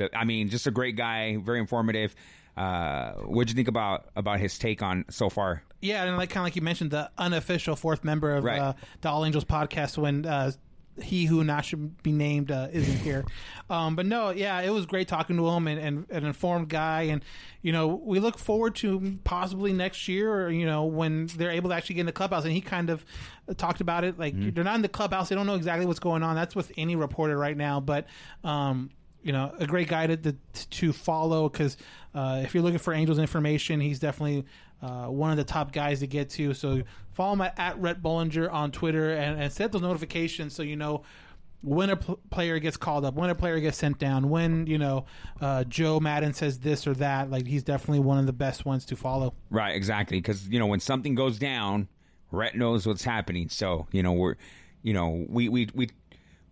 the, 0.00 0.18
I 0.18 0.24
mean, 0.24 0.48
just 0.48 0.66
a 0.66 0.70
great 0.70 0.96
guy, 0.96 1.36
very 1.36 1.60
informative. 1.60 2.14
Uh, 2.56 3.12
what'd 3.26 3.48
you 3.48 3.54
think 3.54 3.68
about 3.68 4.10
about 4.16 4.40
his 4.40 4.58
take 4.58 4.82
on 4.82 5.04
so 5.08 5.30
far? 5.30 5.62
Yeah, 5.80 6.04
and 6.04 6.16
like 6.16 6.30
kind 6.30 6.42
of 6.42 6.46
like 6.46 6.56
you 6.56 6.62
mentioned, 6.62 6.90
the 6.90 7.10
unofficial 7.16 7.76
fourth 7.76 8.04
member 8.04 8.34
of 8.34 8.44
Right. 8.44 8.58
uh, 8.58 8.72
the 9.00 9.08
All 9.08 9.24
Angels 9.24 9.44
podcast 9.44 9.96
when 9.96 10.26
uh, 10.26 10.50
he 11.00 11.24
who 11.24 11.42
not 11.44 11.64
should 11.64 12.02
be 12.02 12.12
named 12.12 12.50
uh, 12.50 12.68
isn't 12.72 12.98
here. 12.98 13.24
Um, 13.70 13.94
but 13.94 14.04
no, 14.04 14.30
yeah, 14.30 14.60
it 14.62 14.70
was 14.70 14.84
great 14.84 15.06
talking 15.06 15.36
to 15.36 15.48
him 15.48 15.68
and, 15.68 15.78
and 15.80 16.06
an 16.10 16.26
informed 16.26 16.68
guy, 16.68 17.02
and 17.02 17.24
you 17.62 17.70
know 17.70 17.86
we 17.86 18.18
look 18.18 18.36
forward 18.36 18.74
to 18.76 19.16
possibly 19.22 19.72
next 19.72 20.08
year, 20.08 20.28
or 20.46 20.50
you 20.50 20.66
know 20.66 20.86
when 20.86 21.26
they're 21.36 21.52
able 21.52 21.70
to 21.70 21.76
actually 21.76 21.94
get 21.94 22.00
in 22.00 22.06
the 22.06 22.12
clubhouse. 22.12 22.42
And 22.44 22.52
he 22.52 22.60
kind 22.60 22.90
of 22.90 23.04
talked 23.56 23.80
about 23.80 24.02
it 24.02 24.18
like 24.18 24.34
they're 24.36 24.64
not 24.64 24.74
in 24.74 24.82
the 24.82 24.88
clubhouse; 24.88 25.28
they 25.28 25.36
don't 25.36 25.46
know 25.46 25.54
exactly 25.54 25.86
what's 25.86 26.00
going 26.00 26.24
on. 26.24 26.34
That's 26.34 26.56
with 26.56 26.72
any 26.76 26.96
reporter 26.96 27.38
right 27.38 27.56
now, 27.56 27.78
but. 27.78 28.06
Um, 28.42 28.90
you 29.22 29.32
know, 29.32 29.52
a 29.58 29.66
great 29.66 29.88
guy 29.88 30.06
to 30.06 30.16
to, 30.16 30.34
to 30.52 30.92
follow 30.92 31.48
because 31.48 31.76
uh, 32.14 32.40
if 32.44 32.54
you're 32.54 32.62
looking 32.62 32.78
for 32.78 32.92
Angels 32.92 33.18
information, 33.18 33.80
he's 33.80 33.98
definitely 33.98 34.44
uh, 34.82 35.06
one 35.06 35.30
of 35.30 35.36
the 35.36 35.44
top 35.44 35.72
guys 35.72 36.00
to 36.00 36.06
get 36.06 36.30
to. 36.30 36.54
So 36.54 36.82
follow 37.12 37.34
him 37.34 37.40
at, 37.42 37.58
at 37.58 37.78
Rhett 37.78 38.02
Bollinger 38.02 38.50
on 38.52 38.72
Twitter 38.72 39.12
and, 39.12 39.40
and 39.40 39.52
set 39.52 39.72
those 39.72 39.82
notifications 39.82 40.54
so 40.54 40.62
you 40.62 40.76
know 40.76 41.02
when 41.62 41.90
a 41.90 41.96
pl- 41.96 42.18
player 42.30 42.58
gets 42.58 42.76
called 42.76 43.04
up, 43.04 43.14
when 43.14 43.30
a 43.30 43.34
player 43.34 43.60
gets 43.60 43.76
sent 43.76 43.98
down, 43.98 44.30
when 44.30 44.66
you 44.66 44.78
know 44.78 45.04
uh, 45.40 45.64
Joe 45.64 46.00
Maddon 46.00 46.32
says 46.32 46.58
this 46.58 46.86
or 46.86 46.94
that. 46.94 47.30
Like 47.30 47.46
he's 47.46 47.62
definitely 47.62 48.00
one 48.00 48.18
of 48.18 48.26
the 48.26 48.32
best 48.32 48.64
ones 48.64 48.84
to 48.86 48.96
follow. 48.96 49.34
Right, 49.50 49.74
exactly. 49.74 50.18
Because 50.18 50.48
you 50.48 50.58
know 50.58 50.66
when 50.66 50.80
something 50.80 51.14
goes 51.14 51.38
down, 51.38 51.88
Rhett 52.30 52.56
knows 52.56 52.86
what's 52.86 53.04
happening. 53.04 53.48
So 53.48 53.86
you 53.92 54.02
know 54.02 54.12
we're, 54.12 54.36
you 54.82 54.92
know 54.92 55.26
we 55.28 55.48
we 55.48 55.68
we. 55.74 55.90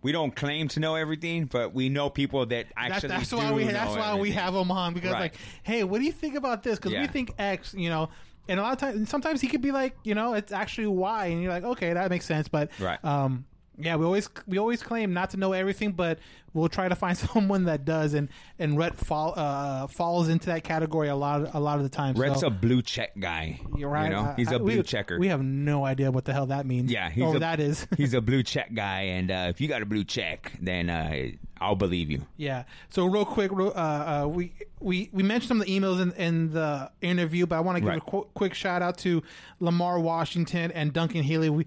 We 0.01 0.11
don't 0.11 0.33
claim 0.35 0.67
to 0.69 0.79
know 0.79 0.95
everything, 0.95 1.45
but 1.45 1.73
we 1.73 1.89
know 1.89 2.09
people 2.09 2.45
that 2.45 2.67
That's, 2.67 2.73
actually 2.77 3.09
that's 3.09 3.29
do 3.29 3.37
why 3.37 3.51
we 3.51 3.65
know 3.65 3.71
that's 3.73 3.95
why 3.95 4.15
we 4.15 4.31
have 4.31 4.55
him 4.55 4.71
on 4.71 4.93
because 4.93 5.11
Right. 5.11 5.19
like, 5.21 5.35
hey, 5.63 5.83
what 5.83 5.99
do 5.99 6.05
you 6.05 6.11
think 6.13 6.35
about 6.35 6.63
this? 6.63 6.77
Because 6.79 6.93
Yeah. 6.93 7.01
we 7.01 7.07
think 7.07 7.33
X, 7.37 7.73
you 7.73 7.89
know, 7.89 8.09
and 8.47 8.59
a 8.59 8.63
lot 8.63 8.71
of 8.73 8.79
times, 8.79 9.09
sometimes 9.09 9.41
he 9.41 9.47
could 9.47 9.61
be 9.61 9.71
like, 9.71 9.95
you 10.03 10.15
know, 10.15 10.33
it's 10.33 10.51
actually 10.51 10.87
Y, 10.87 11.25
and 11.27 11.43
you're 11.43 11.51
like, 11.51 11.63
okay, 11.65 11.93
that 11.93 12.09
makes 12.09 12.25
sense. 12.25 12.47
But 12.47 12.71
Right. 12.79 13.03
um, 13.03 13.45
yeah, 13.79 13.95
we 13.95 14.05
always 14.05 14.29
we 14.47 14.57
always 14.57 14.83
claim 14.83 15.13
not 15.13 15.29
to 15.31 15.37
know 15.37 15.53
everything, 15.53 15.91
but 15.93 16.19
we'll 16.53 16.67
try 16.69 16.89
to 16.89 16.95
find 16.95 17.17
someone 17.33 17.65
that 17.65 17.85
does, 17.85 18.13
and 18.13 18.29
and 18.59 18.77
Rhett 18.77 18.97
fall, 18.97 19.33
uh, 19.35 19.87
falls 19.87 20.29
into 20.29 20.47
that 20.47 20.63
category 20.63 21.07
a 21.07 21.15
lot 21.15 21.53
a 21.55 21.59
lot 21.59 21.77
of 21.77 21.83
the 21.83 21.89
time. 21.89 22.15
Rhett's 22.15 22.41
so, 22.41 22.47
a 22.47 22.49
blue 22.51 22.81
check 22.81 23.17
guy. 23.19 23.59
you're 23.77 23.89
right. 23.89 24.05
You 24.05 24.15
know, 24.15 24.33
he's 24.35 24.51
I- 24.51 24.55
a 24.55 24.59
blue 24.59 24.77
we, 24.77 24.83
checker. 24.83 25.17
We 25.19 25.27
have 25.27 25.41
no 25.43 25.85
idea 25.85 26.11
what 26.11 26.25
the 26.25 26.33
hell 26.33 26.47
that 26.47 26.65
means. 26.65 26.91
yeah, 26.91 27.09
he's 27.09 27.23
or 27.23 27.35
a, 27.37 27.39
that 27.39 27.59
is. 27.59 27.87
he's 27.97 28.13
a 28.13 28.21
blue 28.29 28.43
check 28.43 28.73
guy, 28.73 29.01
and 29.01 29.31
uh, 29.31 29.47
if 29.49 29.61
you 29.61 29.67
got 29.67 29.81
a 29.81 29.85
blue 29.85 30.03
check, 30.03 30.51
then 30.61 30.89
uh, 30.89 31.27
I'll 31.61 31.75
believe 31.75 32.09
you. 32.11 32.25
Yeah. 32.37 32.63
So 32.89 33.05
real 33.05 33.25
quick, 33.25 33.51
uh, 33.51 33.63
uh, 33.73 34.27
we 34.29 34.53
we 34.79 35.09
we 35.13 35.23
mentioned 35.23 35.47
some 35.49 35.61
of 35.61 35.67
the 35.67 35.79
emails 35.79 36.01
in, 36.01 36.11
in 36.13 36.51
the 36.53 36.91
interview, 37.01 37.45
but 37.45 37.55
I 37.57 37.59
want 37.61 37.75
to 37.77 37.81
give 37.81 37.89
Right. 37.89 37.97
a 37.97 38.01
qu- 38.11 38.27
quick 38.33 38.53
shout 38.53 38.81
out 38.81 38.97
to 38.99 39.23
Lamar 39.59 39.99
Washington 39.99 40.71
and 40.71 40.91
Duncan 40.93 41.23
Healy. 41.23 41.49
We. 41.49 41.65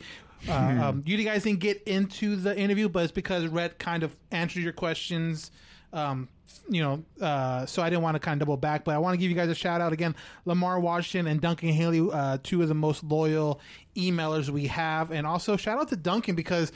Uh, 0.49 0.53
um, 0.53 1.03
you 1.07 1.17
guys 1.25 1.45
didn't 1.45 1.61
get 1.61 1.83
into 1.85 2.37
the 2.37 2.57
interview, 2.59 2.89
but 2.89 3.05
it's 3.05 3.13
because 3.13 3.47
Rhett 3.47 3.79
kind 3.79 4.03
of 4.03 4.15
answered 4.31 4.63
your 4.63 4.73
questions. 4.73 5.51
Um, 5.93 6.29
you 6.69 6.83
know, 6.83 7.05
uh, 7.25 7.67
so 7.67 7.83
I 7.83 7.91
didn't 7.91 8.03
want 8.03 8.15
to 8.15 8.19
kind 8.19 8.41
of 8.41 8.47
double 8.47 8.57
back, 8.57 8.85
but 8.85 8.95
I 8.95 8.99
want 8.99 9.15
to 9.15 9.19
give 9.19 9.31
you 9.31 9.37
guys 9.37 9.49
a 9.49 9.55
shout 9.55 9.81
out 9.81 9.93
again. 9.93 10.15
Lamar 10.45 10.81
Washington 10.81 11.31
and 11.31 11.41
Duncan 11.41 11.69
Haley, 11.71 12.09
uh, 12.13 12.39
two 12.43 12.63
of 12.63 12.69
the 12.69 12.75
most 12.75 13.05
loyal 13.05 13.61
emailers 13.97 14.49
we 14.49 14.67
have, 14.67 15.11
and 15.11 15.27
also 15.27 15.57
shout 15.57 15.79
out 15.79 15.89
to 15.89 15.97
Duncan 15.97 16.35
because 16.35 16.73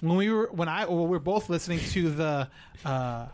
when 0.00 0.16
we 0.16 0.30
were 0.30 0.48
when 0.52 0.68
I 0.68 0.86
well, 0.86 1.04
we 1.04 1.10
were 1.10 1.18
both 1.18 1.48
listening 1.48 1.80
to 1.90 2.10
the 2.10 2.48
uh, 2.84 3.26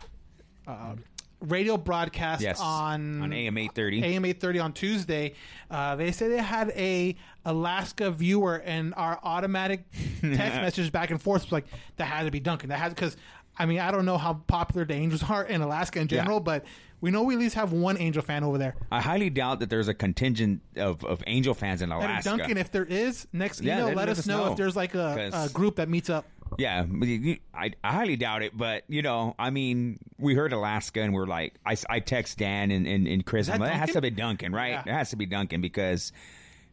uh, 0.67 0.95
radio 1.41 1.77
broadcast 1.77 2.41
Yes, 2.41 2.59
on 2.61 3.21
on 3.21 3.33
AM 3.33 3.57
830. 3.57 4.03
AM 4.03 4.25
eight 4.25 4.39
thirty 4.39 4.59
on 4.59 4.73
Tuesday. 4.73 5.33
Uh, 5.69 5.95
they 5.95 6.11
say 6.11 6.27
they 6.29 6.37
had 6.41 6.69
a 6.75 7.15
Alaska 7.45 8.11
viewer, 8.11 8.57
and 8.65 8.93
our 8.95 9.19
automatic 9.23 9.83
text 10.21 10.21
messages 10.61 10.89
back 10.89 11.11
and 11.11 11.21
forth 11.21 11.43
was 11.43 11.51
like 11.51 11.65
that 11.97 12.05
had 12.05 12.23
to 12.23 12.31
be 12.31 12.39
Duncan. 12.39 12.69
That 12.69 12.79
had 12.79 12.89
because 12.95 13.17
I 13.57 13.65
mean 13.65 13.79
I 13.79 13.91
don't 13.91 14.05
know 14.05 14.17
how 14.17 14.35
popular 14.47 14.85
the 14.85 14.93
Angels 14.93 15.23
are 15.29 15.43
in 15.43 15.61
Alaska 15.61 15.99
in 15.99 16.07
general, 16.07 16.39
but 16.39 16.63
we 17.01 17.09
know 17.09 17.23
we 17.23 17.33
at 17.33 17.39
least 17.39 17.55
have 17.55 17.71
one 17.73 17.97
Angel 17.97 18.21
fan 18.21 18.43
over 18.43 18.59
there. 18.59 18.75
I 18.91 19.01
highly 19.01 19.31
doubt 19.31 19.59
that 19.61 19.71
there's 19.71 19.87
a 19.87 19.93
contingent 19.95 20.61
of, 20.75 21.03
of 21.03 21.23
Angel 21.25 21.55
fans 21.55 21.81
in 21.81 21.91
And 21.91 21.99
Alaska. 21.99 22.29
Duncan, 22.37 22.57
if 22.57 22.69
there 22.71 22.85
is, 22.85 23.27
next 23.33 23.61
Yeah, 23.61 23.73
email, 23.77 23.87
then 23.87 23.95
let, 23.95 24.09
us 24.09 24.27
know, 24.27 24.51
if 24.51 24.55
there's 24.57 24.75
like 24.75 24.93
a, 24.93 25.29
'Cause- 25.31 25.49
a 25.49 25.51
group 25.51 25.77
that 25.77 25.89
meets 25.89 26.11
up. 26.11 26.25
Yeah, 26.57 26.85
but 26.87 27.07
you- 27.07 27.19
you- 27.19 27.37
I, 27.53 27.71
I 27.83 27.91
highly 27.91 28.15
doubt 28.15 28.41
it, 28.43 28.57
but 28.57 28.83
you 28.87 29.01
know, 29.01 29.35
I 29.39 29.49
mean, 29.49 29.99
we 30.17 30.35
heard 30.35 30.53
Alaska 30.53 31.01
and 31.01 31.13
we're 31.13 31.25
like, 31.27 31.55
I, 31.65 31.75
I 31.89 31.99
text 31.99 32.37
Dan 32.37 32.71
and, 32.71 32.85
and, 32.87 33.07
and 33.07 33.25
Chris, 33.25 33.49
I'm 33.49 33.61
it 33.61 33.71
has 33.73 33.91
to 33.93 34.01
be 34.01 34.09
Duncan, 34.09 34.51
right? 34.53 34.71
Yeah. 34.71 34.83
It 34.85 34.93
has 34.93 35.09
to 35.11 35.15
be 35.15 35.25
Duncan 35.25 35.61
because 35.61 36.11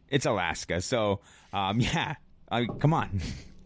it's 0.09 0.25
Alaska. 0.25 0.81
So, 0.81 1.21
um, 1.53 1.79
yeah, 1.81 2.15
I, 2.51 2.65
come 2.65 2.93
on. 2.93 3.21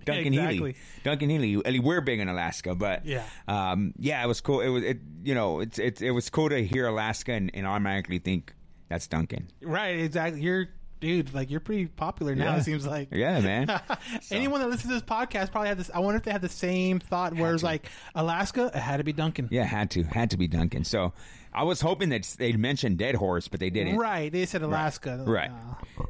Duncan 0.06 0.34
Exactly. 0.34 0.56
Healy, 0.58 0.76
Duncan 1.06 1.30
Healy. 1.30 1.56
Mean, 1.64 1.84
We're 1.84 2.02
big 2.02 2.20
in 2.20 2.28
Alaska, 2.28 2.76
but 2.76 3.06
Yeah. 3.06 3.24
um, 3.48 3.94
yeah, 3.98 4.22
it 4.24 4.28
was 4.28 4.42
cool. 4.42 4.60
It 4.60 4.68
was, 4.68 4.84
it, 4.84 5.00
you 5.24 5.34
know, 5.34 5.62
it's 5.62 5.80
it, 5.80 6.02
it 6.02 6.12
was 6.12 6.30
cool 6.30 6.50
to 6.50 6.62
hear 6.66 6.88
Alaska 6.88 7.32
and, 7.32 7.50
and 7.54 7.66
automatically 7.66 8.20
think 8.20 8.54
that's 8.90 9.08
Duncan. 9.08 9.48
Right, 9.62 10.00
exactly. 10.00 10.42
You're 10.42 10.68
dude, 11.04 11.34
like 11.34 11.52
you're 11.52 11.60
pretty 11.60 11.88
popular 11.88 12.34
now. 12.34 12.54
Yeah. 12.54 12.58
It 12.58 12.64
seems 12.64 12.88
like. 12.88 13.10
Yeah, 13.12 13.42
man. 13.42 13.82
Anyone 14.32 14.62
that 14.62 14.70
listens 14.70 14.90
to 14.90 14.94
this 14.94 15.04
podcast 15.04 15.52
probably 15.52 15.68
had 15.68 15.78
this. 15.78 15.92
I 15.94 16.00
wonder 16.00 16.18
if 16.18 16.24
they 16.24 16.32
had 16.32 16.42
the 16.42 16.48
same 16.48 17.00
thought, 17.00 17.36
where 17.36 17.54
it's 17.54 17.62
like 17.62 17.90
Alaska, 18.16 18.72
it 18.74 18.80
had 18.80 18.98
to 18.98 19.04
be 19.04 19.12
Duncan. 19.12 19.50
Yeah, 19.52 19.66
had 19.66 19.92
to 19.92 20.04
had 20.04 20.30
to 20.32 20.38
be 20.38 20.48
Duncan. 20.48 20.86
So 20.86 21.12
I 21.54 21.64
was 21.64 21.82
hoping 21.82 22.10
that 22.10 22.24
they'd 22.40 22.58
mention 22.58 22.96
Deadhorse, 22.96 23.50
but 23.50 23.60
they 23.60 23.70
didn't. 23.70 23.98
Right. 23.98 24.32
They 24.32 24.46
said 24.46 24.62
Alaska. 24.62 25.24
Right. 25.28 25.52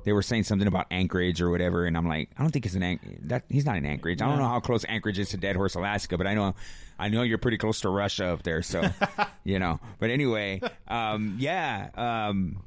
They 0.05 0.13
were 0.13 0.21
saying 0.21 0.43
something 0.43 0.67
about 0.67 0.85
Anchorage 0.91 1.41
or 1.41 1.49
whatever, 1.49 1.85
and 1.85 1.97
I'm 1.97 2.07
like, 2.07 2.29
I 2.37 2.43
don't 2.43 2.51
think 2.51 2.65
it's 2.67 2.75
an 2.75 2.83
Anch- 2.83 3.01
that 3.23 3.45
he's 3.49 3.65
not 3.65 3.75
in 3.77 3.85
Anchorage. 3.85 4.21
I 4.21 4.29
don't 4.29 4.37
know 4.37 4.47
how 4.47 4.59
close 4.59 4.85
Anchorage 4.87 5.17
is 5.17 5.29
to 5.29 5.37
Deadhorse, 5.37 5.75
Alaska, 5.75 6.17
but 6.17 6.27
I 6.27 6.35
know 6.35 6.53
I 6.99 7.09
know 7.09 7.23
you're 7.23 7.39
pretty 7.39 7.57
close 7.57 7.81
to 7.81 7.89
Russia 7.89 8.27
up 8.27 8.43
there, 8.43 8.61
so 8.61 8.83
you 9.43 9.57
know. 9.57 9.79
But 9.99 10.11
anyway, 10.11 10.61
um, 10.87 11.37
yeah, 11.39 11.89
um, 11.95 12.61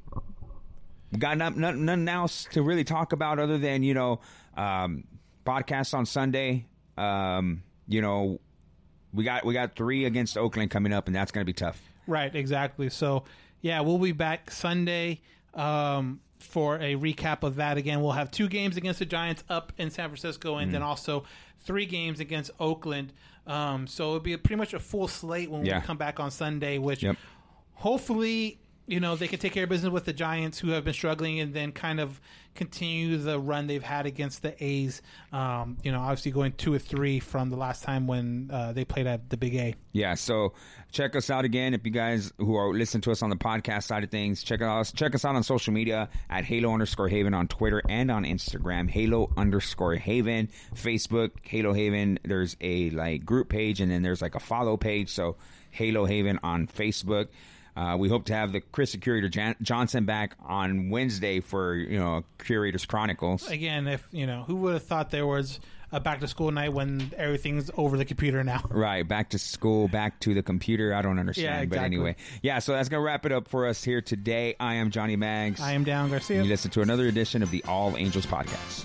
got 1.18 1.38
nothing, 1.38 1.60
nothing, 1.60 1.84
nothing 1.84 2.08
else 2.08 2.46
to 2.52 2.62
really 2.62 2.84
talk 2.84 3.12
about 3.12 3.38
other 3.38 3.58
than 3.58 3.82
you 3.82 3.94
know, 3.94 4.20
um, 4.56 5.04
podcasts 5.44 5.94
on 5.94 6.06
Sunday. 6.06 6.66
Um, 6.96 7.62
you 7.88 8.02
know, 8.02 8.40
we 9.12 9.24
got 9.24 9.44
we 9.44 9.54
got 9.54 9.76
three 9.76 10.04
against 10.04 10.36
Oakland 10.36 10.70
coming 10.70 10.92
up, 10.92 11.06
and 11.06 11.14
that's 11.16 11.30
going 11.32 11.42
to 11.42 11.46
be 11.46 11.52
tough. 11.54 11.80
Right, 12.06 12.34
exactly. 12.34 12.88
So, 12.90 13.24
yeah, 13.62 13.80
we'll 13.80 13.98
be 13.98 14.12
back 14.12 14.50
Sunday 14.50 15.20
um, 15.54 16.20
for 16.38 16.76
a 16.76 16.94
recap 16.96 17.42
of 17.42 17.56
that. 17.56 17.76
Again, 17.78 18.00
we'll 18.00 18.12
have 18.12 18.30
two 18.30 18.48
games 18.48 18.76
against 18.76 18.98
the 19.00 19.06
Giants 19.06 19.42
up 19.48 19.72
in 19.78 19.90
San 19.90 20.08
Francisco, 20.08 20.56
and 20.58 20.68
Mhm. 20.68 20.72
then 20.72 20.82
also 20.82 21.24
three 21.60 21.86
games 21.86 22.20
against 22.20 22.50
Oakland. 22.60 23.12
Um, 23.46 23.86
so 23.86 24.08
it'll 24.08 24.20
be 24.20 24.32
a, 24.34 24.38
pretty 24.38 24.56
much 24.56 24.74
a 24.74 24.78
full 24.78 25.08
slate 25.08 25.50
when 25.50 25.64
Yeah. 25.64 25.80
we 25.80 25.84
come 25.86 25.96
back 25.96 26.18
on 26.20 26.30
Sunday, 26.30 26.78
which 26.78 27.02
Yep. 27.02 27.16
hopefully 27.74 28.58
you 28.86 29.00
know 29.00 29.16
they 29.16 29.28
can 29.28 29.38
take 29.38 29.52
care 29.52 29.64
of 29.64 29.68
business 29.68 29.92
with 29.92 30.04
the 30.04 30.12
Giants 30.12 30.58
who 30.58 30.70
have 30.70 30.84
been 30.84 30.94
struggling, 30.94 31.40
and 31.40 31.52
then 31.54 31.72
kind 31.72 32.00
of 32.00 32.20
continue 32.56 33.18
the 33.18 33.38
run 33.38 33.66
they've 33.66 33.82
had 33.82 34.06
against 34.06 34.42
the 34.42 34.64
A's. 34.64 35.02
Um, 35.32 35.76
you 35.82 35.92
know, 35.92 36.00
obviously 36.00 36.32
going 36.32 36.52
two 36.52 36.74
or 36.74 36.78
three 36.78 37.20
from 37.20 37.50
the 37.50 37.56
last 37.56 37.82
time 37.84 38.06
when 38.06 38.50
uh, 38.52 38.72
they 38.72 38.84
played 38.84 39.06
at 39.06 39.30
the 39.30 39.36
Big 39.36 39.54
A. 39.54 39.74
Yeah, 39.92 40.14
so 40.14 40.54
check 40.90 41.14
us 41.14 41.30
out 41.30 41.44
again 41.44 41.74
if 41.74 41.84
you 41.84 41.92
guys 41.92 42.32
who 42.38 42.56
are 42.56 42.72
listening 42.72 43.02
to 43.02 43.12
us 43.12 43.22
on 43.22 43.30
the 43.30 43.36
podcast 43.36 43.84
side 43.84 44.02
of 44.02 44.10
things. 44.10 44.42
Check 44.42 44.62
us 44.62 44.92
check 44.92 45.14
us 45.14 45.24
out 45.24 45.36
on 45.36 45.42
social 45.42 45.72
media 45.72 46.08
at 46.30 46.44
Halo 46.44 46.72
underscore 46.72 47.08
Haven 47.08 47.34
on 47.34 47.48
Twitter 47.48 47.82
and 47.88 48.10
on 48.10 48.24
Instagram. 48.24 48.88
Halo 48.90 49.30
underscore 49.36 49.94
Haven, 49.94 50.48
Facebook 50.74 51.32
Halo 51.42 51.72
Haven. 51.72 52.18
There's 52.24 52.56
a 52.60 52.90
like 52.90 53.24
group 53.24 53.48
page 53.48 53.80
and 53.80 53.90
then 53.90 54.02
there's 54.02 54.22
like 54.22 54.34
a 54.34 54.40
follow 54.40 54.76
page. 54.76 55.10
So 55.10 55.36
Halo 55.70 56.06
Haven 56.06 56.40
on 56.42 56.66
Facebook. 56.66 57.28
Uh, 57.76 57.96
we 57.98 58.08
hope 58.08 58.24
to 58.26 58.34
have 58.34 58.52
the 58.52 58.60
Chris 58.60 58.92
the 58.92 58.98
Curator 58.98 59.28
Jan- 59.28 59.56
Johnson 59.60 60.04
back 60.06 60.34
on 60.46 60.88
Wednesday 60.90 61.40
for 61.40 61.74
you 61.74 61.98
know 61.98 62.24
Curators 62.38 62.86
Chronicles. 62.86 63.48
again, 63.50 63.86
if 63.86 64.06
you 64.12 64.26
know, 64.26 64.44
who 64.46 64.56
would 64.56 64.72
have 64.74 64.82
thought 64.84 65.10
there 65.10 65.26
was 65.26 65.60
a 65.92 66.00
back 66.00 66.18
to 66.20 66.26
school 66.26 66.50
night 66.50 66.72
when 66.72 67.12
everything's 67.16 67.70
over 67.76 67.96
the 67.96 68.04
computer 68.04 68.42
now? 68.42 68.60
Right, 68.70 69.06
back 69.06 69.30
to 69.30 69.38
school, 69.38 69.88
back 69.88 70.18
to 70.20 70.34
the 70.34 70.42
computer. 70.42 70.92
I 70.94 71.00
don't 71.02 71.18
understand, 71.18 71.44
Yeah, 71.46 71.60
exactly. 71.60 71.78
but 71.78 71.84
anyway, 71.84 72.16
yeah. 72.42 72.58
So 72.60 72.72
that's 72.72 72.88
gonna 72.88 73.02
wrap 73.02 73.24
it 73.26 73.32
up 73.32 73.46
for 73.48 73.66
us 73.66 73.84
here 73.84 74.00
today. 74.00 74.56
I 74.58 74.74
am 74.74 74.90
Johnny 74.90 75.16
Mags. 75.16 75.60
I 75.60 75.72
am 75.72 75.84
Dan 75.84 76.08
Garcia. 76.10 76.38
And 76.38 76.46
You 76.46 76.50
listen 76.52 76.70
to 76.72 76.80
another 76.82 77.06
edition 77.06 77.42
of 77.42 77.50
the 77.50 77.62
All 77.68 77.96
Angels 77.96 78.26
podcast. 78.26 78.84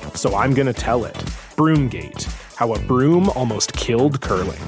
so 0.15 0.35
I'm 0.35 0.53
going 0.53 0.67
to 0.67 0.73
tell 0.73 1.05
it. 1.05 1.15
Broomgate 1.55 2.23
How 2.55 2.73
a 2.73 2.79
Broom 2.79 3.29
Almost 3.29 3.73
Killed 3.73 4.21
Curling. 4.21 4.61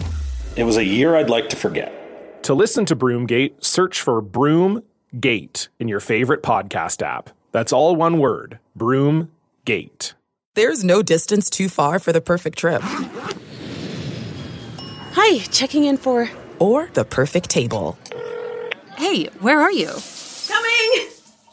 It 0.56 0.64
was 0.64 0.78
a 0.78 0.84
year 0.84 1.16
I'd 1.16 1.30
like 1.30 1.50
to 1.50 1.56
forget. 1.56 2.44
To 2.44 2.54
listen 2.54 2.86
to 2.86 2.96
Broomgate, 2.96 3.64
search 3.64 4.02
for 4.02 4.22
Broomgate 4.22 5.70
in 5.80 5.88
your 5.88 6.00
favorite 6.00 6.44
podcast 6.44 7.02
app. 7.02 7.30
That's 7.52 7.72
all 7.74 7.96
one 7.96 8.20
word 8.20 8.60
Broomgate. 8.78 10.14
There's 10.56 10.84
no 10.84 11.02
distance 11.02 11.50
too 11.50 11.70
far 11.70 11.98
for 12.00 12.12
the 12.12 12.22
perfect 12.22 12.58
trip. 12.60 12.82
Hi, 15.14 15.40
checking 15.52 15.86
in 15.86 15.98
for. 15.98 16.30
Or 16.60 16.90
the 16.94 17.06
perfect 17.06 17.50
table. 17.50 17.98
Hey, 18.98 19.26
where 19.40 19.60
are 19.60 19.72
you? 19.72 19.90